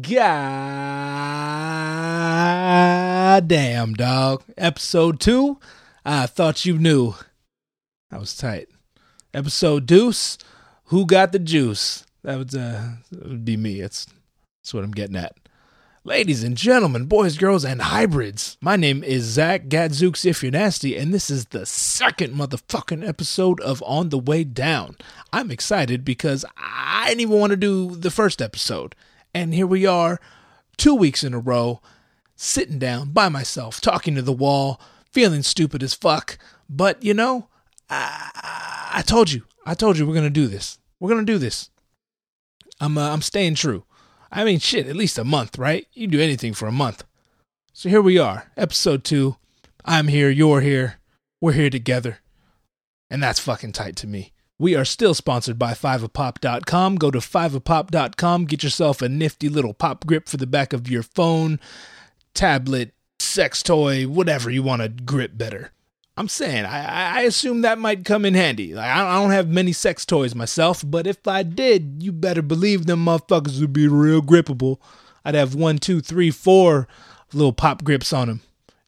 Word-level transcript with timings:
God 0.00 0.16
damn, 3.46 3.92
dog. 3.92 4.42
Episode 4.56 5.20
two. 5.20 5.58
I 6.02 6.24
thought 6.24 6.64
you 6.64 6.78
knew. 6.78 7.12
That 8.10 8.18
was 8.18 8.34
tight. 8.34 8.70
Episode 9.34 9.84
deuce. 9.84 10.38
Who 10.84 11.04
got 11.04 11.32
the 11.32 11.38
juice? 11.38 12.06
That 12.22 12.38
would, 12.38 12.54
uh, 12.54 12.92
that 13.10 13.28
would 13.28 13.44
be 13.44 13.58
me. 13.58 13.82
That's, 13.82 14.06
that's 14.62 14.72
what 14.72 14.82
I'm 14.82 14.92
getting 14.92 15.16
at. 15.16 15.36
Ladies 16.04 16.42
and 16.42 16.56
gentlemen, 16.56 17.04
boys, 17.04 17.36
girls, 17.36 17.62
and 17.62 17.82
hybrids, 17.82 18.56
my 18.62 18.76
name 18.76 19.04
is 19.04 19.24
Zach 19.24 19.68
Gadzooks 19.68 20.24
if 20.24 20.42
you're 20.42 20.52
nasty, 20.52 20.96
and 20.96 21.12
this 21.12 21.28
is 21.28 21.44
the 21.46 21.66
second 21.66 22.34
motherfucking 22.34 23.06
episode 23.06 23.60
of 23.60 23.82
On 23.86 24.08
the 24.08 24.18
Way 24.18 24.42
Down. 24.42 24.96
I'm 25.34 25.50
excited 25.50 26.02
because 26.02 26.46
I 26.56 27.08
didn't 27.08 27.20
even 27.20 27.38
want 27.38 27.50
to 27.50 27.56
do 27.58 27.94
the 27.94 28.10
first 28.10 28.40
episode. 28.40 28.94
And 29.34 29.54
here 29.54 29.66
we 29.66 29.86
are, 29.86 30.20
two 30.76 30.94
weeks 30.94 31.24
in 31.24 31.34
a 31.34 31.38
row, 31.38 31.80
sitting 32.36 32.78
down 32.78 33.10
by 33.10 33.28
myself, 33.28 33.80
talking 33.80 34.14
to 34.14 34.22
the 34.22 34.32
wall, 34.32 34.80
feeling 35.10 35.42
stupid 35.42 35.82
as 35.82 35.94
fuck. 35.94 36.38
But 36.68 37.02
you 37.02 37.14
know, 37.14 37.48
I, 37.88 38.90
I 38.94 39.02
told 39.02 39.32
you, 39.32 39.44
I 39.64 39.74
told 39.74 39.98
you 39.98 40.06
we're 40.06 40.14
gonna 40.14 40.30
do 40.30 40.46
this. 40.46 40.78
We're 41.00 41.10
gonna 41.10 41.24
do 41.24 41.38
this. 41.38 41.70
I'm, 42.80 42.98
uh, 42.98 43.10
I'm 43.10 43.22
staying 43.22 43.54
true. 43.54 43.84
I 44.30 44.44
mean, 44.44 44.58
shit, 44.58 44.86
at 44.86 44.96
least 44.96 45.18
a 45.18 45.24
month, 45.24 45.58
right? 45.58 45.86
You 45.92 46.06
do 46.06 46.20
anything 46.20 46.54
for 46.54 46.66
a 46.66 46.72
month. 46.72 47.04
So 47.72 47.88
here 47.88 48.02
we 48.02 48.18
are, 48.18 48.50
episode 48.56 49.04
two. 49.04 49.36
I'm 49.84 50.08
here, 50.08 50.30
you're 50.30 50.60
here, 50.60 50.98
we're 51.40 51.52
here 51.52 51.70
together. 51.70 52.18
And 53.10 53.22
that's 53.22 53.40
fucking 53.40 53.72
tight 53.72 53.96
to 53.96 54.06
me. 54.06 54.32
We 54.62 54.76
are 54.76 54.84
still 54.84 55.12
sponsored 55.12 55.58
by 55.58 55.72
5apop.com. 55.72 56.94
Go 56.94 57.10
to 57.10 57.18
5apop.com, 57.18 58.44
get 58.44 58.62
yourself 58.62 59.02
a 59.02 59.08
nifty 59.08 59.48
little 59.48 59.74
pop 59.74 60.06
grip 60.06 60.28
for 60.28 60.36
the 60.36 60.46
back 60.46 60.72
of 60.72 60.88
your 60.88 61.02
phone, 61.02 61.58
tablet, 62.32 62.94
sex 63.18 63.60
toy, 63.64 64.04
whatever 64.04 64.50
you 64.50 64.62
want 64.62 64.82
to 64.82 64.88
grip 64.88 65.32
better. 65.36 65.72
I'm 66.16 66.28
saying, 66.28 66.64
I, 66.64 67.18
I 67.18 67.20
assume 67.22 67.62
that 67.62 67.80
might 67.80 68.04
come 68.04 68.24
in 68.24 68.34
handy. 68.34 68.72
Like, 68.72 68.88
I 68.88 69.20
don't 69.20 69.32
have 69.32 69.48
many 69.48 69.72
sex 69.72 70.06
toys 70.06 70.32
myself, 70.32 70.84
but 70.86 71.08
if 71.08 71.26
I 71.26 71.42
did, 71.42 71.96
you 71.98 72.12
better 72.12 72.40
believe 72.40 72.86
them 72.86 73.04
motherfuckers 73.04 73.60
would 73.60 73.72
be 73.72 73.88
real 73.88 74.22
grippable. 74.22 74.78
I'd 75.24 75.34
have 75.34 75.56
one, 75.56 75.78
two, 75.78 76.00
three, 76.00 76.30
four 76.30 76.86
little 77.32 77.52
pop 77.52 77.82
grips 77.82 78.12
on 78.12 78.28
them. 78.28 78.42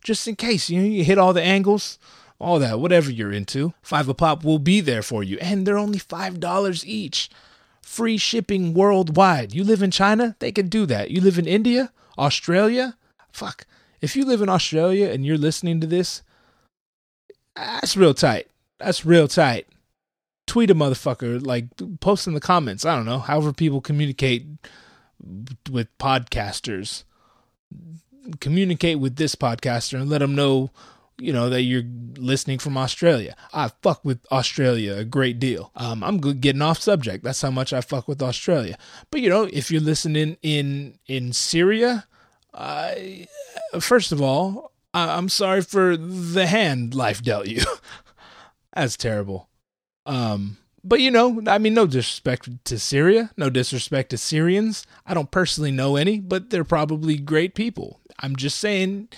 Just 0.04 0.28
in 0.28 0.36
case, 0.36 0.70
you 0.70 0.80
know, 0.80 0.86
you 0.86 1.02
hit 1.02 1.18
all 1.18 1.32
the 1.32 1.42
angles, 1.42 1.98
all 2.38 2.58
that, 2.58 2.80
whatever 2.80 3.10
you're 3.10 3.32
into. 3.32 3.74
Five 3.82 4.08
a 4.08 4.14
pop 4.14 4.44
will 4.44 4.58
be 4.58 4.80
there 4.80 5.02
for 5.02 5.22
you, 5.22 5.38
and 5.38 5.66
they're 5.66 5.78
only 5.78 5.98
$5 5.98 6.84
each. 6.84 7.30
Free 7.82 8.16
shipping 8.16 8.74
worldwide. 8.74 9.54
You 9.54 9.62
live 9.62 9.82
in 9.82 9.90
China? 9.90 10.36
They 10.38 10.52
can 10.52 10.68
do 10.68 10.86
that. 10.86 11.10
You 11.10 11.20
live 11.20 11.38
in 11.38 11.46
India? 11.46 11.92
Australia? 12.18 12.96
Fuck. 13.30 13.66
If 14.00 14.16
you 14.16 14.24
live 14.24 14.42
in 14.42 14.48
Australia 14.48 15.08
and 15.08 15.24
you're 15.24 15.38
listening 15.38 15.80
to 15.80 15.86
this, 15.86 16.22
that's 17.56 17.96
real 17.96 18.14
tight. 18.14 18.48
That's 18.78 19.06
real 19.06 19.28
tight. 19.28 19.66
Tweet 20.46 20.70
a 20.70 20.74
motherfucker, 20.74 21.44
like 21.44 21.66
post 22.00 22.26
in 22.26 22.34
the 22.34 22.40
comments. 22.40 22.84
I 22.84 22.96
don't 22.96 23.06
know, 23.06 23.18
however 23.18 23.52
people 23.52 23.80
communicate 23.80 24.46
with 25.70 25.96
podcasters. 25.98 27.04
Communicate 28.40 28.98
with 28.98 29.16
this 29.16 29.34
podcaster 29.34 30.00
and 30.00 30.10
let 30.10 30.18
them 30.18 30.34
know, 30.34 30.70
you 31.18 31.32
know, 31.32 31.48
that 31.48 31.62
you're 31.62 31.84
listening 32.16 32.58
from 32.58 32.76
Australia. 32.76 33.36
I 33.52 33.68
fuck 33.82 34.04
with 34.04 34.20
Australia 34.32 34.96
a 34.96 35.04
great 35.04 35.38
deal. 35.38 35.70
Um, 35.76 36.02
I'm 36.02 36.18
getting 36.18 36.62
off 36.62 36.80
subject. 36.80 37.24
That's 37.24 37.40
how 37.42 37.50
much 37.50 37.72
I 37.72 37.80
fuck 37.80 38.08
with 38.08 38.22
Australia. 38.22 38.76
But 39.10 39.20
you 39.20 39.28
know, 39.30 39.44
if 39.52 39.70
you're 39.70 39.80
listening 39.80 40.36
in 40.42 40.98
in 41.06 41.32
Syria, 41.32 42.06
uh, 42.52 42.94
first 43.80 44.12
of 44.12 44.20
all, 44.20 44.72
I- 44.92 45.16
I'm 45.16 45.28
sorry 45.28 45.62
for 45.62 45.96
the 45.96 46.46
hand 46.46 46.94
life 46.94 47.22
dealt 47.22 47.46
you. 47.48 47.62
That's 48.74 48.96
terrible. 48.96 49.48
Um, 50.06 50.58
but 50.82 51.00
you 51.00 51.10
know, 51.10 51.40
I 51.46 51.58
mean, 51.58 51.74
no 51.74 51.86
disrespect 51.86 52.48
to 52.66 52.78
Syria, 52.78 53.30
no 53.36 53.48
disrespect 53.50 54.10
to 54.10 54.18
Syrians. 54.18 54.86
I 55.06 55.14
don't 55.14 55.30
personally 55.30 55.70
know 55.70 55.96
any, 55.96 56.20
but 56.20 56.50
they're 56.50 56.64
probably 56.64 57.16
great 57.16 57.54
people. 57.54 58.00
I'm 58.20 58.36
just 58.36 58.58
saying, 58.58 59.08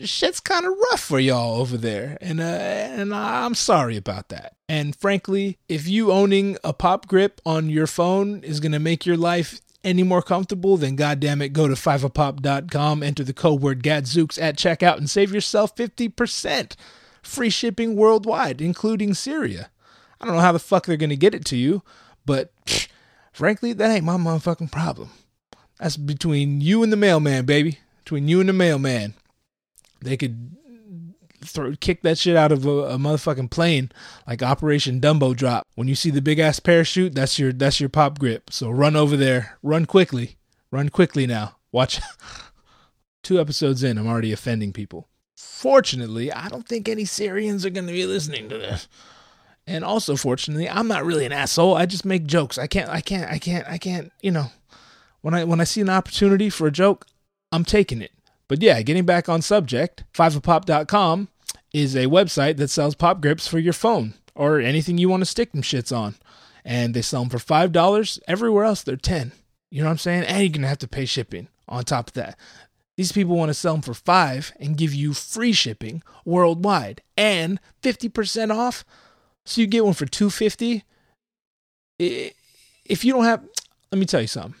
shit's 0.00 0.40
kind 0.40 0.66
of 0.66 0.74
rough 0.90 1.00
for 1.00 1.20
y'all 1.20 1.60
over 1.60 1.76
there, 1.76 2.18
and 2.20 2.40
uh, 2.40 2.44
and 2.44 3.14
I'm 3.14 3.54
sorry 3.54 3.96
about 3.96 4.28
that. 4.28 4.56
And 4.68 4.96
frankly, 4.96 5.58
if 5.68 5.86
you 5.86 6.12
owning 6.12 6.56
a 6.64 6.72
pop 6.72 7.06
grip 7.06 7.40
on 7.44 7.70
your 7.70 7.86
phone 7.86 8.42
is 8.44 8.60
gonna 8.60 8.78
make 8.78 9.06
your 9.06 9.16
life 9.16 9.60
any 9.84 10.02
more 10.02 10.22
comfortable, 10.22 10.76
then 10.76 10.96
goddamn 10.96 11.42
it, 11.42 11.52
go 11.52 11.68
to 11.68 11.74
fiveapop.com, 11.74 13.02
enter 13.02 13.24
the 13.24 13.32
code 13.32 13.60
word 13.60 13.82
GADZOOKS 13.82 14.40
at 14.40 14.56
checkout, 14.56 14.98
and 14.98 15.10
save 15.10 15.32
yourself 15.34 15.74
50%. 15.74 16.76
Free 17.22 17.50
shipping 17.50 17.96
worldwide, 17.96 18.60
including 18.60 19.14
Syria. 19.14 19.70
I 20.20 20.26
don't 20.26 20.36
know 20.36 20.40
how 20.40 20.52
the 20.52 20.58
fuck 20.58 20.86
they're 20.86 20.96
gonna 20.96 21.16
get 21.16 21.34
it 21.34 21.44
to 21.46 21.56
you, 21.56 21.82
but 22.24 22.52
frankly, 23.32 23.72
that 23.72 23.90
ain't 23.90 24.04
my 24.04 24.16
motherfucking 24.16 24.70
problem. 24.70 25.10
That's 25.78 25.96
between 25.96 26.60
you 26.60 26.82
and 26.82 26.92
the 26.92 26.96
mailman, 26.96 27.44
baby. 27.44 27.80
Between 28.04 28.28
you 28.28 28.40
and 28.40 28.48
the 28.48 28.52
mailman. 28.52 29.14
They 30.02 30.16
could 30.16 30.56
throw 31.44 31.74
kick 31.76 32.02
that 32.02 32.18
shit 32.18 32.36
out 32.36 32.52
of 32.52 32.66
a, 32.66 32.70
a, 32.70 32.98
motherfucking 32.98 33.50
plane 33.50 33.90
like 34.26 34.42
Operation 34.42 35.00
Dumbo 35.00 35.34
Drop. 35.34 35.66
When 35.74 35.88
you 35.88 35.94
see 35.94 36.10
the 36.10 36.22
big 36.22 36.38
ass 36.38 36.60
parachute, 36.60 37.14
that's 37.14 37.38
your 37.38 37.52
that's 37.52 37.80
your 37.80 37.88
pop 37.88 38.18
grip. 38.18 38.50
So 38.50 38.70
run 38.70 38.96
over 38.96 39.16
there, 39.16 39.58
run 39.62 39.86
quickly, 39.86 40.36
run 40.70 40.88
quickly 40.88 41.26
now. 41.26 41.56
Watch. 41.70 42.00
Two 43.22 43.40
episodes 43.40 43.84
in, 43.84 43.98
I'm 43.98 44.08
already 44.08 44.32
offending 44.32 44.72
people. 44.72 45.08
Fortunately, 45.36 46.32
I 46.32 46.48
don't 46.48 46.66
think 46.66 46.88
any 46.88 47.04
Syrians 47.04 47.64
are 47.64 47.70
going 47.70 47.86
to 47.86 47.92
be 47.92 48.04
listening 48.04 48.48
to 48.48 48.58
this. 48.58 48.88
And 49.64 49.84
also, 49.84 50.16
fortunately, 50.16 50.68
I'm 50.68 50.88
not 50.88 51.04
really 51.04 51.24
an 51.24 51.30
asshole. 51.30 51.76
I 51.76 51.86
just 51.86 52.04
make 52.04 52.26
jokes. 52.26 52.58
I 52.58 52.66
can't. 52.66 52.90
I 52.90 53.00
can't. 53.00 53.30
I 53.30 53.38
can't. 53.38 53.66
I 53.68 53.78
can't. 53.78 54.12
You 54.20 54.32
know, 54.32 54.46
when 55.20 55.34
I 55.34 55.44
when 55.44 55.60
I 55.60 55.64
see 55.64 55.80
an 55.80 55.88
opportunity 55.88 56.50
for 56.50 56.66
a 56.66 56.72
joke, 56.72 57.06
I'm 57.52 57.64
taking 57.64 58.02
it. 58.02 58.10
But 58.52 58.60
yeah, 58.60 58.82
getting 58.82 59.06
back 59.06 59.30
on 59.30 59.40
subject, 59.40 60.04
fiveapop.com 60.12 61.28
is 61.72 61.96
a 61.96 62.04
website 62.04 62.58
that 62.58 62.68
sells 62.68 62.94
pop 62.94 63.22
grips 63.22 63.48
for 63.48 63.58
your 63.58 63.72
phone 63.72 64.12
or 64.34 64.60
anything 64.60 64.98
you 64.98 65.08
want 65.08 65.22
to 65.22 65.24
stick 65.24 65.52
them 65.52 65.62
shits 65.62 65.90
on. 65.90 66.16
And 66.62 66.92
they 66.92 67.00
sell 67.00 67.22
them 67.22 67.30
for 67.30 67.38
$5. 67.38 68.18
Everywhere 68.28 68.64
else, 68.64 68.82
they're 68.82 68.96
10 68.96 69.32
You 69.70 69.80
know 69.80 69.86
what 69.86 69.92
I'm 69.92 69.96
saying? 69.96 70.24
And 70.24 70.42
you're 70.42 70.50
going 70.50 70.60
to 70.60 70.68
have 70.68 70.76
to 70.80 70.86
pay 70.86 71.06
shipping 71.06 71.48
on 71.66 71.84
top 71.84 72.08
of 72.08 72.12
that. 72.12 72.38
These 72.98 73.12
people 73.12 73.38
want 73.38 73.48
to 73.48 73.54
sell 73.54 73.72
them 73.72 73.80
for 73.80 73.94
5 73.94 74.52
and 74.60 74.76
give 74.76 74.92
you 74.92 75.14
free 75.14 75.54
shipping 75.54 76.02
worldwide 76.26 77.00
and 77.16 77.58
50% 77.82 78.54
off. 78.54 78.84
So 79.46 79.62
you 79.62 79.66
get 79.66 79.86
one 79.86 79.94
for 79.94 80.04
250 80.04 80.84
If 81.98 83.02
you 83.02 83.14
don't 83.14 83.24
have, 83.24 83.42
let 83.90 83.98
me 83.98 84.04
tell 84.04 84.20
you 84.20 84.26
something. 84.26 84.56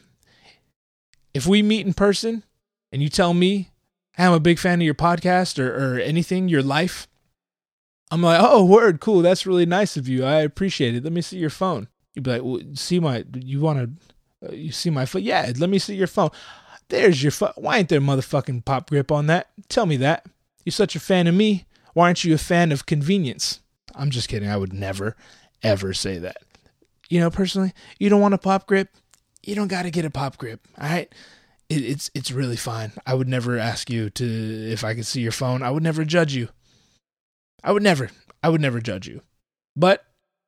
If 1.34 1.46
we 1.46 1.60
meet 1.60 1.86
in 1.86 1.92
person 1.92 2.42
and 2.90 3.02
you 3.02 3.10
tell 3.10 3.34
me 3.34 3.68
I'm 4.18 4.32
a 4.32 4.40
big 4.40 4.58
fan 4.58 4.80
of 4.80 4.84
your 4.84 4.94
podcast 4.94 5.58
or, 5.58 5.94
or 5.94 5.98
anything, 5.98 6.48
your 6.48 6.62
life. 6.62 7.08
I'm 8.10 8.22
like, 8.22 8.40
oh, 8.42 8.64
word, 8.64 9.00
cool. 9.00 9.22
That's 9.22 9.46
really 9.46 9.64
nice 9.64 9.96
of 9.96 10.06
you. 10.06 10.24
I 10.24 10.40
appreciate 10.40 10.94
it. 10.94 11.04
Let 11.04 11.12
me 11.12 11.22
see 11.22 11.38
your 11.38 11.50
phone. 11.50 11.88
You'd 12.14 12.24
be 12.24 12.32
like, 12.32 12.42
well, 12.42 12.60
see 12.74 13.00
my, 13.00 13.24
you 13.34 13.60
want 13.60 13.78
to, 14.42 14.48
uh, 14.48 14.52
you 14.52 14.70
see 14.70 14.90
my 14.90 15.06
phone? 15.06 15.22
Yeah, 15.22 15.50
let 15.56 15.70
me 15.70 15.78
see 15.78 15.94
your 15.94 16.06
phone. 16.06 16.30
There's 16.88 17.22
your 17.22 17.32
phone. 17.32 17.52
Why 17.56 17.78
ain't 17.78 17.88
there 17.88 18.02
motherfucking 18.02 18.66
pop 18.66 18.90
grip 18.90 19.10
on 19.10 19.28
that? 19.28 19.48
Tell 19.70 19.86
me 19.86 19.96
that. 19.98 20.26
You're 20.64 20.72
such 20.72 20.94
a 20.94 21.00
fan 21.00 21.26
of 21.26 21.34
me. 21.34 21.64
Why 21.94 22.06
aren't 22.06 22.22
you 22.22 22.34
a 22.34 22.38
fan 22.38 22.70
of 22.70 22.84
convenience? 22.84 23.60
I'm 23.94 24.10
just 24.10 24.28
kidding. 24.28 24.48
I 24.48 24.58
would 24.58 24.74
never, 24.74 25.16
ever 25.62 25.94
say 25.94 26.18
that. 26.18 26.38
You 27.08 27.20
know, 27.20 27.30
personally, 27.30 27.72
you 27.98 28.10
don't 28.10 28.20
want 28.20 28.34
a 28.34 28.38
pop 28.38 28.66
grip? 28.66 28.90
You 29.42 29.54
don't 29.54 29.68
got 29.68 29.82
to 29.82 29.90
get 29.90 30.04
a 30.04 30.10
pop 30.10 30.36
grip. 30.36 30.60
All 30.78 30.88
right 30.88 31.12
it, 31.72 31.84
it's 31.84 32.10
it's 32.14 32.30
really 32.30 32.56
fine. 32.56 32.92
I 33.06 33.14
would 33.14 33.28
never 33.28 33.58
ask 33.58 33.90
you 33.90 34.10
to 34.10 34.24
if 34.70 34.84
I 34.84 34.94
could 34.94 35.06
see 35.06 35.20
your 35.20 35.32
phone. 35.32 35.62
I 35.62 35.70
would 35.70 35.82
never 35.82 36.04
judge 36.04 36.34
you. 36.34 36.48
I 37.64 37.72
would 37.72 37.82
never. 37.82 38.10
I 38.42 38.48
would 38.48 38.60
never 38.60 38.80
judge 38.80 39.06
you. 39.06 39.22
But 39.76 40.04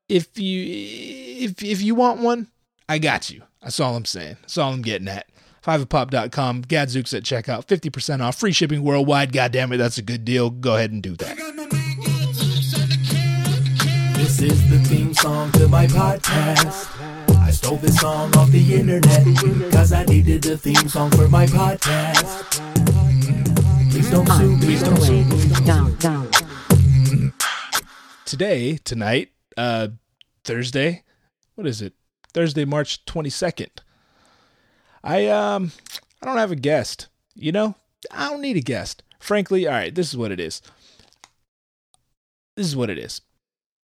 if 0.09 0.39
you 0.39 0.65
if 0.67 1.63
if 1.63 1.81
you 1.83 1.95
want 1.95 2.21
one, 2.21 2.49
I 2.89 2.99
got 2.99 3.31
you. 3.31 3.43
That's 3.63 3.81
all 3.81 3.97
I'm 3.97 4.05
saying. 4.05 4.37
That's 4.43 4.59
all 4.59 4.73
I'm 4.73 4.83
getting 4.83 5.09
at. 5.09 5.27
Fiveapop.com, 5.65 6.63
Gadzooks 6.63 7.15
at 7.15 7.23
checkout, 7.23 7.65
50% 7.65 8.21
off, 8.21 8.39
free 8.39 8.53
shipping 8.53 8.83
worldwide. 8.83 9.33
God 9.33 9.51
damn 9.51 9.73
it, 9.73 9.79
that's 9.79 9.97
a 9.97 10.03
good 10.03 10.23
deal. 10.23 10.51
Go 10.51 10.77
ahead 10.77 10.93
and 10.93 11.03
do 11.03 11.17
that. 11.17 11.39
This 14.15 14.43
is 14.43 14.69
the 14.69 14.79
theme 14.81 15.15
song 15.15 15.51
to 15.53 15.67
my 15.69 15.87
podcast. 15.87 17.34
Stole 17.65 17.79
this 17.79 17.99
song 17.99 18.37
off 18.37 18.51
the 18.51 18.75
internet 18.75 19.73
Cause 19.73 19.91
I 19.91 20.05
needed 20.05 20.45
a 20.45 20.55
theme 20.55 20.87
song 20.87 21.11
for 21.13 21.29
my 21.29 21.47
podcast 21.47 22.61
Please 23.91 24.11
don't 24.11 24.29
sue 24.29 24.55
me, 24.59 24.79
don't 24.79 25.01
sue 25.01 25.25
me 25.25 25.65
Down, 25.65 25.97
down. 25.97 26.31
Today, 28.27 28.77
tonight, 28.85 29.31
uh, 29.57 29.89
Thursday, 30.45 31.05
what 31.55 31.67
is 31.67 31.81
it? 31.81 31.95
Thursday, 32.35 32.67
March 32.67 33.03
22nd. 33.07 33.71
I, 35.03 35.29
um, 35.29 35.73
I 36.21 36.27
don't 36.27 36.37
have 36.37 36.53
a 36.53 36.57
guest. 36.57 37.09
You 37.35 37.53
know, 37.53 37.77
I 38.11 38.29
don't 38.29 38.43
need 38.43 38.59
a 38.59 38.61
guest. 38.61 39.03
Frankly, 39.21 39.67
all 39.67 39.73
right, 39.73 39.95
this 39.95 40.11
is 40.11 40.19
what 40.19 40.33
it 40.33 40.39
is. 40.39 40.61
This 42.59 42.67
is 42.67 42.77
what 42.77 42.91
it 42.91 42.99
is. 42.99 43.23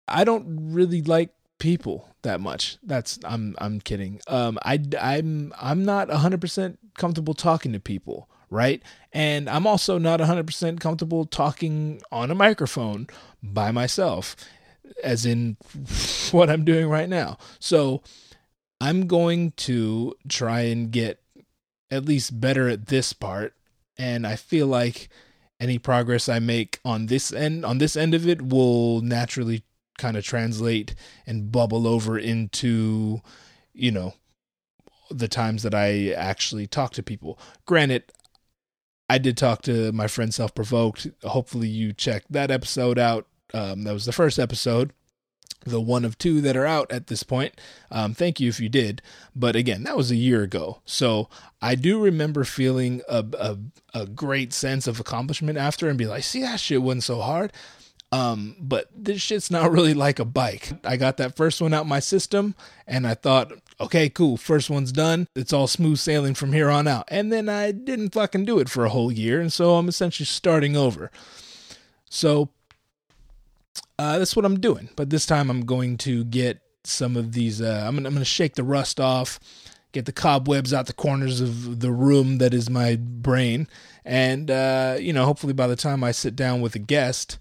I 0.08 0.24
don't 0.24 0.74
really 0.74 1.04
like 1.04 1.30
people 1.60 2.09
that 2.24 2.42
much. 2.42 2.78
That's 2.84 3.20
I'm 3.24 3.56
I'm 3.60 3.80
kidding. 3.80 4.22
Um 4.28 4.58
I 4.64 4.80
I'm 5.00 5.54
I'm 5.60 5.86
not 5.86 6.10
100% 6.10 6.78
comfortable 6.98 7.34
talking 7.34 7.74
to 7.74 7.80
people, 7.80 8.30
right? 8.50 8.82
And 9.12 9.50
I'm 9.50 9.66
also 9.66 9.98
not 9.98 10.20
100% 10.20 10.80
comfortable 10.80 11.26
talking 11.26 12.02
on 12.12 12.32
a 12.32 12.36
microphone 12.36 13.08
by 13.42 13.72
myself 13.72 14.36
as 15.04 15.26
in 15.26 15.58
what 16.32 16.50
I'm 16.50 16.66
doing 16.66 16.90
right 16.90 17.10
now. 17.10 17.38
So 17.60 18.02
I'm 18.82 19.08
going 19.08 19.52
to 19.52 20.16
try 20.28 20.62
and 20.62 20.92
get 20.92 21.22
at 21.92 22.06
least 22.06 22.40
better 22.40 22.70
at 22.70 22.88
this 22.88 23.14
part 23.14 23.54
and 23.98 24.26
I 24.26 24.36
feel 24.36 24.68
like 24.68 25.10
any 25.60 25.78
progress 25.78 26.30
I 26.30 26.40
make 26.40 26.80
on 26.86 27.08
this 27.08 27.34
end 27.34 27.66
on 27.66 27.80
this 27.80 27.96
end 27.96 28.14
of 28.14 28.28
it 28.28 28.42
will 28.42 29.02
naturally 29.02 29.64
kind 30.00 30.18
of 30.18 30.24
translate 30.24 30.96
and 31.28 31.52
bubble 31.52 31.88
over 31.88 32.18
into 32.18 33.22
you 33.74 33.92
know 33.92 34.14
the 35.12 35.28
times 35.28 35.64
that 35.64 35.76
I 35.76 36.12
actually 36.12 36.66
talk 36.68 36.94
to 36.94 37.04
people. 37.04 37.40
Granted, 37.66 38.12
I 39.10 39.18
did 39.18 39.38
talk 39.38 39.62
to 39.64 39.92
my 39.92 40.08
friend 40.08 40.34
Self 40.34 40.56
Provoked. 40.56 41.08
Hopefully, 41.24 41.68
you 41.68 41.94
checked 41.94 42.32
that 42.32 42.50
episode 42.50 42.98
out. 42.98 43.28
Um, 43.54 43.84
that 43.84 43.94
was 43.94 44.06
the 44.06 44.12
first 44.12 44.40
episode 44.40 44.94
the 45.66 45.82
one 45.82 46.06
of 46.06 46.18
two 46.18 46.42
that 46.42 46.56
are 46.56 46.66
out 46.66 46.92
at 46.92 47.08
this 47.08 47.24
point. 47.24 47.60
Um, 47.92 48.14
thank 48.14 48.40
you 48.40 48.50
if 48.50 48.60
you 48.60 48.70
did. 48.70 49.02
But 49.36 49.56
again, 49.56 49.84
that 49.84 49.98
was 49.98 50.12
a 50.12 50.16
year 50.16 50.42
ago. 50.42 50.82
So 50.86 51.30
I 51.62 51.76
do 51.76 52.02
remember 52.02 52.44
feeling 52.44 53.02
a, 53.10 53.26
a, 53.38 53.58
a 53.94 54.06
great 54.06 54.54
sense 54.54 54.88
of 54.88 55.00
accomplishment 55.00 55.58
after 55.58 55.90
and 55.90 55.98
be 55.98 56.08
like, 56.08 56.24
see, 56.24 56.42
that 56.42 56.60
shit 56.60 56.82
wasn't 56.82 57.04
so 57.04 57.22
hard. 57.22 57.52
Um, 58.12 58.56
but 58.60 58.90
this 58.96 59.22
shit's 59.22 59.52
not 59.52 59.72
really 59.72 59.94
like 59.94 60.20
a 60.20 60.26
bike. 60.26 60.72
I 60.84 60.98
got 60.98 61.18
that 61.18 61.36
first 61.36 61.62
one 61.62 61.74
out 61.74 61.86
my 61.86 62.00
system 62.00 62.56
and 62.88 63.06
I 63.06 63.14
thought, 63.14 63.52
okay, 63.80 64.10
cool, 64.10 64.36
first 64.36 64.70
one's 64.70 64.92
done. 64.92 65.28
It's 65.36 65.54
all 65.54 65.68
smooth 65.68 66.00
sailing 66.00 66.34
from 66.34 66.54
here 66.54 66.70
on 66.70 66.88
out. 66.88 67.06
And 67.10 67.32
then 67.32 67.50
I 67.50 67.72
didn't 67.72 68.14
fucking 68.14 68.46
do 68.46 68.60
it 68.60 68.68
for 68.68 68.84
a 68.84 68.90
whole 68.90 69.12
year. 69.12 69.40
And 69.40 69.54
so 69.54 69.76
I'm 69.76 69.88
essentially 69.88 70.26
starting 70.26 70.76
over. 70.76 71.12
So 72.10 72.50
uh, 74.00 74.18
that's 74.18 74.36
what 74.36 74.46
I'm 74.46 74.60
doing. 74.60 74.90
But 74.96 75.12
this 75.12 75.26
time 75.26 75.52
I'm 75.52 75.66
going 75.66 75.98
to 75.98 76.24
get 76.24 76.62
some 76.84 77.16
of 77.16 77.34
these. 77.34 77.62
Uh, 77.62 77.86
I'm, 77.88 77.96
gonna, 77.96 78.08
I'm 78.08 78.14
going 78.14 78.20
to 78.20 78.26
shake 78.26 78.56
the 78.56 78.64
rust 78.64 79.00
off, 79.00 79.40
get 79.92 80.06
the 80.06 80.12
cobwebs 80.12 80.74
out 80.74 80.88
the 80.88 80.94
corners 80.94 81.42
of 81.42 81.80
the 81.80 81.92
room 81.92 82.38
that 82.38 82.54
is 82.54 82.70
my 82.70 82.96
brain, 82.96 83.68
and 84.06 84.50
uh, 84.50 84.98
you 85.00 85.14
know, 85.14 85.26
hopefully 85.26 85.54
by 85.54 85.68
the 85.68 85.76
time 85.76 86.04
I 86.04 86.12
sit 86.12 86.36
down 86.36 86.62
with 86.62 86.76
a 86.76 86.80
guest, 86.80 87.38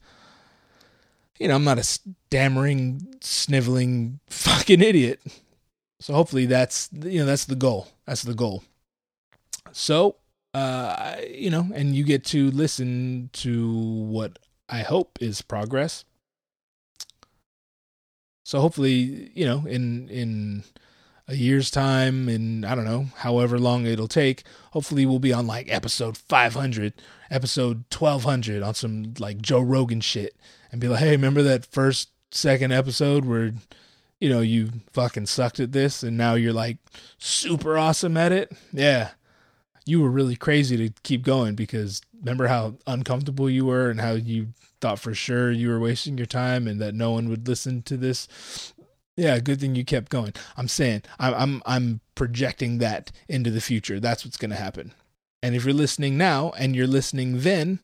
you 1.39 1.49
know, 1.49 1.55
I'm 1.55 1.65
not 1.65 1.79
a 1.79 1.85
stammering, 1.85 3.15
sniveling 3.21 4.21
fucking 4.29 4.81
idiot. 4.83 5.21
So 6.01 6.15
hopefully 6.15 6.47
that's 6.47 6.89
you 6.93 7.21
know 7.21 7.27
that's 7.27 7.45
the 7.45 7.57
goal. 7.57 7.89
That's 8.07 8.23
the 8.23 8.35
goal. 8.35 8.63
So 9.73 10.17
uh, 10.55 11.17
you 11.29 11.51
know, 11.51 11.69
and 11.75 11.95
you 11.95 12.05
get 12.05 12.25
to 12.27 12.51
listen 12.51 13.31
to 13.35 13.73
what 13.73 14.39
I 14.69 14.83
hope 14.83 15.19
is 15.21 15.43
progress 15.43 16.05
so 18.49 18.61
hopefully, 18.61 19.31
you 19.35 19.45
know, 19.45 19.67
in 19.67 20.09
in 20.09 20.65
a 21.29 21.35
year's 21.35 21.71
time, 21.71 22.29
in 22.29 22.65
I 22.65 22.75
don't 22.75 22.87
know, 22.87 23.07
however 23.17 23.59
long 23.59 23.87
it'll 23.87 24.09
take, 24.09 24.45
hopefully 24.73 25.05
we'll 25.05 25.19
be 25.19 25.33
on 25.33 25.47
like 25.47 25.71
episode 25.71 26.17
500, 26.17 26.95
episode 27.31 27.85
1200 27.97 28.63
on 28.63 28.75
some 28.75 29.15
like 29.19 29.43
Joe 29.43 29.61
Rogan 29.61 30.01
shit, 30.01 30.35
and 30.73 30.81
be 30.81 30.89
like, 30.89 31.01
hey, 31.01 31.11
remember 31.11 31.43
that 31.43 31.67
first 31.67 32.09
second 32.31 32.73
episode 32.73 33.25
where 33.25 33.53
you 34.21 34.29
know 34.29 34.41
you 34.41 34.71
fucking 34.93 35.27
sucked 35.27 35.61
at 35.61 35.73
this, 35.73 36.03
and 36.03 36.17
now 36.17 36.35
you're 36.35 36.53
like 36.53 36.79
super 37.19 37.77
awesome 37.77 38.17
at 38.17 38.33
it? 38.33 38.51
Yeah, 38.73 39.11
you 39.85 40.01
were 40.01 40.11
really 40.11 40.37
crazy 40.37 40.77
to 40.79 40.95
keep 41.03 41.23
going 41.23 41.55
because 41.55 42.01
remember 42.19 42.47
how 42.47 42.75
uncomfortable 42.87 43.51
you 43.51 43.67
were 43.67 43.91
and 43.91 44.01
how 44.01 44.13
you 44.13 44.49
thought 44.81 44.99
for 44.99 45.15
sure 45.15 45.51
you 45.51 45.69
were 45.69 45.81
wasting 45.81 46.17
your 46.17 46.27
time 46.27 46.67
and 46.67 46.81
that 46.81 46.95
no 46.95 47.11
one 47.11 47.29
would 47.29 47.49
listen 47.49 47.83
to 47.83 47.97
this 47.97 48.73
yeah 49.19 49.39
good 49.39 49.61
thing 49.61 49.75
you 49.75 49.85
kept 49.85 50.11
going. 50.11 50.33
I'm 50.57 50.69
saying 50.69 51.03
i'm 51.19 51.35
i'm, 51.35 51.63
I'm 51.67 52.01
projecting 52.15 52.79
that 52.79 53.13
into 53.29 53.51
the 53.51 53.61
future. 53.61 54.01
That's 54.01 54.25
what's 54.25 54.37
going 54.37 54.51
to 54.51 54.57
happen. 54.57 54.95
And 55.43 55.55
if 55.55 55.65
you're 55.65 55.75
listening 55.75 56.17
now 56.17 56.53
and 56.59 56.75
you're 56.75 56.87
listening 56.87 57.41
then 57.41 57.81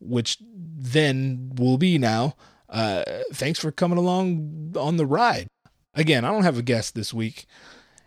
which 0.00 0.38
then 0.40 1.52
will 1.54 1.78
be 1.78 1.98
now 1.98 2.34
uh 2.68 3.04
thanks 3.32 3.58
for 3.58 3.70
coming 3.70 3.98
along 3.98 4.74
on 4.76 4.96
the 4.96 5.06
ride. 5.06 5.46
Again 5.94 6.24
i 6.24 6.30
don't 6.30 6.44
have 6.44 6.58
a 6.58 6.62
guest 6.62 6.94
this 6.94 7.12
week 7.12 7.46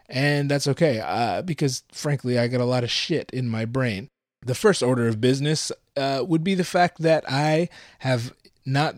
and 0.09 0.49
that's 0.49 0.67
okay 0.67 0.99
uh, 0.99 1.41
because 1.41 1.83
frankly 1.91 2.37
i 2.37 2.47
got 2.47 2.61
a 2.61 2.65
lot 2.65 2.83
of 2.83 2.91
shit 2.91 3.29
in 3.31 3.47
my 3.47 3.65
brain. 3.65 4.09
The 4.45 4.55
first 4.55 4.83
order 4.83 5.07
of 5.07 5.21
business 5.21 5.71
uh, 5.95 6.23
would 6.27 6.43
be 6.43 6.55
the 6.55 6.65
fact 6.65 7.01
that 7.01 7.23
I 7.29 7.69
have 7.99 8.33
not 8.65 8.95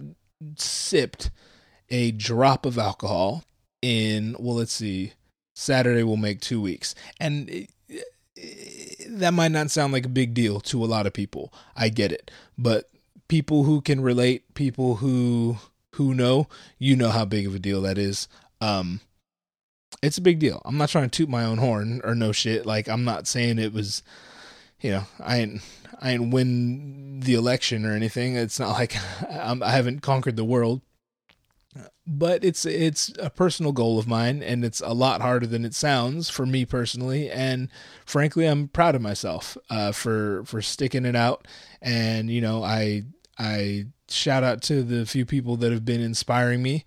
sipped 0.58 1.30
a 1.90 2.12
drop 2.12 2.66
of 2.66 2.78
alcohol 2.78 3.44
in, 3.86 4.36
well, 4.40 4.56
let's 4.56 4.74
see, 4.74 5.14
Saturday 5.54 6.02
will 6.02 6.18
make 6.18 6.42
two 6.42 6.60
weeks. 6.60 6.96
And 7.20 7.50
it, 7.50 7.70
it, 7.88 9.20
that 9.20 9.34
might 9.34 9.52
not 9.52 9.70
sound 9.70 9.94
like 9.94 10.06
a 10.06 10.10
big 10.10 10.34
deal 10.34 10.60
to 10.62 10.84
a 10.84 10.88
lot 10.88 11.06
of 11.06 11.14
people. 11.14 11.54
I 11.76 11.90
get 11.90 12.12
it. 12.12 12.32
But 12.58 12.90
people 13.28 13.64
who 13.64 13.82
can 13.82 14.02
relate, 14.02 14.54
people 14.56 14.96
who 14.96 15.58
who 15.94 16.14
know, 16.14 16.48
you 16.78 16.96
know 16.96 17.10
how 17.10 17.24
big 17.24 17.48
of 17.48 17.56
a 17.56 17.60
deal 17.60 17.82
that 17.84 17.98
is. 17.98 18.28
Um, 18.60 19.00
it's 20.02 20.18
a 20.18 20.22
big 20.22 20.40
deal. 20.40 20.62
I'm 20.66 20.78
not 20.78 20.90
trying 20.90 21.10
to 21.10 21.18
toot 21.18 21.30
my 21.30 21.46
own 21.46 21.58
horn 21.58 22.02
or 22.04 22.16
no 22.16 22.34
shit. 22.34 22.66
Like 22.66 22.90
I'm 22.90 23.06
not 23.06 23.28
saying 23.28 23.60
it 23.60 23.72
was 23.72 24.04
you 24.82 24.92
know, 24.92 25.04
I 25.20 25.38
ain't 25.38 25.62
I 26.02 26.12
ain't 26.12 26.34
win 26.34 27.22
the 27.22 27.36
election 27.36 27.86
or 27.86 27.94
anything. 27.94 28.36
It's 28.36 28.60
not 28.60 28.72
like 28.72 28.96
I'm, 29.30 29.64
I 29.64 29.72
haven't 29.72 30.02
conquered 30.02 30.36
the 30.36 30.44
world, 30.44 30.82
but 32.08 32.44
it's 32.44 32.66
it's 32.66 33.12
a 33.20 33.30
personal 33.30 33.72
goal 33.72 33.98
of 33.98 34.08
mine, 34.08 34.44
and 34.44 34.64
it's 34.64 34.82
a 34.82 34.94
lot 34.94 35.22
harder 35.22 35.48
than 35.48 35.66
it 35.66 35.74
sounds 35.74 36.30
for 36.30 36.46
me 36.46 36.66
personally. 36.66 37.30
And 37.30 37.70
frankly, 38.06 38.46
I'm 38.46 38.68
proud 38.68 38.96
of 38.96 39.02
myself 39.02 39.58
uh, 39.70 39.92
for 39.92 40.44
for 40.46 40.62
sticking 40.62 41.06
it 41.06 41.16
out. 41.16 41.48
And 41.82 42.30
you 42.30 42.42
know, 42.42 42.64
I 42.64 43.04
I 43.40 43.88
shout 44.08 44.44
out 44.44 44.62
to 44.64 44.84
the 44.84 45.06
few 45.06 45.26
people 45.26 45.58
that 45.58 45.72
have 45.72 45.86
been 45.86 46.02
inspiring 46.02 46.62
me. 46.62 46.86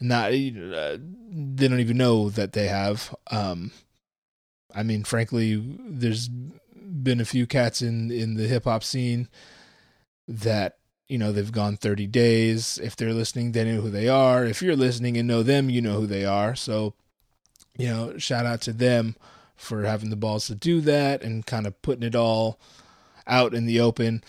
Not 0.00 0.32
uh, 0.32 0.98
they 1.30 1.68
don't 1.68 1.80
even 1.80 1.98
know 1.98 2.30
that 2.30 2.52
they 2.52 2.68
have. 2.68 3.14
Um, 3.30 3.70
I 4.74 4.82
mean, 4.82 5.04
frankly, 5.04 5.62
there's 5.78 6.28
been 6.28 7.20
a 7.20 7.26
few 7.26 7.46
cats 7.46 7.82
in 7.82 8.10
in 8.10 8.34
the 8.34 8.48
hip 8.48 8.64
hop 8.64 8.82
scene 8.82 9.28
that 10.26 10.78
you 11.08 11.18
know 11.18 11.32
they've 11.32 11.52
gone 11.52 11.76
30 11.76 12.06
days. 12.06 12.78
If 12.82 12.96
they're 12.96 13.12
listening 13.12 13.52
they 13.52 13.64
know 13.64 13.80
who 13.80 13.90
they 13.90 14.08
are. 14.08 14.44
If 14.44 14.62
you're 14.62 14.76
listening 14.76 15.16
and 15.16 15.28
know 15.28 15.42
them 15.42 15.70
you 15.70 15.80
know 15.80 16.00
who 16.00 16.06
they 16.06 16.24
are. 16.24 16.54
So 16.54 16.94
you 17.76 17.88
know 17.88 18.18
shout 18.18 18.46
out 18.46 18.60
to 18.62 18.72
them 18.72 19.16
for 19.56 19.84
having 19.84 20.10
the 20.10 20.16
balls 20.16 20.46
to 20.48 20.54
do 20.54 20.80
that 20.82 21.22
and 21.22 21.46
kind 21.46 21.66
of 21.66 21.80
putting 21.82 22.02
it 22.02 22.14
all 22.14 22.58
out 23.26 23.54
in 23.54 23.66
the 23.66 23.80
open. 23.80 24.24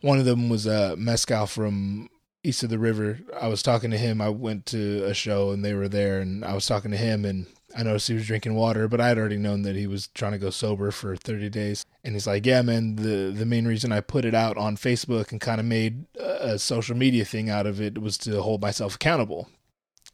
One 0.00 0.18
of 0.18 0.24
them 0.24 0.48
was 0.48 0.66
a 0.66 0.92
uh, 0.92 0.96
mescal 0.96 1.46
from 1.46 2.08
east 2.44 2.62
of 2.62 2.70
the 2.70 2.78
river. 2.78 3.18
I 3.38 3.48
was 3.48 3.62
talking 3.62 3.90
to 3.90 3.98
him. 3.98 4.20
I 4.20 4.28
went 4.28 4.64
to 4.66 5.04
a 5.04 5.12
show 5.12 5.50
and 5.50 5.64
they 5.64 5.74
were 5.74 5.88
there 5.88 6.20
and 6.20 6.44
i 6.44 6.54
was 6.54 6.66
talking 6.66 6.92
to 6.92 6.96
him 6.96 7.24
and 7.24 7.46
I 7.76 7.82
noticed 7.82 8.08
he 8.08 8.14
was 8.14 8.26
drinking 8.26 8.54
water, 8.54 8.88
but 8.88 9.00
I 9.00 9.08
had 9.08 9.18
already 9.18 9.36
known 9.36 9.62
that 9.62 9.76
he 9.76 9.86
was 9.86 10.08
trying 10.08 10.32
to 10.32 10.38
go 10.38 10.50
sober 10.50 10.90
for 10.90 11.16
30 11.16 11.50
days. 11.50 11.84
And 12.02 12.14
he's 12.14 12.26
like, 12.26 12.46
"Yeah, 12.46 12.62
man, 12.62 12.96
the 12.96 13.30
the 13.30 13.44
main 13.44 13.66
reason 13.66 13.92
I 13.92 14.00
put 14.00 14.24
it 14.24 14.34
out 14.34 14.56
on 14.56 14.76
Facebook 14.76 15.32
and 15.32 15.40
kind 15.40 15.60
of 15.60 15.66
made 15.66 16.06
a 16.18 16.58
social 16.58 16.96
media 16.96 17.24
thing 17.24 17.50
out 17.50 17.66
of 17.66 17.80
it 17.80 18.00
was 18.00 18.16
to 18.18 18.40
hold 18.42 18.62
myself 18.62 18.94
accountable. 18.94 19.48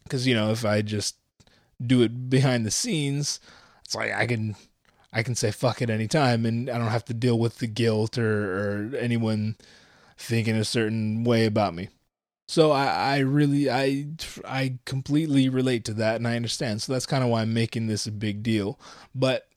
Cuz 0.08 0.26
you 0.26 0.34
know, 0.34 0.50
if 0.50 0.64
I 0.64 0.82
just 0.82 1.16
do 1.84 2.02
it 2.02 2.28
behind 2.28 2.66
the 2.66 2.70
scenes, 2.70 3.40
it's 3.84 3.94
like 3.94 4.12
I 4.12 4.26
can 4.26 4.56
I 5.12 5.22
can 5.22 5.34
say 5.34 5.50
fuck 5.52 5.80
it 5.80 5.90
anytime 5.90 6.44
and 6.44 6.68
I 6.68 6.78
don't 6.78 6.88
have 6.88 7.04
to 7.06 7.14
deal 7.14 7.38
with 7.38 7.58
the 7.58 7.68
guilt 7.68 8.18
or, 8.18 8.90
or 8.92 8.96
anyone 8.96 9.56
thinking 10.18 10.56
a 10.56 10.64
certain 10.64 11.24
way 11.24 11.46
about 11.46 11.74
me. 11.74 11.88
So 12.48 12.72
I, 12.72 12.86
I 12.86 13.18
really 13.20 13.70
I 13.70 14.06
I 14.44 14.78
completely 14.84 15.48
relate 15.48 15.84
to 15.86 15.94
that 15.94 16.16
and 16.16 16.28
I 16.28 16.36
understand. 16.36 16.82
So 16.82 16.92
that's 16.92 17.06
kind 17.06 17.24
of 17.24 17.30
why 17.30 17.42
I'm 17.42 17.54
making 17.54 17.86
this 17.86 18.06
a 18.06 18.12
big 18.12 18.42
deal. 18.42 18.78
But 19.14 19.48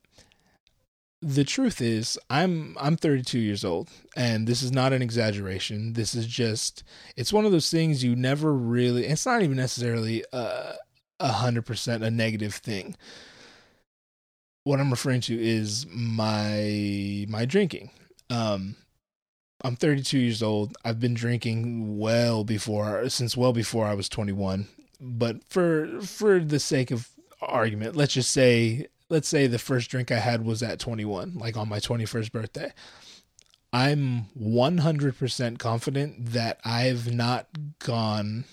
the 1.22 1.44
truth 1.44 1.82
is 1.82 2.18
I'm 2.30 2.78
I'm 2.80 2.96
32 2.98 3.40
years 3.40 3.66
old 3.66 3.90
and 4.16 4.48
this 4.48 4.62
is 4.62 4.72
not 4.72 4.94
an 4.94 5.02
exaggeration. 5.02 5.94
This 5.94 6.16
is 6.16 6.28
just 6.28 6.84
it's 7.16 7.34
one 7.34 7.46
of 7.46 7.52
those 7.52 7.70
things 7.72 8.04
you 8.04 8.16
never 8.16 8.54
really 8.54 9.06
it's 9.06 9.26
not 9.26 9.42
even 9.42 9.58
necessarily 9.58 10.24
a 11.20 11.30
hundred 11.32 11.66
percent 11.66 12.04
a 12.04 12.12
negative 12.12 12.56
thing. 12.56 12.96
what 14.64 14.80
I'm 14.80 14.92
referring 14.92 15.22
to 15.22 15.40
is 15.42 15.86
my 15.90 17.26
my 17.30 17.46
drinking. 17.46 17.92
Um, 18.30 18.76
I'm 19.62 19.76
32 19.76 20.20
years 20.20 20.44
old. 20.44 20.78
I've 20.86 21.00
been 21.00 21.14
drinking 21.14 21.98
well 21.98 22.44
before 22.44 23.10
since 23.10 23.36
well 23.36 23.54
before 23.54 23.86
I 23.86 23.94
was 23.94 24.10
21. 24.10 24.68
But 25.00 25.44
for 25.50 26.02
for 26.02 26.40
the 26.40 26.60
sake 26.60 26.92
of 26.92 27.10
argument, 27.42 27.96
let's 27.96 28.14
just 28.14 28.32
say 28.32 28.88
let's 29.10 29.28
say 29.28 29.48
the 29.48 29.60
first 29.60 29.90
drink 29.90 30.12
I 30.12 30.20
had 30.20 30.46
was 30.46 30.62
at 30.62 30.80
21, 30.80 31.36
like 31.36 31.58
on 31.58 31.70
my 31.70 31.80
21st 31.80 32.32
birthday. 32.32 32.74
I'm 33.74 34.26
100% 34.40 35.60
confident 35.60 36.28
that 36.28 36.60
I've 36.64 37.12
not 37.12 37.48
gone 37.80 38.46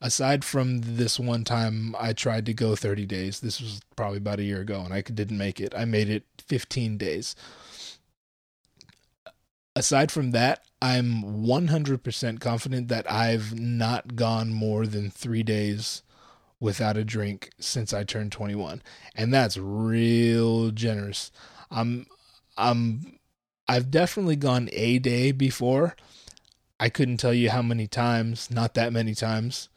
aside 0.00 0.44
from 0.44 0.80
this 0.80 1.18
one 1.18 1.44
time 1.44 1.94
I 1.98 2.12
tried 2.12 2.46
to 2.46 2.54
go 2.54 2.74
30 2.74 3.06
days. 3.06 3.40
This 3.40 3.60
was 3.60 3.80
probably 3.96 4.18
about 4.18 4.38
a 4.38 4.44
year 4.44 4.60
ago 4.60 4.80
and 4.80 4.92
I 4.92 5.02
didn't 5.02 5.38
make 5.38 5.60
it. 5.60 5.74
I 5.76 5.84
made 5.84 6.08
it 6.08 6.24
15 6.46 6.96
days. 6.96 7.36
Aside 9.76 10.12
from 10.12 10.30
that, 10.30 10.64
I'm 10.80 11.22
100% 11.22 12.40
confident 12.40 12.88
that 12.88 13.10
I've 13.10 13.58
not 13.58 14.14
gone 14.14 14.52
more 14.52 14.86
than 14.86 15.10
3 15.10 15.42
days 15.42 16.02
without 16.60 16.96
a 16.96 17.04
drink 17.04 17.50
since 17.58 17.92
I 17.92 18.04
turned 18.04 18.32
21. 18.32 18.82
And 19.14 19.32
that's 19.32 19.56
real 19.56 20.70
generous. 20.70 21.30
I'm 21.70 22.06
I'm 22.56 23.18
I've 23.68 23.90
definitely 23.90 24.36
gone 24.36 24.68
a 24.72 24.98
day 24.98 25.32
before. 25.32 25.96
I 26.78 26.88
couldn't 26.88 27.16
tell 27.18 27.34
you 27.34 27.50
how 27.50 27.62
many 27.62 27.86
times, 27.86 28.50
not 28.50 28.74
that 28.74 28.92
many 28.92 29.14
times. 29.14 29.68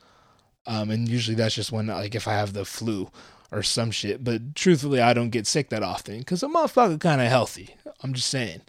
Um, 0.65 0.89
and 0.91 1.07
usually 1.07 1.35
that's 1.35 1.55
just 1.55 1.71
when, 1.71 1.87
like, 1.87 2.15
if 2.15 2.27
I 2.27 2.33
have 2.33 2.53
the 2.53 2.65
flu 2.65 3.09
or 3.51 3.63
some 3.63 3.91
shit. 3.91 4.23
But 4.23 4.55
truthfully, 4.55 4.99
I 4.99 5.13
don't 5.13 5.29
get 5.29 5.47
sick 5.47 5.69
that 5.69 5.83
often 5.83 6.19
because 6.19 6.43
I'm 6.43 6.53
motherfucker 6.53 6.99
kind 6.99 7.21
of 7.21 7.27
healthy. 7.27 7.75
I'm 8.03 8.13
just 8.13 8.27
saying. 8.27 8.61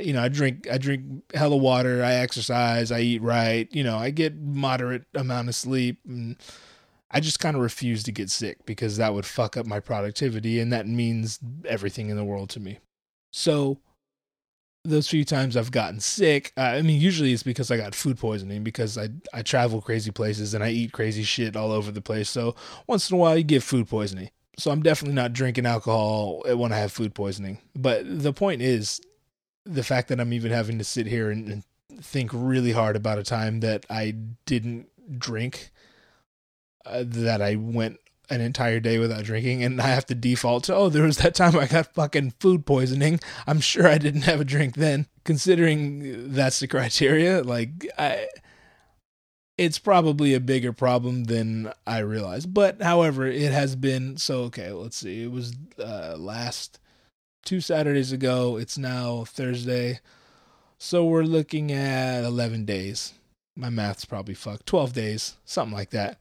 You 0.00 0.12
know, 0.12 0.22
I 0.22 0.28
drink, 0.28 0.68
I 0.70 0.78
drink 0.78 1.02
hella 1.34 1.56
water. 1.56 2.02
I 2.02 2.14
exercise. 2.14 2.90
I 2.90 3.00
eat 3.00 3.22
right. 3.22 3.68
You 3.72 3.84
know, 3.84 3.98
I 3.98 4.10
get 4.10 4.40
moderate 4.40 5.04
amount 5.14 5.48
of 5.48 5.54
sleep. 5.54 5.98
And 6.06 6.36
I 7.12 7.20
just 7.20 7.40
kind 7.40 7.54
of 7.54 7.62
refuse 7.62 8.02
to 8.04 8.12
get 8.12 8.30
sick 8.30 8.64
because 8.64 8.96
that 8.96 9.12
would 9.12 9.26
fuck 9.26 9.56
up 9.56 9.66
my 9.66 9.80
productivity, 9.80 10.58
and 10.58 10.72
that 10.72 10.86
means 10.86 11.38
everything 11.66 12.08
in 12.08 12.16
the 12.16 12.24
world 12.24 12.48
to 12.50 12.60
me. 12.60 12.78
So 13.32 13.78
those 14.84 15.08
few 15.08 15.24
times 15.24 15.56
I've 15.56 15.70
gotten 15.70 16.00
sick, 16.00 16.52
uh, 16.56 16.62
I 16.62 16.82
mean, 16.82 17.00
usually 17.00 17.32
it's 17.32 17.42
because 17.42 17.70
I 17.70 17.76
got 17.76 17.94
food 17.94 18.18
poisoning 18.18 18.64
because 18.64 18.96
I 18.96 19.10
I 19.32 19.42
travel 19.42 19.82
crazy 19.82 20.10
places 20.10 20.54
and 20.54 20.64
I 20.64 20.70
eat 20.70 20.92
crazy 20.92 21.22
shit 21.22 21.54
all 21.54 21.70
over 21.70 21.92
the 21.92 22.00
place. 22.00 22.30
So 22.30 22.56
once 22.86 23.10
in 23.10 23.16
a 23.16 23.18
while 23.18 23.36
you 23.36 23.44
get 23.44 23.62
food 23.62 23.88
poisoning. 23.88 24.30
So 24.58 24.70
I'm 24.70 24.82
definitely 24.82 25.14
not 25.14 25.32
drinking 25.32 25.66
alcohol 25.66 26.42
when 26.56 26.72
I 26.72 26.78
have 26.78 26.92
food 26.92 27.14
poisoning. 27.14 27.58
But 27.74 28.02
the 28.06 28.32
point 28.32 28.60
is 28.62 29.00
the 29.64 29.82
fact 29.82 30.08
that 30.08 30.20
I'm 30.20 30.32
even 30.32 30.50
having 30.52 30.78
to 30.78 30.84
sit 30.84 31.06
here 31.06 31.30
and, 31.30 31.48
and 31.48 31.64
think 32.00 32.30
really 32.32 32.72
hard 32.72 32.96
about 32.96 33.18
a 33.18 33.22
time 33.22 33.60
that 33.60 33.86
I 33.88 34.14
didn't 34.46 34.88
drink, 35.18 35.70
uh, 36.84 37.04
that 37.06 37.40
I 37.40 37.56
went 37.56 37.98
an 38.30 38.40
entire 38.40 38.80
day 38.80 38.98
without 38.98 39.24
drinking 39.24 39.62
and 39.62 39.80
I 39.80 39.88
have 39.88 40.06
to 40.06 40.14
default 40.14 40.64
to, 40.64 40.74
oh, 40.74 40.88
there 40.88 41.02
was 41.02 41.18
that 41.18 41.34
time 41.34 41.56
I 41.56 41.66
got 41.66 41.92
fucking 41.94 42.34
food 42.40 42.64
poisoning. 42.64 43.20
I'm 43.46 43.60
sure 43.60 43.86
I 43.86 43.98
didn't 43.98 44.22
have 44.22 44.40
a 44.40 44.44
drink 44.44 44.74
then. 44.76 45.06
Considering 45.24 46.32
that's 46.32 46.60
the 46.60 46.66
criteria, 46.66 47.42
like, 47.42 47.86
I. 47.98 48.28
It's 49.58 49.78
probably 49.78 50.32
a 50.32 50.40
bigger 50.40 50.72
problem 50.72 51.24
than 51.24 51.72
I 51.86 51.98
realize. 51.98 52.46
But 52.46 52.80
however, 52.80 53.26
it 53.26 53.52
has 53.52 53.76
been 53.76 54.16
so 54.16 54.44
okay, 54.44 54.72
let's 54.72 54.96
see. 54.96 55.22
It 55.22 55.30
was 55.30 55.52
uh 55.78 56.16
last 56.18 56.80
two 57.44 57.60
Saturdays 57.60 58.12
ago. 58.12 58.56
It's 58.56 58.78
now 58.78 59.24
Thursday. 59.24 60.00
So 60.78 61.04
we're 61.04 61.22
looking 61.22 61.70
at 61.72 62.24
11 62.24 62.64
days. 62.64 63.14
My 63.56 63.70
math's 63.70 64.04
probably 64.04 64.34
fucked. 64.34 64.66
12 64.66 64.92
days, 64.92 65.36
something 65.44 65.76
like 65.76 65.90
that 65.90 66.18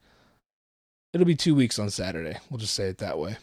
it'll 1.14 1.26
be 1.26 1.36
two 1.36 1.56
weeks 1.56 1.80
on 1.80 1.90
Saturday. 1.90 2.38
We'll 2.50 2.60
just 2.60 2.74
say 2.74 2.86
it 2.86 2.98
that 3.00 3.20
way. 3.20 3.38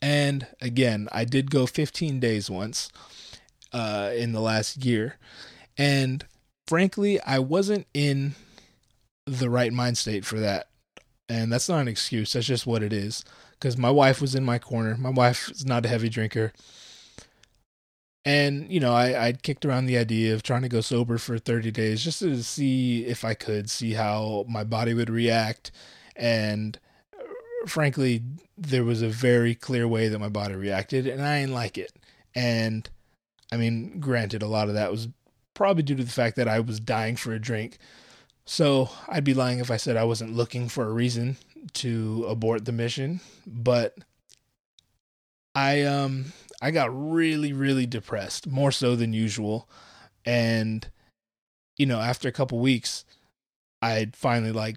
And 0.00 0.46
again, 0.60 1.08
I 1.12 1.24
did 1.24 1.50
go 1.50 1.66
15 1.66 2.20
days 2.20 2.48
once 2.48 2.90
uh, 3.72 4.10
in 4.14 4.32
the 4.32 4.40
last 4.40 4.84
year. 4.84 5.18
And 5.76 6.24
frankly, 6.66 7.20
I 7.20 7.38
wasn't 7.40 7.86
in 7.92 8.34
the 9.26 9.50
right 9.50 9.72
mind 9.72 9.98
state 9.98 10.24
for 10.24 10.38
that. 10.40 10.68
And 11.28 11.52
that's 11.52 11.68
not 11.68 11.80
an 11.80 11.88
excuse. 11.88 12.32
That's 12.32 12.46
just 12.46 12.66
what 12.66 12.82
it 12.82 12.92
is. 12.92 13.24
Because 13.54 13.76
my 13.76 13.90
wife 13.90 14.20
was 14.20 14.34
in 14.34 14.44
my 14.44 14.58
corner. 14.58 14.96
My 14.96 15.10
wife 15.10 15.50
is 15.50 15.64
not 15.64 15.84
a 15.84 15.88
heavy 15.88 16.08
drinker. 16.08 16.52
And, 18.26 18.70
you 18.70 18.80
know, 18.80 18.94
I, 18.94 19.26
I'd 19.26 19.42
kicked 19.42 19.66
around 19.66 19.86
the 19.86 19.98
idea 19.98 20.34
of 20.34 20.42
trying 20.42 20.62
to 20.62 20.68
go 20.68 20.80
sober 20.80 21.18
for 21.18 21.38
30 21.38 21.70
days 21.70 22.02
just 22.02 22.20
to 22.20 22.42
see 22.42 23.04
if 23.04 23.24
I 23.24 23.34
could, 23.34 23.68
see 23.68 23.92
how 23.92 24.46
my 24.48 24.64
body 24.64 24.94
would 24.94 25.10
react 25.10 25.70
and 26.16 26.78
uh, 27.12 27.66
frankly, 27.66 28.22
there 28.56 28.84
was 28.84 29.02
a 29.02 29.08
very 29.08 29.54
clear 29.54 29.88
way 29.88 30.08
that 30.08 30.18
my 30.18 30.28
body 30.28 30.54
reacted, 30.54 31.06
and 31.06 31.22
I 31.22 31.40
didn't 31.40 31.54
like 31.54 31.78
it. 31.78 31.92
And 32.34 32.88
I 33.52 33.56
mean, 33.56 34.00
granted, 34.00 34.42
a 34.42 34.46
lot 34.48 34.68
of 34.68 34.74
that 34.74 34.90
was 34.90 35.08
probably 35.54 35.82
due 35.82 35.96
to 35.96 36.04
the 36.04 36.10
fact 36.10 36.36
that 36.36 36.48
I 36.48 36.60
was 36.60 36.80
dying 36.80 37.16
for 37.16 37.32
a 37.32 37.38
drink. 37.38 37.78
So 38.44 38.90
I'd 39.08 39.24
be 39.24 39.34
lying 39.34 39.58
if 39.58 39.70
I 39.70 39.76
said 39.76 39.96
I 39.96 40.04
wasn't 40.04 40.36
looking 40.36 40.68
for 40.68 40.84
a 40.84 40.92
reason 40.92 41.36
to 41.72 42.26
abort 42.28 42.64
the 42.64 42.72
mission. 42.72 43.20
But 43.46 43.96
I 45.54 45.82
um 45.82 46.32
I 46.62 46.70
got 46.70 46.90
really, 46.92 47.52
really 47.52 47.86
depressed, 47.86 48.46
more 48.46 48.72
so 48.72 48.96
than 48.96 49.12
usual. 49.12 49.68
And, 50.24 50.88
you 51.76 51.86
know, 51.86 52.00
after 52.00 52.28
a 52.28 52.32
couple 52.32 52.58
weeks, 52.58 53.04
I'd 53.82 54.16
finally 54.16 54.52
like 54.52 54.76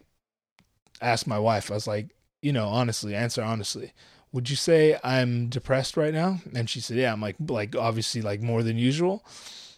asked 1.01 1.27
my 1.27 1.39
wife, 1.39 1.72
I 1.72 1.75
was 1.75 1.88
like, 1.88 2.15
you 2.41 2.51
know, 2.51 2.67
honestly, 2.67 3.15
answer 3.15 3.41
honestly. 3.41 3.94
Would 4.34 4.50
you 4.50 4.58
say 4.58 5.00
I'm 5.03 5.48
depressed 5.48 5.96
right 5.96 6.13
now? 6.13 6.39
And 6.53 6.70
she 6.70 6.82
said, 6.82 6.98
yeah. 6.98 7.13
I'm 7.13 7.22
like, 7.22 7.38
like 7.48 7.75
obviously, 7.75 8.22
like 8.22 8.41
more 8.41 8.63
than 8.63 8.77
usual. 8.77 9.24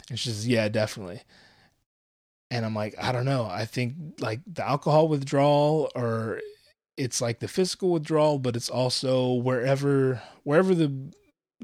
And 0.08 0.18
she 0.18 0.30
says, 0.30 0.48
yeah, 0.48 0.68
definitely. 0.68 1.22
And 2.50 2.66
I'm 2.66 2.74
like, 2.74 2.96
I 3.00 3.12
don't 3.12 3.24
know. 3.24 3.46
I 3.46 3.64
think 3.64 3.94
like 4.18 4.40
the 4.44 4.66
alcohol 4.66 5.06
withdrawal, 5.06 5.88
or 5.94 6.40
it's 7.00 7.22
like 7.22 7.38
the 7.38 7.48
physical 7.48 7.90
withdrawal, 7.90 8.38
but 8.38 8.54
it's 8.54 8.68
also 8.68 9.32
wherever 9.32 10.22
wherever 10.44 10.74
the 10.74 10.92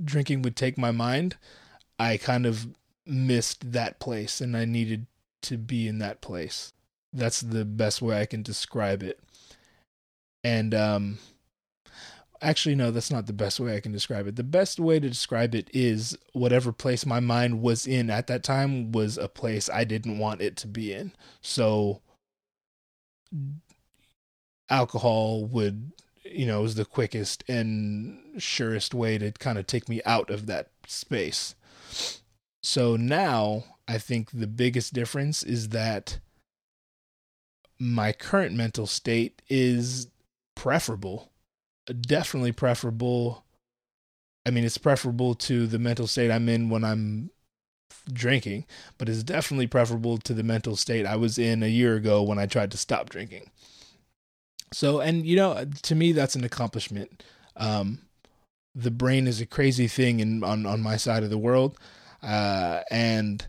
drinking 0.03 0.41
would 0.43 0.57
take 0.57 0.79
my 0.79 0.91
mind. 0.91 1.37
I 1.99 2.17
kind 2.17 2.47
of 2.47 2.69
missed 3.07 3.73
that 3.73 4.01
place, 4.01 4.41
and 4.41 4.57
I 4.57 4.65
needed 4.65 5.07
to 5.43 5.59
be 5.59 5.87
in 5.87 5.99
that 5.99 6.23
place. 6.23 6.73
That's 7.13 7.43
the 7.43 7.67
best 7.67 8.01
way 8.01 8.19
I 8.19 8.27
can 8.27 8.43
describe 8.43 9.03
it. 9.03 9.21
And 10.43 10.75
um, 10.75 11.19
actually, 12.41 12.75
no, 12.75 12.91
that's 12.91 13.11
not 13.11 13.27
the 13.27 13.33
best 13.35 13.61
way 13.61 13.77
I 13.77 13.81
can 13.81 13.93
describe 13.93 14.27
it. 14.27 14.37
The 14.37 14.43
best 14.43 14.81
way 14.81 14.99
to 14.99 15.09
describe 15.09 15.55
it 15.55 15.69
is 15.75 16.17
whatever 16.33 16.73
place 16.73 17.05
my 17.05 17.21
mind 17.21 17.61
was 17.61 17.87
in 17.87 18.09
at 18.09 18.27
that 18.29 18.43
time 18.43 18.91
was 18.91 19.19
a 19.19 19.29
place 19.29 19.69
I 19.69 19.85
didn't 19.85 20.19
want 20.19 20.41
it 20.41 20.57
to 20.59 20.67
be 20.67 20.95
in. 20.95 21.13
So, 21.43 22.01
alcohol 24.69 25.45
would, 25.45 25.93
you 26.25 26.47
know, 26.47 26.63
was 26.63 26.75
the 26.75 26.85
quickest 26.85 27.45
and 27.49 28.19
surest 28.39 28.95
way 28.95 29.19
to 29.19 29.33
kind 29.33 29.59
of 29.59 29.67
take 29.67 29.89
me 29.89 30.01
out 30.05 30.31
of 30.31 30.47
that 30.47 30.71
space. 30.87 31.55
So 32.63 32.97
now 32.97 33.65
I 33.87 33.99
think 33.99 34.31
the 34.33 34.47
biggest 34.47 34.93
difference 34.93 35.43
is 35.43 35.69
that 35.71 36.19
my 37.79 38.13
current 38.13 38.55
mental 38.55 38.87
state 38.87 39.43
is 39.49 40.09
preferable, 40.55 41.31
definitely 42.01 42.53
preferable. 42.53 43.45
I 44.45 44.51
mean, 44.51 44.65
it's 44.65 44.79
preferable 44.79 45.35
to 45.35 45.67
the 45.67 45.79
mental 45.79 46.07
state 46.07 46.31
I'm 46.31 46.49
in 46.49 46.71
when 46.71 46.85
I'm 46.85 47.31
drinking, 48.13 48.65
but 48.99 49.09
it's 49.09 49.23
definitely 49.23 49.67
preferable 49.67 50.19
to 50.19 50.35
the 50.35 50.43
mental 50.43 50.77
state 50.77 51.07
I 51.07 51.17
was 51.17 51.39
in 51.39 51.63
a 51.63 51.69
year 51.69 51.97
ago 51.97 52.23
when 52.23 52.39
I 52.39 52.47
tried 52.47 52.71
to 52.73 52.77
stop 52.79 53.11
drinking. 53.11 53.51
So, 54.73 55.01
and 55.01 55.27
you 55.27 55.37
know, 55.37 55.65
to 55.83 55.95
me, 55.95 56.13
that's 56.13 56.35
an 56.35 56.45
accomplishment. 56.45 57.23
Um, 57.57 58.01
the 58.75 58.91
brain 58.91 59.27
is 59.27 59.41
a 59.41 59.47
crazy 59.47 59.89
thing 59.89 60.21
in 60.21 60.45
on 60.45 60.67
on 60.67 60.83
my 60.83 60.97
side 60.97 61.23
of 61.23 61.31
the 61.31 61.39
world, 61.39 61.79
uh, 62.23 62.83
and 62.91 63.47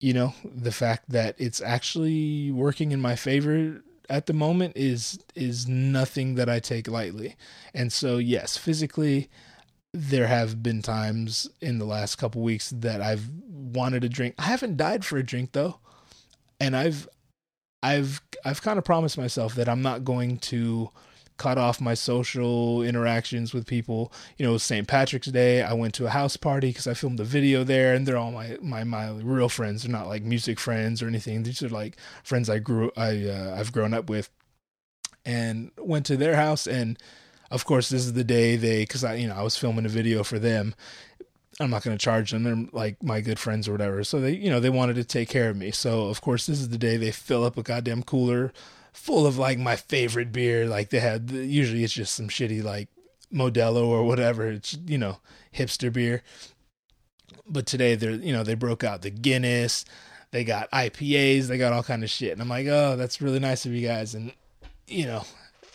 you 0.00 0.12
know 0.12 0.34
the 0.44 0.72
fact 0.72 1.08
that 1.10 1.34
it's 1.38 1.62
actually 1.62 2.50
working 2.50 2.92
in 2.92 3.00
my 3.00 3.16
favor 3.16 3.82
at 4.10 4.26
the 4.26 4.32
moment 4.32 4.76
is 4.76 5.18
is 5.34 5.66
nothing 5.66 6.34
that 6.34 6.48
I 6.48 6.60
take 6.60 6.88
lightly. 6.88 7.36
And 7.72 7.92
so 7.92 8.18
yes, 8.18 8.56
physically 8.56 9.30
there 9.92 10.26
have 10.26 10.62
been 10.62 10.82
times 10.82 11.48
in 11.60 11.78
the 11.78 11.84
last 11.84 12.16
couple 12.16 12.42
weeks 12.42 12.70
that 12.70 13.00
I've 13.00 13.30
wanted 13.48 14.04
a 14.04 14.08
drink. 14.08 14.34
I 14.38 14.42
haven't 14.42 14.76
died 14.76 15.04
for 15.04 15.16
a 15.16 15.22
drink 15.22 15.52
though. 15.52 15.78
And 16.60 16.76
I've 16.76 17.08
I've 17.84 18.22
I've 18.44 18.62
kind 18.62 18.78
of 18.78 18.84
promised 18.84 19.18
myself 19.18 19.54
that 19.56 19.68
I'm 19.68 19.82
not 19.82 20.04
going 20.04 20.38
to 20.38 20.90
cut 21.36 21.58
off 21.58 21.80
my 21.80 21.94
social 21.94 22.82
interactions 22.82 23.52
with 23.52 23.66
people. 23.66 24.10
You 24.38 24.46
know, 24.46 24.56
St. 24.56 24.88
Patrick's 24.88 25.26
Day. 25.26 25.62
I 25.62 25.74
went 25.74 25.92
to 25.94 26.06
a 26.06 26.10
house 26.10 26.36
party 26.36 26.68
because 26.68 26.86
I 26.86 26.94
filmed 26.94 27.20
a 27.20 27.24
video 27.24 27.62
there, 27.62 27.94
and 27.94 28.06
they're 28.06 28.16
all 28.16 28.32
my 28.32 28.56
my 28.62 28.84
my 28.84 29.10
real 29.10 29.50
friends. 29.50 29.82
They're 29.82 29.92
not 29.92 30.08
like 30.08 30.22
music 30.22 30.58
friends 30.58 31.02
or 31.02 31.08
anything. 31.08 31.42
These 31.42 31.62
are 31.62 31.68
like 31.68 31.98
friends 32.22 32.48
I 32.48 32.58
grew 32.58 32.90
I 32.96 33.26
uh, 33.26 33.56
I've 33.58 33.72
grown 33.72 33.92
up 33.92 34.08
with, 34.08 34.30
and 35.26 35.70
went 35.78 36.06
to 36.06 36.16
their 36.16 36.36
house 36.36 36.66
and. 36.66 36.98
Of 37.50 37.66
course, 37.66 37.88
this 37.88 38.04
is 38.04 38.14
the 38.14 38.24
day 38.24 38.56
they, 38.56 38.82
because 38.82 39.04
I, 39.04 39.14
you 39.14 39.28
know, 39.28 39.36
I 39.36 39.42
was 39.42 39.56
filming 39.56 39.84
a 39.84 39.88
video 39.88 40.24
for 40.24 40.40
them, 40.40 40.74
I'm 41.60 41.70
not 41.70 41.82
going 41.82 41.96
to 41.96 42.02
charge 42.02 42.30
them. 42.30 42.42
They're 42.42 42.66
like 42.72 43.02
my 43.02 43.20
good 43.20 43.38
friends 43.38 43.68
or 43.68 43.72
whatever. 43.72 44.02
So 44.04 44.20
they, 44.20 44.32
you 44.32 44.50
know, 44.50 44.60
they 44.60 44.70
wanted 44.70 44.96
to 44.96 45.04
take 45.04 45.28
care 45.28 45.50
of 45.50 45.56
me. 45.56 45.70
So 45.70 46.06
of 46.06 46.20
course, 46.20 46.46
this 46.46 46.60
is 46.60 46.70
the 46.70 46.78
day 46.78 46.96
they 46.96 47.12
fill 47.12 47.44
up 47.44 47.56
a 47.56 47.62
goddamn 47.62 48.02
cooler 48.02 48.52
full 48.92 49.26
of 49.26 49.38
like 49.38 49.58
my 49.58 49.76
favorite 49.76 50.32
beer. 50.32 50.66
Like 50.66 50.90
they 50.90 51.00
had, 51.00 51.30
usually 51.30 51.84
it's 51.84 51.92
just 51.92 52.14
some 52.14 52.28
shitty 52.28 52.62
like 52.62 52.88
Modelo 53.32 53.86
or 53.86 54.04
whatever. 54.04 54.48
It's, 54.48 54.76
you 54.86 54.98
know, 54.98 55.18
hipster 55.54 55.92
beer. 55.92 56.22
But 57.46 57.66
today 57.66 57.94
they're, 57.94 58.12
you 58.12 58.32
know, 58.32 58.42
they 58.42 58.54
broke 58.54 58.82
out 58.82 59.02
the 59.02 59.10
Guinness. 59.10 59.84
They 60.30 60.44
got 60.44 60.70
IPAs. 60.72 61.46
They 61.46 61.58
got 61.58 61.72
all 61.72 61.84
kind 61.84 62.02
of 62.02 62.10
shit. 62.10 62.32
And 62.32 62.42
I'm 62.42 62.48
like, 62.48 62.66
oh, 62.66 62.96
that's 62.96 63.22
really 63.22 63.38
nice 63.38 63.66
of 63.66 63.72
you 63.72 63.86
guys. 63.86 64.14
And, 64.14 64.32
you 64.88 65.06
know, 65.06 65.24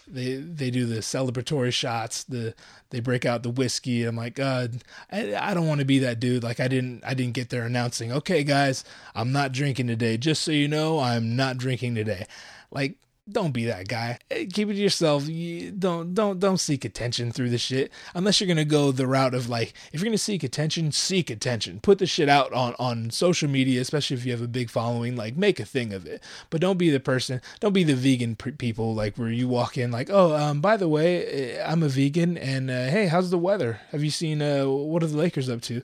they 0.09 0.35
they 0.35 0.71
do 0.71 0.85
the 0.85 0.99
celebratory 0.99 1.71
shots 1.71 2.23
the 2.23 2.53
they 2.89 2.99
break 2.99 3.25
out 3.25 3.43
the 3.43 3.49
whiskey. 3.49 4.03
I'm 4.03 4.15
like 4.15 4.35
god 4.35 4.83
i, 5.11 5.35
I 5.35 5.53
don't 5.53 5.67
want 5.67 5.79
to 5.79 5.85
be 5.85 5.99
that 5.99 6.19
dude. 6.19 6.43
Like 6.43 6.59
i 6.59 6.67
didn't 6.67 7.03
i 7.05 7.13
didn't 7.13 7.33
get 7.33 7.49
there 7.49 7.63
announcing 7.63 8.11
okay 8.11 8.43
guys 8.43 8.83
i'm 9.15 9.31
not 9.31 9.51
drinking 9.51 9.87
today. 9.87 10.17
Just 10.17 10.43
so 10.43 10.51
you 10.51 10.67
know 10.67 10.99
i'm 10.99 11.35
not 11.35 11.57
drinking 11.57 11.95
today. 11.95 12.25
Like 12.71 12.95
don't 13.31 13.51
be 13.51 13.65
that 13.65 13.87
guy. 13.87 14.19
Keep 14.29 14.69
it 14.69 14.73
to 14.73 14.79
yourself. 14.79 15.27
You 15.27 15.71
don't 15.71 16.13
don't 16.13 16.39
don't 16.39 16.57
seek 16.57 16.85
attention 16.85 17.31
through 17.31 17.49
the 17.49 17.57
shit 17.57 17.91
unless 18.13 18.39
you're 18.39 18.47
gonna 18.47 18.65
go 18.65 18.91
the 18.91 19.07
route 19.07 19.33
of 19.33 19.49
like 19.49 19.73
if 19.91 19.99
you're 20.01 20.09
gonna 20.09 20.17
seek 20.17 20.43
attention, 20.43 20.91
seek 20.91 21.29
attention. 21.29 21.79
Put 21.79 21.99
the 21.99 22.05
shit 22.05 22.29
out 22.29 22.51
on 22.53 22.75
on 22.79 23.09
social 23.09 23.49
media, 23.49 23.81
especially 23.81 24.17
if 24.17 24.25
you 24.25 24.31
have 24.31 24.41
a 24.41 24.47
big 24.47 24.69
following. 24.69 25.15
Like 25.15 25.37
make 25.37 25.59
a 25.59 25.65
thing 25.65 25.93
of 25.93 26.05
it. 26.05 26.23
But 26.49 26.61
don't 26.61 26.77
be 26.77 26.89
the 26.89 26.99
person. 26.99 27.41
Don't 27.59 27.73
be 27.73 27.83
the 27.83 27.95
vegan 27.95 28.35
people 28.35 28.93
like 28.93 29.17
where 29.17 29.29
you 29.29 29.47
walk 29.47 29.77
in 29.77 29.91
like, 29.91 30.09
oh, 30.09 30.35
um, 30.35 30.61
by 30.61 30.77
the 30.77 30.89
way, 30.89 31.25
eh, 31.25 31.65
I'm 31.65 31.83
a 31.83 31.89
vegan, 31.89 32.37
and 32.37 32.69
uh, 32.69 32.87
hey, 32.87 33.07
how's 33.07 33.29
the 33.29 33.37
weather? 33.37 33.81
Have 33.91 34.03
you 34.03 34.11
seen 34.11 34.41
uh, 34.41 34.65
what 34.65 35.03
are 35.03 35.07
the 35.07 35.17
Lakers 35.17 35.49
up 35.49 35.61
to? 35.63 35.81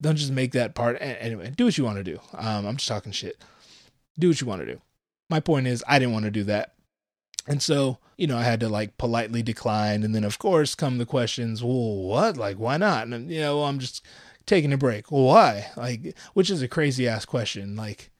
Don't 0.00 0.16
just 0.16 0.32
make 0.32 0.52
that 0.52 0.74
part. 0.74 0.96
Anyway, 1.00 1.52
do 1.56 1.66
what 1.66 1.76
you 1.76 1.84
want 1.84 1.98
to 1.98 2.04
do. 2.04 2.18
Um, 2.32 2.66
I'm 2.66 2.76
just 2.76 2.88
talking 2.88 3.12
shit. 3.12 3.36
Do 4.18 4.28
what 4.28 4.40
you 4.40 4.46
want 4.46 4.60
to 4.60 4.66
do 4.66 4.80
my 5.30 5.40
point 5.40 5.66
is 5.66 5.84
I 5.86 5.98
didn't 5.98 6.12
want 6.12 6.26
to 6.26 6.30
do 6.30 6.44
that. 6.44 6.74
And 7.46 7.62
so, 7.62 7.98
you 8.18 8.26
know, 8.26 8.36
I 8.36 8.42
had 8.42 8.60
to 8.60 8.68
like 8.68 8.98
politely 8.98 9.42
decline. 9.42 10.02
And 10.02 10.14
then, 10.14 10.24
of 10.24 10.38
course, 10.38 10.74
come 10.74 10.98
the 10.98 11.06
questions, 11.06 11.62
well, 11.62 11.96
what? 12.02 12.36
Like, 12.36 12.58
why 12.58 12.76
not? 12.76 13.06
And, 13.06 13.30
you 13.30 13.40
know, 13.40 13.58
well, 13.58 13.66
I'm 13.66 13.78
just 13.78 14.04
taking 14.46 14.72
a 14.72 14.78
break. 14.78 15.10
Well, 15.10 15.24
why? 15.24 15.68
Like, 15.76 16.16
which 16.34 16.50
is 16.50 16.60
a 16.60 16.68
crazy 16.68 17.08
ass 17.08 17.24
question. 17.24 17.76
Like, 17.76 18.10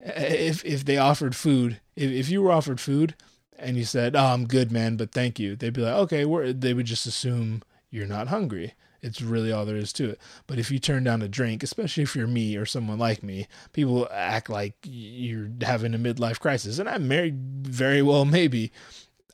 if 0.00 0.64
if 0.64 0.84
they 0.84 0.98
offered 0.98 1.34
food, 1.34 1.80
if, 1.96 2.10
if 2.10 2.28
you 2.28 2.42
were 2.42 2.52
offered 2.52 2.80
food 2.80 3.14
and 3.58 3.76
you 3.76 3.84
said, 3.84 4.14
oh, 4.14 4.26
I'm 4.26 4.46
good, 4.46 4.70
man, 4.70 4.96
but 4.96 5.12
thank 5.12 5.38
you, 5.38 5.56
they'd 5.56 5.72
be 5.72 5.80
like, 5.80 5.94
okay, 5.94 6.24
we're, 6.24 6.52
they 6.52 6.74
would 6.74 6.86
just 6.86 7.06
assume 7.06 7.62
you're 7.90 8.06
not 8.06 8.28
hungry. 8.28 8.74
It's 9.04 9.20
really 9.20 9.52
all 9.52 9.66
there 9.66 9.76
is 9.76 9.92
to 9.94 10.10
it. 10.10 10.20
But 10.46 10.58
if 10.58 10.70
you 10.70 10.78
turn 10.78 11.04
down 11.04 11.20
a 11.20 11.28
drink, 11.28 11.62
especially 11.62 12.02
if 12.02 12.16
you're 12.16 12.26
me 12.26 12.56
or 12.56 12.64
someone 12.64 12.98
like 12.98 13.22
me, 13.22 13.46
people 13.72 14.08
act 14.10 14.48
like 14.48 14.74
you're 14.82 15.50
having 15.60 15.94
a 15.94 15.98
midlife 15.98 16.40
crisis. 16.40 16.78
And 16.78 16.88
I'm 16.88 17.06
married 17.06 17.66
very 17.66 18.00
well, 18.00 18.24
maybe. 18.24 18.72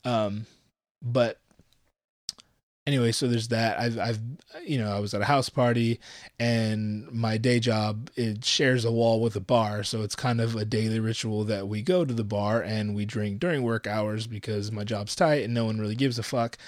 Um, 0.04 0.46
but 1.00 1.38
anyway, 2.86 3.12
so 3.12 3.28
there's 3.28 3.48
that. 3.48 3.78
I've, 3.78 3.98
I've, 3.98 4.20
you 4.64 4.78
know, 4.78 4.90
I 4.90 4.98
was 4.98 5.14
at 5.14 5.22
a 5.22 5.26
house 5.26 5.48
party, 5.48 6.00
and 6.38 7.10
my 7.12 7.38
day 7.38 7.60
job 7.60 8.10
it 8.16 8.44
shares 8.44 8.84
a 8.84 8.90
wall 8.90 9.20
with 9.20 9.36
a 9.36 9.40
bar, 9.40 9.84
so 9.84 10.02
it's 10.02 10.16
kind 10.16 10.40
of 10.40 10.56
a 10.56 10.64
daily 10.64 10.98
ritual 10.98 11.44
that 11.44 11.68
we 11.68 11.82
go 11.82 12.04
to 12.04 12.12
the 12.12 12.24
bar 12.24 12.60
and 12.60 12.94
we 12.94 13.04
drink 13.04 13.38
during 13.38 13.62
work 13.62 13.86
hours 13.86 14.26
because 14.26 14.72
my 14.72 14.82
job's 14.82 15.14
tight 15.14 15.44
and 15.44 15.54
no 15.54 15.64
one 15.64 15.78
really 15.78 15.94
gives 15.94 16.18
a 16.18 16.22
fuck 16.24 16.58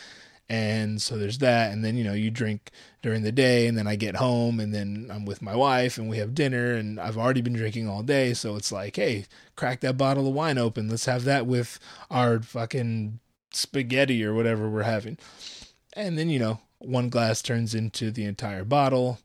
and 0.48 1.00
so 1.00 1.16
there's 1.16 1.38
that. 1.38 1.72
And 1.72 1.84
then 1.84 1.96
you 1.96 2.04
know 2.04 2.12
you 2.12 2.30
drink 2.30 2.70
during 3.02 3.22
the 3.22 3.32
day 3.32 3.66
and 3.66 3.76
then 3.76 3.86
I 3.86 3.96
get 3.96 4.16
home 4.16 4.60
and 4.60 4.74
then 4.74 5.08
I'm 5.12 5.24
with 5.24 5.42
my 5.42 5.56
wife 5.56 5.98
and 5.98 6.08
we 6.08 6.18
have 6.18 6.34
dinner 6.34 6.74
and 6.74 7.00
I've 7.00 7.18
already 7.18 7.40
been 7.40 7.54
drinking 7.54 7.88
all 7.88 8.02
day. 8.02 8.34
So 8.34 8.56
it's 8.56 8.72
like 8.72 8.96
hey 8.96 9.26
crack 9.56 9.80
that 9.80 9.96
bottle 9.96 10.28
of 10.28 10.34
wine 10.34 10.58
open. 10.58 10.88
Let's 10.88 11.06
have 11.06 11.24
that 11.24 11.46
with 11.46 11.78
our 12.10 12.40
fucking 12.40 13.20
spaghetti 13.52 14.24
or 14.24 14.34
whatever 14.34 14.68
we're 14.68 14.82
having. 14.82 15.18
And 15.94 16.18
then 16.18 16.28
you 16.28 16.38
know 16.38 16.60
one 16.78 17.08
glass 17.08 17.42
turns 17.42 17.74
into 17.74 18.10
the 18.10 18.24
entire 18.24 18.64
bottle. 18.64 19.18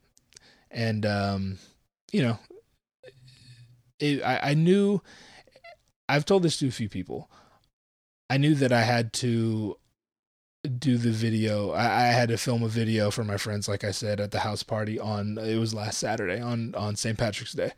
And 0.72 1.06
um 1.06 1.58
you 2.12 2.22
know 2.22 2.40
it, 4.00 4.22
I, 4.24 4.52
I 4.52 4.54
knew 4.54 5.02
I've 6.08 6.26
told 6.26 6.44
this 6.44 6.58
to 6.60 6.68
a 6.68 6.72
few 6.72 6.90
people. 6.90 7.30
I 8.30 8.38
knew 8.38 8.56
that 8.56 8.72
I 8.72 8.82
had 8.82 9.14
to 9.14 9.78
do 10.68 10.98
the 10.98 11.12
video. 11.12 11.72
I, 11.72 11.86
I, 11.86 12.06
had 12.08 12.30
to 12.30 12.38
film 12.38 12.64
a 12.64 12.68
video 12.68 13.12
for 13.12 13.24
my 13.24 13.38
friends, 13.38 13.68
like 13.68 13.84
I 13.84 13.92
said, 13.92 14.20
at 14.20 14.32
the 14.32 14.40
house 14.40 14.64
party 14.64 15.00
on 15.00 15.38
it 15.38 15.58
was 15.58 15.74
last 15.74 15.98
Saturday 15.98 16.40
on 16.40 16.76
on 16.76 16.96
St. 16.96 17.18
Patrick's 17.18 17.54
Day. 17.54 17.72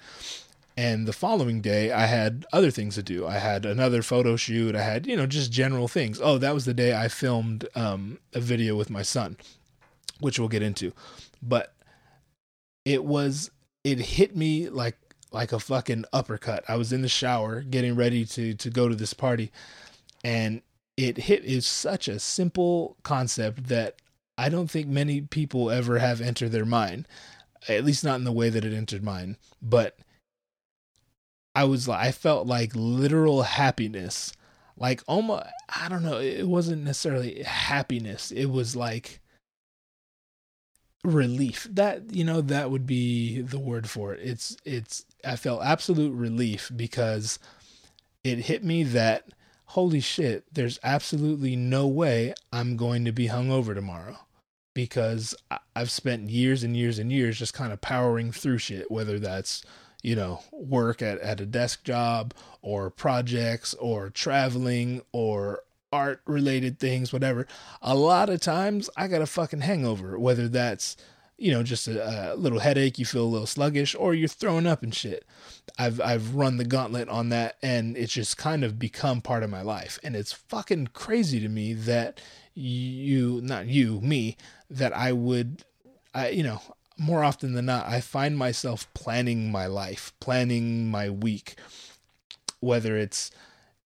And 0.78 1.06
the 1.06 1.14
following 1.14 1.60
day, 1.60 1.92
I 1.92 2.06
had 2.06 2.46
other 2.54 2.72
things 2.72 2.96
to 2.96 3.04
do. 3.04 3.28
I 3.28 3.38
had 3.38 3.66
another 3.66 4.02
photo 4.02 4.38
shoot. 4.38 4.76
I 4.76 4.82
had, 4.82 5.06
you 5.06 5.18
know, 5.18 5.26
just 5.26 5.52
general 5.52 5.90
things. 5.90 6.22
Oh, 6.24 6.38
that 6.38 6.54
was 6.54 6.64
the 6.64 6.74
day 6.74 6.98
I 6.98 7.10
filmed 7.10 7.68
um, 7.76 8.18
a 8.34 8.40
video 8.40 8.78
with 8.78 8.90
my 8.90 9.02
son, 9.02 9.36
which 10.22 10.40
we'll 10.40 10.48
get 10.48 10.62
into. 10.62 10.94
But 11.42 11.74
it 12.86 13.04
was, 13.04 13.52
it 13.84 14.00
hit 14.00 14.38
me 14.38 14.70
like 14.70 14.98
like 15.32 15.52
a 15.52 15.60
fucking 15.60 16.06
uppercut. 16.14 16.64
I 16.68 16.78
was 16.78 16.94
in 16.94 17.02
the 17.02 17.10
shower 17.10 17.62
getting 17.62 17.96
ready 17.96 18.26
to 18.26 18.54
to 18.54 18.70
go 18.70 18.88
to 18.88 18.96
this 18.96 19.14
party, 19.14 19.52
and 20.24 20.62
it 21.00 21.16
hit 21.18 21.46
is 21.46 21.66
such 21.66 22.10
a 22.10 22.20
simple 22.20 22.98
concept 23.04 23.68
that 23.70 24.02
I 24.38 24.50
don't 24.50 24.70
think 24.70 24.88
many 24.88 25.22
people 25.22 25.72
ever 25.72 25.98
have 26.00 26.20
entered 26.20 26.52
their 26.52 26.66
mind, 26.66 27.08
at 27.70 27.86
least 27.86 28.04
not 28.04 28.18
in 28.18 28.26
the 28.26 28.34
way 28.34 28.50
that 28.50 28.66
it 28.66 28.74
entered 28.74 29.02
mine. 29.02 29.38
But 29.62 29.98
I 31.56 31.64
was 31.64 31.88
like, 31.88 32.06
I 32.06 32.12
felt 32.12 32.48
like 32.48 32.72
literal 32.76 33.44
happiness, 33.44 34.34
like 34.76 35.02
almost, 35.08 35.46
I 35.70 35.88
don't 35.88 36.04
know, 36.04 36.20
it 36.20 36.50
wasn't 36.50 36.84
necessarily 36.84 37.44
happiness. 37.44 38.32
It 38.32 38.48
was 38.48 38.76
like 38.76 39.22
relief. 41.06 41.66
That, 41.72 42.14
you 42.14 42.26
know, 42.26 42.42
that 42.42 42.72
would 42.72 42.86
be 42.86 43.40
the 43.40 43.60
word 43.60 43.90
for 43.90 44.14
it. 44.14 44.20
It's, 44.22 44.58
it's, 44.66 45.06
I 45.24 45.38
felt 45.38 45.64
absolute 45.64 46.14
relief 46.14 46.70
because 46.76 47.40
it 48.26 48.40
hit 48.40 48.66
me 48.66 48.84
that 48.84 49.30
holy 49.70 50.00
shit, 50.00 50.44
there's 50.52 50.80
absolutely 50.84 51.56
no 51.56 51.86
way 51.86 52.34
I'm 52.52 52.76
going 52.76 53.06
to 53.06 53.12
be 53.12 53.28
hungover 53.28 53.76
tomorrow 53.76 54.18
because 54.74 55.36
I've 55.76 55.92
spent 55.92 56.32
years 56.32 56.64
and 56.64 56.76
years 56.76 56.98
and 56.98 57.12
years 57.12 57.38
just 57.38 57.54
kind 57.54 57.72
of 57.72 57.80
powering 57.80 58.32
through 58.32 58.58
shit, 58.58 58.90
whether 58.90 59.20
that's, 59.20 59.64
you 60.02 60.16
know, 60.16 60.42
work 60.52 61.04
at, 61.04 61.20
at 61.20 61.40
a 61.40 61.46
desk 61.46 61.84
job 61.84 62.34
or 62.64 62.90
projects 62.90 63.76
or 63.76 64.10
traveling 64.10 65.04
or 65.12 65.62
art 65.94 66.22
related 66.26 66.80
things, 66.80 67.14
whatever. 67.14 67.46
A 67.84 67.94
lot 67.96 68.32
of 68.32 68.42
times 68.42 68.90
I 68.98 69.08
got 69.08 69.22
a 69.22 69.28
fucking 69.28 69.62
hangover, 69.62 70.18
whether 70.18 70.48
that's 70.48 70.98
you 71.40 71.52
know, 71.52 71.64
just 71.64 71.88
a, 71.88 72.34
a, 72.34 72.36
little 72.36 72.60
headache, 72.60 73.00
you 73.00 73.06
feel 73.06 73.24
a 73.24 73.26
little 73.26 73.48
sluggish, 73.48 73.96
or 73.96 74.14
you're 74.14 74.28
throwing 74.28 74.68
up 74.68 74.84
and 74.84 74.94
shit. 74.94 75.26
I've 75.78 76.02
I've 76.02 76.36
run 76.36 76.58
the 76.58 76.66
gauntlet 76.66 77.08
on 77.10 77.30
that, 77.30 77.58
and 77.62 77.98
it's 77.98 78.14
just 78.14 78.38
kind 78.38 78.64
of 78.64 78.78
become 78.78 79.22
part 79.22 79.44
of 79.44 79.50
my 79.50 79.62
life, 79.62 80.00
and 80.04 80.16
it's 80.16 80.34
fucking 80.34 80.88
crazy 80.88 81.40
to 81.40 81.48
me 81.48 81.74
that 81.74 82.20
you, 82.54 83.40
not 83.42 83.68
you, 83.68 84.02
me, 84.02 84.36
that 84.70 84.96
I 84.96 85.14
would, 85.14 85.64
I 86.14 86.30
you 86.30 86.44
know, 86.44 86.62
more 86.98 87.24
often 87.24 87.54
than 87.54 87.66
not, 87.66 87.88
I 87.88 88.02
find 88.02 88.38
myself 88.38 88.94
planning 88.94 89.52
my 89.52 89.68
life, 89.68 90.12
planning 90.20 90.92
my 90.92 91.10
week, 91.10 91.56
whether 92.60 92.98
it's 92.98 93.32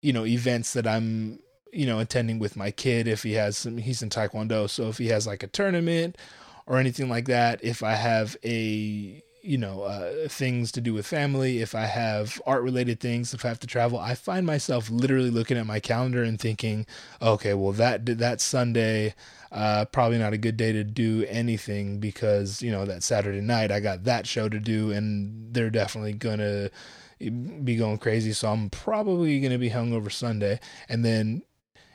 you 0.01 0.11
know 0.11 0.25
events 0.25 0.73
that 0.73 0.87
I'm 0.87 1.39
you 1.71 1.85
know 1.85 1.99
attending 1.99 2.39
with 2.39 2.55
my 2.55 2.71
kid 2.71 3.07
if 3.07 3.23
he 3.23 3.33
has 3.33 3.57
some 3.57 3.77
he's 3.77 4.01
in 4.03 4.09
taekwondo 4.09 4.69
so 4.69 4.89
if 4.89 4.99
he 4.99 5.07
has 5.07 5.25
like 5.25 5.41
a 5.41 5.47
tournament 5.47 6.17
or 6.65 6.77
anything 6.77 7.09
like 7.09 7.25
that. 7.25 7.63
If 7.63 7.83
I 7.83 7.93
have 7.93 8.37
a 8.43 9.23
you 9.41 9.57
know 9.57 9.81
uh, 9.81 10.27
things 10.29 10.71
to 10.73 10.81
do 10.81 10.93
with 10.93 11.05
family, 11.05 11.61
if 11.61 11.75
I 11.75 11.85
have 11.85 12.41
art 12.45 12.63
related 12.63 12.99
things, 12.99 13.33
if 13.33 13.43
I 13.45 13.49
have 13.49 13.59
to 13.59 13.67
travel, 13.67 13.99
I 13.99 14.15
find 14.15 14.45
myself 14.45 14.89
literally 14.89 15.29
looking 15.29 15.57
at 15.57 15.65
my 15.65 15.79
calendar 15.79 16.23
and 16.23 16.39
thinking, 16.39 16.85
okay, 17.21 17.53
well 17.53 17.73
that 17.73 18.05
that 18.05 18.41
Sunday. 18.41 19.13
Uh, 19.51 19.85
probably 19.85 20.17
not 20.17 20.33
a 20.33 20.37
good 20.39 20.57
day 20.57 20.71
to 20.71 20.83
do 20.83 21.23
anything 21.29 21.99
because 21.99 22.63
you 22.63 22.71
know 22.71 22.85
that 22.85 23.03
Saturday 23.03 23.39
night 23.39 23.71
I 23.71 23.81
got 23.81 24.05
that 24.05 24.25
show 24.25 24.49
to 24.49 24.59
do 24.59 24.91
and 24.91 25.53
they're 25.53 25.69
definitely 25.69 26.13
gonna 26.13 26.71
be 27.19 27.75
going 27.75 27.97
crazy. 27.97 28.33
So 28.33 28.49
I'm 28.49 28.69
probably 28.69 29.39
gonna 29.39 29.59
be 29.59 29.69
hungover 29.69 30.11
Sunday, 30.11 30.59
and 30.89 31.03
then 31.05 31.43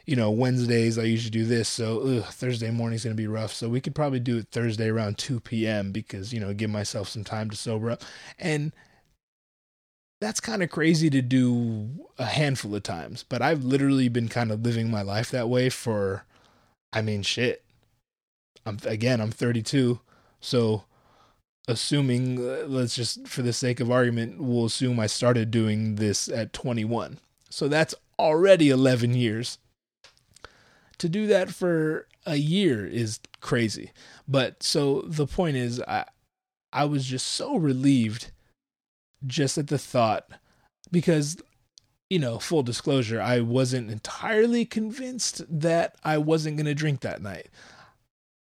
you 0.09 0.17
know, 0.17 0.31
Wednesdays 0.31 0.99
I 0.99 1.03
usually 1.03 1.31
do 1.31 1.45
this, 1.45 1.69
so 1.69 2.01
ugh, 2.01 2.25
Thursday 2.25 2.71
morning's 2.71 3.05
gonna 3.05 3.15
be 3.15 3.27
rough. 3.27 3.53
So 3.53 3.69
we 3.69 3.83
could 3.83 3.95
probably 3.95 4.21
do 4.21 4.39
it 4.39 4.49
Thursday 4.51 4.89
around 4.89 5.19
two 5.19 5.39
p.m. 5.39 5.93
because 5.93 6.33
you 6.33 6.41
know, 6.41 6.55
give 6.55 6.71
myself 6.71 7.11
some 7.11 7.25
time 7.25 7.51
to 7.51 7.57
sober 7.57 7.91
up, 7.91 8.03
and 8.39 8.73
that's 10.19 10.41
kind 10.41 10.63
of 10.63 10.71
crazy 10.71 11.11
to 11.11 11.21
do 11.21 11.91
a 12.17 12.25
handful 12.25 12.75
of 12.75 12.85
times. 12.85 13.23
But 13.23 13.43
I've 13.43 13.65
literally 13.65 14.09
been 14.09 14.29
kind 14.29 14.51
of 14.51 14.63
living 14.63 14.91
my 14.91 15.03
life 15.03 15.31
that 15.31 15.51
way 15.51 15.69
for, 15.69 16.25
I 16.91 17.03
mean, 17.03 17.21
shit. 17.21 17.63
I'm 18.65 18.79
again, 18.87 19.21
I'm 19.21 19.31
32, 19.31 20.01
so 20.41 20.85
assuming 21.69 22.39
uh, 22.39 22.65
let's 22.67 22.97
just 22.97 23.29
for 23.29 23.43
the 23.43 23.53
sake 23.53 23.79
of 23.79 23.91
argument 23.91 24.41
we'll 24.41 24.65
assume 24.65 24.99
i 24.99 25.07
started 25.07 25.51
doing 25.51 25.97
this 25.97 26.27
at 26.27 26.55
21 26.55 27.19
so 27.51 27.69
that's 27.69 27.95
already 28.19 28.71
11 28.71 29.13
years 29.13 29.59
to 30.99 31.09
do 31.09 31.27
that 31.27 31.51
for 31.51 32.07
a 32.27 32.37
year 32.37 32.87
is 32.87 33.21
crazy 33.41 33.93
but 34.27 34.63
so 34.63 35.03
the 35.03 35.27
point 35.27 35.57
is 35.57 35.81
i 35.83 36.05
i 36.73 36.85
was 36.85 37.05
just 37.05 37.27
so 37.27 37.57
relieved 37.57 38.31
just 39.27 39.59
at 39.59 39.69
the 39.69 39.79
thought 39.79 40.31
because 40.91 41.37
you 42.11 42.19
know 42.19 42.39
full 42.39 42.63
disclosure 42.63 43.21
i 43.21 43.41
wasn't 43.41 43.91
entirely 43.91 44.65
convinced 44.65 45.43
that 45.49 45.97
i 46.05 46.19
wasn't 46.19 46.57
going 46.57 46.67
to 46.67 46.75
drink 46.75 47.01
that 47.01 47.23
night 47.23 47.49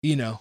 you 0.02 0.16
know 0.16 0.40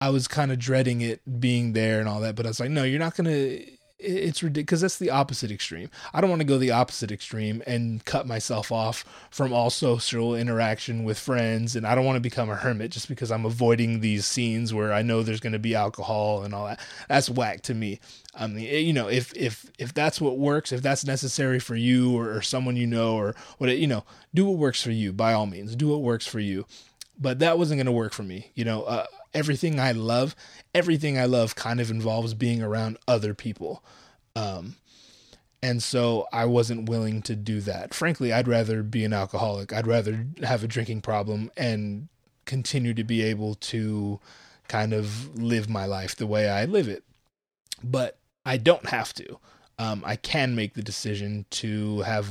I 0.00 0.10
was 0.10 0.28
kind 0.28 0.52
of 0.52 0.58
dreading 0.58 1.00
it 1.00 1.40
being 1.40 1.72
there 1.72 1.98
and 1.98 2.08
all 2.08 2.20
that, 2.20 2.36
but 2.36 2.46
I 2.46 2.50
was 2.50 2.60
like, 2.60 2.70
no, 2.70 2.84
you're 2.84 3.00
not 3.00 3.16
gonna. 3.16 3.58
It's 3.98 4.44
ridiculous 4.44 4.64
because 4.64 4.80
that's 4.82 4.98
the 4.98 5.10
opposite 5.10 5.50
extreme. 5.50 5.90
I 6.14 6.20
don't 6.20 6.30
want 6.30 6.40
to 6.40 6.46
go 6.46 6.56
the 6.56 6.70
opposite 6.70 7.10
extreme 7.10 7.64
and 7.66 8.04
cut 8.04 8.28
myself 8.28 8.70
off 8.70 9.04
from 9.30 9.52
all 9.52 9.70
social 9.70 10.36
interaction 10.36 11.02
with 11.02 11.18
friends, 11.18 11.74
and 11.74 11.84
I 11.84 11.96
don't 11.96 12.04
want 12.04 12.14
to 12.14 12.20
become 12.20 12.48
a 12.48 12.54
hermit 12.54 12.92
just 12.92 13.08
because 13.08 13.32
I'm 13.32 13.44
avoiding 13.44 13.98
these 13.98 14.24
scenes 14.24 14.72
where 14.72 14.92
I 14.92 15.02
know 15.02 15.22
there's 15.22 15.40
going 15.40 15.52
to 15.52 15.58
be 15.58 15.74
alcohol 15.74 16.44
and 16.44 16.54
all 16.54 16.66
that. 16.66 16.78
That's 17.08 17.28
whack 17.28 17.62
to 17.62 17.74
me. 17.74 17.98
I 18.36 18.46
mean, 18.46 18.86
you 18.86 18.92
know, 18.92 19.08
if 19.08 19.36
if 19.36 19.68
if 19.80 19.92
that's 19.92 20.20
what 20.20 20.38
works, 20.38 20.70
if 20.70 20.80
that's 20.80 21.04
necessary 21.04 21.58
for 21.58 21.74
you 21.74 22.16
or, 22.16 22.36
or 22.36 22.42
someone 22.42 22.76
you 22.76 22.86
know 22.86 23.16
or 23.16 23.34
what, 23.58 23.76
you 23.76 23.88
know, 23.88 24.04
do 24.32 24.46
what 24.46 24.58
works 24.58 24.80
for 24.80 24.92
you. 24.92 25.12
By 25.12 25.32
all 25.32 25.46
means, 25.46 25.74
do 25.74 25.88
what 25.88 26.02
works 26.02 26.26
for 26.26 26.38
you 26.38 26.66
but 27.18 27.40
that 27.40 27.58
wasn't 27.58 27.78
going 27.78 27.86
to 27.86 27.92
work 27.92 28.12
for 28.12 28.22
me. 28.22 28.50
You 28.54 28.64
know, 28.64 28.82
uh, 28.84 29.06
everything 29.34 29.78
I 29.78 29.92
love, 29.92 30.34
everything 30.74 31.18
I 31.18 31.26
love 31.26 31.54
kind 31.54 31.80
of 31.80 31.90
involves 31.90 32.34
being 32.34 32.62
around 32.62 32.98
other 33.06 33.34
people. 33.34 33.82
Um, 34.34 34.76
and 35.62 35.82
so 35.82 36.26
I 36.32 36.44
wasn't 36.44 36.88
willing 36.88 37.22
to 37.22 37.34
do 37.34 37.60
that. 37.62 37.92
Frankly, 37.92 38.32
I'd 38.32 38.48
rather 38.48 38.82
be 38.82 39.04
an 39.04 39.12
alcoholic. 39.12 39.72
I'd 39.72 39.86
rather 39.86 40.26
have 40.42 40.62
a 40.62 40.68
drinking 40.68 41.00
problem 41.00 41.50
and 41.56 42.08
continue 42.44 42.94
to 42.94 43.04
be 43.04 43.22
able 43.22 43.56
to 43.56 44.20
kind 44.68 44.92
of 44.92 45.36
live 45.36 45.68
my 45.68 45.86
life 45.86 46.14
the 46.14 46.26
way 46.26 46.48
I 46.48 46.64
live 46.64 46.88
it. 46.88 47.02
But 47.82 48.18
I 48.44 48.56
don't 48.56 48.86
have 48.86 49.12
to. 49.14 49.38
Um, 49.78 50.02
I 50.04 50.16
can 50.16 50.54
make 50.54 50.74
the 50.74 50.82
decision 50.82 51.44
to 51.50 52.00
have 52.00 52.30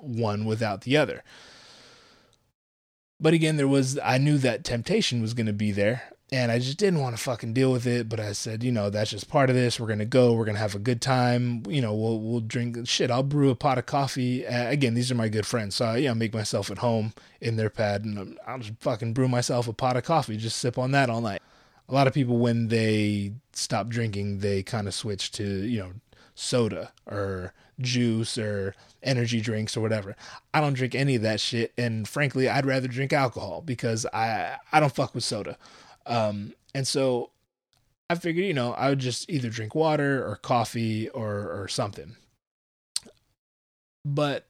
one 0.00 0.44
without 0.44 0.82
the 0.82 0.96
other. 0.96 1.22
But 3.20 3.34
again, 3.34 3.56
there 3.56 3.68
was, 3.68 3.98
I 4.02 4.18
knew 4.18 4.38
that 4.38 4.64
temptation 4.64 5.20
was 5.20 5.34
going 5.34 5.46
to 5.46 5.52
be 5.52 5.72
there 5.72 6.02
and 6.32 6.52
I 6.52 6.58
just 6.58 6.78
didn't 6.78 7.00
want 7.00 7.16
to 7.16 7.22
fucking 7.22 7.52
deal 7.54 7.72
with 7.72 7.86
it. 7.86 8.08
But 8.08 8.20
I 8.20 8.32
said, 8.32 8.62
you 8.62 8.70
know, 8.70 8.90
that's 8.90 9.10
just 9.10 9.28
part 9.28 9.50
of 9.50 9.56
this. 9.56 9.80
We're 9.80 9.88
gonna 9.88 10.04
go. 10.04 10.32
We're 10.32 10.44
gonna 10.44 10.58
have 10.58 10.74
a 10.74 10.80
good 10.80 11.00
time. 11.00 11.64
You 11.68 11.80
know, 11.80 11.94
we'll 11.94 12.20
we'll 12.20 12.40
drink 12.40 12.86
shit. 12.86 13.10
I'll 13.10 13.22
brew 13.22 13.50
a 13.50 13.56
pot 13.56 13.78
of 13.78 13.86
coffee. 13.86 14.46
Uh, 14.46 14.68
again, 14.68 14.94
these 14.94 15.10
are 15.10 15.16
my 15.16 15.28
good 15.28 15.46
friends, 15.46 15.74
so 15.74 15.86
I, 15.86 15.96
yeah, 15.98 16.14
make 16.14 16.32
myself 16.32 16.70
at 16.70 16.78
home 16.78 17.12
in 17.40 17.56
their 17.56 17.70
pad, 17.70 18.04
and 18.04 18.38
I'll 18.46 18.58
just 18.58 18.80
fucking 18.80 19.12
brew 19.12 19.28
myself 19.28 19.66
a 19.68 19.72
pot 19.72 19.96
of 19.96 20.04
coffee. 20.04 20.36
Just 20.36 20.58
sip 20.58 20.78
on 20.78 20.92
that 20.92 21.10
all 21.10 21.20
night. 21.20 21.42
A 21.88 21.94
lot 21.94 22.06
of 22.06 22.14
people, 22.14 22.38
when 22.38 22.68
they 22.68 23.32
stop 23.52 23.88
drinking, 23.88 24.38
they 24.38 24.62
kind 24.62 24.86
of 24.86 24.94
switch 24.94 25.32
to 25.32 25.44
you 25.44 25.80
know 25.80 25.92
soda 26.34 26.92
or 27.06 27.52
juice 27.80 28.38
or 28.38 28.74
energy 29.02 29.40
drinks 29.40 29.76
or 29.76 29.80
whatever. 29.80 30.16
I 30.52 30.60
don't 30.60 30.74
drink 30.74 30.94
any 30.94 31.16
of 31.16 31.22
that 31.22 31.40
shit, 31.40 31.72
and 31.78 32.08
frankly, 32.08 32.48
I'd 32.48 32.66
rather 32.66 32.88
drink 32.88 33.12
alcohol 33.12 33.62
because 33.64 34.06
I 34.12 34.56
I 34.72 34.80
don't 34.80 34.94
fuck 34.94 35.14
with 35.14 35.24
soda. 35.24 35.56
Um, 36.06 36.54
and 36.74 36.86
so 36.86 37.30
I 38.08 38.16
figured, 38.16 38.44
you 38.44 38.54
know, 38.54 38.72
I 38.72 38.88
would 38.88 38.98
just 38.98 39.30
either 39.30 39.48
drink 39.50 39.74
water 39.74 40.26
or 40.26 40.36
coffee 40.36 41.08
or 41.10 41.50
or 41.62 41.68
something. 41.68 42.16
But 44.04 44.46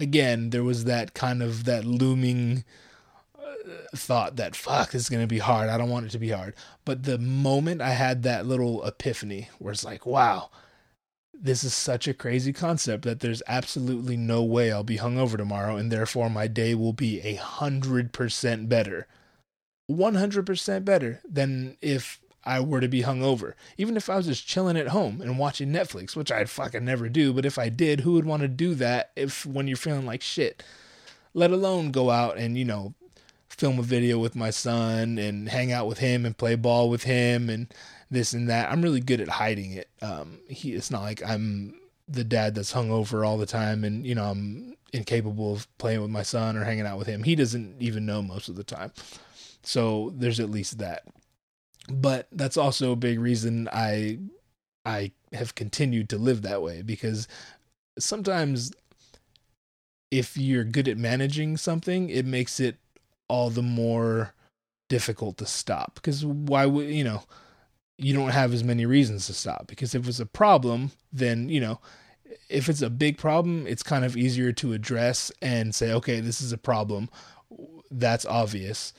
again, 0.00 0.50
there 0.50 0.64
was 0.64 0.84
that 0.84 1.14
kind 1.14 1.42
of 1.42 1.64
that 1.64 1.84
looming 1.84 2.64
uh, 3.38 3.72
thought 3.96 4.36
that 4.36 4.56
fuck 4.56 4.90
this 4.90 5.02
is 5.02 5.08
going 5.08 5.22
to 5.22 5.26
be 5.26 5.38
hard. 5.38 5.68
I 5.68 5.78
don't 5.78 5.90
want 5.90 6.06
it 6.06 6.10
to 6.10 6.18
be 6.18 6.30
hard. 6.30 6.54
But 6.84 7.04
the 7.04 7.18
moment 7.18 7.80
I 7.80 7.90
had 7.90 8.22
that 8.24 8.46
little 8.46 8.84
epiphany 8.84 9.48
where 9.58 9.72
it's 9.72 9.84
like, 9.84 10.06
wow, 10.06 10.50
this 11.40 11.62
is 11.62 11.74
such 11.74 12.08
a 12.08 12.14
crazy 12.14 12.52
concept 12.52 13.04
that 13.04 13.20
there's 13.20 13.42
absolutely 13.46 14.16
no 14.16 14.42
way 14.42 14.72
I'll 14.72 14.82
be 14.82 14.98
hungover 14.98 15.36
tomorrow 15.36 15.76
and 15.76 15.90
therefore 15.90 16.28
my 16.28 16.46
day 16.46 16.74
will 16.74 16.92
be 16.92 17.20
a 17.20 17.34
hundred 17.36 18.12
percent 18.12 18.68
better 18.68 19.06
100% 19.90 20.84
better 20.84 21.20
than 21.28 21.76
if 21.80 22.20
I 22.44 22.60
were 22.60 22.80
to 22.80 22.88
be 22.88 23.02
hungover. 23.02 23.54
Even 23.76 23.96
if 23.96 24.08
I 24.08 24.16
was 24.16 24.26
just 24.26 24.46
chilling 24.46 24.76
at 24.76 24.88
home 24.88 25.20
and 25.20 25.38
watching 25.38 25.72
Netflix, 25.72 26.14
which 26.14 26.30
I'd 26.30 26.50
fucking 26.50 26.84
never 26.84 27.08
do, 27.08 27.32
but 27.32 27.46
if 27.46 27.58
I 27.58 27.68
did, 27.68 28.00
who 28.00 28.12
would 28.12 28.24
want 28.24 28.42
to 28.42 28.48
do 28.48 28.74
that 28.76 29.10
if 29.16 29.44
when 29.44 29.66
you're 29.66 29.76
feeling 29.76 30.06
like 30.06 30.22
shit? 30.22 30.62
Let 31.34 31.50
alone 31.50 31.90
go 31.90 32.10
out 32.10 32.38
and, 32.38 32.56
you 32.56 32.64
know, 32.64 32.94
film 33.48 33.78
a 33.78 33.82
video 33.82 34.18
with 34.18 34.36
my 34.36 34.50
son 34.50 35.18
and 35.18 35.48
hang 35.48 35.72
out 35.72 35.86
with 35.86 35.98
him 35.98 36.24
and 36.24 36.36
play 36.36 36.54
ball 36.54 36.88
with 36.88 37.04
him 37.04 37.50
and 37.50 37.72
this 38.10 38.32
and 38.32 38.48
that. 38.48 38.70
I'm 38.70 38.82
really 38.82 39.00
good 39.00 39.20
at 39.20 39.28
hiding 39.28 39.72
it. 39.72 39.90
Um, 40.02 40.38
he, 40.48 40.72
it's 40.72 40.90
not 40.90 41.02
like 41.02 41.22
I'm 41.22 41.74
the 42.08 42.24
dad 42.24 42.54
that's 42.54 42.72
hungover 42.72 43.26
all 43.26 43.38
the 43.38 43.46
time 43.46 43.84
and, 43.84 44.06
you 44.06 44.14
know, 44.14 44.24
I'm 44.24 44.76
incapable 44.92 45.52
of 45.52 45.78
playing 45.78 46.00
with 46.00 46.10
my 46.10 46.22
son 46.22 46.56
or 46.56 46.64
hanging 46.64 46.86
out 46.86 46.98
with 46.98 47.06
him. 47.06 47.22
He 47.22 47.34
doesn't 47.34 47.76
even 47.80 48.06
know 48.06 48.22
most 48.22 48.48
of 48.48 48.56
the 48.56 48.64
time. 48.64 48.92
So 49.62 50.12
there's 50.16 50.40
at 50.40 50.50
least 50.50 50.78
that. 50.78 51.02
But 51.90 52.28
that's 52.32 52.56
also 52.56 52.92
a 52.92 52.96
big 52.96 53.18
reason 53.18 53.68
I 53.72 54.18
I 54.84 55.12
have 55.32 55.54
continued 55.54 56.08
to 56.10 56.18
live 56.18 56.42
that 56.42 56.62
way 56.62 56.82
because 56.82 57.28
sometimes 57.98 58.72
if 60.10 60.36
you're 60.36 60.64
good 60.64 60.88
at 60.88 60.96
managing 60.96 61.56
something, 61.56 62.08
it 62.08 62.24
makes 62.24 62.60
it 62.60 62.76
all 63.28 63.50
the 63.50 63.62
more 63.62 64.34
difficult 64.88 65.36
to 65.36 65.44
stop 65.44 65.96
because 65.96 66.24
why 66.24 66.64
would 66.64 66.88
you 66.88 67.04
know 67.04 67.22
you 67.98 68.14
don't 68.14 68.30
have 68.30 68.54
as 68.54 68.64
many 68.64 68.86
reasons 68.86 69.26
to 69.26 69.34
stop 69.34 69.66
because 69.66 69.94
if 69.94 70.08
it's 70.08 70.20
a 70.20 70.26
problem 70.26 70.92
then 71.12 71.48
you 71.48 71.60
know 71.60 71.80
if 72.48 72.68
it's 72.68 72.82
a 72.82 72.90
big 72.90 73.18
problem 73.18 73.66
it's 73.66 73.82
kind 73.82 74.04
of 74.04 74.16
easier 74.16 74.52
to 74.52 74.72
address 74.72 75.32
and 75.42 75.74
say 75.74 75.92
okay 75.92 76.20
this 76.20 76.40
is 76.40 76.52
a 76.52 76.58
problem 76.58 77.10
that's 77.90 78.24
obvious 78.26 78.92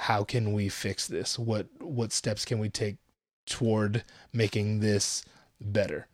how 0.00 0.24
can 0.24 0.54
we 0.54 0.70
fix 0.70 1.06
this? 1.06 1.38
What 1.38 1.66
what 1.78 2.10
steps 2.10 2.46
can 2.46 2.58
we 2.58 2.70
take 2.70 2.96
toward 3.44 4.02
making 4.32 4.80
this 4.80 5.22
better? 5.60 6.06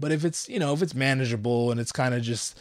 But 0.00 0.10
if 0.10 0.24
it's, 0.24 0.48
you 0.48 0.58
know, 0.58 0.72
if 0.72 0.82
it's 0.82 0.96
manageable 0.96 1.70
and 1.70 1.78
it's 1.78 1.92
kind 1.92 2.12
of 2.12 2.22
just 2.22 2.58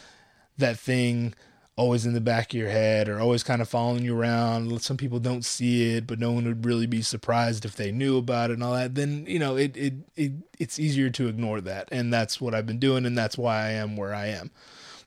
that 0.58 0.78
thing 0.78 1.34
always 1.78 2.08
in 2.08 2.14
the 2.14 2.20
back 2.20 2.54
of 2.54 2.60
your 2.60 2.70
head 2.70 3.08
or 3.08 3.20
always 3.20 3.44
kind 3.44 3.62
of 3.62 3.70
following 3.70 4.04
you 4.04 4.20
around, 4.20 4.82
some 4.82 4.98
people 4.98 5.20
don't 5.20 5.46
see 5.46 5.96
it, 5.96 6.08
but 6.08 6.20
no 6.20 6.32
one 6.32 6.46
would 6.46 6.66
really 6.66 6.88
be 6.88 7.04
surprised 7.04 7.64
if 7.64 7.76
they 7.76 7.92
knew 7.92 8.18
about 8.18 8.50
it 8.50 8.56
and 8.56 8.64
all 8.64 8.74
that, 8.74 8.96
then, 8.96 9.26
you 9.28 9.38
know, 9.40 9.56
it 9.56 9.78
it, 9.78 9.94
it 10.16 10.34
it's 10.60 10.80
easier 10.80 11.10
to 11.12 11.28
ignore 11.28 11.62
that. 11.62 11.88
And 11.92 12.12
that's 12.12 12.42
what 12.42 12.56
I've 12.56 12.66
been 12.66 12.80
doing 12.80 13.06
and 13.06 13.18
that's 13.18 13.38
why 13.38 13.66
I 13.66 13.70
am 13.72 13.96
where 13.96 14.14
I 14.14 14.28
am. 14.28 14.52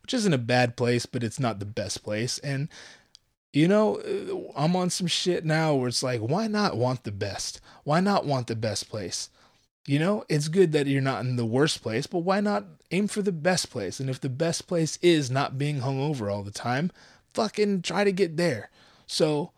Which 0.02 0.14
isn't 0.14 0.32
a 0.32 0.38
bad 0.38 0.76
place, 0.76 1.06
but 1.06 1.24
it's 1.24 1.40
not 1.40 1.58
the 1.58 1.66
best 1.66 2.04
place. 2.04 2.38
And 2.38 2.68
you 3.52 3.66
know, 3.66 3.96
uh, 3.96 4.52
I'm 4.56 4.76
on 4.76 4.90
some 4.90 5.08
shit 5.08 5.44
now 5.44 5.74
where 5.74 5.88
it's 5.88 6.04
like, 6.04 6.20
why 6.20 6.46
not 6.46 6.76
want 6.76 7.02
the 7.02 7.12
best? 7.12 7.60
Why 7.82 7.98
not 7.98 8.24
want 8.24 8.46
the 8.46 8.54
best 8.54 8.88
place? 8.88 9.28
You 9.86 9.98
know, 9.98 10.24
it's 10.28 10.48
good 10.48 10.72
that 10.72 10.86
you're 10.86 11.00
not 11.00 11.24
in 11.24 11.36
the 11.36 11.46
worst 11.46 11.82
place, 11.82 12.06
but 12.06 12.20
why 12.20 12.40
not 12.40 12.64
aim 12.90 13.08
for 13.08 13.22
the 13.22 13.32
best 13.32 13.70
place? 13.70 13.98
And 13.98 14.10
if 14.10 14.20
the 14.20 14.28
best 14.28 14.66
place 14.68 14.98
is 15.02 15.30
not 15.30 15.58
being 15.58 15.80
hungover 15.80 16.32
all 16.32 16.42
the 16.42 16.50
time, 16.50 16.92
fucking 17.34 17.82
try 17.82 18.04
to 18.04 18.12
get 18.12 18.36
there. 18.36 18.70
So 19.06 19.52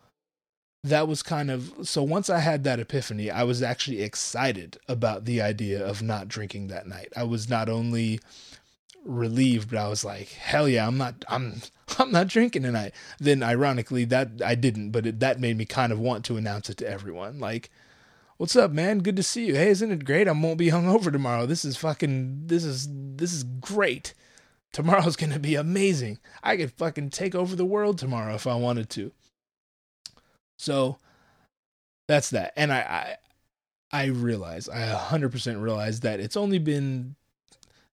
that 0.83 1.07
was 1.07 1.23
kind 1.23 1.49
of 1.49 1.73
so 1.83 2.03
once 2.03 2.29
I 2.29 2.39
had 2.39 2.63
that 2.63 2.79
epiphany, 2.79 3.31
I 3.31 3.43
was 3.43 3.61
actually 3.61 4.01
excited 4.01 4.77
about 4.87 5.25
the 5.25 5.41
idea 5.41 5.85
of 5.85 6.01
not 6.01 6.27
drinking 6.27 6.67
that 6.67 6.87
night. 6.87 7.09
I 7.15 7.23
was 7.23 7.49
not 7.49 7.69
only 7.69 8.19
relieved, 9.05 9.71
but 9.71 9.79
I 9.79 9.87
was 9.87 10.03
like, 10.03 10.29
hell 10.29 10.67
yeah, 10.67 10.87
I'm 10.87 10.97
not, 10.97 11.25
I'm, 11.27 11.61
I'm 11.99 12.11
not 12.11 12.27
drinking 12.27 12.63
tonight. 12.63 12.93
Then 13.19 13.43
ironically, 13.43 14.05
that 14.05 14.41
I 14.43 14.55
didn't, 14.55 14.91
but 14.91 15.05
it, 15.05 15.19
that 15.19 15.39
made 15.39 15.57
me 15.57 15.65
kind 15.65 15.91
of 15.91 15.99
want 15.99 16.25
to 16.25 16.37
announce 16.37 16.69
it 16.69 16.77
to 16.77 16.89
everyone. 16.89 17.39
Like, 17.39 17.69
what's 18.37 18.55
up, 18.55 18.71
man? 18.71 18.99
Good 18.99 19.15
to 19.17 19.23
see 19.23 19.45
you. 19.45 19.55
Hey, 19.55 19.69
isn't 19.69 19.91
it 19.91 20.05
great? 20.05 20.27
I 20.27 20.31
won't 20.31 20.57
be 20.57 20.69
hungover 20.69 21.11
tomorrow. 21.11 21.45
This 21.45 21.65
is 21.65 21.77
fucking, 21.77 22.47
this 22.47 22.63
is, 22.63 22.87
this 22.91 23.33
is 23.33 23.43
great. 23.43 24.13
tomorrow's 24.71 25.15
to 25.17 25.39
be 25.39 25.55
amazing. 25.55 26.19
I 26.43 26.57
could 26.57 26.71
fucking 26.71 27.11
take 27.11 27.35
over 27.35 27.55
the 27.55 27.65
world 27.65 27.97
tomorrow 27.97 28.35
if 28.35 28.47
I 28.47 28.55
wanted 28.55 28.89
to. 28.91 29.11
So 30.57 30.97
that's 32.07 32.29
that. 32.31 32.53
And 32.55 32.71
I 32.71 33.17
I, 33.91 34.03
I 34.03 34.05
realize, 34.05 34.67
I 34.69 34.87
100% 34.93 35.61
realize 35.61 35.99
that 36.01 36.19
it's 36.19 36.37
only 36.37 36.59
been 36.59 37.15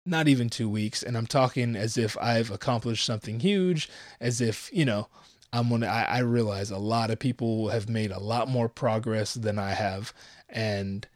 not 0.06 0.28
even 0.28 0.50
2 0.50 0.70
weeks 0.70 1.02
and 1.02 1.18
I'm 1.18 1.26
talking 1.26 1.76
as 1.76 1.98
if 1.98 2.18
I've 2.20 2.52
accomplished 2.52 3.06
something 3.06 3.40
huge, 3.40 3.90
as 4.20 4.42
if, 4.42 4.70
you 4.74 4.86
know, 4.86 5.08
I'm 5.56 5.70
gonna 5.70 5.88
I, 5.88 6.04
I 6.04 6.20
realize 6.20 6.70
a 6.70 6.78
lot 6.78 7.12
of 7.12 7.20
people 7.20 7.70
have 7.70 7.88
made 7.88 8.12
a 8.12 8.20
lot 8.20 8.50
more 8.50 8.68
progress 8.68 9.34
than 9.36 9.58
I 9.58 9.72
have 9.72 10.14
and 10.50 11.08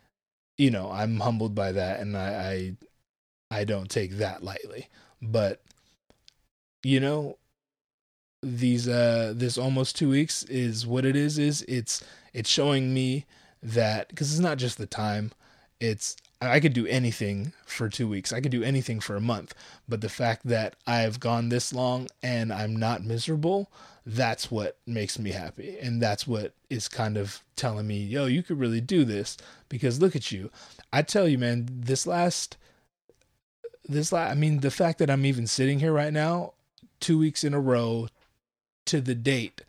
you 0.57 0.71
know, 0.71 0.91
I'm 0.91 1.19
humbled 1.19 1.55
by 1.55 1.73
that 1.73 1.99
and 1.99 2.17
I 2.17 2.75
I, 3.51 3.59
I 3.59 3.63
don't 3.65 3.89
take 3.89 4.13
that 4.13 4.43
lightly. 4.43 4.87
But 5.21 5.61
you 6.83 7.01
know, 7.01 7.37
these 8.41 8.87
uh 8.87 9.33
this 9.35 9.57
almost 9.57 9.97
2 9.97 10.09
weeks 10.09 10.43
is 10.43 10.87
what 10.87 11.03
it 11.05 11.17
is 11.17 11.37
is 11.37 11.63
it's 11.67 12.01
it's 12.33 12.49
showing 12.49 12.93
me 12.93 13.25
that 13.61 14.15
cuz 14.15 14.31
it's 14.31 14.39
not 14.39 14.57
just 14.57 14.77
the 14.77 14.87
time 14.87 15.31
it's 15.81 16.15
I 16.41 16.61
could 16.61 16.73
do 16.73 16.87
anything 16.87 17.51
for 17.65 17.89
2 17.89 18.07
weeks. 18.07 18.31
I 18.31 18.39
could 18.39 18.51
do 18.51 18.63
anything 18.63 19.01
for 19.01 19.15
a 19.15 19.21
month. 19.21 19.53
But 19.89 19.99
the 20.01 20.09
fact 20.09 20.47
that 20.47 20.75
I've 20.87 21.19
gone 21.19 21.49
this 21.49 21.73
long 21.73 22.07
and 22.23 22.53
I'm 22.53 22.75
not 22.75 23.03
miserable 23.03 23.69
that's 24.05 24.49
what 24.49 24.77
makes 24.87 25.19
me 25.19 25.31
happy. 25.31 25.77
And 25.79 26.01
that's 26.01 26.25
what 26.25 26.53
is 26.69 26.87
kind 26.87 27.15
of 27.17 27.43
telling 27.55 27.85
me 27.85 27.99
yo 27.99 28.25
you 28.25 28.41
could 28.41 28.57
really 28.57 28.81
do 28.81 29.03
this. 29.03 29.37
Because 29.67 30.01
look 30.01 30.15
at 30.15 30.31
you. 30.31 30.49
I 30.91 31.01
tell 31.01 31.27
you 31.27 31.37
man 31.37 31.67
this 31.69 32.07
last 32.07 32.57
this 33.87 34.11
last 34.11 34.31
I 34.31 34.35
mean 34.35 34.61
the 34.61 34.71
fact 34.71 34.99
that 34.99 35.09
I'm 35.09 35.25
even 35.25 35.45
sitting 35.45 35.79
here 35.79 35.93
right 35.93 36.13
now 36.13 36.53
2 37.01 37.19
weeks 37.19 37.43
in 37.43 37.53
a 37.53 37.59
row 37.59 38.07
to 38.85 39.01
the 39.01 39.15
date, 39.15 39.61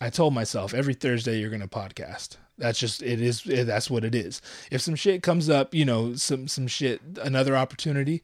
I 0.00 0.10
told 0.10 0.34
myself 0.34 0.74
every 0.74 0.94
Thursday 0.94 1.38
you're 1.38 1.50
going 1.50 1.62
to 1.62 1.68
podcast. 1.68 2.36
That's 2.62 2.78
just 2.78 3.02
it 3.02 3.20
is 3.20 3.44
it, 3.46 3.66
that's 3.66 3.90
what 3.90 4.04
it 4.04 4.14
is. 4.14 4.40
If 4.70 4.80
some 4.82 4.94
shit 4.94 5.20
comes 5.20 5.50
up, 5.50 5.74
you 5.74 5.84
know, 5.84 6.14
some 6.14 6.46
some 6.46 6.68
shit 6.68 7.00
another 7.20 7.56
opportunity 7.56 8.22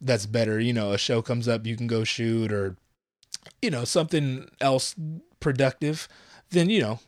that's 0.00 0.24
better, 0.24 0.60
you 0.60 0.72
know, 0.72 0.92
a 0.92 0.98
show 0.98 1.20
comes 1.20 1.48
up 1.48 1.66
you 1.66 1.76
can 1.76 1.88
go 1.88 2.04
shoot 2.04 2.52
or 2.52 2.76
you 3.60 3.70
know, 3.70 3.84
something 3.84 4.48
else 4.60 4.94
productive, 5.40 6.06
then 6.50 6.70
you 6.70 6.80
know, 6.80 7.00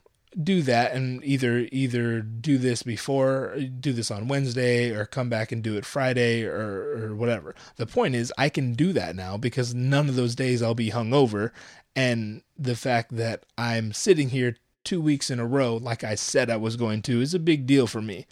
do 0.43 0.63
that 0.63 0.93
and 0.93 1.25
either 1.25 1.69
either 1.71 2.21
do 2.21 2.59
this 2.59 2.83
before 2.83 3.57
do 3.79 3.93
this 3.93 4.11
on 4.11 4.27
Wednesday 4.27 4.91
or 4.91 5.07
come 5.07 5.29
back 5.29 5.53
and 5.53 5.63
do 5.63 5.77
it 5.77 5.85
Friday 5.85 6.43
or 6.43 7.11
or 7.11 7.15
whatever. 7.15 7.55
The 7.77 7.87
point 7.87 8.17
is 8.17 8.33
I 8.37 8.49
can 8.49 8.73
do 8.73 8.93
that 8.95 9.15
now 9.15 9.37
because 9.37 9.77
none 9.77 10.09
of 10.09 10.17
those 10.17 10.35
days 10.35 10.61
I'll 10.61 10.75
be 10.75 10.91
hungover 10.91 11.53
and 11.95 12.43
the 12.59 12.75
fact 12.75 13.15
that 13.17 13.45
I'm 13.57 13.93
sitting 13.93 14.31
here 14.31 14.57
2 14.85 15.01
weeks 15.01 15.31
in 15.31 15.41
a 15.41 15.47
row 15.47 15.77
like 15.77 16.05
I 16.05 16.15
said 16.15 16.51
I 16.51 16.57
was 16.57 16.77
going 16.77 17.03
to 17.03 17.21
is 17.21 17.35
a 17.35 17.39
big 17.39 17.67
deal 17.67 17.87
for 17.87 18.03
me 18.03 18.27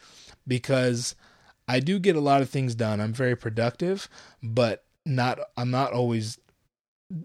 because 0.46 1.14
I 1.68 1.80
do 1.80 1.98
get 1.98 2.16
a 2.16 2.20
lot 2.20 2.42
of 2.42 2.50
things 2.50 2.74
done. 2.74 3.00
I'm 3.00 3.12
very 3.12 3.36
productive, 3.36 4.08
but 4.42 4.84
not 5.06 5.38
I'm 5.56 5.70
not 5.70 5.92
always 5.92 6.38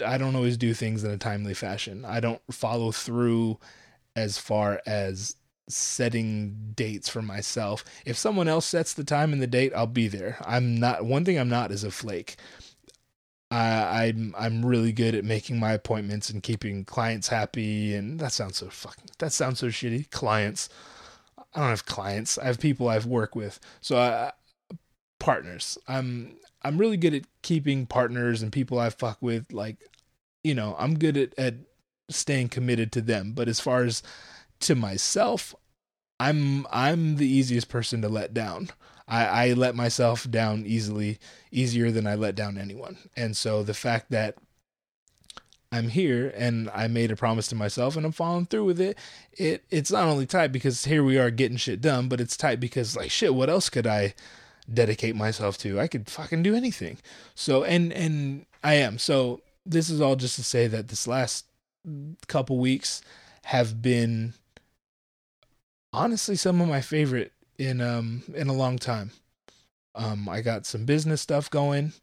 I 0.06 0.18
don't 0.18 0.36
always 0.36 0.58
do 0.58 0.74
things 0.74 1.04
in 1.04 1.12
a 1.12 1.18
timely 1.18 1.54
fashion. 1.54 2.06
I 2.06 2.20
don't 2.20 2.42
follow 2.52 2.92
through 2.92 3.60
as 4.16 4.38
far 4.38 4.82
as 4.86 5.36
setting 5.70 6.74
dates 6.76 7.10
for 7.10 7.22
myself. 7.22 7.84
If 8.06 8.18
someone 8.18 8.48
else 8.48 8.66
sets 8.66 8.94
the 8.94 9.04
time 9.04 9.34
and 9.34 9.42
the 9.42 9.48
date, 9.48 9.74
I'll 9.76 9.88
be 9.88 10.08
there. 10.08 10.38
I'm 10.46 10.80
not 10.80 11.06
one 11.06 11.26
thing 11.26 11.38
I'm 11.38 11.50
not 11.50 11.72
is 11.72 11.84
a 11.84 11.92
flake. 11.92 12.38
I, 13.50 14.08
I'm 14.08 14.36
I'm 14.38 14.66
really 14.66 14.92
good 14.92 15.16
at 15.16 15.24
making 15.24 15.60
my 15.60 15.72
appointments 15.72 16.30
and 16.30 16.44
keeping 16.44 16.84
clients 16.84 17.30
happy 17.30 17.96
and 17.96 18.20
that 18.20 18.34
sounds 18.34 18.58
so 18.58 18.70
fucking 18.70 19.06
that 19.20 19.32
sounds 19.32 19.60
so 19.60 19.68
shitty. 19.68 20.10
Clients. 20.10 20.70
I 21.54 21.62
don't 21.62 21.70
have 21.70 21.86
clients. 21.86 22.38
I 22.38 22.46
have 22.46 22.60
people 22.60 22.90
I've 22.90 23.06
worked 23.06 23.36
with. 23.36 23.60
So 23.82 23.98
I, 23.98 24.32
partners. 25.20 25.78
I'm 25.88 26.36
I'm 26.64 26.78
really 26.78 26.98
good 26.98 27.14
at 27.14 27.24
keeping 27.42 27.86
partners 27.86 28.42
and 28.42 28.52
people 28.52 28.80
I 28.80 28.90
fuck 28.90 29.18
with 29.22 29.54
like 29.54 29.78
you 30.44 30.54
know, 30.54 30.76
I'm 30.78 30.98
good 30.98 31.18
at, 31.18 31.38
at 31.38 31.56
staying 32.10 32.50
committed 32.50 32.92
to 32.94 33.02
them. 33.02 33.34
But 33.34 33.48
as 33.48 33.60
far 33.60 33.84
as 33.84 34.04
to 34.62 34.76
myself, 34.76 35.56
I'm 36.20 36.66
I'm 36.72 37.18
the 37.18 37.28
easiest 37.28 37.70
person 37.70 38.02
to 38.02 38.10
let 38.10 38.34
down. 38.34 38.70
I, 39.08 39.26
I 39.26 39.54
let 39.54 39.76
myself 39.76 40.30
down 40.30 40.66
easily, 40.66 41.20
easier 41.52 41.92
than 41.92 42.06
I 42.06 42.16
let 42.16 42.36
down 42.36 42.58
anyone. 42.58 42.98
And 43.16 43.38
so 43.38 43.64
the 43.64 43.74
fact 43.74 44.12
that 44.12 44.36
I'm 45.72 45.90
here 45.90 46.34
and 46.36 46.70
I 46.74 46.88
made 46.88 47.12
a 47.12 47.16
promise 47.16 47.48
to 47.48 47.56
myself 47.56 47.96
and 47.96 48.06
I'm 48.06 48.12
following 48.12 48.46
through 48.46 48.66
with 48.66 48.80
it, 48.80 48.98
it 49.34 49.64
it's 49.70 49.92
not 49.92 50.06
only 50.06 50.26
tight 50.26 50.52
because 50.52 50.86
here 50.86 51.04
we 51.04 51.18
are 51.18 51.30
getting 51.30 51.58
shit 51.58 51.82
done, 51.82 52.08
but 52.08 52.22
it's 52.22 52.38
tight 52.38 52.60
because 52.60 52.96
like 52.96 53.12
shit, 53.12 53.34
what 53.34 53.50
else 53.50 53.70
could 53.70 53.88
I 53.88 54.14
dedicate 54.72 55.16
myself 55.16 55.58
to? 55.60 55.80
I 55.80 55.88
could 55.88 56.10
fucking 56.10 56.44
do 56.44 56.56
anything. 56.56 56.98
So 57.36 57.64
and 57.64 57.92
and 57.92 58.46
I 58.64 58.76
am. 58.76 58.98
So 58.98 59.42
this 59.66 59.90
is 59.90 60.00
all 60.00 60.16
just 60.16 60.36
to 60.36 60.44
say 60.44 60.68
that 60.68 60.88
this 60.88 61.08
last 61.08 61.46
couple 62.28 62.58
weeks 62.58 63.02
have 63.46 63.82
been 63.82 64.34
honestly 65.94 66.36
some 66.36 66.62
of 66.62 66.68
my 66.68 66.82
favorite 66.82 67.32
in 67.58 67.82
um 67.82 68.24
in 68.34 68.48
a 68.48 68.54
long 68.54 68.78
time. 68.78 69.12
Um 69.96 70.30
I 70.30 70.42
got 70.42 70.66
some 70.66 70.86
business 70.86 71.22
stuff 71.22 71.50
going. 71.50 71.94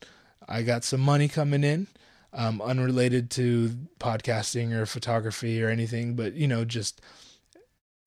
I 0.48 0.62
got 0.62 0.84
some 0.84 1.00
money 1.00 1.28
coming 1.28 1.64
in. 1.64 1.86
Um 2.32 2.60
unrelated 2.60 3.30
to 3.32 3.70
podcasting 3.98 4.72
or 4.72 4.86
photography 4.86 5.62
or 5.62 5.68
anything, 5.68 6.14
but 6.16 6.34
you 6.34 6.48
know, 6.48 6.64
just 6.64 7.00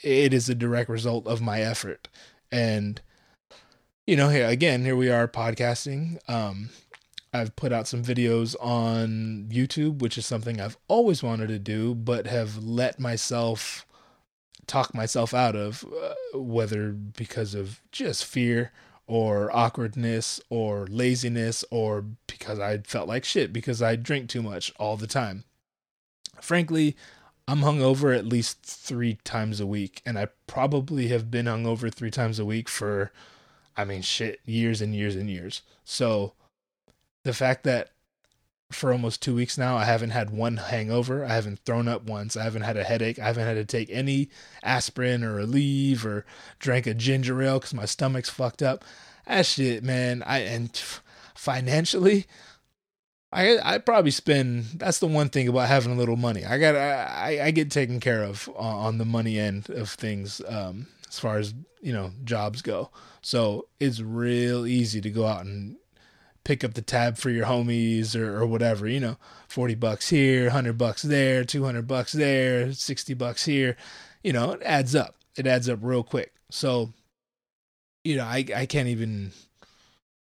it 0.04 0.34
is 0.34 0.48
a 0.50 0.56
direct 0.56 0.90
result 0.90 1.26
of 1.28 1.42
my 1.42 1.62
effort. 1.62 2.08
And 2.52 3.02
you 4.06 4.16
know, 4.16 4.30
here 4.30 4.48
again, 4.48 4.84
here 4.84 4.96
we 4.96 5.10
are 5.10 5.28
podcasting. 5.28 6.18
Um 6.30 6.70
I've 7.34 7.56
put 7.56 7.74
out 7.74 7.88
some 7.88 8.04
videos 8.04 8.56
on 8.60 9.48
YouTube, 9.52 10.00
which 10.00 10.18
is 10.18 10.26
something 10.26 10.60
I've 10.60 10.78
always 10.88 11.22
wanted 11.22 11.48
to 11.50 11.60
do, 11.60 11.94
but 11.94 12.26
have 12.26 12.64
let 12.64 13.00
myself 13.00 13.86
talk 14.68 14.94
myself 14.94 15.34
out 15.34 15.56
of, 15.56 15.86
uh, 15.86 16.38
whether 16.38 16.92
because 16.92 17.56
of 17.56 17.82
just 17.92 18.26
fear 18.26 18.72
or 19.08 19.56
awkwardness 19.56 20.42
or 20.50 20.86
laziness 20.88 21.64
or 21.72 22.04
because 22.28 22.60
I 22.60 22.80
felt 22.80 23.08
like 23.08 23.24
shit 23.24 23.54
because 23.54 23.82
I 23.82 23.96
drink 23.96 24.30
too 24.30 24.44
much 24.44 24.72
all 24.78 24.98
the 24.98 25.08
time. 25.08 25.46
Frankly, 26.42 26.96
I'm 27.48 27.62
hungover 27.62 28.16
at 28.16 28.26
least 28.26 28.64
three 28.64 29.16
times 29.24 29.62
a 29.62 29.66
week, 29.66 30.02
and 30.06 30.20
I 30.20 30.28
probably 30.48 31.08
have 31.08 31.32
been 31.32 31.46
hungover 31.46 31.92
three 31.92 32.12
times 32.12 32.40
a 32.40 32.46
week 32.46 32.68
for, 32.68 33.14
I 33.78 33.86
mean, 33.86 34.02
shit, 34.02 34.42
years 34.46 34.82
and 34.82 34.94
years 34.94 35.16
and 35.16 35.30
years. 35.30 35.62
So, 35.86 36.34
the 37.24 37.34
fact 37.34 37.64
that 37.64 37.92
for 38.72 38.92
almost 38.92 39.22
two 39.22 39.36
weeks 39.36 39.58
now, 39.58 39.78
I 39.78 39.86
haven't 39.86 40.10
had 40.10 40.30
one 40.30 40.58
hangover. 40.58 41.24
I 41.24 41.34
haven't 41.34 41.60
thrown 41.60 41.88
up 41.88 42.04
once. 42.04 42.36
I 42.36 42.44
haven't 42.44 42.64
had 42.64 42.78
a 42.78 42.84
headache. 42.84 43.18
I 43.18 43.26
haven't 43.26 43.46
had 43.46 43.54
to 43.56 43.66
take 43.66 43.90
any 43.90 44.30
aspirin 44.62 45.24
or 45.24 45.40
Aleve 45.40 46.04
or 46.04 46.26
drank 46.60 46.86
a 46.86 46.94
ginger 46.94 47.42
ale 47.42 47.60
because 47.60 47.74
my 47.74 47.86
stomach's 47.86 48.30
fucked 48.30 48.62
up. 48.62 48.84
That 49.26 49.46
shit, 49.46 49.84
man. 49.84 50.22
I 50.24 50.40
and 50.40 50.76
financially, 51.36 52.26
I 53.32 53.58
I 53.64 53.78
probably 53.78 54.12
spend. 54.12 54.66
That's 54.76 55.00
the 55.00 55.08
one 55.08 55.30
thing 55.30 55.48
about 55.48 55.70
having 55.70 55.94
a 55.94 55.98
little 55.98 56.18
money. 56.18 56.46
I 56.46 56.58
got 56.58 56.76
I 56.76 57.40
I 57.46 57.52
get 57.52 57.72
taken 57.72 58.00
care 58.00 58.24
of 58.24 58.50
on 58.56 58.98
the 58.98 59.06
money 59.06 59.40
end 59.40 59.70
of 59.70 59.90
things. 59.90 60.42
Um, 60.48 60.88
as 61.08 61.20
far 61.20 61.38
as 61.38 61.54
you 61.82 61.94
know, 61.94 62.12
jobs 62.26 62.62
go. 62.62 62.90
So 63.22 63.68
it's 63.80 64.02
real 64.02 64.66
easy 64.66 65.00
to 65.02 65.10
go 65.10 65.26
out 65.26 65.46
and 65.46 65.78
pick 66.48 66.64
up 66.64 66.76
the 66.76 66.82
tab 66.82 67.18
for 67.18 67.30
your 67.30 67.46
homies 67.46 68.16
or, 68.16 68.38
or 68.40 68.48
whatever, 68.48 68.88
you 68.88 69.02
know, 69.02 69.18
40 69.50 69.76
bucks 69.76 70.08
here, 70.08 70.44
100 70.46 70.78
bucks 70.78 71.02
there, 71.02 71.44
200 71.44 71.86
bucks 71.86 72.14
there, 72.14 72.72
60 72.72 73.14
bucks 73.16 73.44
here, 73.44 73.76
you 74.24 74.32
know, 74.32 74.54
it 74.54 74.62
adds 74.64 74.96
up. 74.96 75.16
It 75.36 75.46
adds 75.46 75.68
up 75.68 75.80
real 75.82 76.04
quick. 76.04 76.34
So, 76.50 76.94
you 78.06 78.16
know, 78.16 78.24
I, 78.24 78.46
I 78.56 78.66
can't 78.66 78.88
even, 78.88 79.34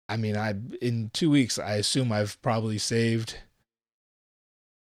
I 0.10 0.18
mean, 0.18 0.36
I, 0.36 0.56
in 0.82 1.12
two 1.14 1.30
weeks, 1.30 1.60
I 1.60 1.74
assume 1.74 2.12
I've 2.12 2.42
probably 2.42 2.80
saved 2.80 3.38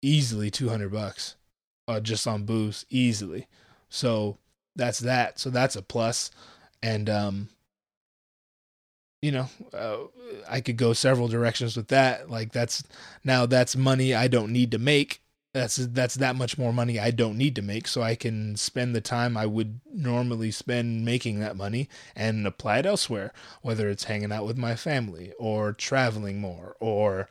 easily 0.02 0.50
200 0.50 0.92
bucks 0.92 1.36
uh, 1.88 2.00
just 2.00 2.26
on 2.26 2.46
booze 2.46 2.88
easily. 2.90 3.46
So 3.88 4.40
that's 4.76 4.98
that. 5.02 5.38
So 5.38 5.52
that's 5.52 5.76
a 5.76 5.84
plus. 5.84 6.32
And, 6.82 7.08
um, 7.08 7.50
you 9.22 9.32
know, 9.32 9.50
uh, 9.74 9.98
I 10.50 10.62
could 10.62 10.78
go 10.78 10.94
several 10.94 11.28
directions 11.28 11.76
with 11.76 11.90
that. 11.90 12.30
Like 12.30 12.52
that's 12.52 12.84
now 13.24 13.46
that's 13.46 13.76
money 13.76 14.14
I 14.14 14.28
don't 14.28 14.52
need 14.52 14.72
to 14.72 14.80
make. 14.80 15.22
That's 15.54 15.78
that's 15.78 16.16
that 16.16 16.36
much 16.36 16.58
more 16.58 16.72
money 16.72 17.00
I 17.00 17.12
don't 17.12 17.38
need 17.38 17.56
to 17.56 17.62
make, 17.62 17.88
so 17.88 18.02
I 18.02 18.16
can 18.16 18.56
spend 18.56 18.96
the 18.96 19.02
time 19.02 19.36
I 19.36 19.48
would 19.48 19.82
normally 19.92 20.52
spend 20.52 21.04
making 21.04 21.40
that 21.40 21.58
money 21.58 21.90
and 22.16 22.46
apply 22.46 22.80
it 22.80 22.86
elsewhere. 22.86 23.34
Whether 23.62 23.90
it's 23.90 24.04
hanging 24.06 24.32
out 24.32 24.46
with 24.46 24.58
my 24.58 24.76
family 24.76 25.34
or 25.40 25.74
traveling 25.74 26.40
more 26.40 26.76
or 26.80 27.30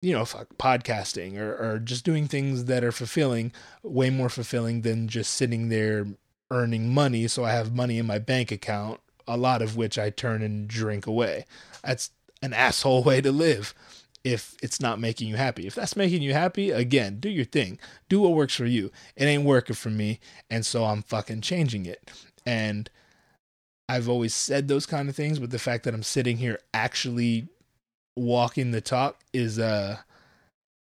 you 0.00 0.12
know, 0.12 0.24
fuck 0.24 0.48
podcasting 0.58 1.36
or, 1.38 1.56
or 1.56 1.78
just 1.78 2.04
doing 2.04 2.28
things 2.28 2.66
that 2.66 2.84
are 2.84 2.92
fulfilling, 2.92 3.52
way 3.82 4.10
more 4.10 4.28
fulfilling 4.28 4.82
than 4.82 5.08
just 5.08 5.34
sitting 5.34 5.68
there 5.68 6.06
earning 6.50 6.92
money. 6.92 7.26
So 7.26 7.44
I 7.44 7.50
have 7.52 7.74
money 7.74 7.98
in 7.98 8.06
my 8.06 8.18
bank 8.18 8.52
account, 8.52 9.00
a 9.28 9.36
lot 9.36 9.62
of 9.62 9.76
which 9.76 9.98
I 9.98 10.10
turn 10.10 10.42
and 10.42 10.66
drink 10.66 11.06
away. 11.06 11.44
That's 11.84 12.10
an 12.42 12.52
asshole 12.52 13.04
way 13.04 13.20
to 13.20 13.30
live 13.30 13.74
if 14.24 14.56
it's 14.62 14.80
not 14.80 14.98
making 14.98 15.28
you 15.28 15.36
happy. 15.36 15.66
If 15.66 15.74
that's 15.74 15.96
making 15.96 16.22
you 16.22 16.32
happy, 16.32 16.70
again, 16.70 17.20
do 17.20 17.28
your 17.28 17.44
thing. 17.44 17.78
Do 18.08 18.20
what 18.20 18.32
works 18.32 18.54
for 18.54 18.66
you. 18.66 18.90
It 19.16 19.24
ain't 19.24 19.44
working 19.44 19.76
for 19.76 19.90
me. 19.90 20.18
And 20.50 20.66
so 20.66 20.84
I'm 20.84 21.02
fucking 21.02 21.42
changing 21.42 21.86
it. 21.86 22.10
And 22.44 22.90
I've 23.88 24.08
always 24.08 24.34
said 24.34 24.68
those 24.68 24.86
kind 24.86 25.08
of 25.08 25.16
things, 25.16 25.38
but 25.38 25.50
the 25.50 25.58
fact 25.58 25.84
that 25.84 25.94
I'm 25.94 26.02
sitting 26.02 26.38
here 26.38 26.58
actually 26.74 27.48
walking 28.16 28.72
the 28.72 28.80
talk 28.80 29.20
is 29.32 29.58
uh 29.58 29.98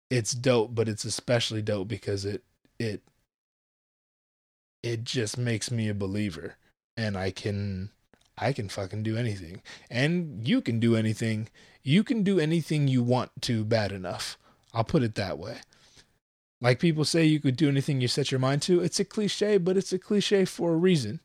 it's 0.09 0.31
dope, 0.31 0.73
but 0.73 0.87
it's 0.87 1.03
especially 1.03 1.61
dope 1.61 1.87
because 1.87 2.23
it 2.23 2.43
it 2.79 3.01
it 4.81 5.03
just 5.03 5.37
makes 5.37 5.69
me 5.69 5.89
a 5.89 5.93
believer 5.93 6.55
and 6.95 7.17
I 7.17 7.31
can 7.31 7.91
I 8.37 8.53
can 8.53 8.69
fucking 8.69 9.03
do 9.03 9.17
anything. 9.17 9.61
And 9.89 10.47
you 10.47 10.61
can 10.61 10.79
do 10.79 10.95
anything. 10.95 11.49
You 11.83 12.03
can 12.03 12.23
do 12.23 12.39
anything 12.39 12.87
you 12.87 13.01
want 13.01 13.31
to 13.41 13.63
bad 13.63 13.91
enough. 13.91 14.37
I'll 14.73 14.83
put 14.83 15.03
it 15.03 15.15
that 15.15 15.39
way. 15.39 15.57
Like 16.61 16.79
people 16.79 17.05
say 17.05 17.25
you 17.25 17.39
could 17.39 17.55
do 17.55 17.67
anything 17.67 18.01
you 18.01 18.07
set 18.07 18.31
your 18.31 18.39
mind 18.39 18.61
to. 18.63 18.81
It's 18.81 18.99
a 18.99 19.05
cliche, 19.05 19.57
but 19.57 19.77
it's 19.77 19.93
a 19.93 19.99
cliche 19.99 20.45
for 20.45 20.73
a 20.73 20.77
reason. 20.77 21.19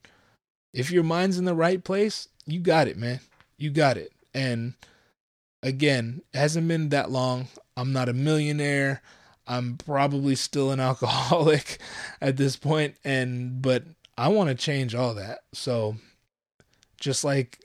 If 0.72 0.90
your 0.90 1.02
mind's 1.02 1.38
in 1.38 1.44
the 1.44 1.54
right 1.54 1.82
place, 1.82 2.28
you 2.46 2.60
got 2.60 2.88
it, 2.88 2.96
man. 2.96 3.20
You 3.56 3.70
got 3.70 3.96
it. 3.96 4.12
And 4.34 4.74
again, 5.62 6.22
it 6.32 6.38
hasn't 6.38 6.68
been 6.68 6.90
that 6.90 7.10
long. 7.10 7.48
I'm 7.76 7.92
not 7.92 8.08
a 8.08 8.14
millionaire. 8.14 9.02
I'm 9.46 9.76
probably 9.76 10.34
still 10.34 10.70
an 10.70 10.80
alcoholic 10.80 11.78
at 12.20 12.36
this 12.36 12.56
point 12.56 12.96
and 13.04 13.60
but 13.60 13.84
I 14.16 14.28
want 14.28 14.48
to 14.50 14.54
change 14.54 14.94
all 14.94 15.14
that. 15.14 15.40
So 15.52 15.96
just 17.02 17.24
like 17.24 17.58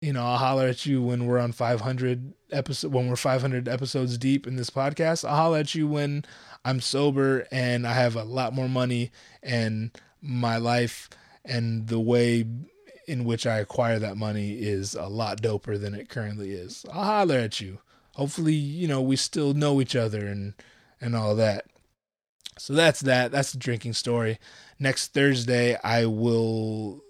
you 0.00 0.14
know, 0.14 0.24
I'll 0.24 0.38
holler 0.38 0.66
at 0.66 0.86
you 0.86 1.02
when 1.02 1.26
we're 1.26 1.38
on 1.38 1.52
500 1.52 2.32
episode 2.50 2.92
when 2.92 3.08
we're 3.08 3.16
500 3.16 3.68
episodes 3.68 4.16
deep 4.16 4.46
in 4.46 4.56
this 4.56 4.70
podcast. 4.70 5.28
I'll 5.28 5.36
holler 5.36 5.58
at 5.58 5.74
you 5.74 5.86
when 5.86 6.24
I'm 6.64 6.80
sober 6.80 7.46
and 7.52 7.86
I 7.86 7.92
have 7.92 8.16
a 8.16 8.24
lot 8.24 8.54
more 8.54 8.68
money 8.68 9.10
and 9.42 9.90
my 10.22 10.56
life 10.56 11.08
and 11.44 11.86
the 11.88 12.00
way 12.00 12.46
in 13.06 13.24
which 13.24 13.46
I 13.46 13.58
acquire 13.58 13.98
that 13.98 14.16
money 14.16 14.52
is 14.52 14.94
a 14.94 15.06
lot 15.06 15.42
doper 15.42 15.78
than 15.78 15.94
it 15.94 16.08
currently 16.08 16.52
is. 16.52 16.86
I'll 16.92 17.04
holler 17.04 17.36
at 17.36 17.60
you. 17.60 17.78
Hopefully, 18.14 18.54
you 18.54 18.88
know, 18.88 19.02
we 19.02 19.16
still 19.16 19.54
know 19.54 19.80
each 19.80 19.96
other 19.96 20.26
and 20.26 20.54
and 21.00 21.14
all 21.14 21.34
that. 21.36 21.66
So 22.58 22.72
that's 22.72 23.00
that. 23.00 23.32
That's 23.32 23.52
the 23.52 23.58
drinking 23.58 23.94
story. 23.94 24.38
Next 24.78 25.12
Thursday 25.12 25.76
I 25.84 26.06
will 26.06 27.04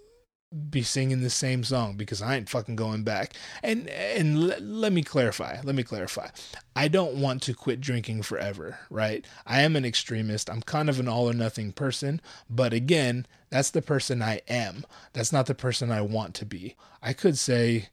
be 0.69 0.81
singing 0.81 1.21
the 1.21 1.29
same 1.29 1.63
song 1.63 1.95
because 1.95 2.21
I 2.21 2.35
ain't 2.35 2.49
fucking 2.49 2.75
going 2.75 3.03
back. 3.03 3.33
And 3.63 3.87
and 3.89 4.51
l- 4.51 4.59
let 4.59 4.91
me 4.91 5.01
clarify. 5.03 5.59
Let 5.63 5.75
me 5.75 5.83
clarify. 5.83 6.29
I 6.75 6.87
don't 6.89 7.15
want 7.15 7.41
to 7.43 7.53
quit 7.53 7.79
drinking 7.79 8.23
forever, 8.23 8.79
right? 8.89 9.25
I 9.45 9.61
am 9.61 9.75
an 9.75 9.85
extremist. 9.85 10.49
I'm 10.49 10.61
kind 10.61 10.89
of 10.89 10.99
an 10.99 11.07
all 11.07 11.29
or 11.29 11.33
nothing 11.33 11.71
person, 11.71 12.21
but 12.49 12.73
again, 12.73 13.27
that's 13.49 13.69
the 13.69 13.81
person 13.81 14.21
I 14.21 14.41
am. 14.49 14.85
That's 15.13 15.31
not 15.31 15.45
the 15.45 15.55
person 15.55 15.91
I 15.91 16.01
want 16.01 16.35
to 16.35 16.45
be. 16.45 16.75
I 17.01 17.13
could 17.13 17.37
say 17.37 17.89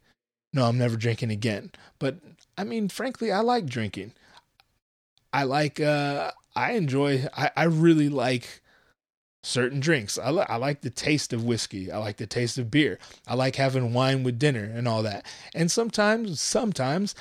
no, 0.52 0.64
I'm 0.64 0.78
never 0.78 0.96
drinking 0.96 1.30
again. 1.30 1.70
But 1.98 2.18
I 2.56 2.64
mean, 2.64 2.88
frankly, 2.88 3.30
I 3.30 3.40
like 3.40 3.66
drinking. 3.66 4.14
I 5.32 5.44
like 5.44 5.80
uh 5.80 6.32
I 6.56 6.72
enjoy 6.72 7.26
I 7.36 7.50
I 7.56 7.64
really 7.64 8.08
like 8.08 8.62
certain 9.48 9.80
drinks. 9.80 10.18
I, 10.18 10.30
li- 10.30 10.46
I 10.48 10.56
like 10.56 10.82
the 10.82 10.90
taste 10.90 11.32
of 11.32 11.44
whiskey. 11.44 11.90
I 11.90 11.98
like 11.98 12.18
the 12.18 12.26
taste 12.26 12.58
of 12.58 12.70
beer. 12.70 12.98
I 13.26 13.34
like 13.34 13.56
having 13.56 13.92
wine 13.92 14.22
with 14.22 14.38
dinner 14.38 14.64
and 14.64 14.86
all 14.86 15.02
that. 15.02 15.26
And 15.54 15.70
sometimes, 15.70 16.40
sometimes 16.40 17.14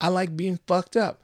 I 0.00 0.08
like 0.08 0.36
being 0.36 0.58
fucked 0.66 0.96
up. 0.96 1.22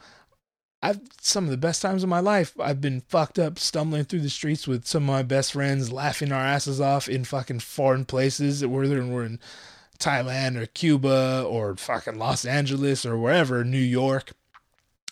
I've 0.82 1.00
some 1.20 1.44
of 1.44 1.50
the 1.50 1.58
best 1.58 1.82
times 1.82 2.02
of 2.02 2.08
my 2.08 2.20
life. 2.20 2.54
I've 2.58 2.80
been 2.80 3.02
fucked 3.02 3.38
up, 3.38 3.58
stumbling 3.58 4.04
through 4.04 4.20
the 4.20 4.30
streets 4.30 4.66
with 4.66 4.86
some 4.86 5.02
of 5.02 5.08
my 5.08 5.22
best 5.22 5.52
friends, 5.52 5.92
laughing 5.92 6.32
our 6.32 6.40
asses 6.40 6.80
off 6.80 7.06
in 7.08 7.24
fucking 7.24 7.60
foreign 7.60 8.06
places, 8.06 8.64
whether 8.64 9.04
we're 9.04 9.24
in 9.24 9.40
Thailand 9.98 10.56
or 10.56 10.64
Cuba 10.64 11.44
or 11.46 11.76
fucking 11.76 12.18
Los 12.18 12.46
Angeles 12.46 13.04
or 13.04 13.18
wherever, 13.18 13.62
New 13.62 13.76
York 13.76 14.32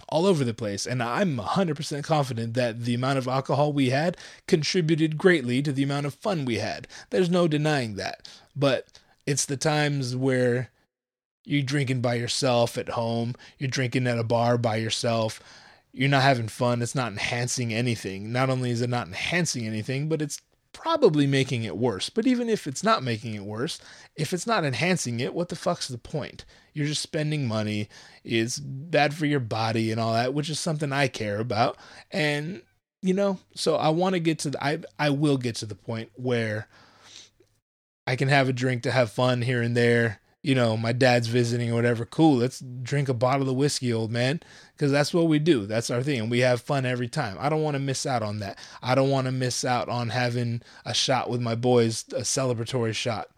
all 0.09 0.27
over 0.27 0.45
the 0.45 0.55
place. 0.55 0.87
And 0.87 1.03
I'm 1.03 1.37
100% 1.37 2.05
confident 2.05 2.55
that 2.55 2.85
the 2.85 2.95
amount 2.95 3.19
of 3.19 3.29
alcohol 3.29 3.73
we 3.73 3.91
had 3.91 4.17
contributed 4.47 5.19
greatly 5.19 5.63
to 5.63 5.73
the 5.73 5.83
amount 5.83 6.07
of 6.07 6.15
fun 6.15 6.45
we 6.45 6.57
had. 6.57 6.89
There's 7.11 7.31
no 7.31 7.49
denying 7.49 7.97
that. 7.97 8.29
But 8.57 8.87
it's 9.27 9.45
the 9.45 9.57
times 9.57 10.17
where 10.17 10.71
you're 11.45 11.63
drinking 11.63 12.01
by 12.01 12.15
yourself 12.15 12.77
at 12.77 12.91
home, 12.91 13.35
you're 13.59 13.71
drinking 13.71 14.07
at 14.07 14.19
a 14.19 14.25
bar 14.25 14.59
by 14.59 14.77
yourself, 14.77 15.41
you're 15.93 16.09
not 16.09 16.23
having 16.23 16.49
fun, 16.49 16.83
it's 16.83 16.95
not 16.95 17.13
enhancing 17.13 17.73
anything. 17.73 18.31
Not 18.33 18.51
only 18.51 18.71
is 18.71 18.83
it 18.83 18.91
not 18.91 19.07
enhancing 19.07 19.67
anything, 19.67 20.09
but 20.09 20.21
it's 20.21 20.41
probably 20.79 21.27
making 21.27 21.65
it 21.65 21.77
worse. 21.77 22.09
But 22.09 22.27
even 22.27 22.49
if 22.49 22.69
it's 22.69 22.85
not 22.85 23.03
making 23.03 23.35
it 23.35 23.43
worse, 23.43 23.81
if 24.15 24.33
it's 24.33 24.47
not 24.47 24.65
enhancing 24.65 25.19
it, 25.19 25.35
what 25.35 25.49
the 25.49 25.57
fuck's 25.57 25.89
the 25.89 25.99
point? 25.99 26.45
You're 26.73 26.87
just 26.87 27.03
spending 27.03 27.49
money. 27.49 27.89
It's 28.23 28.61
bad 28.61 29.13
for 29.13 29.27
your 29.27 29.41
body 29.41 29.91
and 29.91 30.01
all 30.01 30.13
that, 30.13 30.35
which 30.35 30.49
is 30.49 30.61
something 30.61 30.93
I 30.93 31.09
care 31.09 31.41
about. 31.41 31.77
And 32.13 32.63
you 33.03 33.13
know, 33.13 33.39
so 33.55 33.75
I 33.75 33.89
want 33.89 34.15
to 34.15 34.21
get 34.21 34.39
to 34.41 34.51
the 34.51 34.65
I 34.65 34.79
I 34.99 35.11
will 35.11 35.37
get 35.37 35.57
to 35.57 35.67
the 35.67 35.75
point 35.75 36.11
where 36.15 36.69
I 38.07 38.15
can 38.15 38.29
have 38.29 38.49
a 38.49 38.53
drink 38.53 38.85
to 38.85 38.93
have 38.93 39.11
fun 39.11 39.43
here 39.43 39.63
and 39.63 39.77
there. 39.77 40.21
You 40.49 40.55
know, 40.55 40.79
my 40.79 40.93
dad's 40.93 41.27
visiting 41.27 41.71
or 41.71 41.75
whatever. 41.75 42.07
Cool, 42.07 42.39
let's 42.39 42.61
drink 42.83 43.11
a 43.11 43.13
bottle 43.13 43.51
of 43.51 43.57
whiskey, 43.57 43.93
old 43.93 44.11
man, 44.11 44.41
because 44.73 44.91
that's 44.91 45.13
what 45.13 45.27
we 45.27 45.39
do. 45.39 45.67
That's 45.67 45.91
our 45.91 46.03
thing, 46.03 46.21
and 46.21 46.31
we 46.31 46.39
have 46.39 46.63
fun 46.63 46.87
every 46.87 47.07
time. 47.07 47.37
I 47.39 47.51
don't 47.51 47.61
want 47.61 47.75
to 47.75 47.81
miss 47.81 48.07
out 48.07 48.23
on 48.23 48.39
that. 48.39 48.59
I 48.83 48.95
don't 48.95 49.11
want 49.11 49.27
to 49.27 49.31
miss 49.31 49.63
out 49.63 49.91
on 49.91 50.09
having 50.09 50.63
a 50.87 50.95
shot 50.95 51.29
with 51.29 51.43
my 51.43 51.55
boys, 51.55 52.07
a 52.15 52.23
celebratory 52.23 52.95
shot. 52.95 53.29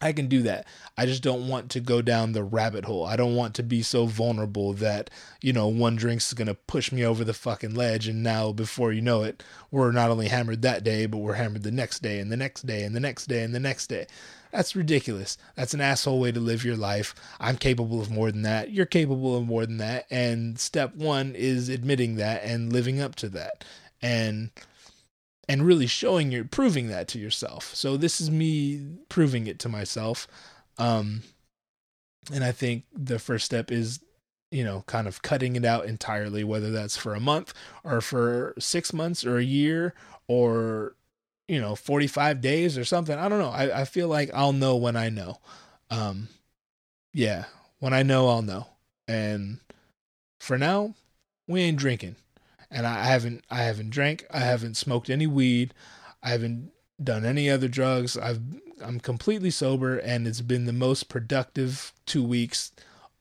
I 0.00 0.14
can 0.14 0.28
do 0.28 0.40
that. 0.44 0.66
I 0.96 1.04
just 1.04 1.22
don't 1.22 1.46
want 1.46 1.68
to 1.72 1.80
go 1.80 2.00
down 2.00 2.32
the 2.32 2.42
rabbit 2.42 2.86
hole. 2.86 3.04
I 3.04 3.16
don't 3.16 3.36
want 3.36 3.54
to 3.56 3.62
be 3.62 3.82
so 3.82 4.06
vulnerable 4.06 4.72
that, 4.72 5.10
you 5.42 5.52
know, 5.52 5.68
one 5.68 5.96
drink's 5.96 6.32
going 6.32 6.48
to 6.48 6.54
push 6.54 6.90
me 6.90 7.04
over 7.04 7.22
the 7.22 7.34
fucking 7.34 7.74
ledge. 7.74 8.08
And 8.08 8.22
now, 8.22 8.50
before 8.52 8.94
you 8.94 9.02
know 9.02 9.24
it, 9.24 9.42
we're 9.70 9.92
not 9.92 10.08
only 10.08 10.28
hammered 10.28 10.62
that 10.62 10.84
day, 10.84 11.04
but 11.04 11.18
we're 11.18 11.34
hammered 11.34 11.64
the 11.64 11.70
next 11.70 11.98
day 11.98 12.18
and 12.18 12.32
the 12.32 12.36
next 12.38 12.66
day 12.66 12.82
and 12.82 12.96
the 12.96 13.00
next 13.00 13.26
day 13.26 13.42
and 13.42 13.54
the 13.54 13.60
next 13.60 13.88
day. 13.88 14.06
That's 14.52 14.74
ridiculous. 14.74 15.38
That's 15.54 15.74
an 15.74 15.80
asshole 15.80 16.20
way 16.20 16.32
to 16.32 16.40
live 16.40 16.64
your 16.64 16.76
life. 16.76 17.14
I'm 17.38 17.56
capable 17.56 18.00
of 18.00 18.10
more 18.10 18.30
than 18.32 18.42
that. 18.42 18.70
You're 18.70 18.86
capable 18.86 19.36
of 19.36 19.46
more 19.46 19.64
than 19.64 19.78
that. 19.78 20.06
And 20.10 20.58
step 20.58 20.94
one 20.94 21.34
is 21.34 21.68
admitting 21.68 22.16
that 22.16 22.42
and 22.44 22.72
living 22.72 23.00
up 23.00 23.14
to 23.16 23.28
that. 23.30 23.64
And 24.02 24.50
and 25.48 25.66
really 25.66 25.88
showing 25.88 26.30
you 26.30 26.44
proving 26.44 26.88
that 26.88 27.08
to 27.08 27.18
yourself. 27.18 27.74
So 27.74 27.96
this 27.96 28.20
is 28.20 28.30
me 28.30 28.86
proving 29.08 29.46
it 29.46 29.58
to 29.60 29.68
myself. 29.68 30.26
Um 30.78 31.22
and 32.32 32.44
I 32.44 32.52
think 32.52 32.84
the 32.92 33.18
first 33.18 33.44
step 33.46 33.70
is 33.70 34.00
you 34.50 34.64
know 34.64 34.82
kind 34.86 35.06
of 35.06 35.22
cutting 35.22 35.54
it 35.56 35.64
out 35.64 35.86
entirely 35.86 36.42
whether 36.44 36.70
that's 36.70 36.96
for 36.96 37.14
a 37.14 37.20
month 37.20 37.54
or 37.84 38.00
for 38.00 38.54
6 38.58 38.92
months 38.92 39.24
or 39.24 39.38
a 39.38 39.44
year 39.44 39.94
or 40.26 40.94
you 41.50 41.60
know 41.60 41.74
45 41.74 42.40
days 42.40 42.78
or 42.78 42.84
something. 42.84 43.18
I 43.18 43.28
don't 43.28 43.40
know. 43.40 43.50
I 43.50 43.80
I 43.80 43.84
feel 43.84 44.06
like 44.08 44.30
I'll 44.32 44.52
know 44.52 44.76
when 44.76 44.94
I 44.96 45.08
know. 45.08 45.38
Um 45.90 46.28
yeah, 47.12 47.46
when 47.80 47.92
I 47.92 48.04
know 48.04 48.28
I'll 48.28 48.42
know. 48.42 48.68
And 49.08 49.58
for 50.38 50.56
now, 50.56 50.94
we 51.48 51.62
ain't 51.62 51.78
drinking 51.78 52.14
and 52.70 52.86
I 52.86 53.04
haven't 53.04 53.44
I 53.50 53.62
haven't 53.64 53.90
drank, 53.90 54.24
I 54.30 54.38
haven't 54.40 54.76
smoked 54.76 55.10
any 55.10 55.26
weed, 55.26 55.74
I 56.22 56.30
haven't 56.30 56.70
done 57.02 57.24
any 57.24 57.50
other 57.50 57.66
drugs. 57.66 58.16
I've 58.16 58.40
I'm 58.80 59.00
completely 59.00 59.50
sober 59.50 59.98
and 59.98 60.28
it's 60.28 60.42
been 60.42 60.66
the 60.66 60.72
most 60.72 61.08
productive 61.08 61.92
2 62.06 62.22
weeks 62.22 62.70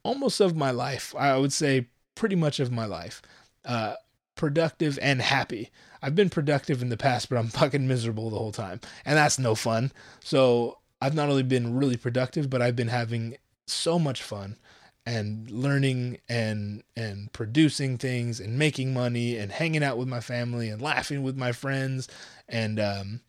almost 0.04 0.40
of 0.40 0.56
my 0.56 0.70
life. 0.70 1.16
I 1.18 1.36
would 1.38 1.52
say 1.52 1.88
pretty 2.14 2.36
much 2.36 2.60
of 2.60 2.72
my 2.72 2.86
life. 2.86 3.24
Uh 3.66 3.96
productive 4.36 5.00
and 5.02 5.20
happy. 5.20 5.72
I've 6.02 6.16
been 6.16 6.30
productive 6.30 6.82
in 6.82 6.90
the 6.90 6.98
past, 6.98 7.30
but 7.30 7.38
I'm 7.38 7.48
fucking 7.48 7.88
miserable 7.88 8.30
the 8.30 8.38
whole 8.38 8.52
time. 8.52 8.80
And 9.06 9.18
that's 9.18 9.40
no 9.40 9.56
fun. 9.56 9.92
So 10.22 10.78
I've 11.02 11.16
not 11.16 11.30
only 11.30 11.44
been 11.44 11.76
really 11.76 11.98
productive, 11.98 12.50
but 12.50 12.62
I've 12.62 12.76
been 12.76 12.88
having 12.90 13.38
so 13.68 14.00
much 14.00 14.24
fun 14.24 14.58
and 15.06 15.50
learning 15.50 16.18
and 16.28 16.84
and 16.96 17.32
producing 17.32 17.98
things 17.98 18.40
and 18.40 18.60
making 18.60 18.94
money 18.94 19.38
and 19.38 19.52
hanging 19.52 19.84
out 19.84 19.98
with 19.98 20.08
my 20.08 20.20
family 20.20 20.70
and 20.70 20.82
laughing 20.82 21.24
with 21.24 21.38
my 21.38 21.52
friends 21.52 22.08
and 22.48 22.80
um, 22.80 23.22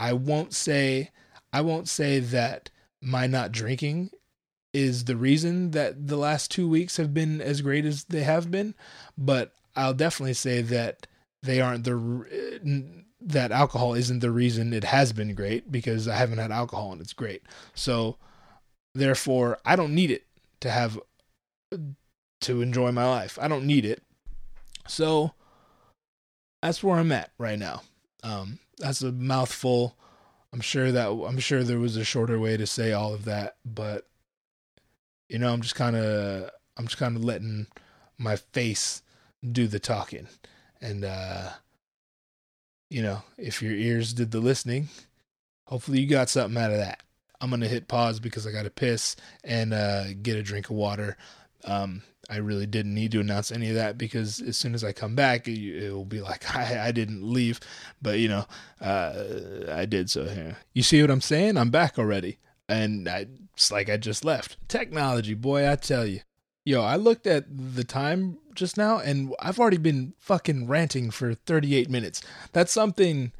I 0.00 0.14
won't 0.14 0.54
say 0.54 1.10
I 1.52 1.60
won't 1.60 1.88
say 1.88 2.20
that 2.20 2.70
my 3.00 3.26
not 3.26 3.52
drinking 3.52 4.10
is 4.72 5.04
the 5.04 5.16
reason 5.16 5.70
that 5.72 6.08
the 6.08 6.16
last 6.16 6.50
two 6.50 6.68
weeks 6.68 6.96
have 6.96 7.14
been 7.14 7.40
as 7.40 7.62
great 7.62 7.84
as 7.84 8.04
they 8.04 8.22
have 8.22 8.50
been, 8.50 8.74
but 9.16 9.52
I'll 9.74 9.94
definitely 9.94 10.34
say 10.34 10.60
that 10.62 11.06
they 11.42 11.60
aren't 11.60 11.84
the 11.84 13.04
that 13.20 13.50
alcohol 13.50 13.94
isn't 13.94 14.20
the 14.20 14.30
reason 14.30 14.72
it 14.72 14.84
has 14.84 15.12
been 15.12 15.34
great 15.34 15.70
because 15.72 16.06
I 16.06 16.16
haven't 16.16 16.38
had 16.38 16.52
alcohol 16.52 16.92
and 16.92 17.00
it's 17.00 17.12
great. 17.12 17.42
So 17.74 18.16
therefore, 18.94 19.58
I 19.64 19.76
don't 19.76 19.94
need 19.94 20.10
it 20.10 20.24
to 20.60 20.70
have 20.70 20.98
to 22.42 22.62
enjoy 22.62 22.92
my 22.92 23.08
life. 23.08 23.38
I 23.40 23.48
don't 23.48 23.66
need 23.66 23.84
it. 23.84 24.02
So 24.86 25.32
that's 26.62 26.82
where 26.82 26.98
I'm 26.98 27.12
at 27.12 27.30
right 27.38 27.58
now. 27.58 27.82
Um, 28.22 28.58
that's 28.78 29.02
a 29.02 29.12
mouthful. 29.12 29.96
I'm 30.52 30.60
sure 30.60 30.92
that 30.92 31.08
I'm 31.08 31.38
sure 31.38 31.62
there 31.62 31.78
was 31.78 31.96
a 31.96 32.04
shorter 32.04 32.38
way 32.38 32.56
to 32.56 32.66
say 32.66 32.92
all 32.92 33.12
of 33.12 33.24
that, 33.26 33.56
but 33.64 34.06
you 35.28 35.38
know, 35.38 35.52
I'm 35.52 35.60
just 35.60 35.74
kind 35.74 35.96
of 35.96 36.50
I'm 36.76 36.86
just 36.86 36.96
kind 36.96 37.16
of 37.16 37.24
letting 37.24 37.66
my 38.16 38.36
face 38.36 39.02
do 39.52 39.66
the 39.66 39.78
talking. 39.78 40.28
And 40.80 41.04
uh 41.04 41.50
you 42.90 43.02
know, 43.02 43.22
if 43.36 43.62
your 43.62 43.72
ears 43.72 44.14
did 44.14 44.30
the 44.30 44.40
listening, 44.40 44.88
hopefully 45.66 46.00
you 46.00 46.08
got 46.08 46.30
something 46.30 46.60
out 46.60 46.70
of 46.70 46.78
that. 46.78 47.02
I'm 47.40 47.50
going 47.50 47.60
to 47.60 47.68
hit 47.68 47.86
pause 47.86 48.18
because 48.18 48.46
I 48.46 48.50
got 48.50 48.62
to 48.64 48.70
piss 48.70 49.16
and 49.44 49.74
uh 49.74 50.12
get 50.22 50.36
a 50.36 50.42
drink 50.42 50.70
of 50.70 50.76
water. 50.76 51.16
Um 51.64 52.02
I 52.30 52.36
really 52.36 52.66
didn't 52.66 52.94
need 52.94 53.12
to 53.12 53.20
announce 53.20 53.50
any 53.50 53.70
of 53.70 53.74
that 53.76 53.96
because 53.96 54.40
as 54.42 54.56
soon 54.56 54.74
as 54.74 54.84
I 54.84 54.92
come 54.92 55.14
back, 55.14 55.48
it, 55.48 55.90
will 55.90 56.04
be 56.04 56.20
like 56.20 56.54
I, 56.54 56.88
I 56.88 56.92
didn't 56.92 57.22
leave, 57.22 57.60
but 58.02 58.18
you 58.18 58.28
know, 58.28 58.44
uh, 58.80 59.24
I 59.70 59.86
did. 59.86 60.10
So 60.10 60.24
yeah. 60.24 60.54
you 60.74 60.82
see 60.82 61.00
what 61.00 61.10
I'm 61.10 61.22
saying? 61.22 61.56
I'm 61.56 61.70
back 61.70 61.98
already, 61.98 62.38
and 62.68 63.08
I, 63.08 63.26
it's 63.54 63.72
like 63.72 63.88
I 63.88 63.96
just 63.96 64.24
left. 64.24 64.56
Technology, 64.68 65.34
boy, 65.34 65.70
I 65.70 65.76
tell 65.76 66.06
you. 66.06 66.20
Yo, 66.64 66.82
I 66.82 66.96
looked 66.96 67.26
at 67.26 67.46
the 67.48 67.84
time 67.84 68.36
just 68.58 68.76
now, 68.76 68.98
and 68.98 69.34
I've 69.40 69.58
already 69.58 69.78
been 69.78 70.14
fucking 70.18 70.66
ranting 70.66 71.10
for 71.10 71.34
38 71.34 71.88
minutes. 71.88 72.22
That's 72.52 72.72
something 72.72 73.32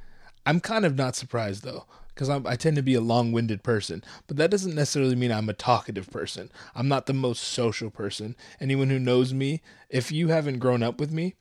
I'm 0.46 0.60
kind 0.60 0.86
of 0.86 0.96
not 0.96 1.14
surprised 1.16 1.62
though 1.62 1.84
because 2.14 2.30
I 2.30 2.56
tend 2.56 2.74
to 2.74 2.82
be 2.82 2.94
a 2.94 3.00
long 3.00 3.30
winded 3.30 3.62
person, 3.62 4.02
but 4.26 4.36
that 4.38 4.50
doesn't 4.50 4.74
necessarily 4.74 5.14
mean 5.14 5.30
I'm 5.30 5.48
a 5.48 5.52
talkative 5.52 6.10
person. 6.10 6.50
I'm 6.74 6.88
not 6.88 7.06
the 7.06 7.12
most 7.12 7.44
social 7.44 7.90
person. 7.90 8.34
Anyone 8.60 8.88
who 8.88 8.98
knows 8.98 9.32
me, 9.32 9.62
if 9.88 10.10
you 10.10 10.28
haven't 10.28 10.58
grown 10.58 10.82
up 10.82 10.98
with 10.98 11.12
me, 11.12 11.34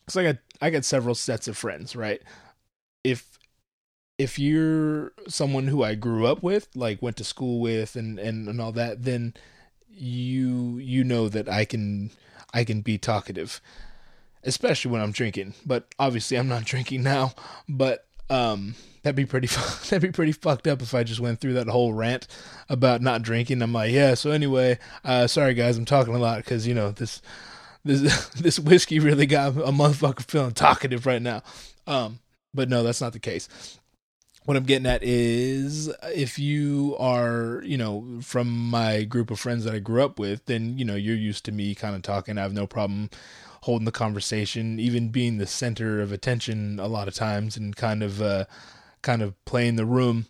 because 0.00 0.16
I 0.16 0.22
got 0.22 0.36
I 0.60 0.70
got 0.70 0.84
several 0.84 1.14
sets 1.16 1.48
of 1.48 1.56
friends, 1.56 1.96
right? 1.96 2.22
If 3.02 3.38
if 4.18 4.38
you're 4.38 5.12
someone 5.26 5.66
who 5.66 5.82
I 5.82 5.94
grew 5.94 6.26
up 6.26 6.42
with, 6.42 6.68
like 6.76 7.02
went 7.02 7.16
to 7.16 7.24
school 7.24 7.60
with 7.60 7.96
and, 7.96 8.18
and, 8.18 8.46
and 8.48 8.60
all 8.60 8.72
that, 8.72 9.02
then 9.02 9.34
you 9.88 10.78
you 10.78 11.02
know 11.02 11.28
that 11.28 11.48
I 11.48 11.64
can 11.64 12.10
I 12.54 12.64
can 12.64 12.80
be 12.80 12.96
talkative. 12.96 13.60
Especially 14.42 14.90
when 14.90 15.00
I'm 15.00 15.12
drinking. 15.12 15.54
But 15.66 15.86
obviously 15.98 16.38
I'm 16.38 16.48
not 16.48 16.64
drinking 16.72 17.02
now. 17.02 17.32
But 17.68 18.06
um 18.30 18.74
that'd 19.02 19.16
be 19.16 19.26
pretty 19.26 19.46
that'd 19.84 20.00
be 20.00 20.10
pretty 20.10 20.32
fucked 20.32 20.66
up 20.66 20.80
if 20.80 20.94
I 20.94 21.04
just 21.04 21.20
went 21.20 21.40
through 21.40 21.54
that 21.54 21.68
whole 21.68 21.92
rant 21.92 22.26
about 22.68 23.02
not 23.02 23.22
drinking. 23.22 23.60
I'm 23.62 23.72
like, 23.72 23.92
yeah. 23.92 24.14
So 24.14 24.30
anyway, 24.30 24.78
uh, 25.04 25.26
sorry 25.26 25.54
guys, 25.54 25.76
I'm 25.76 25.84
talking 25.84 26.14
a 26.14 26.18
lot 26.18 26.38
because 26.38 26.66
you 26.66 26.74
know 26.74 26.90
this 26.90 27.20
this 27.84 28.28
this 28.40 28.58
whiskey 28.58 28.98
really 28.98 29.26
got 29.26 29.56
a 29.56 29.72
motherfucker 29.72 30.24
feeling 30.24 30.52
talkative 30.52 31.06
right 31.06 31.22
now. 31.22 31.42
Um, 31.86 32.20
but 32.54 32.68
no, 32.68 32.82
that's 32.82 33.00
not 33.00 33.12
the 33.12 33.18
case. 33.18 33.48
What 34.44 34.58
I'm 34.58 34.64
getting 34.64 34.86
at 34.86 35.02
is 35.02 35.90
if 36.14 36.38
you 36.38 36.96
are, 36.98 37.62
you 37.64 37.78
know, 37.78 38.18
from 38.20 38.48
my 38.48 39.04
group 39.04 39.30
of 39.30 39.40
friends 39.40 39.64
that 39.64 39.74
I 39.74 39.78
grew 39.78 40.04
up 40.04 40.18
with, 40.18 40.44
then, 40.44 40.76
you 40.76 40.84
know, 40.84 40.96
you're 40.96 41.16
used 41.16 41.46
to 41.46 41.52
me 41.52 41.74
kind 41.74 41.96
of 41.96 42.02
talking. 42.02 42.36
I 42.36 42.42
have 42.42 42.52
no 42.52 42.66
problem 42.66 43.08
holding 43.62 43.86
the 43.86 43.92
conversation, 43.92 44.78
even 44.78 45.08
being 45.08 45.38
the 45.38 45.46
center 45.46 46.02
of 46.02 46.12
attention 46.12 46.78
a 46.78 46.86
lot 46.86 47.08
of 47.08 47.14
times 47.14 47.56
and 47.56 47.74
kind 47.74 48.02
of 48.02 48.20
uh 48.20 48.44
kind 49.00 49.22
of 49.22 49.42
playing 49.46 49.76
the 49.76 49.86
room 49.86 50.26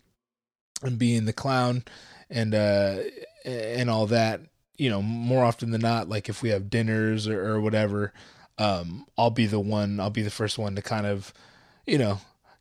and 0.81 0.97
being 0.97 1.25
the 1.25 1.33
clown 1.33 1.83
and 2.29 2.55
uh 2.55 2.99
and 3.43 3.89
all 3.89 4.05
that 4.07 4.41
you 4.77 4.89
know 4.89 5.01
more 5.01 5.43
often 5.43 5.71
than 5.71 5.81
not 5.81 6.09
like 6.09 6.27
if 6.29 6.41
we 6.41 6.49
have 6.49 6.69
dinners 6.69 7.27
or, 7.27 7.45
or 7.47 7.61
whatever 7.61 8.13
um 8.57 9.05
i'll 9.17 9.29
be 9.29 9.45
the 9.45 9.59
one 9.59 9.99
i'll 9.99 10.09
be 10.09 10.21
the 10.21 10.29
first 10.29 10.57
one 10.57 10.75
to 10.75 10.81
kind 10.81 11.05
of 11.05 11.33
you 11.85 11.97
know 11.97 12.19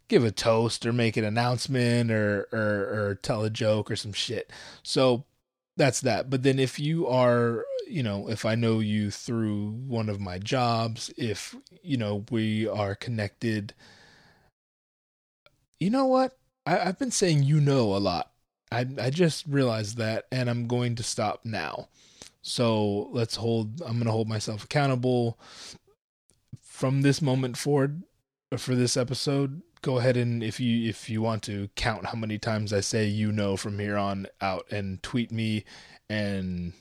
give 0.08 0.24
a 0.24 0.30
toast 0.30 0.84
or 0.84 0.92
make 0.92 1.16
an 1.16 1.24
announcement 1.24 2.10
or 2.10 2.48
or, 2.52 2.58
or 3.08 3.18
tell 3.22 3.44
a 3.44 3.50
joke 3.50 3.90
or 3.90 3.96
some 3.96 4.12
shit 4.12 4.50
so 4.82 5.24
that's 5.76 6.00
that 6.00 6.30
but 6.30 6.42
then 6.42 6.58
if 6.58 6.78
you 6.78 7.06
are 7.06 7.64
you 7.88 8.02
know 8.02 8.28
if 8.28 8.44
i 8.44 8.54
know 8.54 8.78
you 8.78 9.10
through 9.10 9.70
one 9.86 10.08
of 10.08 10.20
my 10.20 10.38
jobs 10.38 11.12
if 11.16 11.56
you 11.82 11.96
know 11.96 12.24
we 12.30 12.66
are 12.66 12.94
connected 12.94 13.74
you 15.84 15.90
know 15.90 16.06
what? 16.06 16.36
I, 16.66 16.78
I've 16.78 16.98
been 16.98 17.10
saying 17.10 17.42
you 17.42 17.60
know 17.60 17.94
a 17.94 17.98
lot. 17.98 18.30
I 18.72 18.86
I 19.00 19.10
just 19.10 19.44
realized 19.46 19.98
that, 19.98 20.26
and 20.32 20.48
I'm 20.48 20.66
going 20.66 20.94
to 20.96 21.02
stop 21.02 21.44
now. 21.44 21.88
So 22.42 23.08
let's 23.12 23.36
hold. 23.36 23.82
I'm 23.82 23.94
going 23.94 24.06
to 24.06 24.12
hold 24.12 24.28
myself 24.28 24.64
accountable 24.64 25.38
from 26.62 27.02
this 27.02 27.20
moment 27.20 27.56
forward 27.56 28.02
uh, 28.50 28.56
for 28.56 28.74
this 28.74 28.96
episode. 28.96 29.62
Go 29.84 29.98
ahead 29.98 30.16
and 30.16 30.42
if 30.42 30.60
you 30.60 30.88
if 30.88 31.10
you 31.10 31.20
want 31.20 31.42
to 31.42 31.68
count 31.76 32.06
how 32.06 32.16
many 32.16 32.38
times 32.38 32.72
I 32.72 32.80
say 32.80 33.04
you 33.04 33.30
know 33.30 33.54
from 33.54 33.78
here 33.78 33.98
on 33.98 34.26
out, 34.40 34.64
and 34.72 35.02
tweet 35.02 35.30
me, 35.30 35.66
and 36.08 36.72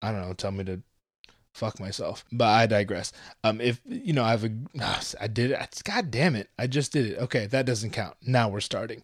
I 0.00 0.12
don't 0.12 0.22
know, 0.22 0.32
tell 0.32 0.52
me 0.52 0.64
to 0.64 0.80
fuck 1.52 1.78
myself. 1.78 2.24
But 2.32 2.46
I 2.46 2.64
digress. 2.64 3.12
Um, 3.44 3.60
if 3.60 3.82
you 3.84 4.14
know, 4.14 4.24
I 4.24 4.30
have 4.30 4.44
a, 4.44 4.50
I 5.20 5.26
did 5.26 5.50
it. 5.50 5.82
God 5.84 6.10
damn 6.10 6.34
it, 6.34 6.48
I 6.58 6.66
just 6.68 6.90
did 6.90 7.04
it. 7.04 7.18
Okay, 7.18 7.44
that 7.48 7.66
doesn't 7.66 7.90
count. 7.90 8.16
Now 8.22 8.48
we're 8.48 8.60
starting. 8.60 9.02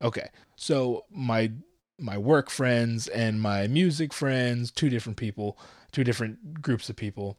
Okay, 0.00 0.30
so 0.56 1.04
my 1.10 1.52
my 1.98 2.16
work 2.16 2.48
friends 2.48 3.08
and 3.08 3.42
my 3.42 3.66
music 3.66 4.14
friends, 4.14 4.70
two 4.70 4.88
different 4.88 5.18
people, 5.18 5.58
two 5.92 6.02
different 6.02 6.62
groups 6.62 6.88
of 6.88 6.96
people. 6.96 7.36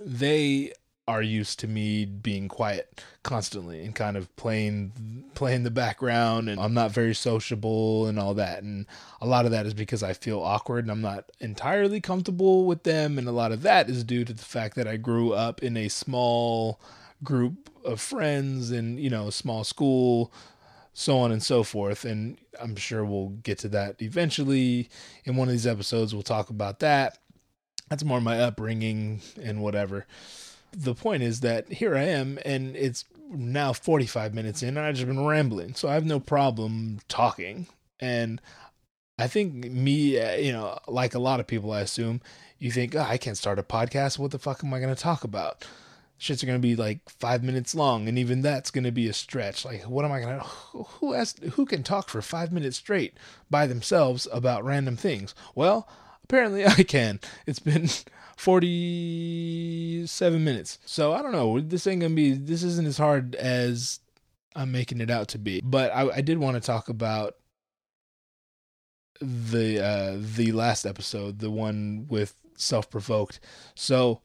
They 0.00 0.72
are 1.08 1.22
used 1.22 1.58
to 1.58 1.66
me 1.66 2.04
being 2.04 2.46
quiet 2.46 3.02
constantly 3.24 3.84
and 3.84 3.94
kind 3.94 4.16
of 4.16 4.34
playing 4.36 5.24
playing 5.34 5.64
the 5.64 5.70
background 5.70 6.48
and 6.48 6.60
I'm 6.60 6.74
not 6.74 6.92
very 6.92 7.14
sociable 7.14 8.06
and 8.06 8.18
all 8.18 8.34
that. 8.34 8.62
And 8.62 8.86
a 9.20 9.26
lot 9.26 9.44
of 9.44 9.50
that 9.50 9.66
is 9.66 9.74
because 9.74 10.02
I 10.02 10.12
feel 10.12 10.40
awkward 10.40 10.84
and 10.84 10.92
I'm 10.92 11.00
not 11.00 11.30
entirely 11.40 12.00
comfortable 12.00 12.66
with 12.66 12.84
them. 12.84 13.18
And 13.18 13.26
a 13.26 13.32
lot 13.32 13.50
of 13.50 13.62
that 13.62 13.90
is 13.90 14.04
due 14.04 14.24
to 14.24 14.32
the 14.32 14.44
fact 14.44 14.76
that 14.76 14.86
I 14.86 14.96
grew 14.96 15.32
up 15.32 15.62
in 15.62 15.76
a 15.76 15.88
small 15.88 16.80
group 17.24 17.70
of 17.84 18.00
friends 18.00 18.70
and 18.70 18.98
you 19.00 19.10
know 19.10 19.28
a 19.28 19.32
small 19.32 19.64
school 19.64 20.32
so 20.94 21.18
on 21.18 21.32
and 21.32 21.42
so 21.42 21.64
forth. 21.64 22.04
And 22.04 22.38
I'm 22.60 22.76
sure 22.76 23.04
we'll 23.04 23.30
get 23.42 23.58
to 23.60 23.68
that 23.70 24.00
eventually 24.00 24.88
in 25.24 25.36
one 25.36 25.48
of 25.48 25.52
these 25.52 25.66
episodes. 25.66 26.14
We'll 26.14 26.22
talk 26.22 26.50
about 26.50 26.78
that. 26.80 27.18
That's 27.88 28.04
more 28.04 28.20
my 28.20 28.40
upbringing 28.40 29.20
and 29.42 29.62
whatever 29.62 30.06
the 30.72 30.94
point 30.94 31.22
is 31.22 31.40
that 31.40 31.70
here 31.72 31.96
I 31.96 32.04
am, 32.04 32.38
and 32.44 32.76
it's 32.76 33.04
now 33.30 33.72
45 33.72 34.34
minutes 34.34 34.62
in, 34.62 34.70
and 34.70 34.80
I've 34.80 34.94
just 34.94 35.06
been 35.06 35.24
rambling. 35.24 35.74
So 35.74 35.88
I 35.88 35.94
have 35.94 36.04
no 36.04 36.20
problem 36.20 37.00
talking. 37.08 37.66
And 38.00 38.40
I 39.18 39.26
think 39.26 39.70
me, 39.70 40.18
uh, 40.18 40.36
you 40.36 40.52
know, 40.52 40.78
like 40.88 41.14
a 41.14 41.18
lot 41.18 41.40
of 41.40 41.46
people, 41.46 41.72
I 41.72 41.80
assume, 41.80 42.20
you 42.58 42.70
think, 42.70 42.94
oh, 42.94 43.00
I 43.00 43.18
can't 43.18 43.36
start 43.36 43.58
a 43.58 43.62
podcast. 43.62 44.18
What 44.18 44.30
the 44.30 44.38
fuck 44.38 44.62
am 44.64 44.74
I 44.74 44.80
going 44.80 44.94
to 44.94 45.00
talk 45.00 45.24
about? 45.24 45.66
Shits 46.18 46.42
are 46.42 46.46
going 46.46 46.58
to 46.60 46.66
be 46.66 46.76
like 46.76 47.00
five 47.08 47.42
minutes 47.42 47.74
long, 47.74 48.08
and 48.08 48.18
even 48.18 48.42
that's 48.42 48.70
going 48.70 48.84
to 48.84 48.92
be 48.92 49.08
a 49.08 49.12
stretch. 49.12 49.64
Like, 49.64 49.82
what 49.82 50.04
am 50.04 50.12
I 50.12 50.20
going 50.20 50.38
to, 50.38 50.44
who 50.44 51.12
has, 51.12 51.34
who 51.54 51.66
can 51.66 51.82
talk 51.82 52.08
for 52.08 52.22
five 52.22 52.52
minutes 52.52 52.76
straight 52.76 53.14
by 53.50 53.66
themselves 53.66 54.28
about 54.32 54.64
random 54.64 54.96
things? 54.96 55.34
Well, 55.54 55.88
apparently 56.22 56.64
I 56.66 56.82
can. 56.84 57.20
It's 57.46 57.58
been 57.58 57.88
47 58.36 60.44
minutes. 60.44 60.78
So 60.84 61.12
I 61.12 61.22
don't 61.22 61.32
know. 61.32 61.60
This 61.60 61.86
ain't 61.86 62.02
gonna 62.02 62.14
be. 62.14 62.32
This 62.32 62.62
isn't 62.62 62.86
as 62.86 62.98
hard 62.98 63.34
as 63.36 64.00
I'm 64.54 64.72
making 64.72 65.00
it 65.00 65.10
out 65.10 65.28
to 65.28 65.38
be. 65.38 65.60
But 65.64 65.92
I, 65.94 66.08
I 66.08 66.20
did 66.20 66.38
want 66.38 66.56
to 66.56 66.60
talk 66.60 66.88
about 66.88 67.36
the 69.20 69.84
uh 69.84 70.16
the 70.18 70.52
last 70.52 70.86
episode, 70.86 71.38
the 71.38 71.50
one 71.50 72.06
with 72.08 72.34
self 72.56 72.90
provoked. 72.90 73.40
So 73.74 74.20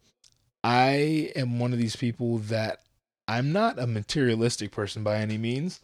I 0.64 1.32
am 1.36 1.60
one 1.60 1.74
of 1.74 1.80
these 1.80 1.96
people 1.96 2.40
that 2.40 2.80
I'm 3.28 3.52
not 3.52 3.80
a 3.80 3.88
materialistic 3.88 4.72
person 4.72 5.04
by 5.04 5.18
any 5.18 5.38
means 5.38 5.82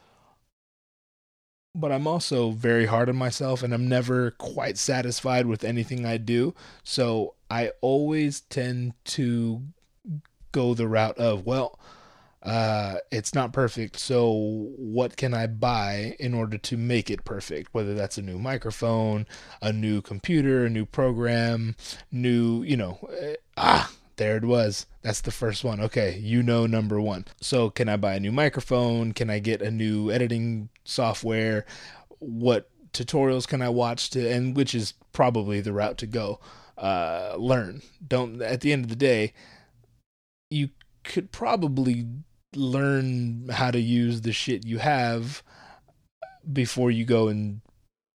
but 1.76 1.92
I'm 1.92 2.08
also 2.08 2.52
very 2.52 2.86
hard 2.86 3.10
on 3.10 3.16
myself 3.16 3.64
and 3.64 3.74
I'm 3.74 3.88
never 3.88 4.32
quite 4.32 4.78
satisfied 4.78 5.48
with 5.48 5.64
anything 5.64 6.06
I 6.06 6.18
do. 6.18 6.54
So 6.84 7.34
I 7.54 7.72
always 7.82 8.42
tend 8.42 8.94
to 9.06 9.62
go 10.52 10.74
the 10.74 10.88
route 10.88 11.18
of, 11.20 11.46
well, 11.46 11.80
Uh, 12.44 12.98
it's 13.10 13.34
not 13.34 13.54
perfect. 13.54 13.98
So 13.98 14.20
what 14.78 15.16
can 15.16 15.34
I 15.34 15.48
buy 15.48 16.18
in 16.20 16.34
order 16.34 16.58
to 16.58 16.76
make 16.76 17.10
it 17.10 17.24
perfect? 17.24 17.74
Whether 17.74 17.94
that's 17.94 18.18
a 18.18 18.22
new 18.22 18.38
microphone, 18.38 19.26
a 19.62 19.72
new 19.72 20.02
computer, 20.02 20.66
a 20.66 20.70
new 20.70 20.86
program, 20.86 21.78
new, 22.12 22.64
you 22.64 22.76
know, 22.76 23.00
uh, 23.10 23.38
ah, 23.56 23.90
there 24.18 24.36
it 24.36 24.44
was. 24.44 24.88
That's 25.04 25.22
the 25.22 25.32
first 25.32 25.64
one. 25.64 25.80
Okay, 25.80 26.20
you 26.20 26.44
know 26.44 26.68
number 26.68 27.00
one. 27.00 27.24
So 27.40 27.70
can 27.70 27.88
I 27.88 27.96
buy 27.96 28.16
a 28.16 28.20
new 28.20 28.34
microphone? 28.34 29.14
Can 29.14 29.30
I 29.30 29.40
get 29.40 29.62
a 29.62 29.72
new 29.72 30.12
editing 30.12 30.68
software? 30.84 31.66
What 32.20 32.70
tutorials 32.92 33.48
can 33.48 33.62
I 33.62 33.70
watch 33.70 34.10
to 34.12 34.30
and 34.30 34.54
which 34.56 34.76
is 34.76 34.96
probably 35.14 35.62
the 35.62 35.72
route 35.72 35.98
to 36.00 36.08
go. 36.08 36.40
Uh, 36.78 37.36
learn. 37.38 37.82
Don't 38.06 38.42
at 38.42 38.62
the 38.62 38.74
end 38.74 38.86
of 38.86 38.90
the 38.90 38.96
day, 38.96 39.34
you 40.50 40.70
could 41.04 41.32
probably 41.32 42.08
learn 42.56 43.50
how 43.50 43.72
to 43.72 43.80
use 43.80 44.22
the 44.22 44.32
shit 44.32 44.66
you 44.66 44.80
have 44.80 45.44
before 46.52 46.92
you 46.92 47.06
go 47.06 47.28
and 47.28 47.62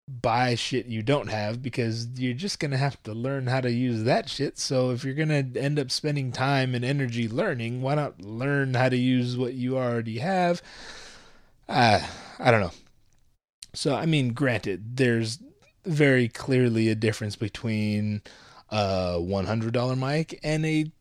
buy 0.09 0.55
shit 0.55 0.87
you 0.87 1.03
don't 1.03 1.27
have 1.27 1.61
because 1.61 2.07
you're 2.15 2.33
just 2.33 2.59
going 2.59 2.71
to 2.71 2.77
have 2.77 3.01
to 3.03 3.13
learn 3.13 3.47
how 3.47 3.61
to 3.61 3.71
use 3.71 4.03
that 4.03 4.27
shit. 4.27 4.57
So 4.57 4.89
if 4.89 5.03
you're 5.03 5.13
going 5.13 5.53
to 5.53 5.59
end 5.59 5.77
up 5.77 5.91
spending 5.91 6.31
time 6.31 6.73
and 6.73 6.83
energy 6.83 7.27
learning, 7.27 7.81
why 7.81 7.95
not 7.95 8.21
learn 8.21 8.73
how 8.73 8.89
to 8.89 8.97
use 8.97 9.37
what 9.37 9.53
you 9.53 9.77
already 9.77 10.17
have? 10.19 10.61
Uh, 11.67 11.99
I 12.39 12.49
don't 12.49 12.61
know. 12.61 12.71
So, 13.75 13.95
I 13.95 14.07
mean, 14.07 14.33
granted, 14.33 14.97
there's 14.97 15.39
very 15.85 16.27
clearly 16.27 16.89
a 16.89 16.95
difference 16.95 17.35
between 17.35 18.23
a 18.71 19.17
$100 19.19 19.97
mic 19.97 20.39
and 20.43 20.65
a 20.65 20.91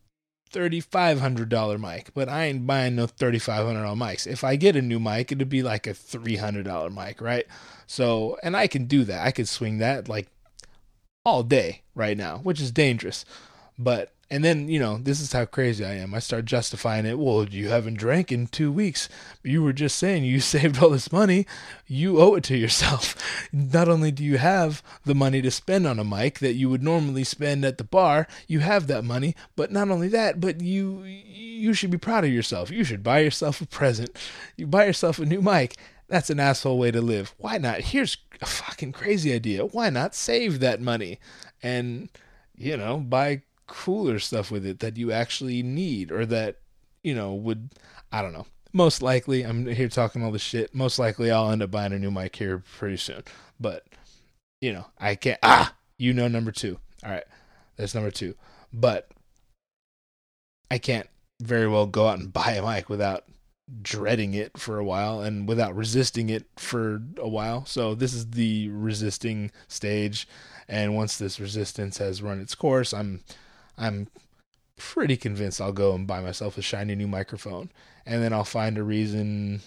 $3,500 0.53 1.81
mic, 1.81 2.11
but 2.14 2.29
I 2.29 2.47
ain't 2.47 2.66
buying 2.66 2.97
no 2.97 3.07
$3,500 3.07 3.97
mics. 3.97 4.27
If 4.27 4.45
I 4.45 4.57
get 4.57 4.77
a 4.77 4.83
new 4.83 4.99
mic, 4.99 5.31
it'd 5.31 5.49
be 5.49 5.62
like 5.62 5.87
a 5.87 5.95
$300 5.95 6.95
mic, 6.95 7.21
right? 7.21 7.47
So, 7.87 8.39
and 8.43 8.57
I 8.57 8.66
can 8.66 8.87
do 8.87 9.05
that. 9.05 9.27
I 9.27 9.31
could 9.31 9.49
swing 9.49 9.79
that 9.79 10.09
like 10.09 10.29
all 11.25 11.43
day 11.43 11.83
right 11.95 12.16
now, 12.16 12.39
which 12.39 12.61
is 12.61 12.71
dangerous. 12.71 13.25
But 13.79 14.12
and 14.31 14.45
then, 14.45 14.68
you 14.68 14.79
know, 14.79 14.99
this 14.99 15.20
is 15.20 15.33
how 15.33 15.47
crazy 15.47 15.85
I 15.85 15.95
am. 15.95 16.14
I 16.14 16.18
start 16.18 16.45
justifying 16.45 17.07
it. 17.07 17.18
Well, 17.18 17.49
you 17.49 17.68
haven't 17.68 17.95
drank 17.95 18.31
in 18.31 18.47
two 18.47 18.70
weeks. 18.70 19.09
You 19.43 19.62
were 19.62 19.72
just 19.72 19.99
saying 19.99 20.24
you 20.24 20.41
saved 20.41 20.83
all 20.83 20.91
this 20.91 21.11
money. 21.11 21.47
You 21.87 22.20
owe 22.20 22.35
it 22.35 22.45
to 22.45 22.57
yourself. 22.57 23.16
Not 23.53 23.89
only 23.89 24.11
do 24.11 24.22
you 24.22 24.37
have 24.37 24.83
the 25.07 25.14
money 25.14 25.41
to 25.41 25.51
spend 25.51 25.87
on 25.87 25.99
a 25.99 26.05
mic 26.05 26.41
that 26.41 26.55
you 26.55 26.68
would 26.68 26.83
normally 26.83 27.24
spend 27.24 27.64
at 27.64 27.79
the 27.79 27.85
bar, 27.85 28.29
you 28.47 28.61
have 28.61 28.87
that 28.89 29.03
money. 29.03 29.35
But 29.57 29.72
not 29.72 29.91
only 29.91 30.09
that, 30.09 30.41
but 30.41 30.61
you 30.61 31.03
you 31.05 31.72
should 31.74 31.91
be 31.91 31.99
proud 31.99 32.24
of 32.24 32.31
yourself. 32.31 32.70
You 32.70 32.85
should 32.85 33.03
buy 33.03 33.20
yourself 33.20 33.61
a 33.61 33.66
present. 33.66 34.11
You 34.57 34.66
buy 34.66 34.85
yourself 34.85 35.18
a 35.18 35.24
new 35.24 35.41
mic. 35.41 35.76
That's 36.09 36.31
an 36.31 36.41
asshole 36.41 36.79
way 36.79 36.91
to 36.91 37.01
live. 37.01 37.35
Why 37.39 37.59
not? 37.59 37.81
Here's 37.81 38.16
a 38.41 38.47
fucking 38.47 38.93
crazy 38.93 39.33
idea. 39.33 39.64
Why 39.64 39.91
not 39.91 40.14
save 40.14 40.61
that 40.61 40.81
money 40.81 41.18
and, 41.62 42.09
you 42.57 42.76
know, 42.76 42.99
buy 42.99 43.43
cooler 43.69 44.19
stuff 44.19 44.51
with 44.51 44.66
it 44.66 44.81
that 44.81 44.97
you 44.97 45.12
actually 45.12 45.62
need 45.62 46.11
or 46.11 46.27
that 46.27 46.57
you 47.05 47.14
know 47.14 47.35
would 47.35 47.71
I 48.11 48.23
don't 48.23 48.33
know. 48.33 48.47
Most 48.73 49.01
likely, 49.03 49.43
I'm 49.45 49.66
here 49.66 49.89
talking 49.89 50.23
all 50.23 50.31
this 50.33 50.43
shit. 50.43 50.75
Most 50.75 50.99
likely, 50.99 51.31
I'll 51.31 51.51
end 51.51 51.62
up 51.62 51.71
buying 51.71 51.93
a 51.93 51.99
new 51.99 52.11
mic 52.11 52.37
here 52.37 52.62
pretty 52.79 52.97
soon. 52.97 53.23
But 53.61 53.87
you 54.61 54.73
know, 54.73 54.87
I 54.99 55.14
can't. 55.14 55.39
Ah, 55.43 55.75
you 55.99 56.12
know, 56.12 56.29
number 56.29 56.51
two. 56.53 56.79
All 57.05 57.11
right, 57.11 57.25
that's 57.77 57.95
number 57.95 58.11
two. 58.11 58.35
But 58.73 59.11
I 60.71 60.79
can't 60.79 61.09
very 61.41 61.69
well 61.69 61.87
go 61.87 62.09
out 62.09 62.19
and 62.19 62.33
buy 62.33 62.53
a 62.53 62.62
mic 62.62 62.89
without 62.89 63.25
dreading 63.83 64.33
it 64.33 64.57
for 64.57 64.79
a 64.79 64.85
while 64.85 65.21
and 65.21 65.47
without 65.47 65.77
resisting 65.77 66.31
it 66.31 66.47
for 66.57 67.03
a 67.19 67.29
while. 67.29 67.66
So 67.66 67.95
this 67.95 68.14
is 68.14 68.31
the 68.31 68.69
resisting 68.71 69.51
stage 69.69 70.27
and 70.69 70.95
once 70.95 71.16
this 71.16 71.41
resistance 71.41 71.99
has 71.99 72.23
run 72.23 72.41
its 72.41 72.55
course, 72.55 72.93
I'm 72.93 73.25
I'm 73.79 74.09
pretty 74.76 75.16
convinced 75.16 75.61
I'll 75.61 75.72
go 75.72 75.95
and 75.95 76.07
buy 76.07 76.20
myself 76.20 76.59
a 76.59 76.62
shiny 76.62 76.95
new 76.95 77.09
microphone, 77.09 77.70
and 78.07 78.22
then 78.22 78.33
I'll 78.33 78.45
find 78.45 78.79
a 78.79 78.83
reason 78.83 79.61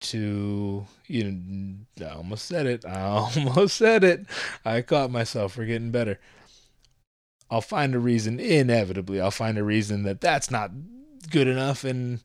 to 0.00 0.86
you 1.06 1.24
know 1.24 2.06
I 2.06 2.14
almost 2.14 2.46
said 2.46 2.66
it. 2.66 2.84
I 2.84 3.00
almost 3.36 3.76
said 3.76 4.04
it. 4.04 4.26
I 4.64 4.82
caught 4.82 5.10
myself 5.10 5.52
for 5.52 5.64
getting 5.64 5.90
better. 5.90 6.18
I'll 7.50 7.60
find 7.60 7.94
a 7.94 7.98
reason 7.98 8.38
inevitably. 8.38 9.20
I'll 9.20 9.30
find 9.30 9.58
a 9.58 9.64
reason 9.64 10.02
that 10.04 10.20
that's 10.20 10.50
not 10.50 10.70
good 11.30 11.48
enough 11.48 11.82
and 11.84 12.20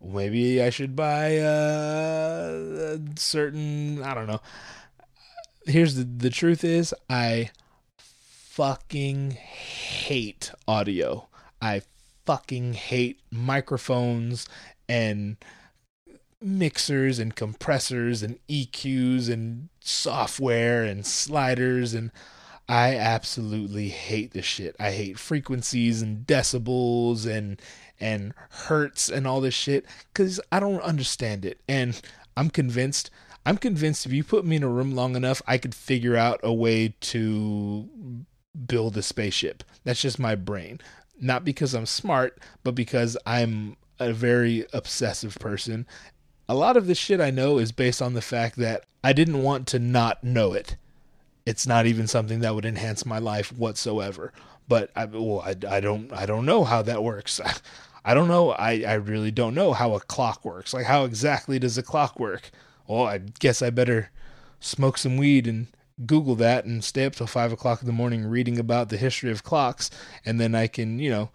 maybe 0.00 0.62
I 0.62 0.70
should 0.70 0.94
buy 0.94 1.38
uh, 1.38 2.98
a 2.98 3.00
certain 3.16 4.02
I 4.02 4.14
don't 4.14 4.26
know. 4.26 4.40
Here's 5.66 5.94
the 5.94 6.04
the 6.04 6.30
truth 6.30 6.64
is 6.64 6.94
I 7.08 7.50
fucking 8.56 9.32
hate 9.32 10.50
audio. 10.66 11.28
I 11.60 11.82
fucking 12.24 12.72
hate 12.72 13.20
microphones 13.30 14.48
and 14.88 15.36
mixers 16.40 17.18
and 17.18 17.36
compressors 17.36 18.22
and 18.22 18.38
EQs 18.48 19.30
and 19.30 19.68
software 19.80 20.84
and 20.84 21.04
sliders 21.04 21.92
and 21.92 22.10
I 22.66 22.96
absolutely 22.96 23.90
hate 23.90 24.30
this 24.30 24.46
shit. 24.46 24.74
I 24.80 24.92
hate 24.92 25.18
frequencies 25.18 26.00
and 26.00 26.26
decibels 26.26 27.26
and 27.30 27.60
and 28.00 28.32
hertz 28.48 29.10
and 29.10 29.26
all 29.26 29.42
this 29.42 29.52
shit 29.52 29.84
cuz 30.14 30.40
I 30.50 30.60
don't 30.60 30.80
understand 30.80 31.44
it. 31.44 31.60
And 31.68 32.00
I'm 32.38 32.48
convinced 32.48 33.10
I'm 33.44 33.58
convinced 33.58 34.06
if 34.06 34.14
you 34.14 34.24
put 34.24 34.46
me 34.46 34.56
in 34.56 34.62
a 34.62 34.68
room 34.68 34.94
long 34.94 35.14
enough, 35.14 35.42
I 35.46 35.58
could 35.58 35.74
figure 35.74 36.16
out 36.16 36.40
a 36.42 36.54
way 36.54 36.94
to 37.12 38.26
build 38.66 38.96
a 38.96 39.02
spaceship. 39.02 39.62
That's 39.84 40.00
just 40.00 40.18
my 40.18 40.34
brain. 40.34 40.80
Not 41.20 41.44
because 41.44 41.74
I'm 41.74 41.86
smart, 41.86 42.38
but 42.62 42.74
because 42.74 43.16
I'm 43.26 43.76
a 43.98 44.12
very 44.12 44.66
obsessive 44.72 45.36
person. 45.38 45.86
A 46.48 46.54
lot 46.54 46.76
of 46.76 46.86
this 46.86 46.98
shit 46.98 47.20
I 47.20 47.30
know 47.30 47.58
is 47.58 47.72
based 47.72 48.02
on 48.02 48.14
the 48.14 48.20
fact 48.22 48.56
that 48.56 48.84
I 49.02 49.12
didn't 49.12 49.42
want 49.42 49.66
to 49.68 49.78
not 49.78 50.22
know 50.22 50.52
it. 50.52 50.76
It's 51.44 51.66
not 51.66 51.86
even 51.86 52.06
something 52.06 52.40
that 52.40 52.54
would 52.54 52.66
enhance 52.66 53.06
my 53.06 53.18
life 53.18 53.52
whatsoever. 53.52 54.32
But 54.68 54.90
I, 54.96 55.04
well, 55.04 55.40
I, 55.40 55.54
I 55.68 55.80
don't 55.80 56.12
I 56.12 56.26
don't 56.26 56.44
know 56.44 56.64
how 56.64 56.82
that 56.82 57.04
works. 57.04 57.40
I 58.04 58.14
don't 58.14 58.28
know. 58.28 58.50
I, 58.50 58.84
I 58.86 58.94
really 58.94 59.30
don't 59.30 59.54
know 59.54 59.72
how 59.72 59.94
a 59.94 60.00
clock 60.00 60.44
works. 60.44 60.72
Like 60.74 60.86
how 60.86 61.04
exactly 61.04 61.58
does 61.58 61.78
a 61.78 61.82
clock 61.82 62.18
work? 62.20 62.50
Well, 62.86 63.04
I 63.04 63.18
guess 63.18 63.62
I 63.62 63.70
better 63.70 64.10
smoke 64.60 64.98
some 64.98 65.16
weed 65.16 65.46
and 65.46 65.66
Google 66.04 66.34
that 66.36 66.64
and 66.64 66.84
stay 66.84 67.06
up 67.06 67.14
till 67.14 67.26
five 67.26 67.52
o'clock 67.52 67.80
in 67.80 67.86
the 67.86 67.92
morning 67.92 68.26
reading 68.26 68.58
about 68.58 68.90
the 68.90 68.96
history 68.98 69.30
of 69.30 69.42
clocks, 69.42 69.90
and 70.24 70.38
then 70.38 70.54
I 70.54 70.66
can, 70.66 70.98
you 70.98 71.08
know, 71.08 71.30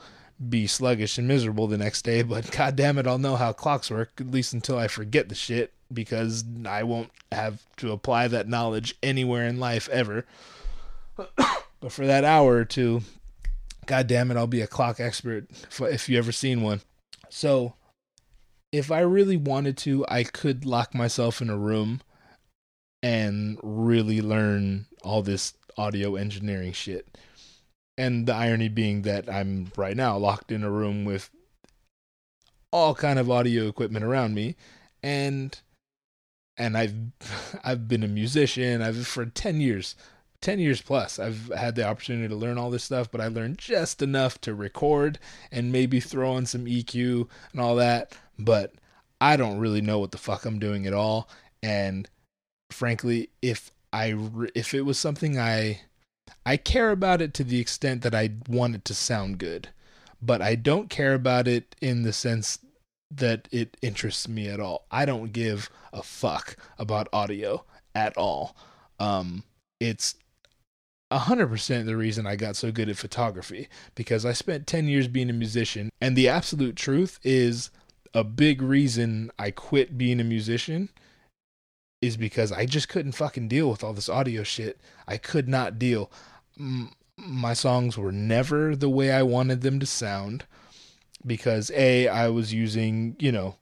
be 0.49 0.67
sluggish 0.67 1.17
and 1.17 1.27
miserable 1.27 1.67
the 1.67 1.77
next 1.77 2.03
day. 2.03 2.21
But 2.31 2.51
god 2.51 2.75
damn 2.75 2.97
it, 2.97 3.07
I'll 3.07 3.17
know 3.17 3.35
how 3.35 3.53
clocks 3.53 3.89
work 3.89 4.11
at 4.19 4.31
least 4.31 4.53
until 4.53 4.77
I 4.77 4.87
forget 4.87 5.29
the 5.29 5.35
shit 5.35 5.73
because 5.91 6.43
I 6.65 6.83
won't 6.83 7.11
have 7.31 7.63
to 7.77 7.91
apply 7.91 8.27
that 8.29 8.47
knowledge 8.47 8.95
anywhere 9.01 9.47
in 9.47 9.59
life 9.59 9.89
ever. 9.89 10.25
but 11.15 11.91
for 11.91 12.05
that 12.05 12.23
hour 12.23 12.55
or 12.55 12.65
two, 12.65 13.01
god 13.85 14.07
damn 14.07 14.31
it, 14.31 14.37
I'll 14.37 14.47
be 14.47 14.61
a 14.61 14.67
clock 14.67 14.99
expert 14.99 15.47
if, 15.49 15.81
if 15.81 16.09
you 16.09 16.17
ever 16.17 16.31
seen 16.31 16.61
one. 16.61 16.81
So, 17.29 17.75
if 18.71 18.91
I 18.91 18.99
really 19.01 19.37
wanted 19.37 19.77
to, 19.79 20.05
I 20.07 20.23
could 20.23 20.65
lock 20.65 20.95
myself 20.95 21.41
in 21.41 21.49
a 21.49 21.57
room 21.57 22.01
and 23.03 23.59
really 23.63 24.21
learn 24.21 24.85
all 25.03 25.21
this 25.21 25.53
audio 25.77 26.15
engineering 26.15 26.73
shit. 26.73 27.17
And 27.97 28.25
the 28.27 28.33
irony 28.33 28.69
being 28.69 29.03
that 29.03 29.29
I'm 29.29 29.71
right 29.75 29.95
now 29.95 30.17
locked 30.17 30.51
in 30.51 30.63
a 30.63 30.71
room 30.71 31.05
with 31.05 31.29
all 32.71 32.95
kind 32.95 33.19
of 33.19 33.29
audio 33.29 33.67
equipment 33.67 34.05
around 34.05 34.33
me 34.33 34.55
and 35.03 35.59
and 36.57 36.77
I've 36.77 36.95
I've 37.63 37.87
been 37.87 38.03
a 38.03 38.07
musician. 38.07 38.81
I've 38.81 39.07
for 39.07 39.25
10 39.25 39.61
years, 39.61 39.95
10 40.41 40.59
years 40.59 40.81
plus. 40.81 41.19
I've 41.19 41.51
had 41.55 41.75
the 41.75 41.87
opportunity 41.87 42.27
to 42.27 42.35
learn 42.35 42.57
all 42.57 42.69
this 42.69 42.83
stuff, 42.83 43.09
but 43.11 43.21
I 43.21 43.27
learned 43.27 43.57
just 43.57 44.01
enough 44.01 44.39
to 44.41 44.53
record 44.53 45.19
and 45.51 45.71
maybe 45.71 45.99
throw 45.99 46.37
in 46.37 46.45
some 46.45 46.65
EQ 46.65 47.27
and 47.51 47.61
all 47.61 47.75
that, 47.75 48.13
but 48.37 48.73
I 49.19 49.37
don't 49.37 49.59
really 49.59 49.81
know 49.81 49.99
what 49.99 50.11
the 50.11 50.17
fuck 50.17 50.45
I'm 50.45 50.59
doing 50.59 50.87
at 50.87 50.93
all 50.93 51.29
and 51.61 52.09
frankly, 52.73 53.29
if 53.41 53.71
I 53.93 54.15
if 54.55 54.73
it 54.73 54.81
was 54.81 54.97
something 54.97 55.37
I 55.37 55.81
I 56.45 56.57
care 56.57 56.91
about 56.91 57.21
it 57.21 57.33
to 57.35 57.43
the 57.43 57.59
extent 57.59 58.01
that 58.03 58.15
I 58.15 58.31
want 58.47 58.75
it 58.75 58.85
to 58.85 58.93
sound 58.93 59.37
good, 59.37 59.69
but 60.21 60.41
I 60.41 60.55
don't 60.55 60.89
care 60.89 61.13
about 61.13 61.47
it 61.47 61.75
in 61.81 62.03
the 62.03 62.13
sense 62.13 62.59
that 63.11 63.47
it 63.51 63.77
interests 63.81 64.27
me 64.27 64.47
at 64.47 64.59
all. 64.59 64.85
I 64.89 65.05
don't 65.05 65.33
give 65.33 65.69
a 65.91 66.01
fuck 66.01 66.55
about 66.79 67.09
audio 67.11 67.65
at 67.93 68.15
all. 68.17 68.55
Um, 68.99 69.43
it's 69.79 70.15
100% 71.11 71.85
the 71.85 71.97
reason 71.97 72.25
I 72.25 72.37
got 72.37 72.55
so 72.55 72.71
good 72.71 72.87
at 72.87 72.97
photography 72.97 73.67
because 73.95 74.25
I 74.25 74.31
spent 74.31 74.67
10 74.67 74.87
years 74.87 75.07
being 75.09 75.29
a 75.29 75.33
musician 75.33 75.89
and 75.99 76.15
the 76.15 76.29
absolute 76.29 76.77
truth 76.77 77.19
is 77.23 77.69
a 78.13 78.23
big 78.23 78.61
reason 78.61 79.31
I 79.37 79.51
quit 79.51 79.97
being 79.97 80.21
a 80.21 80.25
musician 80.25 80.89
is 82.01 82.17
because 82.17 82.51
I 82.51 82.65
just 82.65 82.89
couldn't 82.89 83.11
fucking 83.13 83.47
deal 83.47 83.69
with 83.69 83.83
all 83.83 83.93
this 83.93 84.09
audio 84.09 84.43
shit. 84.43 84.79
I 85.07 85.17
could 85.17 85.47
not 85.47 85.77
deal. 85.77 86.11
My 87.15 87.53
songs 87.53 87.97
were 87.97 88.11
never 88.11 88.75
the 88.75 88.89
way 88.89 89.11
I 89.11 89.23
wanted 89.23 89.61
them 89.61 89.79
to 89.79 89.85
sound 89.85 90.45
because 91.25 91.71
A, 91.75 92.07
I 92.07 92.29
was 92.29 92.53
using, 92.53 93.15
you 93.19 93.31
know, 93.31 93.55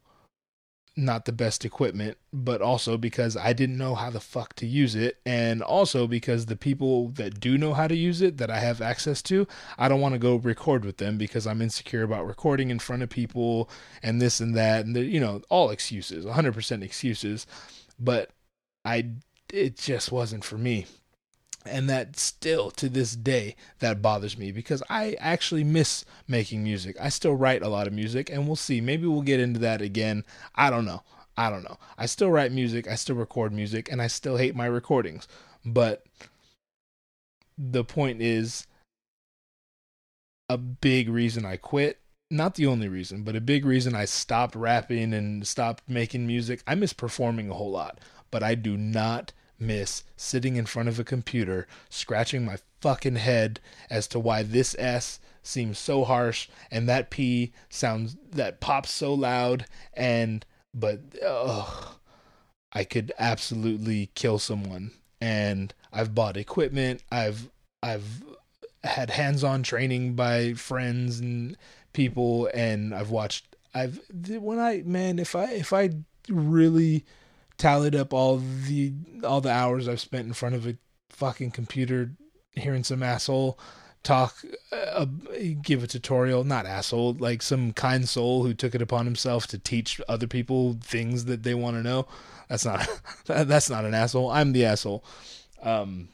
not 0.96 1.24
the 1.24 1.32
best 1.32 1.64
equipment, 1.64 2.16
but 2.32 2.60
also 2.60 2.96
because 2.96 3.36
I 3.36 3.52
didn't 3.52 3.78
know 3.78 3.94
how 3.94 4.10
the 4.10 4.20
fuck 4.20 4.54
to 4.56 4.66
use 4.66 4.94
it. 4.94 5.18
And 5.24 5.62
also 5.62 6.06
because 6.06 6.46
the 6.46 6.56
people 6.56 7.08
that 7.10 7.40
do 7.40 7.56
know 7.56 7.74
how 7.74 7.86
to 7.86 7.96
use 7.96 8.20
it 8.20 8.38
that 8.38 8.50
I 8.50 8.58
have 8.58 8.80
access 8.80 9.22
to, 9.22 9.46
I 9.78 9.88
don't 9.88 10.00
want 10.00 10.14
to 10.14 10.18
go 10.18 10.36
record 10.36 10.84
with 10.84 10.96
them 10.96 11.16
because 11.16 11.46
I'm 11.46 11.62
insecure 11.62 12.02
about 12.02 12.26
recording 12.26 12.70
in 12.70 12.78
front 12.78 13.02
of 13.02 13.08
people 13.08 13.70
and 14.02 14.20
this 14.20 14.40
and 14.40 14.54
that. 14.56 14.84
And, 14.84 14.96
you 14.96 15.20
know, 15.20 15.42
all 15.48 15.70
excuses, 15.70 16.24
100% 16.24 16.82
excuses. 16.82 17.46
But 18.00 18.30
I, 18.84 19.10
it 19.52 19.76
just 19.76 20.10
wasn't 20.10 20.44
for 20.44 20.58
me 20.58 20.86
and 21.66 21.90
that 21.90 22.18
still 22.18 22.70
to 22.70 22.88
this 22.88 23.14
day 23.14 23.54
that 23.80 24.00
bothers 24.00 24.38
me 24.38 24.50
because 24.50 24.82
I 24.88 25.16
actually 25.20 25.64
miss 25.64 26.04
making 26.26 26.64
music. 26.64 26.96
I 27.00 27.10
still 27.10 27.34
write 27.34 27.62
a 27.62 27.68
lot 27.68 27.86
of 27.86 27.92
music 27.92 28.30
and 28.30 28.46
we'll 28.46 28.56
see. 28.56 28.80
Maybe 28.80 29.06
we'll 29.06 29.22
get 29.22 29.40
into 29.40 29.60
that 29.60 29.82
again. 29.82 30.24
I 30.54 30.70
don't 30.70 30.86
know. 30.86 31.02
I 31.36 31.50
don't 31.50 31.62
know. 31.62 31.78
I 31.96 32.06
still 32.06 32.30
write 32.30 32.52
music, 32.52 32.88
I 32.88 32.94
still 32.94 33.16
record 33.16 33.52
music 33.52 33.90
and 33.90 34.00
I 34.02 34.06
still 34.06 34.36
hate 34.36 34.56
my 34.56 34.66
recordings. 34.66 35.28
But 35.64 36.04
the 37.56 37.84
point 37.84 38.22
is 38.22 38.66
a 40.48 40.58
big 40.58 41.08
reason 41.08 41.44
I 41.44 41.56
quit 41.56 41.98
not 42.30 42.54
the 42.54 42.66
only 42.66 42.88
reason, 42.88 43.22
but 43.22 43.36
a 43.36 43.40
big 43.40 43.64
reason 43.64 43.94
I 43.94 44.04
stopped 44.04 44.54
rapping 44.54 45.12
and 45.12 45.46
stopped 45.46 45.82
making 45.88 46.26
music. 46.26 46.62
I 46.66 46.74
miss 46.74 46.92
performing 46.92 47.50
a 47.50 47.54
whole 47.54 47.70
lot, 47.70 47.98
but 48.30 48.42
I 48.42 48.54
do 48.54 48.76
not 48.76 49.32
miss 49.58 50.04
sitting 50.16 50.56
in 50.56 50.66
front 50.66 50.88
of 50.88 50.98
a 50.98 51.04
computer, 51.04 51.66
scratching 51.88 52.44
my 52.44 52.58
fucking 52.80 53.16
head 53.16 53.60
as 53.90 54.06
to 54.08 54.18
why 54.18 54.42
this 54.42 54.74
S 54.78 55.20
seems 55.42 55.78
so 55.78 56.04
harsh 56.04 56.48
and 56.70 56.88
that 56.88 57.10
P 57.10 57.52
sounds 57.68 58.16
that 58.30 58.60
pops 58.60 58.90
so 58.90 59.12
loud 59.12 59.66
and 59.94 60.44
but 60.72 61.00
ugh, 61.26 61.94
I 62.72 62.84
could 62.84 63.12
absolutely 63.18 64.10
kill 64.14 64.38
someone 64.38 64.92
and 65.20 65.74
I've 65.92 66.14
bought 66.14 66.36
equipment 66.36 67.02
I've 67.10 67.50
I've 67.82 68.22
had 68.84 69.10
hands-on 69.10 69.62
training 69.62 70.14
by 70.14 70.54
friends 70.54 71.20
and 71.20 71.56
people 72.00 72.48
and 72.54 72.94
I've 72.94 73.10
watched 73.10 73.56
I've 73.74 74.00
when 74.10 74.58
I 74.58 74.82
man 74.86 75.18
if 75.18 75.36
I 75.36 75.44
if 75.52 75.72
I 75.72 75.90
really 76.28 77.04
tallied 77.58 77.94
up 77.94 78.14
all 78.14 78.38
the 78.38 78.94
all 79.22 79.40
the 79.40 79.52
hours 79.52 79.86
I've 79.86 80.00
spent 80.00 80.26
in 80.26 80.32
front 80.32 80.54
of 80.54 80.66
a 80.66 80.78
fucking 81.10 81.50
computer 81.50 82.12
hearing 82.52 82.84
some 82.84 83.02
asshole 83.02 83.58
talk 84.02 84.34
uh, 84.72 85.04
give 85.60 85.84
a 85.84 85.86
tutorial 85.86 86.42
not 86.42 86.64
asshole 86.64 87.12
like 87.18 87.42
some 87.42 87.74
kind 87.74 88.08
soul 88.08 88.44
who 88.44 88.54
took 88.54 88.74
it 88.74 88.80
upon 88.80 89.04
himself 89.04 89.46
to 89.48 89.58
teach 89.58 90.00
other 90.08 90.26
people 90.26 90.78
things 90.82 91.26
that 91.26 91.42
they 91.42 91.52
want 91.52 91.76
to 91.76 91.82
know 91.82 92.06
that's 92.48 92.64
not 92.64 92.86
that's 93.26 93.70
not 93.70 93.84
an 93.84 93.94
asshole. 93.94 94.30
I'm 94.30 94.52
the 94.52 94.66
asshole. 94.66 95.04
Um 95.62 96.08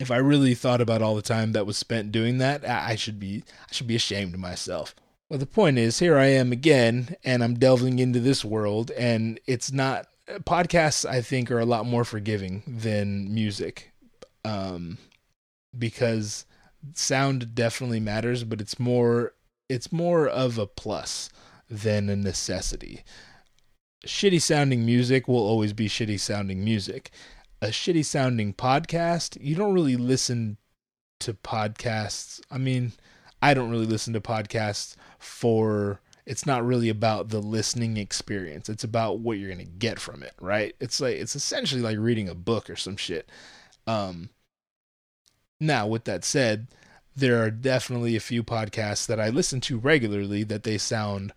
if 0.00 0.10
i 0.10 0.16
really 0.16 0.54
thought 0.54 0.80
about 0.80 1.02
all 1.02 1.14
the 1.14 1.22
time 1.22 1.52
that 1.52 1.66
was 1.66 1.76
spent 1.76 2.12
doing 2.12 2.38
that 2.38 2.68
i 2.68 2.94
should 2.94 3.18
be 3.18 3.42
i 3.68 3.72
should 3.72 3.86
be 3.86 3.96
ashamed 3.96 4.34
of 4.34 4.40
myself 4.40 4.94
well 5.28 5.38
the 5.38 5.46
point 5.46 5.78
is 5.78 5.98
here 5.98 6.18
i 6.18 6.26
am 6.26 6.52
again 6.52 7.16
and 7.24 7.42
i'm 7.42 7.54
delving 7.54 7.98
into 7.98 8.20
this 8.20 8.44
world 8.44 8.90
and 8.92 9.38
it's 9.46 9.72
not 9.72 10.06
podcasts 10.28 11.08
I 11.08 11.20
think 11.20 11.50
are 11.50 11.58
a 11.58 11.66
lot 11.66 11.86
more 11.86 12.04
forgiving 12.04 12.62
than 12.66 13.32
music, 13.32 13.92
um, 14.44 14.98
because 15.76 16.46
sound 16.94 17.54
definitely 17.54 18.00
matters, 18.00 18.44
but 18.44 18.60
it's 18.60 18.78
more 18.78 19.34
it's 19.68 19.92
more 19.92 20.28
of 20.28 20.58
a 20.58 20.66
plus 20.66 21.30
than 21.70 22.08
a 22.08 22.16
necessity. 22.16 23.02
Shitty 24.06 24.42
sounding 24.42 24.84
music 24.84 25.26
will 25.26 25.46
always 25.46 25.72
be 25.72 25.88
shitty 25.88 26.20
sounding 26.20 26.62
music. 26.62 27.10
A 27.62 27.68
shitty 27.68 28.04
sounding 28.04 28.52
podcast, 28.52 29.38
you 29.40 29.54
don't 29.54 29.74
really 29.74 29.96
listen 29.96 30.58
to 31.20 31.34
podcasts. 31.34 32.40
I 32.50 32.58
mean, 32.58 32.92
I 33.40 33.54
don't 33.54 33.70
really 33.70 33.86
listen 33.86 34.12
to 34.14 34.20
podcasts 34.20 34.96
for 35.18 36.00
it's 36.26 36.46
not 36.46 36.64
really 36.64 36.88
about 36.88 37.28
the 37.28 37.40
listening 37.40 37.96
experience. 37.96 38.68
It's 38.68 38.84
about 38.84 39.20
what 39.20 39.38
you're 39.38 39.50
gonna 39.50 39.64
get 39.64 39.98
from 39.98 40.22
it, 40.22 40.34
right? 40.40 40.74
It's 40.80 41.00
like 41.00 41.16
it's 41.16 41.36
essentially 41.36 41.82
like 41.82 41.98
reading 41.98 42.28
a 42.28 42.34
book 42.34 42.70
or 42.70 42.76
some 42.76 42.96
shit. 42.96 43.28
Um, 43.86 44.30
now, 45.60 45.86
with 45.86 46.04
that 46.04 46.24
said, 46.24 46.68
there 47.16 47.42
are 47.42 47.50
definitely 47.50 48.16
a 48.16 48.20
few 48.20 48.42
podcasts 48.42 49.06
that 49.06 49.20
I 49.20 49.28
listen 49.28 49.60
to 49.62 49.78
regularly 49.78 50.42
that 50.44 50.62
they 50.62 50.78
sound 50.78 51.32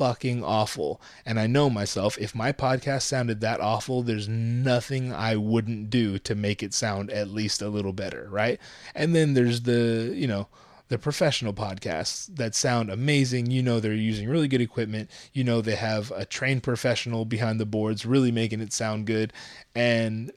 fucking 0.00 0.42
awful. 0.42 0.98
And 1.26 1.38
I 1.38 1.46
know 1.46 1.68
myself, 1.68 2.16
if 2.16 2.34
my 2.34 2.52
podcast 2.52 3.02
sounded 3.02 3.42
that 3.42 3.60
awful, 3.60 4.02
there's 4.02 4.30
nothing 4.30 5.12
I 5.12 5.36
wouldn't 5.36 5.90
do 5.90 6.18
to 6.20 6.34
make 6.34 6.62
it 6.62 6.72
sound 6.72 7.10
at 7.10 7.28
least 7.28 7.60
a 7.60 7.68
little 7.68 7.92
better, 7.92 8.26
right? 8.30 8.58
And 8.94 9.14
then 9.14 9.34
there's 9.34 9.60
the, 9.60 10.10
you 10.14 10.26
know, 10.26 10.48
the 10.88 10.96
professional 10.96 11.52
podcasts 11.52 12.34
that 12.34 12.54
sound 12.54 12.88
amazing. 12.90 13.50
You 13.50 13.62
know, 13.62 13.78
they're 13.78 13.92
using 13.92 14.26
really 14.26 14.48
good 14.48 14.62
equipment. 14.62 15.10
You 15.34 15.44
know, 15.44 15.60
they 15.60 15.76
have 15.76 16.10
a 16.12 16.24
trained 16.24 16.62
professional 16.62 17.26
behind 17.26 17.60
the 17.60 17.66
boards, 17.66 18.06
really 18.06 18.32
making 18.32 18.62
it 18.62 18.72
sound 18.72 19.06
good. 19.06 19.34
And 19.74 20.32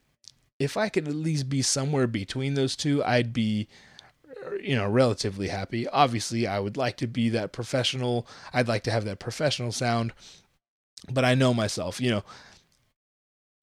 if 0.60 0.76
I 0.76 0.90
could 0.90 1.08
at 1.08 1.16
least 1.16 1.48
be 1.48 1.62
somewhere 1.62 2.08
between 2.08 2.56
those 2.56 2.76
two, 2.76 3.02
I'd 3.06 3.32
be, 3.32 3.70
you 4.62 4.76
know, 4.76 4.88
relatively 4.90 5.48
happy. 5.48 5.88
Obviously, 5.88 6.48
I 6.48 6.60
would 6.60 6.78
like 6.78 6.98
to 6.98 7.08
be 7.08 7.30
that 7.30 7.52
professional. 7.52 8.28
I'd 8.54 8.68
like 8.68 8.84
to 8.84 8.92
have 8.92 9.06
that 9.06 9.20
professional 9.20 9.72
sound. 9.72 10.14
But 11.12 11.26
I 11.26 11.36
know 11.36 11.54
myself, 11.54 12.00
you 12.00 12.10
know, 12.10 12.24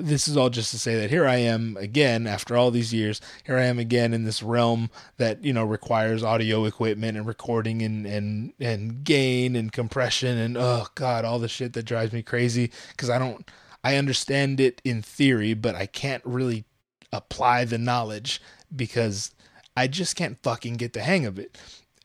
this 0.02 0.28
is 0.28 0.36
all 0.36 0.50
just 0.50 0.70
to 0.70 0.78
say 0.78 0.96
that 0.96 1.10
here 1.10 1.26
I 1.26 1.36
am 1.36 1.76
again 1.78 2.26
after 2.26 2.56
all 2.56 2.70
these 2.70 2.92
years. 2.92 3.20
Here 3.44 3.56
I 3.56 3.64
am 3.64 3.78
again 3.78 4.12
in 4.14 4.24
this 4.24 4.42
realm 4.42 4.90
that 5.18 5.44
you 5.44 5.52
know 5.52 5.64
requires 5.64 6.22
audio 6.22 6.64
equipment 6.64 7.16
and 7.16 7.26
recording 7.26 7.82
and 7.82 8.06
and 8.06 8.52
and 8.58 9.04
gain 9.04 9.56
and 9.56 9.72
compression 9.72 10.38
and 10.38 10.56
oh 10.56 10.86
god, 10.94 11.24
all 11.24 11.38
the 11.38 11.48
shit 11.48 11.72
that 11.74 11.84
drives 11.84 12.12
me 12.12 12.22
crazy 12.22 12.70
because 12.90 13.10
I 13.10 13.18
don't 13.18 13.48
I 13.82 13.96
understand 13.96 14.60
it 14.60 14.80
in 14.84 15.02
theory, 15.02 15.54
but 15.54 15.74
I 15.74 15.86
can't 15.86 16.24
really 16.24 16.64
apply 17.12 17.64
the 17.64 17.78
knowledge 17.78 18.40
because 18.74 19.32
I 19.76 19.86
just 19.86 20.16
can't 20.16 20.38
fucking 20.42 20.74
get 20.74 20.92
the 20.92 21.02
hang 21.02 21.26
of 21.26 21.38
it, 21.38 21.56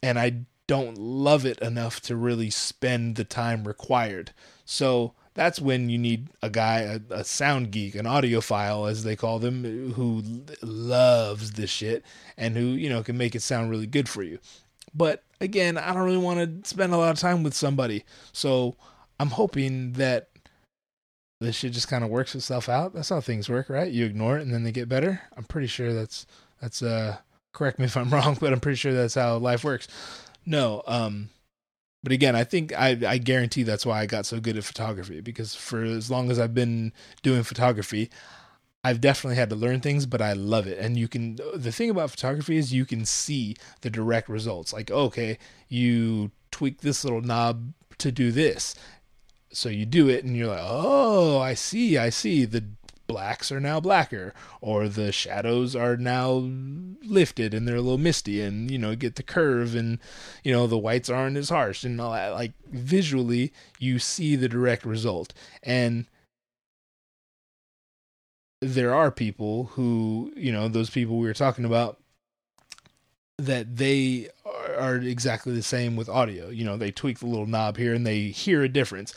and 0.01 0.19
I 0.19 0.45
don't 0.67 0.97
love 0.97 1.45
it 1.45 1.59
enough 1.59 2.01
to 2.01 2.15
really 2.15 2.49
spend 2.49 3.15
the 3.15 3.23
time 3.23 3.67
required. 3.67 4.31
So 4.65 5.13
that's 5.35 5.59
when 5.59 5.89
you 5.89 5.97
need 5.97 6.29
a 6.41 6.49
guy, 6.49 6.79
a, 6.79 6.99
a, 7.11 7.23
sound 7.23 7.71
geek, 7.71 7.95
an 7.95 8.05
audiophile, 8.05 8.89
as 8.89 9.03
they 9.03 9.15
call 9.15 9.37
them, 9.37 9.93
who 9.93 10.23
loves 10.61 11.51
this 11.51 11.69
shit 11.69 12.03
and 12.37 12.55
who, 12.55 12.63
you 12.63 12.89
know, 12.89 13.03
can 13.03 13.17
make 13.17 13.35
it 13.35 13.41
sound 13.41 13.69
really 13.69 13.85
good 13.85 14.09
for 14.09 14.23
you. 14.23 14.39
But 14.93 15.23
again, 15.41 15.77
I 15.77 15.93
don't 15.93 16.05
really 16.05 16.17
want 16.17 16.63
to 16.63 16.67
spend 16.67 16.93
a 16.93 16.97
lot 16.97 17.11
of 17.11 17.19
time 17.19 17.43
with 17.43 17.53
somebody. 17.53 18.05
So 18.31 18.75
I'm 19.19 19.29
hoping 19.29 19.93
that 19.93 20.29
this 21.41 21.57
shit 21.57 21.73
just 21.73 21.89
kind 21.89 22.03
of 22.03 22.09
works 22.09 22.33
itself 22.33 22.69
out. 22.69 22.93
That's 22.93 23.09
how 23.09 23.19
things 23.19 23.49
work, 23.49 23.69
right? 23.69 23.91
You 23.91 24.05
ignore 24.05 24.37
it 24.37 24.43
and 24.43 24.53
then 24.53 24.63
they 24.63 24.71
get 24.71 24.87
better. 24.87 25.21
I'm 25.35 25.43
pretty 25.43 25.67
sure 25.67 25.93
that's, 25.93 26.25
that's, 26.61 26.81
uh, 26.81 27.17
correct 27.55 27.79
me 27.79 27.85
if 27.85 27.97
I'm 27.97 28.09
wrong, 28.13 28.37
but 28.39 28.53
I'm 28.53 28.59
pretty 28.59 28.77
sure 28.77 28.93
that's 28.93 29.15
how 29.15 29.37
life 29.37 29.63
works. 29.63 29.87
No, 30.45 30.83
um, 30.85 31.29
but 32.03 32.11
again, 32.11 32.35
I 32.35 32.43
think 32.43 32.71
I, 32.73 32.97
I 33.07 33.17
guarantee 33.17 33.63
that's 33.63 33.85
why 33.85 33.99
I 33.99 34.05
got 34.05 34.27
so 34.27 34.39
good 34.39 34.57
at 34.57 34.63
photography 34.63 35.21
because 35.21 35.55
for 35.55 35.83
as 35.83 36.11
long 36.11 36.29
as 36.29 36.39
I've 36.39 36.53
been 36.53 36.93
doing 37.23 37.41
photography, 37.41 38.11
I've 38.83 39.01
definitely 39.01 39.37
had 39.37 39.49
to 39.49 39.55
learn 39.55 39.81
things, 39.81 40.05
but 40.05 40.21
I 40.21 40.33
love 40.33 40.67
it. 40.67 40.77
And 40.77 40.95
you 40.95 41.07
can, 41.07 41.39
the 41.55 41.71
thing 41.71 41.89
about 41.89 42.11
photography 42.11 42.57
is 42.57 42.71
you 42.71 42.85
can 42.85 43.05
see 43.05 43.55
the 43.81 43.89
direct 43.89 44.29
results. 44.29 44.71
Like, 44.71 44.91
okay, 44.91 45.39
you 45.67 46.29
tweak 46.51 46.81
this 46.81 47.03
little 47.03 47.21
knob 47.21 47.73
to 47.97 48.11
do 48.11 48.31
this. 48.31 48.75
So 49.51 49.69
you 49.69 49.87
do 49.87 50.07
it 50.07 50.23
and 50.23 50.37
you're 50.37 50.49
like, 50.49 50.61
oh, 50.61 51.39
I 51.39 51.55
see, 51.55 51.97
I 51.97 52.11
see. 52.11 52.45
The 52.45 52.63
blacks 53.07 53.51
are 53.51 53.59
now 53.59 53.79
blacker 53.79 54.33
or 54.61 54.87
the 54.87 55.11
shadows 55.11 55.75
are 55.75 55.95
now 55.95 56.43
lifted 57.03 57.53
and 57.53 57.67
they're 57.67 57.75
a 57.75 57.81
little 57.81 57.97
misty 57.97 58.41
and 58.41 58.71
you 58.71 58.77
know 58.77 58.95
get 58.95 59.15
the 59.15 59.23
curve 59.23 59.75
and 59.75 59.99
you 60.43 60.51
know 60.51 60.65
the 60.65 60.77
whites 60.77 61.09
aren't 61.09 61.37
as 61.37 61.49
harsh 61.49 61.83
and 61.83 62.01
all 62.01 62.11
that 62.11 62.29
like 62.29 62.53
visually 62.71 63.53
you 63.79 63.99
see 63.99 64.35
the 64.35 64.49
direct 64.49 64.85
result 64.85 65.33
and 65.61 66.07
there 68.61 68.93
are 68.93 69.11
people 69.11 69.65
who 69.73 70.31
you 70.35 70.51
know 70.51 70.67
those 70.67 70.89
people 70.89 71.17
we 71.17 71.27
were 71.27 71.33
talking 71.33 71.65
about 71.65 71.99
that 73.37 73.77
they 73.77 74.29
are 74.77 74.95
exactly 74.95 75.53
the 75.53 75.63
same 75.63 75.95
with 75.95 76.09
audio. 76.09 76.49
You 76.49 76.65
know, 76.65 76.77
they 76.77 76.91
tweak 76.91 77.19
the 77.19 77.25
little 77.25 77.45
knob 77.45 77.77
here 77.77 77.93
and 77.93 78.05
they 78.05 78.27
hear 78.27 78.63
a 78.63 78.69
difference. 78.69 79.13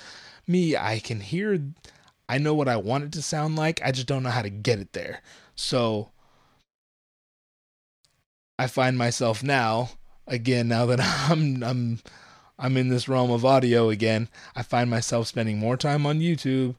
Me, 0.47 0.76
I 0.76 0.99
can 0.99 1.20
hear, 1.20 1.61
I 2.28 2.38
know 2.38 2.54
what 2.54 2.68
I 2.68 2.76
want 2.76 3.04
it 3.04 3.12
to 3.12 3.22
sound 3.22 3.56
like. 3.56 3.80
I 3.84 3.90
just 3.90 4.06
don't 4.06 4.22
know 4.22 4.30
how 4.30 4.42
to 4.42 4.50
get 4.50 4.78
it 4.78 4.92
there. 4.92 5.22
So 5.54 6.10
I 8.58 8.66
find 8.66 8.98
myself 8.98 9.42
now, 9.42 9.90
again, 10.26 10.68
now 10.68 10.86
that 10.86 11.00
I'm, 11.30 11.62
I'm, 11.62 11.98
I'm 12.58 12.76
in 12.76 12.88
this 12.88 13.08
realm 13.08 13.30
of 13.30 13.44
audio 13.44 13.88
again, 13.88 14.28
I 14.54 14.62
find 14.62 14.90
myself 14.90 15.26
spending 15.26 15.58
more 15.58 15.76
time 15.76 16.04
on 16.06 16.20
YouTube 16.20 16.74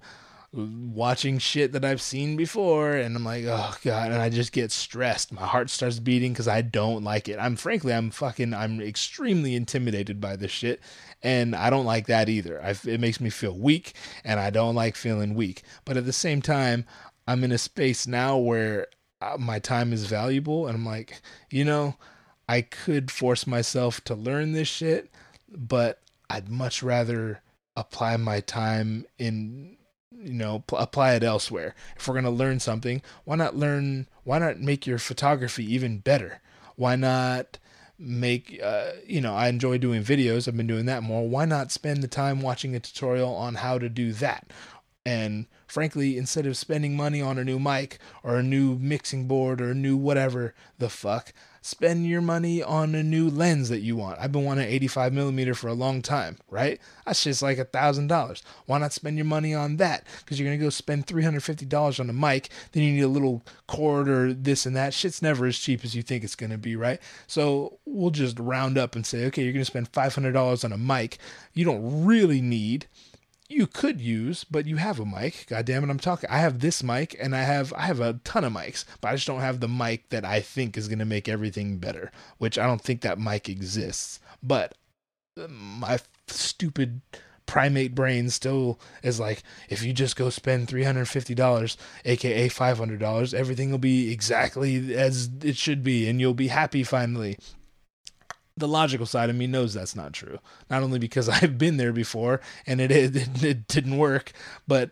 watching 0.51 1.37
shit 1.37 1.71
that 1.73 1.85
I've 1.85 2.01
seen 2.01 2.35
before 2.35 2.93
and 2.93 3.15
I'm 3.15 3.23
like, 3.23 3.45
"Oh 3.45 3.75
god." 3.83 4.11
And 4.11 4.21
I 4.21 4.29
just 4.29 4.51
get 4.51 4.71
stressed. 4.71 5.31
My 5.31 5.45
heart 5.45 5.69
starts 5.69 5.99
beating 5.99 6.33
cuz 6.33 6.47
I 6.47 6.61
don't 6.61 7.03
like 7.03 7.29
it. 7.29 7.37
I'm 7.39 7.55
frankly 7.55 7.93
I'm 7.93 8.09
fucking 8.09 8.53
I'm 8.53 8.81
extremely 8.81 9.55
intimidated 9.55 10.19
by 10.19 10.35
this 10.35 10.51
shit 10.51 10.79
and 11.21 11.55
I 11.55 11.69
don't 11.69 11.85
like 11.85 12.07
that 12.07 12.29
either. 12.29 12.61
I, 12.63 12.75
it 12.85 12.99
makes 12.99 13.19
me 13.19 13.29
feel 13.29 13.57
weak 13.57 13.93
and 14.23 14.39
I 14.39 14.49
don't 14.49 14.75
like 14.75 14.95
feeling 14.95 15.35
weak. 15.35 15.63
But 15.85 15.97
at 15.97 16.05
the 16.05 16.13
same 16.13 16.41
time, 16.41 16.85
I'm 17.27 17.43
in 17.43 17.51
a 17.51 17.57
space 17.57 18.07
now 18.07 18.37
where 18.37 18.87
uh, 19.21 19.37
my 19.37 19.59
time 19.59 19.91
is 19.93 20.05
valuable 20.05 20.67
and 20.67 20.75
I'm 20.75 20.85
like, 20.85 21.21
you 21.49 21.65
know, 21.65 21.95
I 22.47 22.61
could 22.61 23.11
force 23.11 23.45
myself 23.45 24.03
to 24.05 24.15
learn 24.15 24.53
this 24.53 24.67
shit, 24.67 25.11
but 25.49 26.01
I'd 26.29 26.49
much 26.49 26.81
rather 26.81 27.41
apply 27.75 28.17
my 28.17 28.39
time 28.39 29.05
in 29.17 29.77
you 30.11 30.33
know 30.33 30.59
pl- 30.67 30.79
apply 30.79 31.13
it 31.13 31.23
elsewhere 31.23 31.73
if 31.95 32.07
we're 32.07 32.13
going 32.13 32.25
to 32.25 32.29
learn 32.29 32.59
something 32.59 33.01
why 33.23 33.37
not 33.37 33.55
learn 33.55 34.05
why 34.25 34.37
not 34.37 34.59
make 34.59 34.85
your 34.85 34.97
photography 34.97 35.63
even 35.73 35.99
better 35.99 36.41
why 36.75 36.95
not 36.97 37.57
make 37.99 38.59
uh, 38.63 38.91
you 39.05 39.19
know 39.19 39.33
i 39.33 39.47
enjoy 39.47 39.77
doing 39.77 40.03
videos. 40.03 40.47
I've 40.47 40.57
been 40.57 40.67
doing 40.67 40.85
that 40.85 41.03
more. 41.03 41.27
Why 41.27 41.45
not 41.45 41.71
spend 41.71 42.01
the 42.01 42.07
time 42.07 42.41
watching 42.41 42.75
a 42.75 42.79
tutorial 42.79 43.33
on 43.35 43.55
how 43.55 43.77
to 43.77 43.89
do 43.89 44.13
that? 44.13 44.51
And 45.05 45.47
frankly 45.67 46.17
instead 46.17 46.45
of 46.45 46.57
spending 46.57 46.95
money 46.95 47.21
on 47.21 47.37
a 47.37 47.43
new 47.43 47.59
mic 47.59 47.99
or 48.23 48.37
a 48.37 48.43
new 48.43 48.75
mixing 48.75 49.27
board 49.27 49.61
or 49.61 49.71
a 49.71 49.75
new 49.75 49.95
whatever 49.95 50.55
the 50.77 50.89
fuck 50.89 51.33
spend 51.69 52.07
your 52.07 52.21
money 52.21 52.63
on 52.63 52.95
a 52.95 53.03
new 53.03 53.29
lens 53.29 53.69
that 53.69 53.81
you 53.81 53.95
want. 53.95 54.19
I've 54.19 54.31
been 54.31 54.43
wanting 54.43 54.67
85 54.67 55.13
millimeter 55.13 55.53
for 55.53 55.67
a 55.67 55.73
long 55.73 56.01
time, 56.01 56.37
right? 56.49 56.79
That's 57.05 57.23
just 57.23 57.41
like 57.41 57.59
a 57.59 57.65
thousand 57.65 58.07
dollars. 58.07 58.41
Why 58.65 58.79
not 58.79 58.91
spend 58.91 59.17
your 59.17 59.25
money 59.25 59.53
on 59.53 59.77
that? 59.77 60.05
Because 60.19 60.39
you're 60.39 60.47
gonna 60.49 60.61
go 60.61 60.69
spend 60.69 61.05
350 61.05 61.65
dollars 61.65 61.99
on 61.99 62.09
a 62.09 62.13
mic, 62.13 62.49
then 62.71 62.83
you 62.83 62.93
need 62.93 63.01
a 63.01 63.07
little 63.07 63.43
cord 63.67 64.09
or 64.09 64.33
this 64.33 64.65
and 64.65 64.75
that. 64.75 64.93
Shit's 64.93 65.21
never 65.21 65.45
as 65.45 65.57
cheap 65.57 65.85
as 65.85 65.95
you 65.95 66.01
think 66.01 66.23
it's 66.23 66.35
gonna 66.35 66.57
be, 66.57 66.75
right? 66.75 66.99
So 67.27 67.77
we'll 67.85 68.11
just 68.11 68.39
round 68.39 68.77
up 68.77 68.95
and 68.95 69.05
say, 69.05 69.25
okay, 69.27 69.43
you're 69.43 69.53
gonna 69.53 69.65
spend 69.65 69.89
500 69.89 70.31
dollars 70.31 70.63
on 70.63 70.71
a 70.71 70.77
mic. 70.77 71.19
You 71.53 71.65
don't 71.65 72.05
really 72.05 72.41
need 72.41 72.87
you 73.49 73.65
could 73.65 73.99
use, 73.99 74.43
but 74.43 74.67
you 74.67 74.77
have 74.77 74.99
a 74.99 75.05
mic. 75.05 75.47
God 75.49 75.65
damn 75.65 75.83
it, 75.83 75.89
I'm 75.89 75.99
talking. 75.99 76.29
I 76.29 76.37
have 76.37 76.59
this 76.59 76.83
mic 76.83 77.15
and 77.19 77.35
I 77.35 77.41
have 77.41 77.73
I 77.73 77.81
have 77.81 77.99
a 77.99 78.13
ton 78.23 78.43
of 78.43 78.53
mics, 78.53 78.85
but 79.01 79.09
I 79.09 79.15
just 79.15 79.27
don't 79.27 79.41
have 79.41 79.59
the 79.59 79.67
mic 79.67 80.09
that 80.09 80.23
I 80.23 80.39
think 80.39 80.77
is 80.77 80.87
going 80.87 80.99
to 80.99 81.05
make 81.05 81.27
everything 81.27 81.77
better, 81.79 82.11
which 82.37 82.59
I 82.59 82.67
don't 82.67 82.81
think 82.81 83.01
that 83.01 83.19
mic 83.19 83.49
exists. 83.49 84.19
But 84.43 84.75
uh, 85.35 85.47
my 85.47 85.99
stupid 86.27 87.01
primate 87.47 87.95
brain 87.95 88.29
still 88.29 88.79
is 89.01 89.19
like 89.19 89.41
if 89.69 89.83
you 89.83 89.91
just 89.91 90.15
go 90.15 90.29
spend 90.29 90.67
$350 90.67 91.77
aka 92.05 92.47
$500 92.47 93.33
everything 93.33 93.71
will 93.71 93.79
be 93.79 94.11
exactly 94.11 94.95
as 94.95 95.31
it 95.43 95.57
should 95.57 95.83
be 95.83 96.07
and 96.07 96.21
you'll 96.21 96.35
be 96.35 96.49
happy 96.49 96.83
finally 96.83 97.39
the 98.59 98.67
logical 98.67 99.05
side 99.05 99.29
of 99.29 99.35
me 99.35 99.47
knows 99.47 99.73
that's 99.73 99.95
not 99.95 100.13
true. 100.13 100.39
Not 100.69 100.83
only 100.83 100.99
because 100.99 101.29
I've 101.29 101.57
been 101.57 101.77
there 101.77 101.93
before 101.93 102.41
and 102.67 102.79
it 102.79 102.91
it, 102.91 103.43
it 103.43 103.67
didn't 103.67 103.97
work, 103.97 104.31
but 104.67 104.91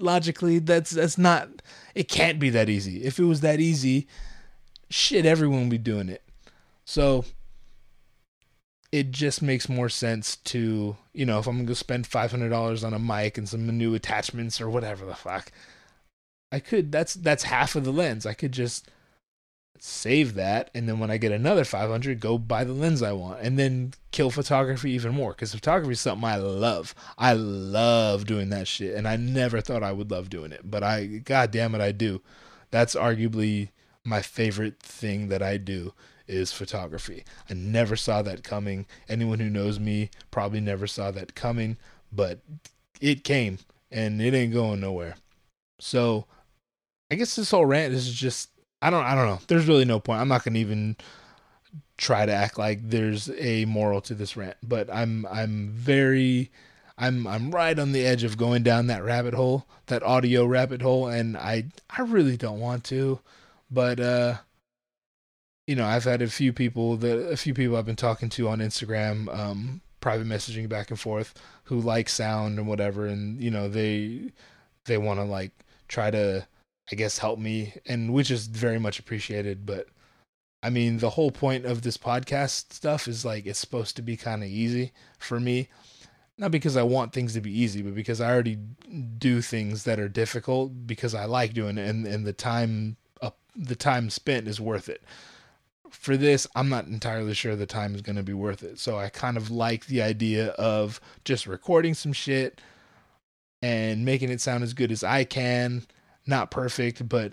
logically 0.00 0.58
that's 0.58 0.90
that's 0.90 1.18
not 1.18 1.48
it 1.94 2.08
can't 2.08 2.38
be 2.38 2.50
that 2.50 2.68
easy. 2.68 3.04
If 3.04 3.18
it 3.18 3.24
was 3.24 3.40
that 3.40 3.60
easy, 3.60 4.06
shit 4.90 5.26
everyone 5.26 5.60
would 5.60 5.70
be 5.70 5.78
doing 5.78 6.08
it. 6.08 6.22
So 6.84 7.24
it 8.92 9.10
just 9.10 9.42
makes 9.42 9.68
more 9.68 9.88
sense 9.88 10.36
to, 10.36 10.96
you 11.12 11.26
know, 11.26 11.38
if 11.38 11.46
I'm 11.46 11.56
going 11.56 11.66
to 11.66 11.74
spend 11.74 12.08
$500 12.08 12.84
on 12.84 12.94
a 12.94 12.98
mic 12.98 13.36
and 13.36 13.48
some 13.48 13.66
new 13.66 13.94
attachments 13.94 14.60
or 14.60 14.70
whatever 14.70 15.04
the 15.04 15.14
fuck. 15.14 15.50
I 16.52 16.60
could 16.60 16.92
that's 16.92 17.14
that's 17.14 17.42
half 17.42 17.74
of 17.74 17.84
the 17.84 17.92
lens. 17.92 18.24
I 18.24 18.32
could 18.32 18.52
just 18.52 18.88
save 19.82 20.34
that 20.34 20.70
and 20.74 20.88
then 20.88 20.98
when 20.98 21.10
i 21.10 21.16
get 21.16 21.32
another 21.32 21.64
500 21.64 22.20
go 22.20 22.38
buy 22.38 22.64
the 22.64 22.72
lens 22.72 23.02
i 23.02 23.12
want 23.12 23.40
and 23.40 23.58
then 23.58 23.92
kill 24.10 24.30
photography 24.30 24.90
even 24.92 25.14
more 25.14 25.32
because 25.32 25.54
photography 25.54 25.92
is 25.92 26.00
something 26.00 26.28
i 26.28 26.36
love. 26.36 26.94
I 27.18 27.34
love 27.34 28.26
doing 28.26 28.50
that 28.50 28.68
shit 28.68 28.94
and 28.94 29.06
i 29.06 29.16
never 29.16 29.60
thought 29.60 29.82
i 29.82 29.92
would 29.92 30.10
love 30.10 30.30
doing 30.30 30.52
it 30.52 30.62
but 30.64 30.82
i 30.82 31.06
god 31.06 31.50
damn 31.50 31.74
it 31.74 31.80
i 31.80 31.92
do. 31.92 32.22
That's 32.70 32.94
arguably 32.94 33.70
my 34.04 34.22
favorite 34.22 34.80
thing 34.80 35.28
that 35.28 35.42
i 35.42 35.56
do 35.56 35.92
is 36.26 36.52
photography. 36.52 37.24
I 37.48 37.54
never 37.54 37.94
saw 37.94 38.20
that 38.22 38.42
coming. 38.42 38.86
Anyone 39.08 39.38
who 39.38 39.48
knows 39.48 39.78
me 39.78 40.10
probably 40.30 40.60
never 40.60 40.86
saw 40.86 41.10
that 41.12 41.34
coming 41.34 41.76
but 42.12 42.40
it 43.00 43.24
came 43.24 43.58
and 43.90 44.20
it 44.20 44.34
ain't 44.34 44.52
going 44.52 44.80
nowhere. 44.80 45.16
So 45.78 46.26
i 47.10 47.14
guess 47.14 47.36
this 47.36 47.50
whole 47.50 47.66
rant 47.66 47.94
is 47.94 48.12
just 48.12 48.50
I 48.86 48.90
don't 48.90 49.04
I 49.04 49.16
don't 49.16 49.26
know. 49.26 49.40
There's 49.48 49.66
really 49.66 49.84
no 49.84 49.98
point. 49.98 50.20
I'm 50.20 50.28
not 50.28 50.44
gonna 50.44 50.60
even 50.60 50.94
try 51.96 52.24
to 52.24 52.32
act 52.32 52.56
like 52.56 52.88
there's 52.88 53.28
a 53.30 53.64
moral 53.64 54.00
to 54.02 54.14
this 54.14 54.36
rant, 54.36 54.56
but 54.62 54.88
I'm 54.92 55.26
I'm 55.26 55.70
very 55.70 56.52
I'm 56.96 57.26
I'm 57.26 57.50
right 57.50 57.76
on 57.76 57.90
the 57.90 58.06
edge 58.06 58.22
of 58.22 58.36
going 58.36 58.62
down 58.62 58.86
that 58.86 59.02
rabbit 59.02 59.34
hole, 59.34 59.66
that 59.86 60.04
audio 60.04 60.46
rabbit 60.46 60.82
hole, 60.82 61.08
and 61.08 61.36
I 61.36 61.64
I 61.90 62.02
really 62.02 62.36
don't 62.36 62.60
want 62.60 62.84
to, 62.84 63.18
but 63.72 63.98
uh 63.98 64.36
you 65.66 65.74
know, 65.74 65.84
I've 65.84 66.04
had 66.04 66.22
a 66.22 66.28
few 66.28 66.52
people 66.52 66.96
that 66.98 67.28
a 67.28 67.36
few 67.36 67.54
people 67.54 67.76
I've 67.76 67.86
been 67.86 67.96
talking 67.96 68.28
to 68.30 68.48
on 68.48 68.60
Instagram, 68.60 69.36
um, 69.36 69.80
private 70.00 70.28
messaging 70.28 70.68
back 70.68 70.90
and 70.90 71.00
forth, 71.00 71.34
who 71.64 71.80
like 71.80 72.08
sound 72.08 72.58
and 72.60 72.68
whatever, 72.68 73.06
and 73.06 73.42
you 73.42 73.50
know 73.50 73.68
they 73.68 74.30
they 74.84 74.96
want 74.96 75.18
to 75.18 75.24
like 75.24 75.50
try 75.88 76.12
to 76.12 76.46
I 76.90 76.94
guess 76.94 77.18
help 77.18 77.38
me 77.38 77.74
and 77.86 78.12
which 78.12 78.30
is 78.30 78.46
very 78.46 78.78
much 78.78 78.98
appreciated 78.98 79.66
but 79.66 79.88
I 80.62 80.70
mean 80.70 80.98
the 80.98 81.10
whole 81.10 81.30
point 81.30 81.64
of 81.64 81.82
this 81.82 81.96
podcast 81.96 82.72
stuff 82.72 83.08
is 83.08 83.24
like 83.24 83.46
it's 83.46 83.58
supposed 83.58 83.96
to 83.96 84.02
be 84.02 84.16
kind 84.16 84.42
of 84.42 84.48
easy 84.48 84.92
for 85.18 85.40
me. 85.40 85.68
Not 86.38 86.50
because 86.50 86.76
I 86.76 86.82
want 86.82 87.12
things 87.12 87.32
to 87.34 87.40
be 87.40 87.56
easy 87.56 87.82
but 87.82 87.94
because 87.94 88.20
I 88.20 88.30
already 88.30 88.58
do 89.18 89.40
things 89.40 89.84
that 89.84 89.98
are 89.98 90.08
difficult 90.08 90.86
because 90.86 91.14
I 91.14 91.24
like 91.24 91.54
doing 91.54 91.78
it 91.78 91.88
and 91.88 92.06
and 92.06 92.24
the 92.24 92.32
time 92.32 92.96
up 93.20 93.38
the 93.54 93.76
time 93.76 94.10
spent 94.10 94.46
is 94.46 94.60
worth 94.60 94.88
it. 94.88 95.02
For 95.90 96.16
this 96.16 96.46
I'm 96.54 96.68
not 96.68 96.86
entirely 96.86 97.34
sure 97.34 97.56
the 97.56 97.66
time 97.66 97.94
is 97.94 98.02
going 98.02 98.16
to 98.16 98.22
be 98.22 98.32
worth 98.32 98.62
it 98.62 98.78
so 98.78 98.96
I 98.98 99.08
kind 99.08 99.36
of 99.36 99.50
like 99.50 99.86
the 99.86 100.02
idea 100.02 100.48
of 100.50 101.00
just 101.24 101.46
recording 101.46 101.94
some 101.94 102.12
shit 102.12 102.60
and 103.62 104.04
making 104.04 104.30
it 104.30 104.40
sound 104.40 104.62
as 104.62 104.74
good 104.74 104.92
as 104.92 105.02
I 105.02 105.24
can 105.24 105.86
not 106.26 106.50
perfect, 106.50 107.08
but 107.08 107.32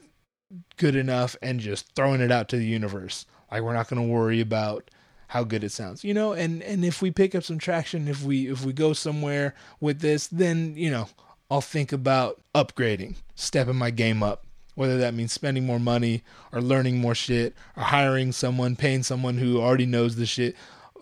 good 0.78 0.96
enough, 0.96 1.36
and 1.41 1.60
just 1.60 1.94
throwing 1.96 2.22
it 2.22 2.32
out 2.32 2.50
to 2.50 2.58
the 2.58 2.66
universe. 2.66 3.26
Like 3.52 3.62
we're 3.62 3.74
not 3.74 3.88
going 3.88 4.02
to 4.02 4.14
worry 4.14 4.41
about 4.41 4.89
how 5.28 5.44
good 5.44 5.64
it 5.64 5.72
sounds, 5.72 6.04
you 6.04 6.14
know. 6.14 6.34
And 6.34 6.62
and 6.64 6.86
if 6.86 7.02
we 7.02 7.12
pick 7.12 7.36
up 7.36 7.44
some 7.44 7.58
traction, 7.58 8.08
if 8.08 8.24
we 8.24 8.50
if 8.50 8.66
we 8.66 8.74
go 8.74 8.94
somewhere 8.94 9.56
with 9.80 10.00
this, 10.00 10.28
then 10.28 10.76
you 10.76 10.91
know 10.91 11.08
I'll 11.50 11.62
think 11.62 11.91
about 11.91 12.41
upgrading, 12.56 13.16
stepping 13.36 13.76
my 13.76 13.91
game 13.91 14.24
up. 14.24 14.46
Whether 14.76 14.98
that 14.98 15.14
means 15.14 15.32
spending 15.32 15.68
more 15.68 15.80
money 15.80 16.24
or 16.52 16.60
learning 16.60 16.98
more 16.98 17.14
shit 17.14 17.54
or 17.78 17.84
hiring 17.84 18.32
someone, 18.32 18.76
paying 18.76 19.04
someone 19.04 19.38
who 19.38 19.62
already 19.62 19.86
knows 19.86 20.16
the 20.16 20.26
shit. 20.26 20.56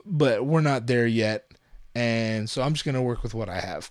But 0.06 0.46
we're 0.46 0.60
not 0.60 0.88
there 0.88 1.08
yet. 1.08 1.46
And 1.96 2.50
so 2.50 2.62
I'm 2.62 2.74
just 2.74 2.84
going 2.84 2.96
to 2.96 3.02
work 3.02 3.24
with 3.24 3.34
what 3.34 3.48
I 3.48 3.62
have 3.62 3.90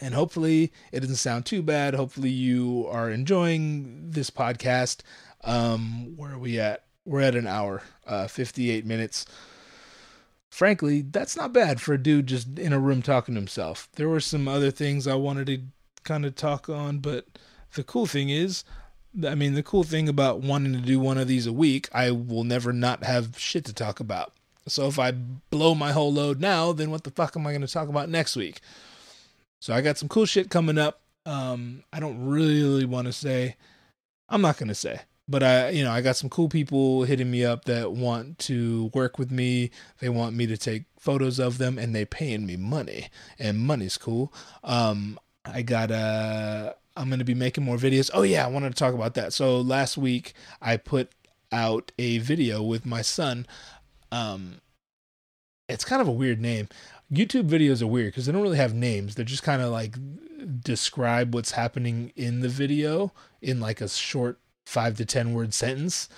and 0.00 0.14
hopefully 0.14 0.72
it 0.92 1.00
doesn't 1.00 1.16
sound 1.16 1.46
too 1.46 1.62
bad. 1.62 1.94
Hopefully 1.94 2.30
you 2.30 2.86
are 2.90 3.10
enjoying 3.10 4.10
this 4.10 4.30
podcast. 4.30 5.00
Um, 5.44 6.16
where 6.16 6.32
are 6.32 6.38
we 6.38 6.58
at? 6.58 6.84
We're 7.04 7.20
at 7.20 7.36
an 7.36 7.46
hour, 7.46 7.82
uh, 8.06 8.26
58 8.26 8.84
minutes. 8.84 9.26
Frankly, 10.50 11.02
that's 11.02 11.36
not 11.36 11.52
bad 11.52 11.80
for 11.80 11.92
a 11.92 12.02
dude 12.02 12.26
just 12.26 12.58
in 12.58 12.72
a 12.72 12.78
room 12.78 13.02
talking 13.02 13.34
to 13.34 13.40
himself. 13.40 13.88
There 13.94 14.08
were 14.08 14.20
some 14.20 14.48
other 14.48 14.70
things 14.70 15.06
I 15.06 15.14
wanted 15.14 15.46
to 15.48 15.60
kind 16.02 16.24
of 16.24 16.34
talk 16.34 16.68
on, 16.68 16.98
but 16.98 17.26
the 17.74 17.84
cool 17.84 18.06
thing 18.06 18.30
is, 18.30 18.64
I 19.26 19.34
mean, 19.34 19.54
the 19.54 19.62
cool 19.62 19.84
thing 19.84 20.08
about 20.08 20.40
wanting 20.40 20.72
to 20.72 20.80
do 20.80 20.98
one 20.98 21.18
of 21.18 21.28
these 21.28 21.46
a 21.46 21.52
week, 21.52 21.88
I 21.92 22.10
will 22.10 22.44
never 22.44 22.72
not 22.72 23.04
have 23.04 23.38
shit 23.38 23.64
to 23.66 23.72
talk 23.72 24.00
about. 24.00 24.32
So 24.68 24.88
if 24.88 24.98
I 24.98 25.12
blow 25.12 25.74
my 25.74 25.92
whole 25.92 26.12
load 26.12 26.40
now, 26.40 26.72
then 26.72 26.90
what 26.90 27.04
the 27.04 27.10
fuck 27.10 27.36
am 27.36 27.46
I 27.46 27.52
going 27.52 27.60
to 27.60 27.72
talk 27.72 27.88
about 27.88 28.08
next 28.08 28.34
week? 28.34 28.60
So 29.60 29.74
I 29.74 29.80
got 29.80 29.98
some 29.98 30.08
cool 30.08 30.26
shit 30.26 30.50
coming 30.50 30.78
up. 30.78 31.00
Um, 31.24 31.82
I 31.92 32.00
don't 32.00 32.26
really 32.26 32.84
want 32.84 33.06
to 33.06 33.12
say. 33.12 33.56
I'm 34.28 34.42
not 34.42 34.58
to 34.58 34.74
say. 34.74 35.00
but 35.28 35.42
I, 35.42 35.70
you 35.70 35.84
know, 35.84 35.90
I 35.90 36.00
got 36.02 36.16
some 36.16 36.30
cool 36.30 36.48
people 36.48 37.02
hitting 37.04 37.30
me 37.30 37.44
up 37.44 37.64
that 37.64 37.92
want 37.92 38.38
to 38.40 38.90
work 38.94 39.18
with 39.18 39.30
me. 39.30 39.70
They 40.00 40.08
want 40.08 40.36
me 40.36 40.46
to 40.46 40.56
take 40.56 40.84
photos 40.98 41.38
of 41.38 41.58
them, 41.58 41.78
and 41.78 41.94
they 41.94 42.04
paying 42.04 42.46
me 42.46 42.56
money, 42.56 43.08
and 43.38 43.58
money's 43.58 43.98
cool. 43.98 44.32
Um, 44.62 45.18
I 45.44 45.62
got 45.62 45.90
a. 45.90 46.76
I'm 46.96 47.10
gonna 47.10 47.24
be 47.24 47.34
making 47.34 47.64
more 47.64 47.76
videos. 47.76 48.10
Oh 48.14 48.22
yeah, 48.22 48.44
I 48.44 48.48
wanted 48.48 48.70
to 48.70 48.76
talk 48.78 48.94
about 48.94 49.14
that. 49.14 49.32
So 49.32 49.60
last 49.60 49.98
week 49.98 50.32
I 50.62 50.76
put 50.78 51.10
out 51.52 51.92
a 51.98 52.18
video 52.18 52.62
with 52.62 52.86
my 52.86 53.02
son. 53.02 53.46
Um, 54.12 54.60
it's 55.68 55.84
kind 55.84 56.00
of 56.00 56.08
a 56.08 56.12
weird 56.12 56.40
name. 56.40 56.68
YouTube 57.12 57.48
videos 57.48 57.82
are 57.82 57.86
weird 57.86 58.12
because 58.12 58.26
they 58.26 58.32
don't 58.32 58.42
really 58.42 58.56
have 58.56 58.74
names. 58.74 59.14
They're 59.14 59.24
just 59.24 59.42
kind 59.42 59.62
of 59.62 59.70
like 59.70 59.96
describe 60.60 61.34
what's 61.34 61.52
happening 61.52 62.12
in 62.16 62.40
the 62.40 62.48
video 62.48 63.12
in 63.40 63.60
like 63.60 63.80
a 63.80 63.88
short 63.88 64.40
five 64.64 64.96
to 64.96 65.04
ten 65.04 65.32
word 65.32 65.54
sentence. 65.54 66.08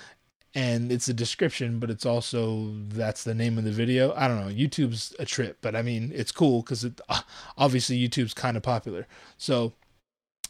And 0.54 0.90
it's 0.90 1.08
a 1.08 1.14
description 1.14 1.78
but 1.78 1.90
it's 1.90 2.06
also 2.06 2.72
that's 2.88 3.22
the 3.24 3.34
name 3.34 3.58
of 3.58 3.64
the 3.64 3.70
video. 3.70 4.14
I 4.16 4.28
don't 4.28 4.40
know. 4.40 4.52
Youtube's 4.52 5.14
a 5.18 5.26
trip 5.26 5.58
but 5.60 5.76
i 5.76 5.82
mean 5.82 6.10
it's 6.14 6.32
cool 6.32 6.62
because 6.62 6.84
it 6.84 7.00
obviously 7.58 7.98
youtube's 7.98 8.34
kind 8.34 8.56
of 8.56 8.62
popular. 8.62 9.06
So 9.36 9.74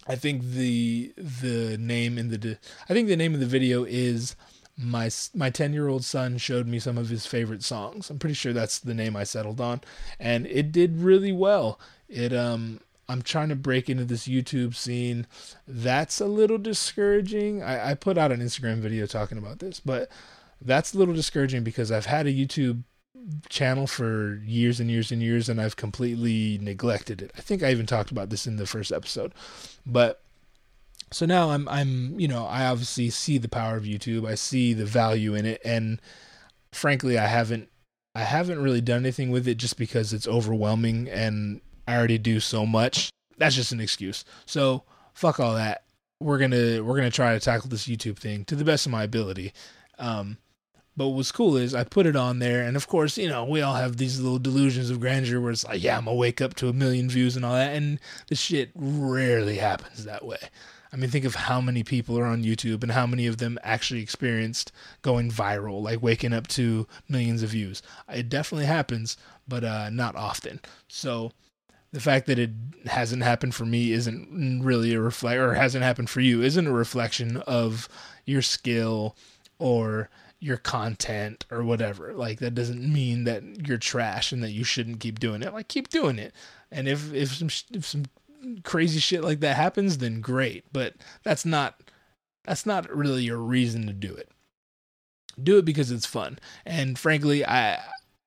i 0.07 0.15
think 0.15 0.43
the 0.43 1.13
the 1.17 1.77
name 1.79 2.17
in 2.17 2.29
the 2.29 2.59
i 2.89 2.95
think 2.95 3.09
the 3.09 3.17
name 3.17 3.35
of 3.35 3.41
the 3.41 3.47
video 3.47 3.85
is 3.85 4.37
my 4.79 5.11
my 5.35 5.51
10 5.51 5.73
year 5.73 5.89
old 5.89 6.05
son 6.05 6.39
showed 6.39 6.67
me 6.67 6.79
some 6.79 6.97
of 6.97 7.09
his 7.09 7.27
favorite 7.27 7.65
songs 7.65 8.11
i'm 8.11 8.19
pretty 8.19 8.35
sure 8.35 8.53
that's 8.53 8.79
the 8.79 8.95
name 8.95 9.17
i 9.17 9.25
settled 9.25 9.61
on 9.61 9.81
and 10.21 10.47
it 10.47 10.71
did 10.71 11.01
really 11.01 11.33
well 11.33 11.81
it 12.09 12.33
um 12.33 12.81
I'm 13.09 13.23
trying 13.23 13.49
to 13.49 13.57
break 13.57 13.89
into 13.89 14.05
this 14.05 14.29
YouTube 14.29 14.75
scene. 14.75 15.27
That's 15.67 16.21
a 16.21 16.27
little 16.27 16.59
discouraging. 16.59 17.63
I, 17.63 17.93
I 17.93 17.95
put 17.95 18.19
out 18.19 18.33
an 18.33 18.41
Instagram 18.41 18.81
video 18.81 19.07
talking 19.07 19.39
about 19.39 19.61
this, 19.61 19.81
but 19.81 20.11
that's 20.61 20.93
a 20.93 20.99
little 20.99 21.15
discouraging 21.15 21.65
because 21.65 21.91
I've 21.91 22.07
had 22.07 22.27
a 22.27 22.33
YouTube 22.33 22.83
channel 23.49 23.87
for 23.87 24.37
years 24.45 24.79
and 24.79 24.91
years 24.91 25.11
and 25.11 25.23
years 25.23 25.49
and 25.49 25.61
I've 25.61 25.77
completely 25.77 26.59
neglected 26.61 27.23
it. 27.23 27.31
I 27.37 27.41
think 27.41 27.63
I 27.63 27.71
even 27.71 27.87
talked 27.87 28.11
about 28.11 28.31
this 28.31 28.47
in 28.47 28.57
the 28.57 28.67
first 28.67 28.93
episode. 28.93 29.33
But 29.87 30.21
so 31.11 31.27
now 31.27 31.51
I'm 31.51 31.69
I'm 31.69 32.19
you 32.19 32.29
know, 32.29 32.47
I 32.47 32.67
obviously 32.67 33.11
see 33.11 33.39
the 33.39 33.49
power 33.49 33.77
of 33.77 33.85
YouTube. 33.85 34.27
I 34.27 34.35
see 34.35 34.73
the 34.75 34.87
value 34.87 35.35
in 35.35 35.47
it 35.47 35.61
and 35.65 36.01
frankly 36.73 37.19
I 37.19 37.27
haven't 37.27 37.69
I 38.15 38.23
haven't 38.23 38.63
really 38.63 38.81
done 38.81 39.03
anything 39.03 39.31
with 39.31 39.47
it 39.47 39.57
just 39.57 39.79
because 39.79 40.13
it's 40.13 40.27
overwhelming 40.27 41.09
and 41.09 41.61
I 41.87 41.97
already 41.97 42.19
do 42.19 42.41
so 42.41 42.67
much. 42.67 43.11
That's 43.37 43.55
just 43.55 43.73
an 43.73 43.81
excuse. 43.81 44.25
So 44.45 44.85
fuck 45.15 45.41
all 45.41 45.55
that. 45.55 45.85
We're 46.21 46.39
gonna 46.39 46.83
we're 46.83 46.97
gonna 46.97 47.11
try 47.11 47.33
to 47.33 47.41
tackle 47.41 47.71
this 47.71 47.87
YouTube 47.87 48.19
thing 48.19 48.45
to 48.47 48.57
the 48.57 48.65
best 48.65 48.87
of 48.87 48.93
my 48.93 49.05
ability. 49.05 49.53
Um, 49.99 50.39
but 50.97 51.09
what's 51.11 51.31
cool 51.31 51.57
is 51.57 51.77
I 51.77 51.85
put 51.85 52.07
it 52.07 52.17
on 52.17 52.41
there, 52.41 52.63
and 52.65 52.77
of 52.77 52.89
course, 52.89 53.17
you 53.17 53.29
know, 53.29 53.45
we 53.45 53.63
all 53.63 53.77
have 53.77 53.99
these 53.99 54.21
little 54.21 54.41
delusions 54.41 54.91
of 54.91 54.99
grandeur 54.99 55.41
where 55.41 55.53
it's 55.53 55.65
like, 55.65 55.81
yeah, 55.81 55.97
I'm 55.97 56.07
gonna 56.07 56.17
wake 56.17 56.41
up 56.41 56.55
to 56.57 56.69
a 56.69 56.73
million 56.73 57.09
views 57.09 57.37
and 57.37 57.45
all 57.45 57.55
that, 57.55 57.77
and 57.77 58.01
the 58.27 58.35
shit 58.35 58.71
rarely 58.75 59.59
happens 59.59 60.05
that 60.05 60.25
way. 60.25 60.41
I 60.93 60.97
mean, 60.97 61.11
think 61.11 61.25
of 61.25 61.35
how 61.35 61.61
many 61.61 61.83
people 61.83 62.19
are 62.19 62.25
on 62.25 62.45
YouTube 62.45 62.83
and 62.83 62.93
how 62.93 63.07
many 63.07 63.27
of 63.27 63.39
them 63.39 63.59
actually 63.63 64.01
experienced 64.01 64.73
going 65.03 65.31
viral, 65.31 65.83
like 65.83 66.03
waking 66.03 66.33
up 66.33 66.47
to 66.49 66.87
millions 67.09 67.43
of 67.43 67.51
views. 67.51 67.83
It 68.09 68.29
definitely 68.29 68.67
happens, 68.67 69.17
but 69.47 69.65
uh, 69.65 69.91
not 69.91 70.17
often. 70.17 70.61
So 70.89 71.33
the 71.93 72.01
fact 72.01 72.27
that 72.27 72.39
it 72.39 72.51
hasn't 72.87 73.23
happened 73.23 73.55
for 73.55 73.65
me 73.65 73.93
isn't 73.93 74.63
really 74.63 74.95
a 74.95 75.01
reflect 75.01 75.39
or 75.39 75.55
hasn't 75.55 75.85
happened 75.85 76.11
for 76.11 76.21
you 76.21 76.43
isn't 76.43 76.67
a 76.67 76.73
reflection 76.73 77.39
of 77.39 77.89
your 78.25 78.43
skill 78.43 79.17
or 79.59 80.11
your 80.41 80.57
content 80.57 81.45
or 81.51 81.65
whatever 81.65 82.13
like 82.15 82.39
that 82.39 82.55
doesn't 82.55 82.81
mean 82.81 83.25
that 83.25 83.43
you're 83.67 83.79
trash 83.79 84.33
and 84.33 84.43
that 84.43 84.51
you 84.51 84.65
shouldn't 84.65 85.01
keep 85.01 85.19
doing 85.19 85.43
it 85.43 85.53
like 85.53 85.69
keep 85.69 85.89
doing 85.89 86.19
it 86.19 86.33
and 86.71 86.87
if 86.87 87.13
if 87.13 87.35
some 87.35 87.49
if 87.73 87.85
some 87.85 88.05
crazy 88.65 89.01
shit 89.01 89.23
like 89.23 89.41
that 89.41 89.57
happens 89.57 89.99
then 89.99 90.21
great 90.21 90.65
but 90.73 90.95
that's 91.23 91.45
not 91.45 91.83
that's 92.45 92.65
not 92.65 92.89
really 92.95 93.23
your 93.23 93.39
reason 93.39 93.87
to 93.87 93.93
do 93.93 94.15
it 94.15 94.31
do 95.43 95.59
it 95.59 95.65
because 95.65 95.91
it's 95.91 96.07
fun 96.07 96.39
and 96.65 96.99
frankly 96.99 97.45
i 97.45 97.81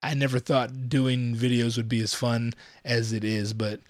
I 0.03 0.13
never 0.13 0.39
thought 0.39 0.89
doing 0.89 1.35
videos 1.35 1.77
would 1.77 1.89
be 1.89 2.01
as 2.01 2.13
fun 2.13 2.53
as 2.83 3.13
it 3.13 3.23
is, 3.23 3.53
but 3.53 3.81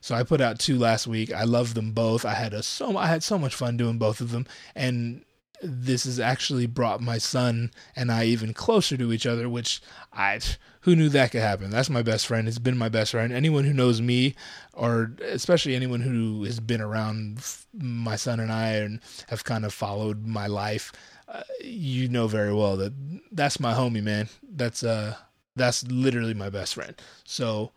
so 0.00 0.14
I 0.14 0.22
put 0.22 0.40
out 0.40 0.58
two 0.58 0.78
last 0.78 1.06
week. 1.06 1.32
I 1.32 1.44
love 1.44 1.74
them 1.74 1.92
both. 1.92 2.24
I 2.24 2.34
had 2.34 2.52
a 2.54 2.62
so 2.62 2.96
I 2.96 3.06
had 3.06 3.22
so 3.22 3.38
much 3.38 3.54
fun 3.54 3.76
doing 3.76 3.98
both 3.98 4.20
of 4.20 4.30
them, 4.32 4.46
and 4.74 5.24
this 5.62 6.04
has 6.04 6.18
actually 6.18 6.66
brought 6.66 7.02
my 7.02 7.18
son 7.18 7.70
and 7.94 8.10
I 8.10 8.24
even 8.24 8.54
closer 8.54 8.96
to 8.96 9.12
each 9.12 9.26
other. 9.26 9.48
Which 9.48 9.80
I 10.12 10.40
who 10.80 10.96
knew 10.96 11.08
that 11.10 11.30
could 11.30 11.42
happen. 11.42 11.70
That's 11.70 11.90
my 11.90 12.02
best 12.02 12.26
friend. 12.26 12.48
It's 12.48 12.58
been 12.58 12.78
my 12.78 12.88
best 12.88 13.12
friend. 13.12 13.32
Anyone 13.32 13.64
who 13.64 13.74
knows 13.74 14.00
me, 14.00 14.34
or 14.80 15.12
especially 15.20 15.76
anyone 15.76 16.00
who 16.00 16.42
has 16.44 16.58
been 16.58 16.80
around 16.80 17.44
my 17.74 18.16
son 18.16 18.40
and 18.40 18.50
I 18.50 18.68
and 18.76 19.00
have 19.28 19.44
kind 19.44 19.66
of 19.66 19.74
followed 19.74 20.26
my 20.26 20.46
life, 20.46 20.90
uh, 21.28 21.42
you 21.62 22.08
know 22.08 22.26
very 22.26 22.54
well 22.54 22.78
that 22.78 22.94
that's 23.30 23.60
my 23.60 23.74
homie, 23.74 24.02
man. 24.02 24.30
That's 24.42 24.82
uh 24.82 25.16
that's 25.54 25.86
literally 25.86 26.32
my 26.32 26.48
best 26.48 26.74
friend. 26.74 26.94
So 27.24 27.72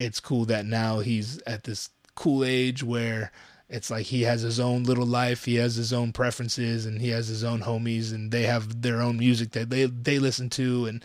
it's 0.00 0.20
cool 0.20 0.46
that 0.46 0.64
now 0.64 1.00
he's 1.00 1.38
at 1.42 1.64
this 1.64 1.90
cool 2.14 2.42
age 2.44 2.82
where 2.82 3.30
it's 3.68 3.90
like 3.90 4.06
he 4.06 4.22
has 4.22 4.40
his 4.40 4.58
own 4.58 4.84
little 4.84 5.06
life, 5.06 5.44
he 5.44 5.56
has 5.56 5.74
his 5.76 5.92
own 5.92 6.12
preferences, 6.12 6.86
and 6.86 6.98
he 6.98 7.10
has 7.10 7.28
his 7.28 7.44
own 7.44 7.60
homies, 7.60 8.14
and 8.14 8.30
they 8.32 8.44
have 8.44 8.80
their 8.80 9.02
own 9.02 9.18
music 9.18 9.50
that 9.50 9.68
they 9.68 9.84
they 9.84 10.18
listen 10.18 10.48
to, 10.50 10.86
and 10.86 11.04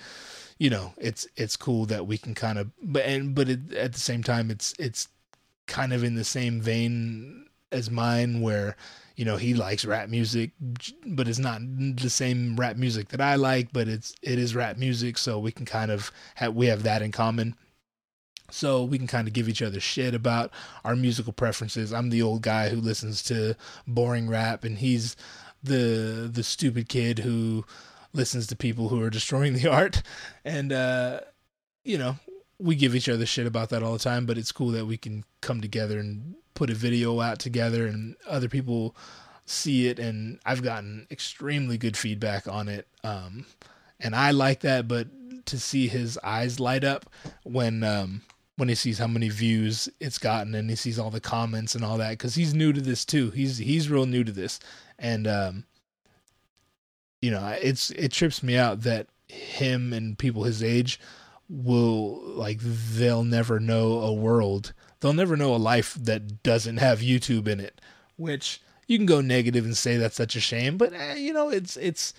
you 0.58 0.70
know, 0.70 0.94
it's 0.98 1.28
it's 1.36 1.58
cool 1.58 1.86
that 1.88 2.08
we 2.08 2.18
can 2.18 2.34
kind 2.34 2.58
of, 2.58 2.72
but 2.82 3.04
and 3.04 3.36
but 3.36 3.50
it, 3.50 3.74
at 3.74 3.92
the 3.92 4.00
same 4.00 4.24
time, 4.24 4.50
it's 4.50 4.74
it's 4.80 5.10
kind 5.68 5.94
of 5.94 6.04
in 6.04 6.16
the 6.16 6.24
same 6.24 6.62
vein 6.62 7.46
as 7.72 7.90
mine, 7.90 8.42
where 8.42 8.76
you 9.16 9.26
know 9.26 9.38
he 9.38 9.54
likes 9.54 9.86
rap 9.86 10.10
music 10.10 10.52
but 11.06 11.28
it's 11.28 11.38
not 11.38 11.62
the 11.62 12.10
same 12.10 12.56
rap 12.56 12.76
music 12.78 13.10
that 13.10 13.22
i 13.22 13.36
like 13.36 13.72
but 13.72 13.88
it's 13.88 14.16
it 14.24 14.40
is 14.40 14.56
rap 14.56 14.78
music. 14.78 15.18
So 15.18 15.38
we 15.40 15.52
can 15.52 15.66
kind 15.66 15.92
of 15.92 16.12
have 16.36 16.56
we 16.56 16.68
have 16.68 16.84
that 16.84 17.02
in 17.02 17.12
common. 17.12 17.56
So 18.52 18.84
we 18.84 18.98
can 18.98 19.08
kind 19.08 19.28
of 19.28 19.34
give 19.34 19.50
each 19.50 19.62
other 19.62 19.80
shit 19.80 20.14
about 20.14 20.52
our 20.86 20.96
musical 20.96 21.34
preferences. 21.34 21.92
I'm 21.92 22.10
the 22.10 22.22
old 22.22 22.44
guy 22.44 22.70
who 22.70 22.78
listens 22.78 23.24
to 23.24 23.56
boring 23.88 24.30
rap 24.30 24.64
and 24.64 24.78
he's 24.78 25.16
the 25.62 26.30
the 26.32 26.44
stupid 26.44 26.88
kid 26.90 27.20
who 27.20 27.66
listens 28.14 28.46
to 28.48 28.56
people 28.56 28.90
who 28.90 29.02
are 29.02 29.10
destroying 29.10 29.54
the 29.54 29.68
art. 29.72 30.04
And 30.46 30.72
uh 30.72 31.22
you 31.84 31.98
know 31.98 32.18
we 32.60 32.76
give 32.76 32.96
each 32.96 33.10
other 33.10 33.26
shit 33.26 33.48
about 33.48 33.70
that 33.70 33.84
all 33.84 33.94
the 33.94 34.00
time 34.00 34.26
but 34.26 34.38
it's 34.38 34.52
cool 34.52 34.70
that 34.70 34.86
we 34.86 34.98
can 34.98 35.24
come 35.42 35.62
together 35.62 36.00
and 36.00 36.36
put 36.54 36.70
a 36.70 36.76
video 36.76 37.20
out 37.20 37.40
together 37.40 37.88
and 37.88 38.16
other 38.28 38.48
people 38.48 38.96
see 39.46 39.88
it 39.88 40.00
and 40.00 40.40
I've 40.46 40.64
gotten 40.64 41.08
extremely 41.12 41.78
good 41.78 41.98
feedback 41.98 42.48
on 42.48 42.70
it. 42.70 42.88
Um, 43.04 43.46
and 44.00 44.16
I 44.16 44.32
like 44.32 44.62
that, 44.62 44.88
but 44.88 45.08
to 45.46 45.60
see 45.60 45.88
his 45.88 46.18
eyes 46.24 46.60
light 46.60 46.84
up 46.84 47.10
when 47.44 47.84
um, 47.84 48.22
when 48.56 48.70
he 48.70 48.76
sees 48.76 48.98
how 48.98 49.08
many 49.08 49.30
views 49.30 49.90
it's 50.00 50.18
gotten 50.18 50.56
and 50.56 50.70
he 50.70 50.76
sees 50.76 51.00
all 51.00 51.10
the 51.10 51.20
comments 51.20 51.76
and 51.76 51.84
all 51.84 51.98
that 51.98 52.12
because 52.12 52.36
he's 52.36 52.54
new 52.54 52.72
to 52.74 52.82
this 52.82 53.06
too. 53.06 53.32
He's 53.32 53.58
he's 53.58 53.90
real 53.90 54.06
new 54.06 54.24
to 54.24 54.32
this, 54.32 54.60
and 55.00 55.28
um, 55.28 55.66
you 57.22 57.32
know 57.32 57.46
it's 57.62 57.90
it 57.92 58.12
trips 58.12 58.44
me 58.44 58.58
out 58.58 58.82
that 58.82 59.08
him 59.28 59.94
and 59.94 60.18
people 60.18 60.44
his 60.44 60.62
age 60.62 61.00
will 61.50 62.22
like 62.24 62.60
they'll 62.62 63.24
never 63.24 63.60
know 63.60 64.00
a 64.00 64.14
world 64.14 64.74
they'll 65.04 65.14
never 65.14 65.36
know 65.36 65.54
a 65.54 65.58
life 65.58 65.96
that 65.96 66.42
doesn't 66.44 66.78
have 66.78 67.00
YouTube 67.00 67.48
in 67.48 67.60
it. 67.60 67.82
Which 68.16 68.62
you 68.88 68.98
can 68.98 69.06
go 69.06 69.20
negative 69.20 69.66
and 69.66 69.78
say 69.78 69.98
that's 69.98 70.16
such 70.16 70.36
a 70.38 70.40
shame, 70.40 70.78
but 70.78 70.94
eh, 70.94 71.16
you 71.16 71.34
know, 71.34 71.50
it's 71.50 71.76
it's 71.78 72.14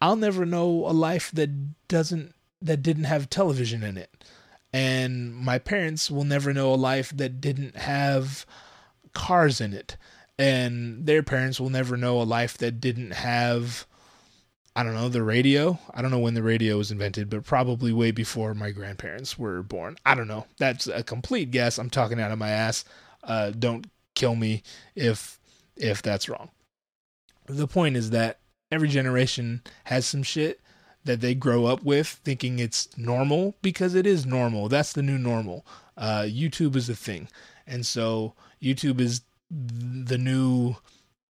I'll 0.00 0.16
never 0.16 0.46
know 0.46 0.68
a 0.86 0.94
life 0.94 1.32
that 1.32 1.88
doesn't 1.88 2.32
that 2.62 2.82
didn't 2.82 3.04
have 3.04 3.28
television 3.28 3.82
in 3.82 3.98
it. 3.98 4.24
And 4.72 5.34
my 5.34 5.58
parents 5.58 6.10
will 6.10 6.24
never 6.24 6.54
know 6.54 6.72
a 6.72 6.76
life 6.76 7.10
that 7.16 7.40
didn't 7.40 7.76
have 7.76 8.46
cars 9.14 9.60
in 9.60 9.74
it. 9.74 9.96
And 10.38 11.06
their 11.06 11.24
parents 11.24 11.58
will 11.58 11.70
never 11.70 11.96
know 11.96 12.20
a 12.20 12.22
life 12.22 12.56
that 12.58 12.80
didn't 12.80 13.14
have 13.14 13.86
I 14.78 14.84
don't 14.84 14.94
know, 14.94 15.08
the 15.08 15.24
radio. 15.24 15.76
I 15.92 16.02
don't 16.02 16.12
know 16.12 16.20
when 16.20 16.34
the 16.34 16.42
radio 16.44 16.76
was 16.76 16.92
invented, 16.92 17.28
but 17.28 17.42
probably 17.42 17.92
way 17.92 18.12
before 18.12 18.54
my 18.54 18.70
grandparents 18.70 19.36
were 19.36 19.60
born. 19.60 19.96
I 20.06 20.14
don't 20.14 20.28
know. 20.28 20.46
That's 20.58 20.86
a 20.86 21.02
complete 21.02 21.50
guess. 21.50 21.78
I'm 21.78 21.90
talking 21.90 22.20
out 22.20 22.30
of 22.30 22.38
my 22.38 22.50
ass. 22.50 22.84
Uh, 23.24 23.50
don't 23.50 23.88
kill 24.14 24.36
me 24.36 24.62
if 24.94 25.40
if 25.76 26.00
that's 26.00 26.28
wrong. 26.28 26.50
The 27.46 27.66
point 27.66 27.96
is 27.96 28.10
that 28.10 28.38
every 28.70 28.86
generation 28.86 29.62
has 29.82 30.06
some 30.06 30.22
shit 30.22 30.60
that 31.04 31.20
they 31.20 31.34
grow 31.34 31.66
up 31.66 31.82
with 31.82 32.06
thinking 32.06 32.60
it's 32.60 32.96
normal 32.96 33.56
because 33.62 33.96
it 33.96 34.06
is 34.06 34.26
normal. 34.26 34.68
That's 34.68 34.92
the 34.92 35.02
new 35.02 35.18
normal. 35.18 35.66
Uh, 35.96 36.22
YouTube 36.22 36.76
is 36.76 36.88
a 36.88 36.94
thing. 36.94 37.26
And 37.66 37.84
so 37.84 38.34
YouTube 38.62 39.00
is 39.00 39.22
the 39.50 40.18
new 40.18 40.76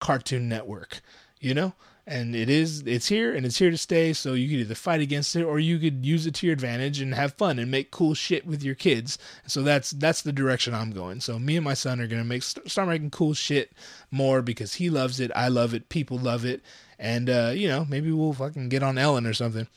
Cartoon 0.00 0.50
Network, 0.50 1.00
you 1.40 1.54
know? 1.54 1.72
And 2.08 2.34
it 2.34 2.48
is 2.48 2.82
it's 2.86 3.06
here 3.06 3.34
and 3.34 3.44
it's 3.44 3.58
here 3.58 3.70
to 3.70 3.76
stay 3.76 4.14
so 4.14 4.32
you 4.32 4.48
could 4.48 4.60
either 4.60 4.74
fight 4.74 5.02
against 5.02 5.36
it 5.36 5.42
or 5.42 5.60
you 5.60 5.78
could 5.78 6.04
use 6.04 6.26
it 6.26 6.34
to 6.34 6.46
your 6.46 6.54
advantage 6.54 7.00
and 7.02 7.14
have 7.14 7.34
fun 7.34 7.58
and 7.58 7.70
make 7.70 7.90
cool 7.90 8.14
shit 8.14 8.46
with 8.46 8.62
your 8.62 8.74
kids 8.74 9.18
so 9.46 9.62
that's 9.62 9.90
that's 9.90 10.22
the 10.22 10.32
direction 10.32 10.74
i'm 10.74 10.90
going 10.90 11.20
so 11.20 11.38
me 11.38 11.56
and 11.56 11.64
my 11.64 11.74
son 11.74 12.00
are 12.00 12.06
going 12.06 12.20
to 12.20 12.26
make 12.26 12.42
start 12.42 12.88
making 12.88 13.10
cool 13.10 13.34
shit 13.34 13.72
more 14.10 14.40
because 14.40 14.74
he 14.74 14.88
loves 14.88 15.20
it 15.20 15.30
i 15.36 15.48
love 15.48 15.74
it 15.74 15.90
people 15.90 16.18
love 16.18 16.46
it 16.46 16.62
and 16.98 17.28
uh 17.28 17.52
you 17.54 17.68
know 17.68 17.84
maybe 17.90 18.10
we'll 18.10 18.32
fucking 18.32 18.70
get 18.70 18.82
on 18.82 18.96
ellen 18.96 19.26
or 19.26 19.34
something 19.34 19.68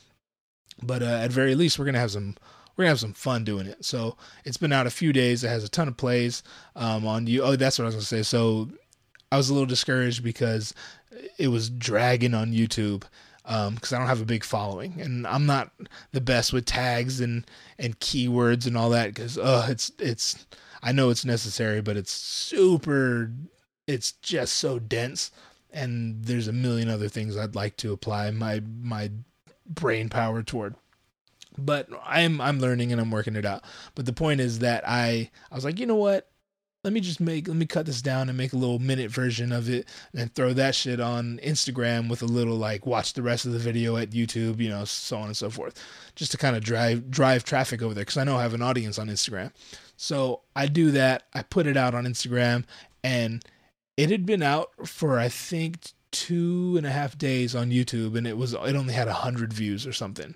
but 0.82 1.02
uh, 1.02 1.06
at 1.06 1.30
very 1.30 1.54
least 1.54 1.78
we're 1.78 1.84
going 1.84 1.94
to 1.94 2.00
have 2.00 2.10
some 2.10 2.34
we're 2.74 2.84
gonna 2.84 2.92
have 2.92 3.00
some 3.00 3.12
fun 3.12 3.44
doing 3.44 3.66
it. 3.66 3.84
So 3.84 4.16
it's 4.46 4.56
been 4.56 4.72
out 4.72 4.86
a 4.86 4.90
few 4.90 5.12
days. 5.12 5.44
It 5.44 5.48
has 5.48 5.62
a 5.62 5.68
ton 5.68 5.88
of 5.88 5.98
plays 5.98 6.42
um, 6.74 7.06
on 7.06 7.26
you. 7.26 7.42
Oh, 7.42 7.54
that's 7.54 7.78
what 7.78 7.84
I 7.84 7.88
was 7.88 7.96
gonna 7.96 8.04
say. 8.04 8.22
So 8.22 8.70
I 9.32 9.36
was 9.38 9.48
a 9.48 9.54
little 9.54 9.66
discouraged 9.66 10.22
because 10.22 10.74
it 11.38 11.48
was 11.48 11.70
dragging 11.70 12.34
on 12.34 12.52
YouTube 12.52 13.04
because 13.44 13.92
um, 13.92 13.96
I 13.96 13.98
don't 13.98 14.08
have 14.08 14.20
a 14.20 14.26
big 14.26 14.44
following, 14.44 15.00
and 15.00 15.26
I'm 15.26 15.46
not 15.46 15.72
the 16.12 16.20
best 16.20 16.52
with 16.52 16.64
tags 16.64 17.20
and 17.20 17.44
and 17.78 17.98
keywords 17.98 18.66
and 18.66 18.76
all 18.76 18.90
that. 18.90 19.08
Because 19.08 19.38
uh, 19.38 19.66
it's 19.68 19.90
it's 19.98 20.46
I 20.82 20.92
know 20.92 21.10
it's 21.10 21.24
necessary, 21.24 21.80
but 21.80 21.96
it's 21.96 22.12
super. 22.12 23.32
It's 23.86 24.12
just 24.12 24.54
so 24.54 24.78
dense, 24.78 25.30
and 25.72 26.24
there's 26.24 26.48
a 26.48 26.52
million 26.52 26.88
other 26.88 27.08
things 27.08 27.36
I'd 27.36 27.54
like 27.54 27.76
to 27.78 27.92
apply 27.92 28.30
my 28.30 28.62
my 28.80 29.10
brain 29.66 30.08
power 30.08 30.42
toward 30.42 30.74
but 31.58 31.88
I'm 32.04 32.40
I'm 32.40 32.60
learning 32.60 32.92
and 32.92 33.00
I'm 33.00 33.10
working 33.10 33.36
it 33.36 33.44
out. 33.44 33.62
But 33.94 34.06
the 34.06 34.12
point 34.12 34.40
is 34.40 34.60
that 34.60 34.84
I 34.86 35.30
I 35.50 35.54
was 35.54 35.64
like, 35.64 35.78
you 35.78 35.86
know 35.86 35.96
what? 35.96 36.31
Let 36.84 36.92
me 36.92 37.00
just 37.00 37.20
make 37.20 37.46
let 37.46 37.56
me 37.56 37.66
cut 37.66 37.86
this 37.86 38.02
down 38.02 38.28
and 38.28 38.36
make 38.36 38.52
a 38.52 38.56
little 38.56 38.80
minute 38.80 39.10
version 39.10 39.52
of 39.52 39.70
it 39.70 39.86
and 40.14 40.34
throw 40.34 40.52
that 40.54 40.74
shit 40.74 40.98
on 40.98 41.38
Instagram 41.42 42.10
with 42.10 42.22
a 42.22 42.26
little 42.26 42.56
like 42.56 42.86
watch 42.86 43.12
the 43.12 43.22
rest 43.22 43.46
of 43.46 43.52
the 43.52 43.58
video 43.58 43.96
at 43.96 44.10
YouTube, 44.10 44.58
you 44.58 44.68
know, 44.68 44.84
so 44.84 45.18
on 45.18 45.26
and 45.26 45.36
so 45.36 45.48
forth. 45.48 45.80
Just 46.16 46.32
to 46.32 46.38
kind 46.38 46.56
of 46.56 46.64
drive 46.64 47.08
drive 47.08 47.44
traffic 47.44 47.82
over 47.82 47.94
there 47.94 48.04
cuz 48.04 48.16
I 48.16 48.24
know 48.24 48.36
I 48.36 48.42
have 48.42 48.54
an 48.54 48.62
audience 48.62 48.98
on 48.98 49.08
Instagram. 49.08 49.52
So 49.96 50.40
I 50.56 50.66
do 50.66 50.90
that. 50.90 51.22
I 51.32 51.42
put 51.42 51.68
it 51.68 51.76
out 51.76 51.94
on 51.94 52.04
Instagram 52.04 52.64
and 53.04 53.44
it 53.96 54.10
had 54.10 54.26
been 54.26 54.42
out 54.42 54.70
for 54.88 55.20
I 55.20 55.28
think 55.28 55.92
two 56.10 56.74
and 56.76 56.84
a 56.84 56.90
half 56.90 57.16
days 57.16 57.54
on 57.54 57.70
YouTube 57.70 58.16
and 58.18 58.26
it 58.26 58.36
was 58.36 58.54
it 58.54 58.76
only 58.76 58.94
had 58.94 59.06
a 59.06 59.14
hundred 59.14 59.52
views 59.52 59.86
or 59.86 59.92
something 59.92 60.34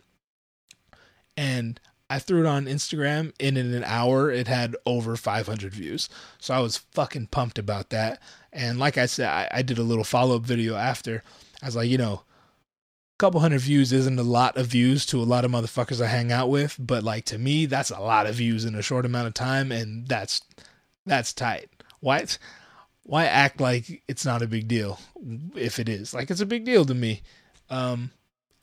and 1.37 1.81
I 2.09 2.19
threw 2.19 2.41
it 2.41 2.47
on 2.47 2.67
Instagram. 2.67 3.33
And 3.41 3.59
in 3.59 3.75
an 3.75 3.85
hour, 3.85 4.31
it 4.31 4.49
had 4.49 4.77
over 4.87 5.17
500 5.17 5.73
views. 5.73 6.09
So 6.39 6.55
I 6.55 6.61
was 6.61 6.77
fucking 6.77 7.29
pumped 7.29 7.59
about 7.59 7.91
that. 7.91 8.21
And 8.53 8.79
like 8.79 8.97
I 8.97 9.07
said, 9.07 9.29
I, 9.29 9.49
I 9.51 9.63
did 9.63 9.79
a 9.79 9.83
little 9.83 10.05
follow 10.05 10.37
up 10.37 10.43
video 10.43 10.77
after. 10.77 11.23
I 11.63 11.67
was 11.67 11.77
like, 11.77 11.91
you 11.91 11.99
know, 11.99 12.23
a 13.17 13.19
couple 13.19 13.41
hundred 13.41 13.61
views 13.61 13.93
isn't 13.93 14.19
a 14.19 14.23
lot 14.23 14.57
of 14.57 14.67
views 14.67 15.07
to 15.07 15.21
a 15.21 15.25
lot 15.25 15.45
of 15.45 15.51
motherfuckers 15.51 16.05
I 16.05 16.07
hang 16.07 16.31
out 16.31 16.51
with, 16.51 16.77
but 16.79 17.03
like 17.03 17.25
to 17.27 17.39
me, 17.39 17.67
that's 17.67 17.91
a 17.91 17.99
lot 17.99 18.27
of 18.27 18.35
views 18.35 18.65
in 18.65 18.75
a 18.75 18.83
short 18.83 19.07
amount 19.07 19.27
of 19.27 19.35
time, 19.35 19.73
and 19.73 20.07
that's 20.07 20.43
that's 21.07 21.33
tight. 21.33 21.71
Why? 22.01 22.27
Why 23.05 23.25
act 23.25 23.61
like 23.61 24.03
it's 24.07 24.27
not 24.27 24.43
a 24.43 24.47
big 24.47 24.69
deal 24.69 25.01
if 25.55 25.79
it 25.79 25.89
is? 25.89 26.13
Like 26.13 26.31
it's 26.31 26.41
a 26.41 26.47
big 26.47 26.65
deal 26.65 26.85
to 26.85 26.95
me. 26.95 27.23
Um, 27.71 28.11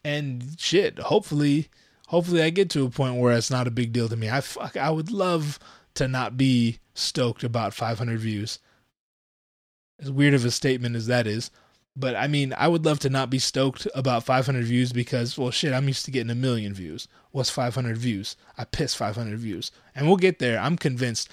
and 0.03 0.55
shit. 0.59 0.99
Hopefully 0.99 1.69
hopefully 2.13 2.43
I 2.43 2.51
get 2.51 2.69
to 2.69 2.85
a 2.85 2.91
point 2.91 3.15
where 3.15 3.35
it's 3.35 3.49
not 3.49 3.65
a 3.65 3.71
big 3.71 3.91
deal 3.91 4.07
to 4.07 4.15
me. 4.15 4.29
I 4.29 4.39
fuck, 4.41 4.77
I 4.77 4.91
would 4.91 5.09
love 5.09 5.57
to 5.95 6.07
not 6.07 6.37
be 6.37 6.77
stoked 6.93 7.43
about 7.43 7.73
500 7.73 8.19
views. 8.19 8.59
As 9.99 10.11
weird 10.11 10.35
of 10.35 10.45
a 10.45 10.51
statement 10.51 10.95
as 10.95 11.07
that 11.07 11.25
is, 11.25 11.49
but 11.95 12.15
I 12.15 12.27
mean, 12.27 12.53
I 12.55 12.67
would 12.67 12.85
love 12.85 12.99
to 12.99 13.09
not 13.09 13.31
be 13.31 13.39
stoked 13.39 13.87
about 13.95 14.25
500 14.25 14.63
views 14.63 14.93
because, 14.93 15.39
well, 15.39 15.49
shit, 15.49 15.73
I'm 15.73 15.87
used 15.87 16.05
to 16.05 16.11
getting 16.11 16.29
a 16.29 16.35
million 16.35 16.71
views. 16.75 17.07
What's 17.31 17.49
500 17.49 17.97
views? 17.97 18.37
I 18.59 18.65
piss 18.65 18.93
500 18.93 19.39
views, 19.39 19.71
and 19.95 20.05
we'll 20.05 20.17
get 20.17 20.37
there. 20.37 20.59
I'm 20.59 20.77
convinced. 20.77 21.29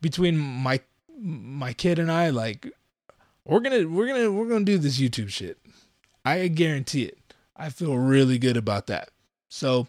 Between 0.00 0.36
my 0.36 0.80
my 1.16 1.72
kid 1.72 2.00
and 2.00 2.10
I, 2.10 2.30
like, 2.30 2.66
we're 3.44 3.60
gonna 3.60 3.88
we're 3.88 4.08
gonna 4.08 4.32
we're 4.32 4.48
gonna 4.48 4.64
do 4.64 4.78
this 4.78 4.98
YouTube 4.98 5.28
shit. 5.28 5.58
I 6.24 6.48
guarantee 6.48 7.04
it. 7.04 7.18
I 7.56 7.68
feel 7.68 7.96
really 7.96 8.38
good 8.38 8.56
about 8.56 8.88
that. 8.88 9.10
So 9.48 9.86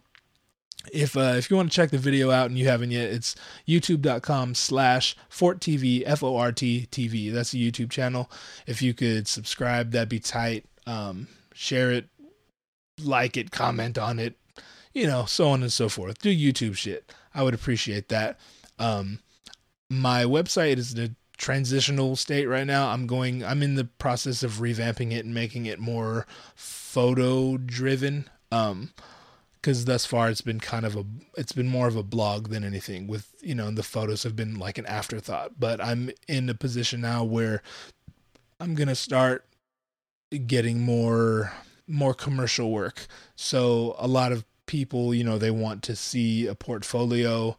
if 0.94 1.18
uh, 1.18 1.36
if 1.38 1.50
you 1.50 1.58
want 1.58 1.72
to 1.72 1.76
check 1.76 1.92
the 1.92 1.98
video 1.98 2.32
out 2.32 2.48
and 2.48 2.58
you 2.58 2.68
haven't 2.68 2.92
yet, 2.92 3.10
it's 3.10 3.36
youtube.com 3.68 4.56
slash 4.56 5.16
FortTV, 5.30 6.04
F-O-R-T 6.06 6.88
TV. 6.92 7.32
That's 7.32 7.52
the 7.52 7.72
YouTube 7.72 7.90
channel. 7.90 8.30
If 8.68 8.82
you 8.82 8.94
could 8.94 9.28
subscribe, 9.28 9.92
that'd 9.92 10.10
be 10.10 10.20
tight. 10.20 10.66
Um, 10.86 11.28
share 11.54 11.92
it, 11.92 12.08
like 13.04 13.38
it, 13.38 13.52
comment 13.52 13.98
on 13.98 14.20
it, 14.20 14.36
you 14.94 15.08
know, 15.08 15.26
so 15.26 15.50
on 15.50 15.62
and 15.62 15.72
so 15.72 15.90
forth. 15.90 16.20
Do 16.20 16.36
YouTube 16.36 16.76
shit. 16.76 17.12
I 17.34 17.44
would 17.44 17.54
appreciate 17.54 18.10
that. 18.10 18.40
Um, 18.80 19.20
my 19.90 20.24
website 20.24 20.78
is 20.78 20.98
a 20.98 21.12
transitional 21.38 22.16
state 22.16 22.46
right 22.46 22.68
now. 22.68 22.90
I'm 22.90 23.08
going, 23.08 23.44
I'm 23.44 23.64
in 23.64 23.76
the 23.76 23.86
process 23.86 24.44
of 24.44 24.54
revamping 24.54 25.12
it 25.12 25.26
and 25.26 25.34
making 25.34 25.66
it 25.66 25.80
more 25.80 26.28
photo 26.56 27.58
driven. 27.58 28.30
Um, 28.52 28.94
because 29.62 29.86
thus 29.86 30.05
far 30.05 30.30
it's 30.30 30.41
been 30.41 30.60
kind 30.60 30.86
of 30.86 30.95
a 30.95 31.05
it's 31.38 31.51
been 31.51 31.68
more 31.68 31.88
of 31.88 31.95
a 31.95 32.03
blog 32.03 32.49
than 32.49 32.64
anything 32.64 33.07
with 33.07 33.34
you 33.41 33.55
know 33.55 33.72
the 33.72 33.84
photos 33.84 34.24
have 34.24 34.36
been 34.36 34.57
like 34.57 34.78
an 34.78 34.86
afterthought. 34.86 35.60
But 35.60 35.84
i'm 35.84 36.12
in 36.28 36.49
a 36.49 36.53
position 36.53 37.01
now 37.01 37.24
where 37.24 37.62
i'm 38.60 38.76
gonna 38.76 38.95
start 38.95 39.45
getting 40.45 40.82
more 40.82 41.53
more 41.88 42.14
commercial 42.14 42.72
work. 42.72 43.07
So 43.36 43.95
a 43.97 44.07
lot 44.07 44.32
of 44.32 44.45
people 44.66 45.14
you 45.14 45.24
know 45.24 45.38
they 45.38 45.51
want 45.51 45.84
to 45.84 45.95
see 45.95 46.47
a 46.47 46.55
portfolio 46.55 47.57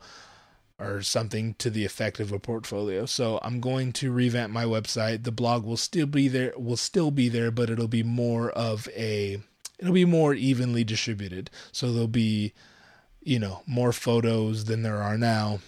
or 0.78 1.03
something 1.03 1.55
to 1.59 1.68
the 1.68 1.84
effect 1.84 2.20
of 2.20 2.32
a 2.32 2.38
portfolio. 2.38 3.05
So 3.07 3.40
i'm 3.42 3.61
going 3.61 3.92
to 3.94 4.12
revamp 4.12 4.53
my 4.53 4.64
website. 4.64 5.24
The 5.24 5.32
blog 5.32 5.64
will 5.64 5.76
still 5.76 6.07
be 6.07 6.28
there 6.28 6.55
will 6.57 6.76
still 6.76 7.11
be 7.11 7.28
there 7.28 7.51
but 7.51 7.68
it'll 7.68 7.88
be 7.88 8.03
more 8.03 8.51
of 8.51 8.88
a 8.96 9.42
it'll 9.81 9.95
be 9.95 10.05
more 10.05 10.35
evenly 10.35 10.85
distributed. 10.85 11.51
So 11.72 11.93
there'll 11.93 12.07
be, 12.07 12.53
you 13.22 13.39
know, 13.39 13.62
more 13.66 13.93
photos 13.93 14.66
than 14.66 14.83
there 14.83 15.03
are 15.03 15.18
now. 15.18 15.61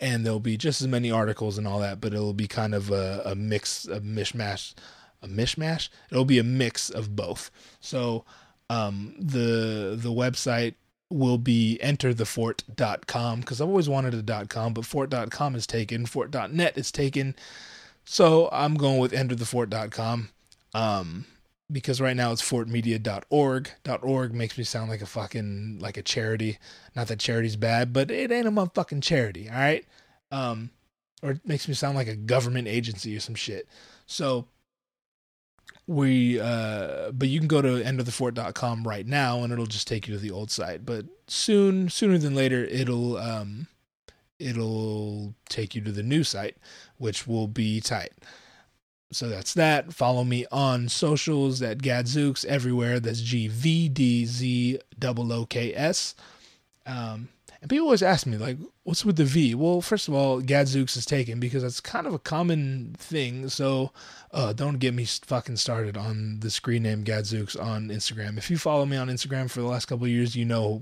And 0.00 0.24
there'll 0.24 0.40
be 0.40 0.56
just 0.56 0.80
as 0.80 0.88
many 0.88 1.10
articles 1.10 1.58
and 1.58 1.66
all 1.66 1.80
that, 1.80 2.00
but 2.00 2.12
it'll 2.12 2.32
be 2.32 2.46
kind 2.46 2.74
of 2.74 2.90
a, 2.90 3.22
a 3.24 3.34
mix, 3.34 3.86
a 3.86 4.00
mishmash, 4.00 4.74
a 5.22 5.28
mishmash. 5.28 5.88
It'll 6.10 6.24
be 6.24 6.38
a 6.38 6.44
mix 6.44 6.90
of 6.90 7.16
both. 7.16 7.50
So 7.80 8.24
um, 8.68 9.14
the 9.18 9.98
the 10.00 10.12
website 10.12 10.74
will 11.10 11.38
be 11.38 11.78
enterthefort.com 11.82 13.40
because 13.40 13.60
I've 13.60 13.68
always 13.68 13.88
wanted 13.88 14.30
a 14.30 14.46
.com, 14.46 14.74
but 14.74 14.84
fort.com 14.84 15.56
is 15.56 15.66
taken, 15.66 16.06
fort.net 16.06 16.78
is 16.78 16.92
taken. 16.92 17.34
So 18.04 18.48
I'm 18.52 18.76
going 18.76 18.98
with 18.98 19.12
enterthefort.com. 19.12 20.28
Um, 20.72 21.26
because 21.70 22.00
right 22.00 22.16
now 22.16 22.32
it's 22.32 22.42
fortmedia.org. 22.42 23.70
.org 24.02 24.34
makes 24.34 24.58
me 24.58 24.64
sound 24.64 24.90
like 24.90 25.02
a 25.02 25.06
fucking 25.06 25.78
like 25.80 25.96
a 25.96 26.02
charity. 26.02 26.58
Not 26.94 27.08
that 27.08 27.18
charity's 27.18 27.56
bad, 27.56 27.92
but 27.92 28.10
it 28.10 28.30
ain't 28.30 28.46
a 28.46 28.50
motherfucking 28.50 29.02
charity, 29.02 29.48
all 29.48 29.56
right? 29.56 29.84
Um 30.30 30.70
or 31.22 31.32
it 31.32 31.46
makes 31.46 31.68
me 31.68 31.74
sound 31.74 31.96
like 31.96 32.08
a 32.08 32.16
government 32.16 32.68
agency 32.68 33.16
or 33.16 33.20
some 33.20 33.34
shit. 33.34 33.68
So 34.06 34.46
we 35.86 36.40
uh 36.40 37.12
but 37.12 37.28
you 37.28 37.38
can 37.38 37.48
go 37.48 37.62
to 37.62 37.82
enterthefort.com 37.82 38.86
right 38.86 39.06
now 39.06 39.42
and 39.42 39.52
it'll 39.52 39.66
just 39.66 39.88
take 39.88 40.08
you 40.08 40.14
to 40.14 40.20
the 40.20 40.30
old 40.30 40.50
site. 40.50 40.84
But 40.84 41.06
soon 41.26 41.88
sooner 41.88 42.18
than 42.18 42.34
later 42.34 42.64
it'll 42.64 43.16
um 43.16 43.66
it'll 44.38 45.34
take 45.48 45.74
you 45.74 45.82
to 45.82 45.92
the 45.92 46.02
new 46.02 46.24
site, 46.24 46.56
which 46.96 47.26
will 47.26 47.46
be 47.46 47.80
tight. 47.80 48.12
So 49.12 49.28
that's 49.28 49.54
that. 49.54 49.92
Follow 49.92 50.22
me 50.24 50.46
on 50.52 50.88
socials 50.88 51.62
at 51.62 51.82
Gadzooks 51.82 52.44
everywhere. 52.44 53.00
That's 53.00 53.20
G 53.20 53.48
V 53.48 53.88
D 53.88 54.24
Z 54.24 54.78
O 54.98 55.32
O 55.32 55.46
K 55.46 55.74
S. 55.74 56.14
Um, 56.86 57.28
and 57.60 57.68
people 57.68 57.86
always 57.86 58.02
ask 58.02 58.26
me, 58.26 58.38
like, 58.38 58.56
what's 58.84 59.04
with 59.04 59.16
the 59.16 59.24
V? 59.24 59.54
Well, 59.54 59.82
first 59.82 60.08
of 60.08 60.14
all, 60.14 60.40
Gadzooks 60.40 60.96
is 60.96 61.04
taken 61.04 61.38
because 61.40 61.62
that's 61.62 61.78
kind 61.78 62.06
of 62.06 62.14
a 62.14 62.18
common 62.18 62.94
thing. 62.98 63.50
So 63.50 63.92
uh, 64.32 64.54
don't 64.54 64.78
get 64.78 64.94
me 64.94 65.04
fucking 65.04 65.56
started 65.56 65.94
on 65.94 66.40
the 66.40 66.48
screen 66.48 66.84
name 66.84 67.04
Gadzooks 67.04 67.56
on 67.56 67.88
Instagram. 67.88 68.38
If 68.38 68.50
you 68.50 68.56
follow 68.56 68.86
me 68.86 68.96
on 68.96 69.08
Instagram 69.08 69.50
for 69.50 69.60
the 69.60 69.66
last 69.66 69.86
couple 69.86 70.06
years, 70.08 70.34
you 70.34 70.46
know 70.46 70.80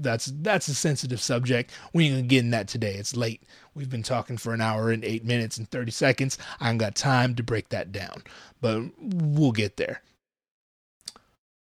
that's 0.00 0.26
that's 0.26 0.68
a 0.68 0.74
sensitive 0.74 1.20
subject. 1.20 1.70
We 1.94 2.04
ain't 2.04 2.14
gonna 2.16 2.26
get 2.26 2.44
in 2.44 2.50
that 2.50 2.68
today. 2.68 2.94
It's 2.96 3.16
late. 3.16 3.44
We've 3.74 3.88
been 3.88 4.02
talking 4.02 4.36
for 4.36 4.52
an 4.52 4.60
hour 4.60 4.90
and 4.90 5.04
eight 5.04 5.24
minutes 5.24 5.56
and 5.56 5.70
30 5.70 5.92
seconds. 5.92 6.36
I 6.60 6.68
ain't 6.68 6.78
got 6.78 6.94
time 6.94 7.36
to 7.36 7.42
break 7.42 7.70
that 7.70 7.90
down, 7.90 8.22
but 8.60 8.82
we'll 8.98 9.52
get 9.52 9.78
there. 9.78 10.02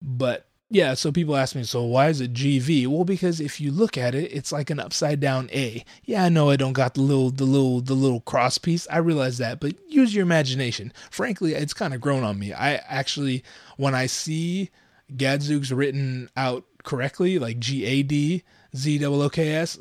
But 0.01 0.47
yeah, 0.70 0.95
so 0.95 1.11
people 1.11 1.36
ask 1.36 1.55
me, 1.55 1.63
so 1.63 1.84
why 1.84 2.09
is 2.09 2.22
it 2.22 2.34
GV? 2.34 2.88
Well, 2.88 3.05
because 3.05 3.39
if 3.39 3.61
you 3.61 3.72
look 3.72 3.97
at 3.97 4.16
it, 4.16 4.32
it's 4.34 4.51
like 4.51 4.72
an 4.72 4.80
upside 4.80 5.20
down 5.20 5.49
A. 5.51 5.86
Yeah, 6.03 6.24
I 6.24 6.30
know 6.30 6.49
I 6.49 6.55
don't 6.55 6.74
got 6.74 6.95
the 6.95 7.01
little 7.01 7.30
the 7.30 7.43
little 7.43 7.82
the 7.82 7.93
little 7.93 8.22
cross 8.22 8.57
piece. 8.57 8.88
I 8.89 8.97
realize 8.97 9.38
that, 9.38 9.59
but 9.59 9.74
use 9.88 10.16
your 10.16 10.24
imagination. 10.24 10.91
Frankly, 11.11 11.53
it's 11.53 11.74
kind 11.74 11.93
of 11.93 12.01
grown 12.01 12.24
on 12.24 12.39
me. 12.39 12.51
I 12.51 12.76
actually 12.76 13.43
when 13.78 13.93
I 13.93 14.07
see 14.07 14.72
Gadzooks 15.16 15.72
written 15.72 16.30
out 16.36 16.63
correctly, 16.84 17.38
like 17.38 17.59
G 17.59 17.86
A 17.86 18.01
D 18.01 18.43
Z 18.76 19.05
O 19.05 19.22
O 19.22 19.30
K 19.30 19.53
S, 19.53 19.78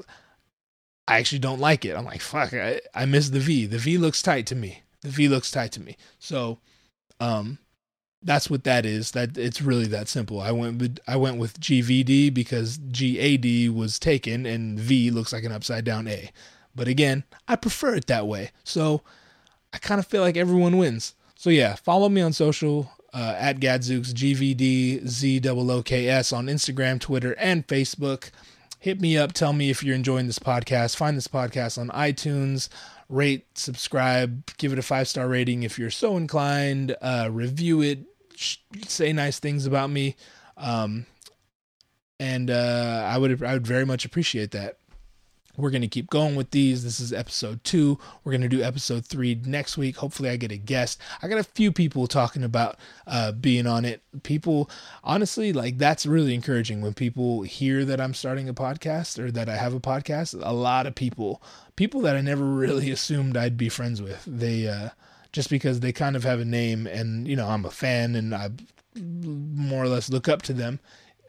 I 1.09 1.19
actually 1.19 1.39
don't 1.39 1.61
like 1.61 1.87
it. 1.87 1.97
I'm 1.97 2.05
like, 2.05 2.21
fuck, 2.21 2.53
I, 2.53 2.81
I 2.95 3.07
miss 3.07 3.31
the 3.31 3.41
V. 3.41 3.67
The 3.67 3.79
V 3.79 3.97
looks 3.97 4.21
tight 4.21 4.47
to 4.49 4.55
me. 4.55 4.83
The 5.01 5.09
V 5.09 5.29
looks 5.29 5.51
tight 5.51 5.73
to 5.73 5.81
me. 5.81 5.97
So, 6.19 6.59
um, 7.21 7.59
that's 8.25 8.49
what 8.51 8.65
that 8.65 8.87
is. 8.87 9.13
That 9.13 9.37
it's 9.37 9.63
really 9.63 9.87
that 9.87 10.09
simple. 10.09 10.41
I 10.41 10.51
went 10.51 10.81
with 10.81 10.99
I 11.07 11.17
went 11.17 11.39
with 11.39 11.61
GVD 11.61 12.33
because 12.33 12.79
GAD 12.79 13.75
was 13.75 13.99
taken 13.99 14.47
and 14.47 14.79
V 14.79 15.11
looks 15.11 15.33
like 15.33 15.45
an 15.45 15.53
upside 15.53 15.85
down 15.85 16.09
A. 16.09 16.31
But 16.75 16.89
again, 16.89 17.25
I 17.47 17.57
prefer 17.57 17.95
it 17.95 18.07
that 18.09 18.27
way. 18.27 18.51
So 18.65 19.03
I 19.73 19.79
kind 19.79 20.01
of 20.01 20.07
feel 20.07 20.23
like 20.23 20.37
everyone 20.37 20.79
wins. 20.79 21.15
So 21.37 21.51
yeah, 21.51 21.75
follow 21.77 22.09
me 22.09 22.23
on 22.23 22.33
social 22.33 22.91
uh, 23.13 23.37
at 23.39 23.61
Gadzooks 23.61 24.13
GVD 24.13 25.07
Z 25.07 25.43
O 25.47 25.71
O 25.71 25.83
K 25.83 26.09
S 26.09 26.33
on 26.33 26.47
Instagram, 26.47 27.01
Twitter, 27.01 27.35
and 27.39 27.67
Facebook. 27.67 28.31
Hit 28.81 29.01
me 29.01 29.17
up. 29.17 29.33
Tell 29.33 29.53
me 29.53 29.71
if 29.71 29.83
you're 29.83 29.95
enjoying 29.95 30.27
this 30.27 30.39
podcast. 30.39 30.97
Find 30.97 31.17
this 31.17 31.29
podcast 31.29 31.79
on 31.79 31.89
iTunes 31.89 32.69
rate, 33.09 33.47
subscribe, 33.57 34.45
give 34.57 34.73
it 34.73 34.79
a 34.79 34.83
five 34.83 35.09
star 35.09 35.29
rating 35.29 35.63
if 35.63 35.79
you're 35.79 35.91
so 35.91 36.17
inclined, 36.17 36.97
uh, 37.01 37.29
review 37.31 37.83
it, 37.83 38.01
say 38.37 39.13
nice 39.13 39.39
things 39.39 39.67
about 39.67 39.91
me. 39.91 40.17
Um, 40.57 41.07
and 42.21 42.51
uh, 42.51 43.09
I 43.09 43.19
would 43.19 43.43
I 43.43 43.55
would 43.55 43.67
very 43.67 43.85
much 43.85 44.05
appreciate 44.05 44.53
that. 44.53 44.79
We're 45.57 45.71
going 45.71 45.83
to 45.83 45.89
keep 45.89 46.11
going 46.11 46.35
with 46.35 46.51
these. 46.51 46.83
This 46.83 46.99
is 46.99 47.13
episode 47.13 47.63
two. 47.63 47.97
We're 48.25 48.33
going 48.33 48.43
to 48.43 48.49
do 48.49 48.63
episode 48.63 49.07
three 49.07 49.41
next 49.45 49.79
week. 49.79 49.97
Hopefully, 49.97 50.29
I 50.29 50.37
get 50.37 50.51
a 50.51 50.57
guest. 50.57 51.01
I 51.23 51.29
got 51.29 51.39
a 51.39 51.45
few 51.45 51.71
people 51.71 52.09
talking 52.09 52.43
about 52.43 52.77
uh, 53.07 53.31
being 53.31 53.65
on 53.67 53.85
it. 53.85 54.03
People, 54.25 54.69
honestly, 55.05 55.53
like 55.53 55.79
that's 55.79 56.07
really 56.07 56.35
encouraging 56.35 56.81
when 56.81 56.93
people 56.93 57.43
hear 57.43 57.85
that 57.85 58.01
I'm 58.01 58.15
starting 58.15 58.49
a 58.49 58.55
podcast 58.55 59.17
or 59.21 59.31
that 59.31 59.49
I 59.49 59.57
have 59.57 59.75
a 59.75 59.81
podcast. 59.81 60.35
A 60.45 60.53
lot 60.53 60.87
of 60.89 60.97
people, 60.97 61.41
people 61.77 62.01
that 62.01 62.17
I 62.17 62.21
never 62.21 62.45
really 62.45 62.91
assumed 62.91 63.37
I'd 63.37 63.57
be 63.57 63.69
friends 63.69 64.03
with, 64.03 64.25
they, 64.27 64.67
uh, 64.67 64.89
just 65.35 65.51
because 65.51 65.81
they 65.81 65.93
kind 65.93 66.15
of 66.15 66.23
have 66.23 66.39
a 66.39 66.45
name 66.45 66.87
and 66.87 67.27
you 67.27 67.35
know 67.35 67.49
I'm 67.49 67.65
a 67.65 67.71
fan 67.71 68.15
and 68.15 68.33
I 68.33 68.51
more 68.97 69.83
or 69.83 69.89
less 69.89 70.09
look 70.09 70.29
up 70.29 70.43
to 70.43 70.53
them. 70.55 70.79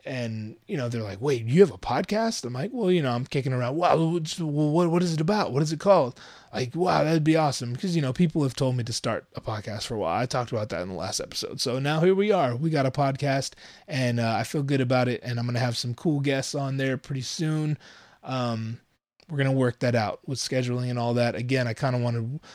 And 0.06 0.56
you 0.68 0.78
know 0.78 0.88
they're 0.88 1.02
like 1.02 1.20
wait 1.20 1.46
you 1.46 1.62
have 1.62 1.72
a 1.72 1.80
podcast? 1.80 2.46
I'm 2.46 2.54
like 2.54 2.70
well 2.72 2.92
you 2.92 3.02
know 3.02 3.12
i'm 3.12 3.26
kicking 3.26 3.52
around. 3.52 3.76
Wow 3.76 3.98
what, 3.98 4.92
what 4.92 5.02
is 5.02 5.14
it 5.14 5.22
about? 5.22 5.52
What 5.52 5.64
is 5.64 5.74
it 5.74 5.80
called? 5.80 6.20
Like 6.54 6.76
wow 6.76 7.04
that'd 7.04 7.24
be 7.24 7.36
awesome. 7.36 7.74
Because 7.74 7.96
you 7.96 8.04
know 8.04 8.14
people 8.14 8.44
have 8.44 8.54
told 8.54 8.78
me 8.78 8.84
to 8.84 8.94
start 8.94 9.26
a 9.34 9.42
podcast 9.42 9.88
for 9.88 9.96
a 9.96 9.98
while. 9.98 10.22
I 10.22 10.28
talked 10.28 10.52
about 10.52 10.70
that 10.70 10.84
in 10.84 10.90
the 10.90 10.94
last 10.94 11.20
episode. 11.20 11.60
So 11.60 11.80
now 11.80 12.02
here 12.02 12.14
we 12.14 12.32
are. 12.32 12.56
We 12.56 12.70
got 12.70 12.86
a 12.86 12.92
podcast 12.92 13.54
and 13.88 14.20
uh, 14.20 14.36
i 14.38 14.44
feel 14.44 14.62
good 14.62 14.82
about 14.82 15.08
it 15.08 15.22
and 15.24 15.40
i'm 15.40 15.48
gonna 15.48 15.58
have 15.58 15.76
some 15.76 15.96
cool 15.96 16.20
guests 16.20 16.54
on 16.54 16.78
there 16.78 16.98
pretty 16.98 17.22
soon. 17.22 17.80
Um, 18.24 18.80
we're 19.28 19.40
gonna 19.40 19.52
work 19.52 19.80
that 19.80 19.96
out 19.96 20.20
with 20.28 20.38
scheduling 20.38 20.92
and 20.92 21.00
all 21.00 21.16
that. 21.16 21.34
Again 21.34 21.68
i 21.68 21.74
kind 21.74 21.96
of 21.96 22.04
want 22.04 22.16
to 22.18 22.48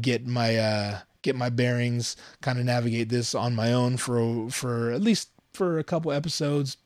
get 0.00 0.26
my 0.26 0.56
uh, 0.56 0.98
get 1.22 1.36
my 1.36 1.48
bearings, 1.48 2.16
kind 2.40 2.58
of 2.58 2.64
navigate 2.64 3.08
this 3.08 3.34
on 3.34 3.54
my 3.54 3.72
own 3.72 3.96
for 3.96 4.50
for 4.50 4.90
at 4.90 5.00
least 5.00 5.30
for 5.52 5.78
a 5.78 5.84
couple 5.84 6.12
episodes, 6.12 6.76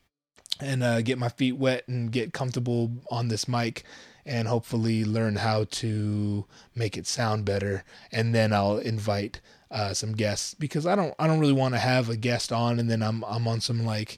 and 0.59 0.83
uh, 0.83 1.01
get 1.01 1.17
my 1.17 1.29
feet 1.29 1.57
wet 1.57 1.87
and 1.87 2.11
get 2.11 2.33
comfortable 2.33 2.91
on 3.09 3.27
this 3.27 3.47
mic, 3.47 3.83
and 4.25 4.47
hopefully 4.47 5.05
learn 5.05 5.37
how 5.37 5.65
to 5.65 6.45
make 6.75 6.97
it 6.97 7.07
sound 7.07 7.45
better, 7.45 7.83
and 8.11 8.33
then 8.33 8.53
I'll 8.53 8.77
invite 8.77 9.41
uh, 9.71 9.93
some 9.93 10.11
guests 10.11 10.53
because 10.53 10.85
I 10.85 10.95
don't 10.95 11.15
I 11.17 11.27
don't 11.27 11.39
really 11.39 11.53
want 11.53 11.73
to 11.73 11.79
have 11.79 12.09
a 12.09 12.17
guest 12.17 12.51
on 12.51 12.77
and 12.77 12.89
then 12.89 13.01
I'm 13.01 13.23
I'm 13.23 13.47
on 13.47 13.61
some 13.61 13.85
like 13.85 14.17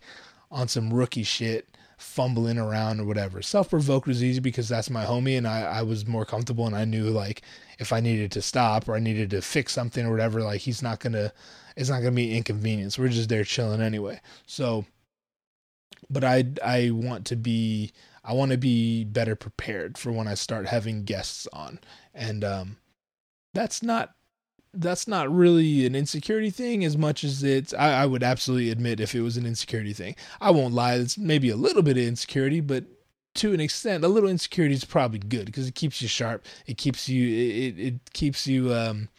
on 0.51 0.67
some 0.67 0.91
rookie 0.91 1.23
shit 1.23 1.72
fumbling 2.03 2.57
around 2.57 2.99
or 2.99 3.05
whatever. 3.05 3.41
Self 3.41 3.69
provoked 3.69 4.07
was 4.07 4.23
easy 4.23 4.39
because 4.39 4.69
that's 4.69 4.89
my 4.89 5.05
homie 5.05 5.37
and 5.37 5.47
I, 5.47 5.61
I 5.61 5.81
was 5.81 6.05
more 6.05 6.25
comfortable 6.25 6.67
and 6.67 6.75
I 6.75 6.85
knew 6.85 7.05
like 7.09 7.41
if 7.79 7.93
I 7.93 7.99
needed 7.99 8.31
to 8.33 8.41
stop 8.41 8.87
or 8.87 8.95
I 8.95 8.99
needed 8.99 9.29
to 9.31 9.41
fix 9.41 9.73
something 9.73 10.05
or 10.05 10.11
whatever, 10.11 10.41
like 10.41 10.61
he's 10.61 10.81
not 10.81 10.99
gonna 10.99 11.31
it's 11.75 11.89
not 11.89 11.99
gonna 11.99 12.11
be 12.11 12.35
inconvenience. 12.35 12.99
We're 12.99 13.07
just 13.07 13.29
there 13.29 13.43
chilling 13.43 13.81
anyway. 13.81 14.19
So 14.45 14.85
but 16.09 16.23
I 16.23 16.45
I 16.63 16.91
want 16.91 17.25
to 17.27 17.35
be 17.35 17.91
I 18.23 18.33
want 18.33 18.51
to 18.51 18.57
be 18.57 19.05
better 19.05 19.35
prepared 19.35 19.97
for 19.97 20.11
when 20.11 20.27
I 20.27 20.35
start 20.35 20.67
having 20.67 21.05
guests 21.05 21.47
on. 21.53 21.79
And 22.13 22.43
um 22.43 22.77
that's 23.53 23.81
not 23.81 24.13
that's 24.73 25.07
not 25.07 25.31
really 25.33 25.85
an 25.85 25.95
insecurity 25.95 26.49
thing 26.49 26.83
as 26.83 26.97
much 26.97 27.23
as 27.23 27.43
it's 27.43 27.73
I, 27.73 28.03
I, 28.03 28.05
would 28.05 28.23
absolutely 28.23 28.71
admit 28.71 28.99
if 28.99 29.13
it 29.13 29.21
was 29.21 29.37
an 29.37 29.45
insecurity 29.45 29.93
thing. 29.93 30.15
I 30.41 30.51
won't 30.51 30.73
lie 30.73 30.95
it's 30.95 31.17
maybe 31.17 31.49
a 31.49 31.55
little 31.55 31.83
bit 31.83 31.97
of 31.97 32.03
insecurity 32.03 32.59
but 32.59 32.85
to 33.35 33.53
an 33.53 33.59
extent 33.59 34.03
a 34.03 34.07
little 34.07 34.29
insecurity 34.29 34.73
is 34.75 34.85
probably 34.85 35.19
good 35.19 35.45
because 35.45 35.67
it 35.67 35.75
keeps 35.75 36.01
you 36.01 36.07
sharp. 36.07 36.45
It 36.65 36.77
keeps 36.77 37.07
you 37.07 37.27
it, 37.27 37.79
it 37.79 38.13
keeps 38.13 38.47
you 38.47 38.73
um 38.73 39.09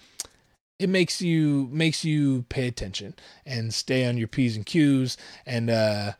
it 0.78 0.88
makes 0.88 1.22
you 1.22 1.68
makes 1.70 2.04
you 2.04 2.42
pay 2.48 2.66
attention 2.66 3.14
and 3.46 3.72
stay 3.72 4.06
on 4.06 4.18
your 4.18 4.28
p's 4.28 4.56
and 4.56 4.66
q's 4.66 5.16
and 5.46 5.70
uh, 5.70 6.12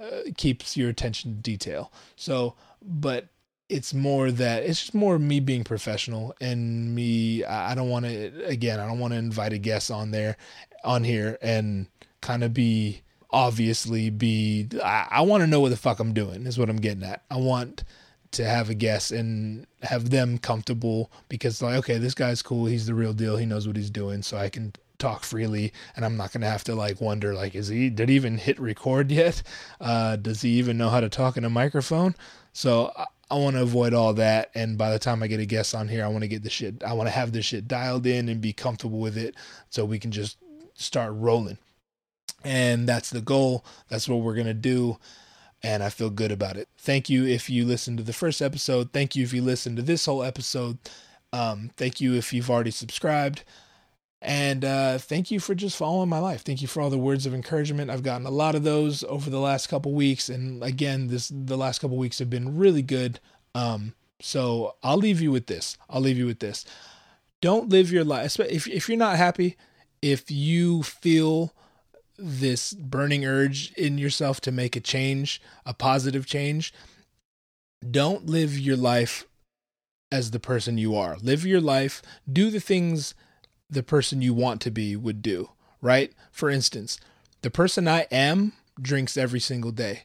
uh 0.00 0.20
keeps 0.36 0.76
your 0.76 0.90
attention 0.90 1.36
to 1.36 1.40
detail. 1.40 1.92
So 2.16 2.56
but 2.82 3.28
it's 3.70 3.94
more 3.94 4.32
that 4.32 4.64
it's 4.64 4.80
just 4.80 4.94
more 4.94 5.18
me 5.18 5.38
being 5.38 5.62
professional 5.62 6.34
and 6.40 6.94
me 6.94 7.44
i 7.44 7.74
don't 7.74 7.88
want 7.88 8.04
to 8.04 8.44
again 8.44 8.80
i 8.80 8.86
don't 8.86 8.98
want 8.98 9.12
to 9.12 9.18
invite 9.18 9.52
a 9.52 9.58
guest 9.58 9.90
on 9.90 10.10
there 10.10 10.36
on 10.82 11.04
here 11.04 11.38
and 11.40 11.86
kind 12.20 12.42
of 12.42 12.52
be 12.52 13.00
obviously 13.30 14.10
be 14.10 14.68
i, 14.82 15.06
I 15.10 15.20
want 15.22 15.42
to 15.42 15.46
know 15.46 15.60
what 15.60 15.68
the 15.70 15.76
fuck 15.76 16.00
i'm 16.00 16.12
doing 16.12 16.46
is 16.46 16.58
what 16.58 16.68
i'm 16.68 16.76
getting 16.76 17.04
at. 17.04 17.22
I 17.30 17.36
want 17.36 17.84
to 18.32 18.44
have 18.44 18.70
a 18.70 18.74
guest 18.74 19.12
and 19.12 19.66
have 19.82 20.10
them 20.10 20.38
comfortable 20.38 21.10
because 21.28 21.62
like 21.62 21.76
okay 21.76 21.98
this 21.98 22.14
guy's 22.14 22.42
cool 22.42 22.66
he's 22.66 22.86
the 22.86 22.94
real 22.94 23.12
deal 23.12 23.36
he 23.36 23.46
knows 23.46 23.66
what 23.66 23.76
he's 23.76 23.90
doing 23.90 24.22
so 24.22 24.36
i 24.36 24.48
can 24.48 24.72
talk 24.98 25.24
freely 25.24 25.72
and 25.96 26.04
i'm 26.04 26.16
not 26.16 26.32
going 26.32 26.42
to 26.42 26.46
have 26.48 26.62
to 26.64 26.74
like 26.74 27.00
wonder 27.00 27.34
like 27.34 27.54
is 27.54 27.68
he 27.68 27.88
did 27.88 28.08
he 28.08 28.16
even 28.16 28.36
hit 28.36 28.60
record 28.60 29.10
yet? 29.10 29.42
Uh 29.80 30.16
does 30.16 30.42
he 30.42 30.50
even 30.50 30.76
know 30.76 30.90
how 30.90 31.00
to 31.00 31.08
talk 31.08 31.36
in 31.36 31.44
a 31.44 31.50
microphone? 31.50 32.14
So 32.52 32.92
I 33.30 33.36
want 33.36 33.56
to 33.56 33.62
avoid 33.62 33.94
all 33.94 34.12
that. 34.14 34.50
And 34.54 34.76
by 34.76 34.90
the 34.90 34.98
time 34.98 35.22
I 35.22 35.28
get 35.28 35.40
a 35.40 35.46
guest 35.46 35.74
on 35.74 35.88
here, 35.88 36.04
I 36.04 36.08
want 36.08 36.22
to 36.22 36.28
get 36.28 36.42
the 36.42 36.50
shit, 36.50 36.82
I 36.82 36.92
want 36.94 37.06
to 37.08 37.14
have 37.14 37.32
this 37.32 37.46
shit 37.46 37.68
dialed 37.68 38.06
in 38.06 38.28
and 38.28 38.40
be 38.40 38.52
comfortable 38.52 38.98
with 38.98 39.16
it 39.16 39.34
so 39.68 39.84
we 39.84 39.98
can 39.98 40.10
just 40.10 40.38
start 40.74 41.12
rolling. 41.14 41.58
And 42.44 42.88
that's 42.88 43.10
the 43.10 43.20
goal. 43.20 43.64
That's 43.88 44.08
what 44.08 44.20
we're 44.20 44.34
going 44.34 44.46
to 44.46 44.54
do. 44.54 44.98
And 45.62 45.82
I 45.82 45.90
feel 45.90 46.10
good 46.10 46.32
about 46.32 46.56
it. 46.56 46.68
Thank 46.78 47.10
you 47.10 47.26
if 47.26 47.50
you 47.50 47.66
listened 47.66 47.98
to 47.98 48.04
the 48.04 48.14
first 48.14 48.40
episode. 48.40 48.92
Thank 48.92 49.14
you 49.14 49.22
if 49.24 49.34
you 49.34 49.42
listened 49.42 49.76
to 49.76 49.82
this 49.82 50.06
whole 50.06 50.22
episode. 50.22 50.78
Um, 51.32 51.70
thank 51.76 52.00
you 52.00 52.14
if 52.14 52.32
you've 52.32 52.50
already 52.50 52.70
subscribed. 52.70 53.44
And 54.22 54.64
uh, 54.64 54.98
thank 54.98 55.30
you 55.30 55.40
for 55.40 55.54
just 55.54 55.76
following 55.76 56.10
my 56.10 56.18
life. 56.18 56.42
Thank 56.42 56.60
you 56.60 56.68
for 56.68 56.82
all 56.82 56.90
the 56.90 56.98
words 56.98 57.24
of 57.24 57.32
encouragement. 57.32 57.90
I've 57.90 58.02
gotten 58.02 58.26
a 58.26 58.30
lot 58.30 58.54
of 58.54 58.64
those 58.64 59.02
over 59.04 59.30
the 59.30 59.40
last 59.40 59.68
couple 59.68 59.92
weeks, 59.92 60.28
and 60.28 60.62
again, 60.62 61.08
this 61.08 61.32
the 61.34 61.56
last 61.56 61.80
couple 61.80 61.96
weeks 61.96 62.18
have 62.18 62.28
been 62.28 62.58
really 62.58 62.82
good. 62.82 63.18
Um, 63.54 63.94
so 64.20 64.76
I'll 64.82 64.98
leave 64.98 65.22
you 65.22 65.32
with 65.32 65.46
this. 65.46 65.78
I'll 65.88 66.02
leave 66.02 66.18
you 66.18 66.26
with 66.26 66.40
this. 66.40 66.66
Don't 67.40 67.70
live 67.70 67.90
your 67.90 68.04
life 68.04 68.38
if 68.38 68.66
if 68.66 68.88
you're 68.88 68.98
not 68.98 69.16
happy, 69.16 69.56
if 70.02 70.30
you 70.30 70.82
feel 70.82 71.54
this 72.18 72.74
burning 72.74 73.24
urge 73.24 73.72
in 73.72 73.96
yourself 73.96 74.42
to 74.42 74.52
make 74.52 74.76
a 74.76 74.80
change, 74.80 75.40
a 75.64 75.72
positive 75.72 76.26
change. 76.26 76.74
Don't 77.90 78.26
live 78.26 78.58
your 78.58 78.76
life 78.76 79.24
as 80.12 80.32
the 80.32 80.40
person 80.40 80.76
you 80.76 80.94
are. 80.94 81.16
Live 81.22 81.46
your 81.46 81.62
life, 81.62 82.02
do 82.30 82.50
the 82.50 82.60
things 82.60 83.14
the 83.70 83.82
person 83.82 84.20
you 84.22 84.34
want 84.34 84.60
to 84.62 84.70
be 84.70 84.96
would 84.96 85.22
do, 85.22 85.50
right? 85.80 86.12
For 86.32 86.50
instance, 86.50 86.98
the 87.42 87.50
person 87.50 87.86
I 87.86 88.06
am 88.10 88.52
drinks 88.80 89.16
every 89.16 89.40
single 89.40 89.72
day. 89.72 90.04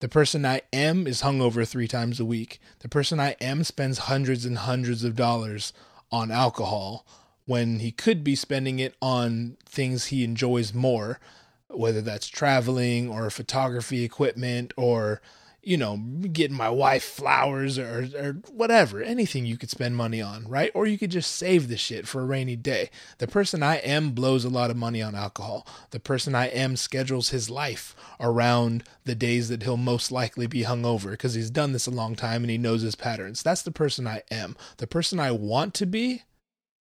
The 0.00 0.08
person 0.08 0.46
I 0.46 0.62
am 0.72 1.06
is 1.06 1.22
hungover 1.22 1.68
three 1.68 1.88
times 1.88 2.20
a 2.20 2.24
week. 2.24 2.60
The 2.78 2.88
person 2.88 3.20
I 3.20 3.36
am 3.40 3.64
spends 3.64 3.98
hundreds 3.98 4.46
and 4.46 4.56
hundreds 4.58 5.04
of 5.04 5.14
dollars 5.14 5.72
on 6.10 6.30
alcohol 6.30 7.06
when 7.44 7.80
he 7.80 7.90
could 7.90 8.24
be 8.24 8.34
spending 8.34 8.78
it 8.78 8.94
on 9.02 9.56
things 9.66 10.06
he 10.06 10.24
enjoys 10.24 10.72
more, 10.72 11.20
whether 11.68 12.00
that's 12.00 12.28
traveling 12.28 13.10
or 13.10 13.28
photography 13.28 14.04
equipment 14.04 14.72
or 14.76 15.20
you 15.62 15.76
know, 15.76 15.98
getting 16.32 16.56
my 16.56 16.70
wife 16.70 17.04
flowers 17.04 17.78
or, 17.78 18.08
or 18.16 18.32
whatever, 18.50 19.02
anything 19.02 19.44
you 19.44 19.58
could 19.58 19.68
spend 19.68 19.96
money 19.96 20.20
on, 20.20 20.48
right? 20.48 20.70
Or 20.74 20.86
you 20.86 20.96
could 20.96 21.10
just 21.10 21.36
save 21.36 21.68
the 21.68 21.76
shit 21.76 22.08
for 22.08 22.22
a 22.22 22.26
rainy 22.26 22.56
day. 22.56 22.90
The 23.18 23.26
person 23.26 23.62
I 23.62 23.76
am 23.76 24.12
blows 24.12 24.44
a 24.44 24.48
lot 24.48 24.70
of 24.70 24.76
money 24.76 25.02
on 25.02 25.14
alcohol. 25.14 25.66
The 25.90 26.00
person 26.00 26.34
I 26.34 26.46
am 26.46 26.76
schedules 26.76 27.28
his 27.28 27.50
life 27.50 27.94
around 28.18 28.84
the 29.04 29.14
days 29.14 29.50
that 29.50 29.62
he'll 29.62 29.76
most 29.76 30.10
likely 30.10 30.46
be 30.46 30.62
hungover 30.62 31.10
because 31.10 31.34
he's 31.34 31.50
done 31.50 31.72
this 31.72 31.86
a 31.86 31.90
long 31.90 32.16
time 32.16 32.42
and 32.42 32.50
he 32.50 32.58
knows 32.58 32.80
his 32.80 32.94
patterns. 32.94 33.42
That's 33.42 33.62
the 33.62 33.70
person 33.70 34.06
I 34.06 34.22
am. 34.30 34.56
The 34.78 34.86
person 34.86 35.20
I 35.20 35.32
want 35.32 35.74
to 35.74 35.86
be 35.86 36.22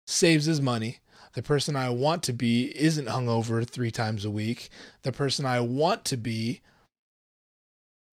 saves 0.05 0.45
his 0.45 0.61
money. 0.61 0.99
The 1.33 1.41
person 1.41 1.75
I 1.75 1.89
want 1.89 2.23
to 2.23 2.33
be 2.33 2.77
isn't 2.77 3.07
hungover 3.07 3.67
three 3.67 3.91
times 3.91 4.25
a 4.25 4.31
week. 4.31 4.69
The 5.03 5.13
person 5.13 5.45
I 5.45 5.61
want 5.61 6.03
to 6.05 6.17
be 6.17 6.61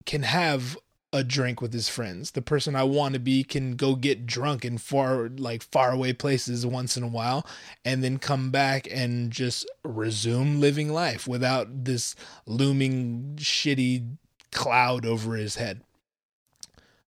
can 0.09 0.23
have 0.23 0.75
a 1.13 1.23
drink 1.23 1.61
with 1.61 1.71
his 1.71 1.87
friends. 1.87 2.31
The 2.31 2.41
person 2.41 2.75
I 2.75 2.81
want 2.81 3.13
to 3.13 3.19
be 3.19 3.43
can 3.43 3.75
go 3.75 3.93
get 3.93 4.25
drunk 4.25 4.65
in 4.65 4.79
far 4.79 5.29
like 5.29 5.61
far 5.61 5.91
away 5.91 6.13
places 6.13 6.65
once 6.65 6.97
in 6.97 7.03
a 7.03 7.07
while 7.07 7.45
and 7.85 8.03
then 8.03 8.17
come 8.17 8.49
back 8.49 8.87
and 8.89 9.29
just 9.29 9.69
resume 9.83 10.59
living 10.59 10.91
life 10.91 11.27
without 11.27 11.85
this 11.85 12.15
looming 12.47 13.35
shitty 13.37 14.15
cloud 14.51 15.05
over 15.05 15.35
his 15.35 15.57
head. 15.57 15.83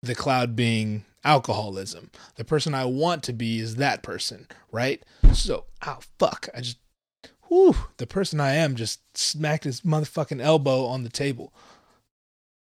The 0.01 0.15
cloud 0.15 0.55
being 0.55 1.03
alcoholism. 1.25 2.11
The 2.37 2.45
person 2.45 2.73
I 2.73 2.85
want 2.85 3.23
to 3.23 3.33
be 3.33 3.59
is 3.59 3.75
that 3.75 4.03
person, 4.03 4.47
right? 4.71 5.03
So, 5.33 5.65
oh 5.85 5.99
fuck, 6.17 6.47
I 6.55 6.61
just 6.61 6.77
whew, 7.49 7.75
the 7.97 8.07
person 8.07 8.39
I 8.39 8.53
am 8.53 8.75
just 8.75 9.17
smacked 9.17 9.65
his 9.65 9.81
motherfucking 9.81 10.41
elbow 10.41 10.85
on 10.85 11.03
the 11.03 11.09
table. 11.09 11.53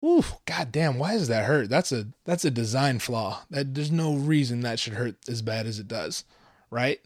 Ooh, 0.03 0.23
goddamn! 0.45 0.97
Why 0.97 1.13
does 1.13 1.27
that 1.27 1.45
hurt? 1.45 1.69
That's 1.69 1.91
a 1.91 2.07
that's 2.25 2.43
a 2.43 2.51
design 2.51 2.99
flaw. 2.99 3.43
That 3.51 3.75
there's 3.75 3.91
no 3.91 4.15
reason 4.15 4.61
that 4.61 4.79
should 4.79 4.93
hurt 4.93 5.15
as 5.27 5.41
bad 5.43 5.67
as 5.67 5.77
it 5.77 5.87
does, 5.87 6.25
right? 6.71 6.99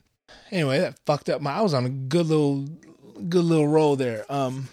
Anyway, 0.50 0.80
that 0.80 1.00
fucked 1.06 1.30
up 1.30 1.42
my. 1.42 1.54
I 1.54 1.62
was 1.62 1.74
on 1.74 1.86
a 1.86 1.90
good 1.90 2.28
little, 2.28 2.66
good 3.28 3.44
little 3.44 3.68
roll 3.68 3.98
there. 3.98 4.26
Um, 4.30 4.70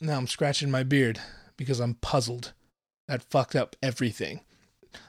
now 0.00 0.18
I'm 0.18 0.26
scratching 0.26 0.70
my 0.70 0.82
beard 0.82 1.18
because 1.56 1.80
I'm 1.80 1.94
puzzled. 1.94 2.52
That 3.08 3.22
fucked 3.22 3.56
up 3.56 3.74
everything. 3.82 4.40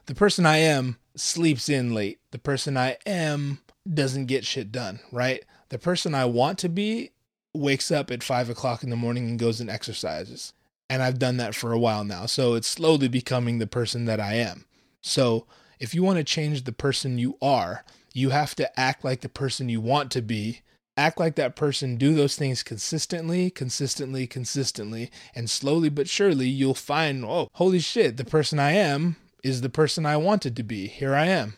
The 0.06 0.16
person 0.16 0.46
I 0.46 0.58
am 0.58 0.98
sleeps 1.16 1.68
in 1.68 1.94
late. 1.94 2.20
The 2.32 2.40
person 2.40 2.78
I 2.78 2.98
am 3.06 3.60
doesn't 3.92 4.28
get 4.28 4.46
shit 4.46 4.72
done, 4.72 5.02
right? 5.12 5.44
The 5.70 5.78
person 5.78 6.16
I 6.16 6.26
want 6.26 6.60
to 6.60 6.70
be 6.70 7.12
wakes 7.54 7.92
up 7.92 8.10
at 8.10 8.24
five 8.24 8.50
o'clock 8.50 8.84
in 8.84 8.90
the 8.90 8.96
morning 8.96 9.28
and 9.30 9.40
goes 9.40 9.60
and 9.60 9.70
exercises 9.70 10.54
and 10.92 11.02
I've 11.02 11.20
done 11.20 11.38
that 11.38 11.56
for 11.56 11.72
a 11.72 11.80
while 11.80 12.04
now. 12.04 12.26
So 12.26 12.54
it's 12.54 12.68
slowly 12.68 13.08
becoming 13.08 13.60
the 13.60 13.66
person 13.66 14.04
that 14.06 14.20
I 14.20 14.34
am. 14.34 14.66
So 15.00 15.48
if 15.80 15.96
you 15.96 16.04
want 16.04 16.18
to 16.18 16.24
change 16.26 16.66
the 16.66 16.74
person 16.74 17.18
you 17.18 17.38
are, 17.42 17.86
you 18.14 18.32
have 18.32 18.56
to 18.56 18.78
act 18.78 19.06
like 19.06 19.22
the 19.22 19.30
person 19.30 19.70
you 19.70 19.80
want 19.80 20.12
to 20.12 20.22
be. 20.22 20.64
Act 20.98 21.18
like 21.18 21.36
that 21.36 21.56
person, 21.56 21.96
do 21.96 22.14
those 22.14 22.36
things 22.36 22.62
consistently, 22.62 23.50
consistently, 23.50 24.28
consistently, 24.28 25.10
and 25.34 25.50
slowly 25.50 25.88
but 25.88 26.10
surely 26.10 26.50
you'll 26.50 26.74
find, 26.74 27.24
oh, 27.24 27.48
holy 27.54 27.80
shit, 27.80 28.18
the 28.18 28.26
person 28.26 28.60
I 28.60 28.74
am 28.74 29.16
is 29.46 29.62
the 29.62 29.70
person 29.70 30.06
I 30.06 30.18
wanted 30.18 30.58
to 30.58 30.64
be. 30.64 30.88
Here 30.88 31.16
I 31.16 31.28
am. 31.28 31.54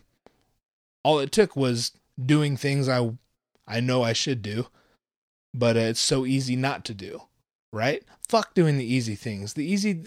All 1.03 1.17
it 1.17 1.31
took 1.31 1.55
was 1.55 1.91
doing 2.23 2.55
things 2.55 2.87
I 2.87 3.17
I 3.67 3.79
know 3.79 4.03
I 4.03 4.13
should 4.13 4.43
do, 4.43 4.67
but 5.55 5.75
uh, 5.75 5.79
it's 5.79 5.99
so 5.99 6.23
easy 6.23 6.55
not 6.55 6.85
to 6.85 6.93
do 6.93 7.23
right? 7.73 8.03
Fuck 8.29 8.53
doing 8.53 8.77
the 8.77 8.85
easy 8.85 9.15
things. 9.15 9.55
The 9.55 9.65
easy, 9.65 10.01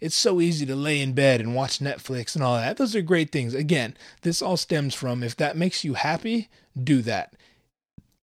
it's 0.00 0.16
so 0.16 0.40
easy 0.40 0.66
to 0.66 0.74
lay 0.74 1.00
in 1.00 1.12
bed 1.12 1.40
and 1.40 1.54
watch 1.54 1.78
Netflix 1.78 2.34
and 2.34 2.42
all 2.42 2.56
that. 2.56 2.78
Those 2.78 2.96
are 2.96 3.02
great 3.02 3.30
things. 3.30 3.54
Again, 3.54 3.94
this 4.22 4.42
all 4.42 4.56
stems 4.56 4.94
from 4.94 5.22
if 5.22 5.36
that 5.36 5.56
makes 5.56 5.84
you 5.84 5.94
happy, 5.94 6.48
do 6.82 7.02
that. 7.02 7.34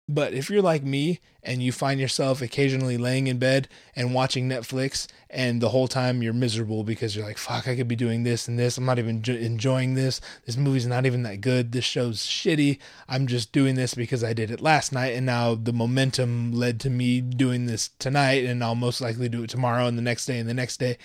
But 0.09 0.35
if 0.35 0.51
you're 0.51 0.63
like 0.63 0.83
me 0.83 1.21
and 1.43 1.63
you 1.63 1.73
find 1.73 1.99
yourself 1.99 2.43
occasionally 2.43 2.99
laying 2.99 3.29
in 3.29 3.39
bed 3.39 3.69
and 3.97 4.13
watching 4.13 4.49
Netflix, 4.49 5.07
and 5.31 5.63
the 5.63 5.71
whole 5.71 5.89
time 5.89 6.23
you're 6.23 6.33
miserable 6.33 6.85
because 6.85 7.17
you're 7.17 7.25
like, 7.25 7.39
fuck, 7.39 7.67
I 7.67 7.77
could 7.77 7.89
be 7.89 7.97
doing 7.97 8.23
this 8.23 8.47
and 8.49 8.59
this. 8.59 8.77
I'm 8.77 8.85
not 8.85 8.99
even 8.99 9.23
enjoying 9.27 9.95
this. 9.95 10.21
This 10.45 10.57
movie's 10.57 10.87
not 10.87 11.07
even 11.07 11.23
that 11.23 11.41
good. 11.41 11.73
This 11.73 11.85
show's 11.85 12.19
shitty. 12.27 12.79
I'm 13.09 13.27
just 13.27 13.53
doing 13.53 13.77
this 13.77 13.95
because 13.95 14.23
I 14.23 14.33
did 14.33 14.51
it 14.51 14.61
last 14.61 14.93
night, 14.93 15.15
and 15.15 15.25
now 15.25 15.55
the 15.55 15.73
momentum 15.73 16.53
led 16.53 16.81
to 16.81 16.91
me 16.91 17.21
doing 17.21 17.67
this 17.67 17.89
tonight, 17.99 18.45
and 18.45 18.63
I'll 18.63 18.75
most 18.75 19.01
likely 19.01 19.29
do 19.29 19.45
it 19.45 19.51
tomorrow 19.51 19.87
and 19.87 19.97
the 19.97 20.03
next 20.03 20.27
day 20.27 20.39
and 20.39 20.49
the 20.49 20.55
next 20.55 20.79
day. 20.79 20.99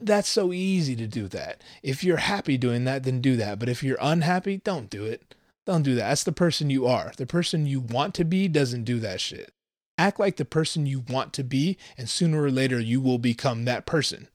That's 0.00 0.28
so 0.28 0.52
easy 0.52 0.94
to 0.96 1.06
do 1.06 1.28
that. 1.28 1.62
If 1.82 2.04
you're 2.04 2.18
happy 2.18 2.58
doing 2.58 2.84
that, 2.84 3.04
then 3.04 3.22
do 3.22 3.36
that. 3.36 3.58
But 3.58 3.70
if 3.70 3.82
you're 3.82 3.98
unhappy, 4.00 4.58
don't 4.58 4.90
do 4.90 5.04
it. 5.06 5.34
Don't 5.66 5.82
do 5.82 5.94
that. 5.94 6.08
That's 6.08 6.24
the 6.24 6.32
person 6.32 6.70
you 6.70 6.86
are. 6.86 7.12
The 7.16 7.26
person 7.26 7.66
you 7.66 7.80
want 7.80 8.14
to 8.14 8.24
be 8.24 8.48
doesn't 8.48 8.84
do 8.84 9.00
that 9.00 9.20
shit. 9.20 9.52
Act 9.96 10.18
like 10.18 10.36
the 10.36 10.44
person 10.44 10.86
you 10.86 11.04
want 11.08 11.32
to 11.34 11.44
be, 11.44 11.78
and 11.96 12.08
sooner 12.08 12.42
or 12.42 12.50
later 12.50 12.80
you 12.80 13.00
will 13.00 13.18
become 13.18 13.64
that 13.64 13.86
person. 13.86 14.28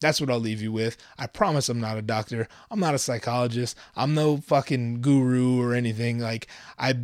That's 0.00 0.20
what 0.20 0.30
I'll 0.30 0.40
leave 0.40 0.62
you 0.62 0.72
with. 0.72 0.96
I 1.18 1.26
promise 1.26 1.68
I'm 1.68 1.80
not 1.80 1.98
a 1.98 2.02
doctor. 2.02 2.48
I'm 2.70 2.80
not 2.80 2.94
a 2.94 2.98
psychologist. 2.98 3.76
I'm 3.94 4.14
no 4.14 4.38
fucking 4.38 5.02
guru 5.02 5.60
or 5.60 5.74
anything. 5.74 6.18
Like, 6.18 6.46
I 6.78 6.94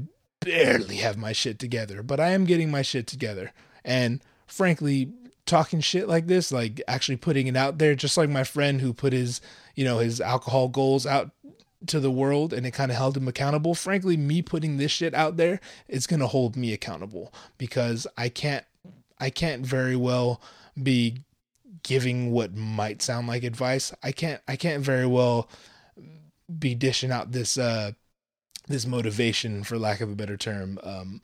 barely 0.41 0.97
have 0.97 1.19
my 1.19 1.33
shit 1.33 1.59
together, 1.59 2.03
but 2.03 2.21
I 2.21 2.31
am 2.31 2.47
getting 2.47 2.71
my 2.71 2.81
shit 2.83 3.07
together. 3.07 3.53
And 3.85 4.23
frankly, 4.47 5.13
talking 5.45 5.81
shit 5.81 6.09
like 6.09 6.27
this, 6.27 6.51
like 6.51 6.81
actually 6.89 7.17
putting 7.17 7.47
it 7.47 7.57
out 7.57 7.79
there, 7.79 7.95
just 7.95 8.17
like 8.17 8.31
my 8.31 8.45
friend 8.45 8.81
who 8.81 8.95
put 8.95 9.13
his, 9.13 9.43
you 9.75 9.85
know, 9.85 9.99
his 9.99 10.21
alcohol 10.21 10.69
goals 10.69 11.07
out 11.07 11.31
to 11.87 12.01
the 12.01 12.11
world 12.11 12.53
and 12.53 12.67
it 12.67 12.73
kind 12.73 12.91
of 12.91 12.97
held 12.97 13.17
him 13.17 13.29
accountable. 13.29 13.75
Frankly, 13.75 14.17
me 14.17 14.43
putting 14.43 14.77
this 14.77 14.91
shit 14.91 15.15
out 15.15 15.37
there 15.37 15.61
is 15.89 16.07
going 16.07 16.21
to 16.21 16.27
hold 16.27 16.57
me 16.57 16.73
accountable 16.73 17.33
because 17.59 18.07
I 18.17 18.29
can't 18.29 18.65
I 19.19 19.31
can't 19.31 19.65
very 19.65 19.97
well 19.97 20.41
be 20.81 21.19
giving 21.83 22.33
what 22.33 22.55
might 22.55 23.03
sound 23.03 23.27
like 23.27 23.45
advice. 23.45 23.93
I 24.03 24.13
can't 24.13 24.41
I 24.49 24.57
can't 24.57 24.83
very 24.83 25.07
well 25.07 25.49
be 26.59 26.75
dishing 26.75 27.11
out 27.11 27.33
this 27.33 27.59
uh 27.59 27.93
this 28.69 28.87
motivation 28.87 29.63
for 29.63 29.79
lack 29.79 30.01
of 30.01 30.11
a 30.11 30.15
better 30.15 30.37
term 30.37 30.79
um 30.83 31.21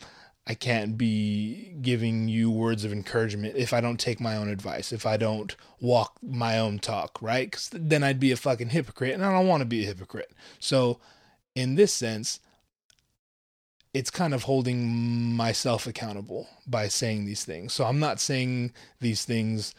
I 0.47 0.55
can't 0.55 0.99
be 0.99 1.77
giving 1.81 2.27
you 2.27 2.51
words 2.51 2.85
of 2.85 2.93
encouragement 2.93 3.55
if 3.57 3.73
I 3.73 3.81
don't 3.81 4.01
take 4.01 4.21
my 4.21 4.37
own 4.37 4.49
advice, 4.49 4.93
if 4.93 5.07
I 5.07 5.17
don't 5.17 5.55
walk 5.81 6.19
my 6.21 6.59
own 6.59 6.81
talk, 6.81 7.21
right? 7.23 7.49
Because 7.49 7.71
then 7.73 8.03
I'd 8.03 8.19
be 8.19 8.33
a 8.33 8.37
fucking 8.37 8.71
hypocrite, 8.71 9.15
and 9.15 9.25
I 9.25 9.33
don't 9.33 9.47
want 9.47 9.61
to 9.61 9.67
be 9.67 9.85
a 9.85 9.87
hypocrite. 9.87 10.33
So, 10.59 10.99
in 11.55 11.77
this 11.77 11.93
sense, 11.93 12.41
it's 13.95 14.11
kind 14.11 14.35
of 14.35 14.45
holding 14.45 15.35
myself 15.37 15.87
accountable 15.87 16.49
by 16.67 16.89
saying 16.89 17.25
these 17.25 17.45
things. 17.45 17.73
So, 17.73 17.85
I'm 17.85 18.01
not 18.01 18.19
saying 18.19 18.73
these 19.01 19.25
things 19.25 19.75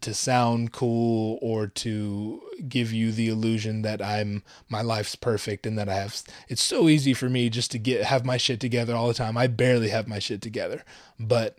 to 0.00 0.14
sound 0.14 0.72
cool 0.72 1.38
or 1.40 1.68
to 1.68 2.42
give 2.68 2.92
you 2.92 3.12
the 3.12 3.28
illusion 3.28 3.82
that 3.82 4.02
I'm 4.02 4.42
my 4.68 4.82
life's 4.82 5.14
perfect 5.14 5.66
and 5.66 5.78
that 5.78 5.88
I 5.88 5.94
have 5.94 6.22
it's 6.48 6.62
so 6.62 6.88
easy 6.88 7.14
for 7.14 7.28
me 7.28 7.48
just 7.48 7.70
to 7.70 7.78
get 7.78 8.04
have 8.04 8.24
my 8.24 8.36
shit 8.36 8.60
together 8.60 8.94
all 8.94 9.08
the 9.08 9.14
time. 9.14 9.36
I 9.36 9.46
barely 9.46 9.90
have 9.90 10.08
my 10.08 10.18
shit 10.18 10.42
together. 10.42 10.84
But 11.20 11.58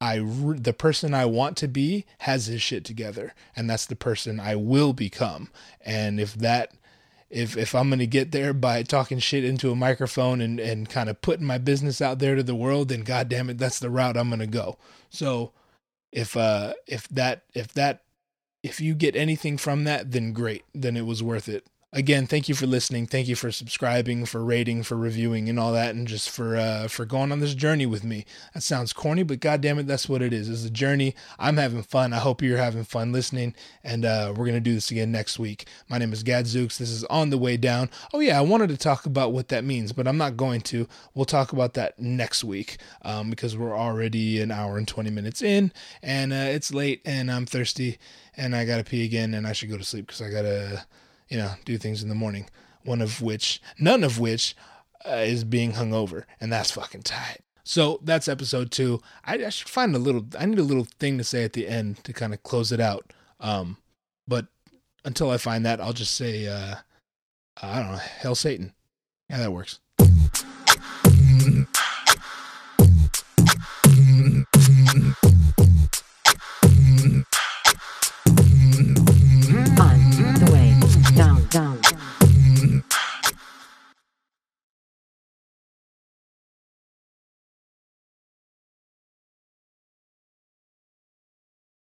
I 0.00 0.18
the 0.18 0.72
person 0.72 1.12
I 1.12 1.26
want 1.26 1.56
to 1.58 1.68
be 1.68 2.06
has 2.18 2.46
his 2.46 2.62
shit 2.62 2.84
together 2.84 3.34
and 3.54 3.68
that's 3.68 3.86
the 3.86 3.96
person 3.96 4.40
I 4.40 4.56
will 4.56 4.92
become. 4.92 5.50
And 5.84 6.18
if 6.18 6.34
that 6.34 6.72
if 7.28 7.56
if 7.56 7.74
I'm 7.74 7.90
to 7.90 8.06
get 8.06 8.32
there 8.32 8.54
by 8.54 8.82
talking 8.82 9.18
shit 9.18 9.44
into 9.44 9.70
a 9.70 9.76
microphone 9.76 10.40
and 10.40 10.58
and 10.58 10.88
kind 10.88 11.10
of 11.10 11.20
putting 11.20 11.46
my 11.46 11.58
business 11.58 12.00
out 12.00 12.18
there 12.18 12.34
to 12.34 12.42
the 12.42 12.54
world, 12.54 12.88
then 12.88 13.02
god 13.02 13.28
damn 13.28 13.50
it, 13.50 13.58
that's 13.58 13.78
the 13.78 13.90
route 13.90 14.16
I'm 14.16 14.30
to 14.30 14.46
go. 14.46 14.78
So 15.10 15.52
if 16.12 16.36
uh 16.36 16.74
if 16.86 17.08
that 17.08 17.42
if 17.54 17.72
that 17.74 18.02
if 18.62 18.80
you 18.80 18.94
get 18.94 19.16
anything 19.16 19.56
from 19.56 19.84
that 19.84 20.10
then 20.10 20.32
great. 20.32 20.64
Then 20.74 20.96
it 20.96 21.06
was 21.06 21.22
worth 21.22 21.48
it 21.48 21.66
again 21.92 22.26
thank 22.26 22.48
you 22.48 22.54
for 22.54 22.66
listening. 22.66 23.06
Thank 23.06 23.28
you 23.28 23.36
for 23.36 23.50
subscribing 23.50 24.26
for 24.26 24.44
rating 24.44 24.82
for 24.82 24.96
reviewing 24.96 25.48
and 25.48 25.58
all 25.58 25.72
that 25.72 25.94
and 25.94 26.06
just 26.06 26.28
for 26.28 26.54
uh 26.56 26.86
for 26.86 27.06
going 27.06 27.32
on 27.32 27.40
this 27.40 27.54
journey 27.54 27.86
with 27.86 28.04
me. 28.04 28.26
That 28.52 28.62
sounds 28.62 28.92
corny 28.92 29.22
but 29.22 29.40
god 29.40 29.62
damn 29.62 29.78
it 29.78 29.86
that's 29.86 30.08
what 30.08 30.20
it 30.20 30.32
is. 30.32 30.48
It's 30.50 30.64
a 30.64 30.70
journey. 30.70 31.14
I'm 31.38 31.56
having 31.56 31.82
fun. 31.82 32.12
I 32.12 32.18
hope 32.18 32.42
you're 32.42 32.58
having 32.58 32.84
fun 32.84 33.12
listening 33.12 33.54
and 33.82 34.04
uh 34.04 34.34
we're 34.36 34.44
gonna 34.46 34.60
do 34.60 34.74
this 34.74 34.90
again 34.90 35.10
next 35.10 35.38
week. 35.38 35.66
My 35.88 35.96
name 35.96 36.12
is 36.12 36.22
gadzooks. 36.22 36.76
This 36.76 36.90
is 36.90 37.04
on 37.04 37.30
the 37.30 37.38
way 37.38 37.56
down. 37.56 37.88
Oh 38.12 38.20
yeah 38.20 38.38
i 38.38 38.42
wanted 38.42 38.68
to 38.68 38.76
talk 38.76 39.06
about 39.06 39.32
what 39.32 39.48
that 39.48 39.64
means 39.64 39.92
but 39.92 40.06
i'm 40.06 40.18
not 40.18 40.36
going 40.36 40.60
to. 40.62 40.86
We'll 41.14 41.24
talk 41.24 41.52
about 41.52 41.74
that 41.74 41.98
next 41.98 42.44
week 42.44 42.76
um 43.02 43.30
because 43.30 43.56
we're 43.56 43.76
already 43.76 44.42
an 44.42 44.50
hour 44.50 44.76
and 44.76 44.86
20 44.86 45.10
minutes 45.10 45.40
in 45.40 45.72
and 46.02 46.32
uh 46.32 46.36
it's 46.36 46.72
late 46.72 47.00
and 47.06 47.30
i'm 47.30 47.46
thirsty 47.46 47.98
and 48.36 48.54
i 48.54 48.64
gotta 48.66 48.84
pee 48.84 49.04
again 49.04 49.32
and 49.32 49.46
i 49.46 49.52
should 49.52 49.70
go 49.70 49.78
to 49.78 49.84
sleep 49.84 50.06
because 50.06 50.20
i 50.20 50.30
gotta 50.30 50.84
you 51.28 51.36
know, 51.36 51.52
do 51.64 51.78
things 51.78 52.02
in 52.02 52.08
the 52.08 52.14
morning. 52.14 52.48
One 52.84 53.02
of 53.02 53.20
which, 53.20 53.60
none 53.78 54.04
of 54.04 54.18
which, 54.18 54.56
uh, 55.06 55.24
is 55.26 55.44
being 55.44 55.72
hungover, 55.72 56.24
and 56.40 56.52
that's 56.52 56.70
fucking 56.70 57.02
tight. 57.02 57.40
So 57.64 58.00
that's 58.02 58.28
episode 58.28 58.70
two. 58.70 59.00
I, 59.24 59.34
I 59.34 59.50
should 59.50 59.68
find 59.68 59.94
a 59.94 59.98
little. 59.98 60.26
I 60.38 60.46
need 60.46 60.58
a 60.58 60.62
little 60.62 60.86
thing 60.98 61.18
to 61.18 61.24
say 61.24 61.44
at 61.44 61.52
the 61.52 61.68
end 61.68 62.02
to 62.04 62.12
kind 62.12 62.32
of 62.32 62.42
close 62.42 62.72
it 62.72 62.80
out. 62.80 63.12
Um, 63.40 63.76
but 64.26 64.46
until 65.04 65.30
I 65.30 65.36
find 65.36 65.66
that, 65.66 65.80
I'll 65.80 65.92
just 65.92 66.14
say, 66.14 66.46
uh, 66.46 66.76
I 67.60 67.78
don't 67.78 67.92
know, 67.92 67.98
hell 67.98 68.34
Satan. 68.34 68.72
Yeah, 69.28 69.38
that 69.38 69.52
works. 69.52 69.80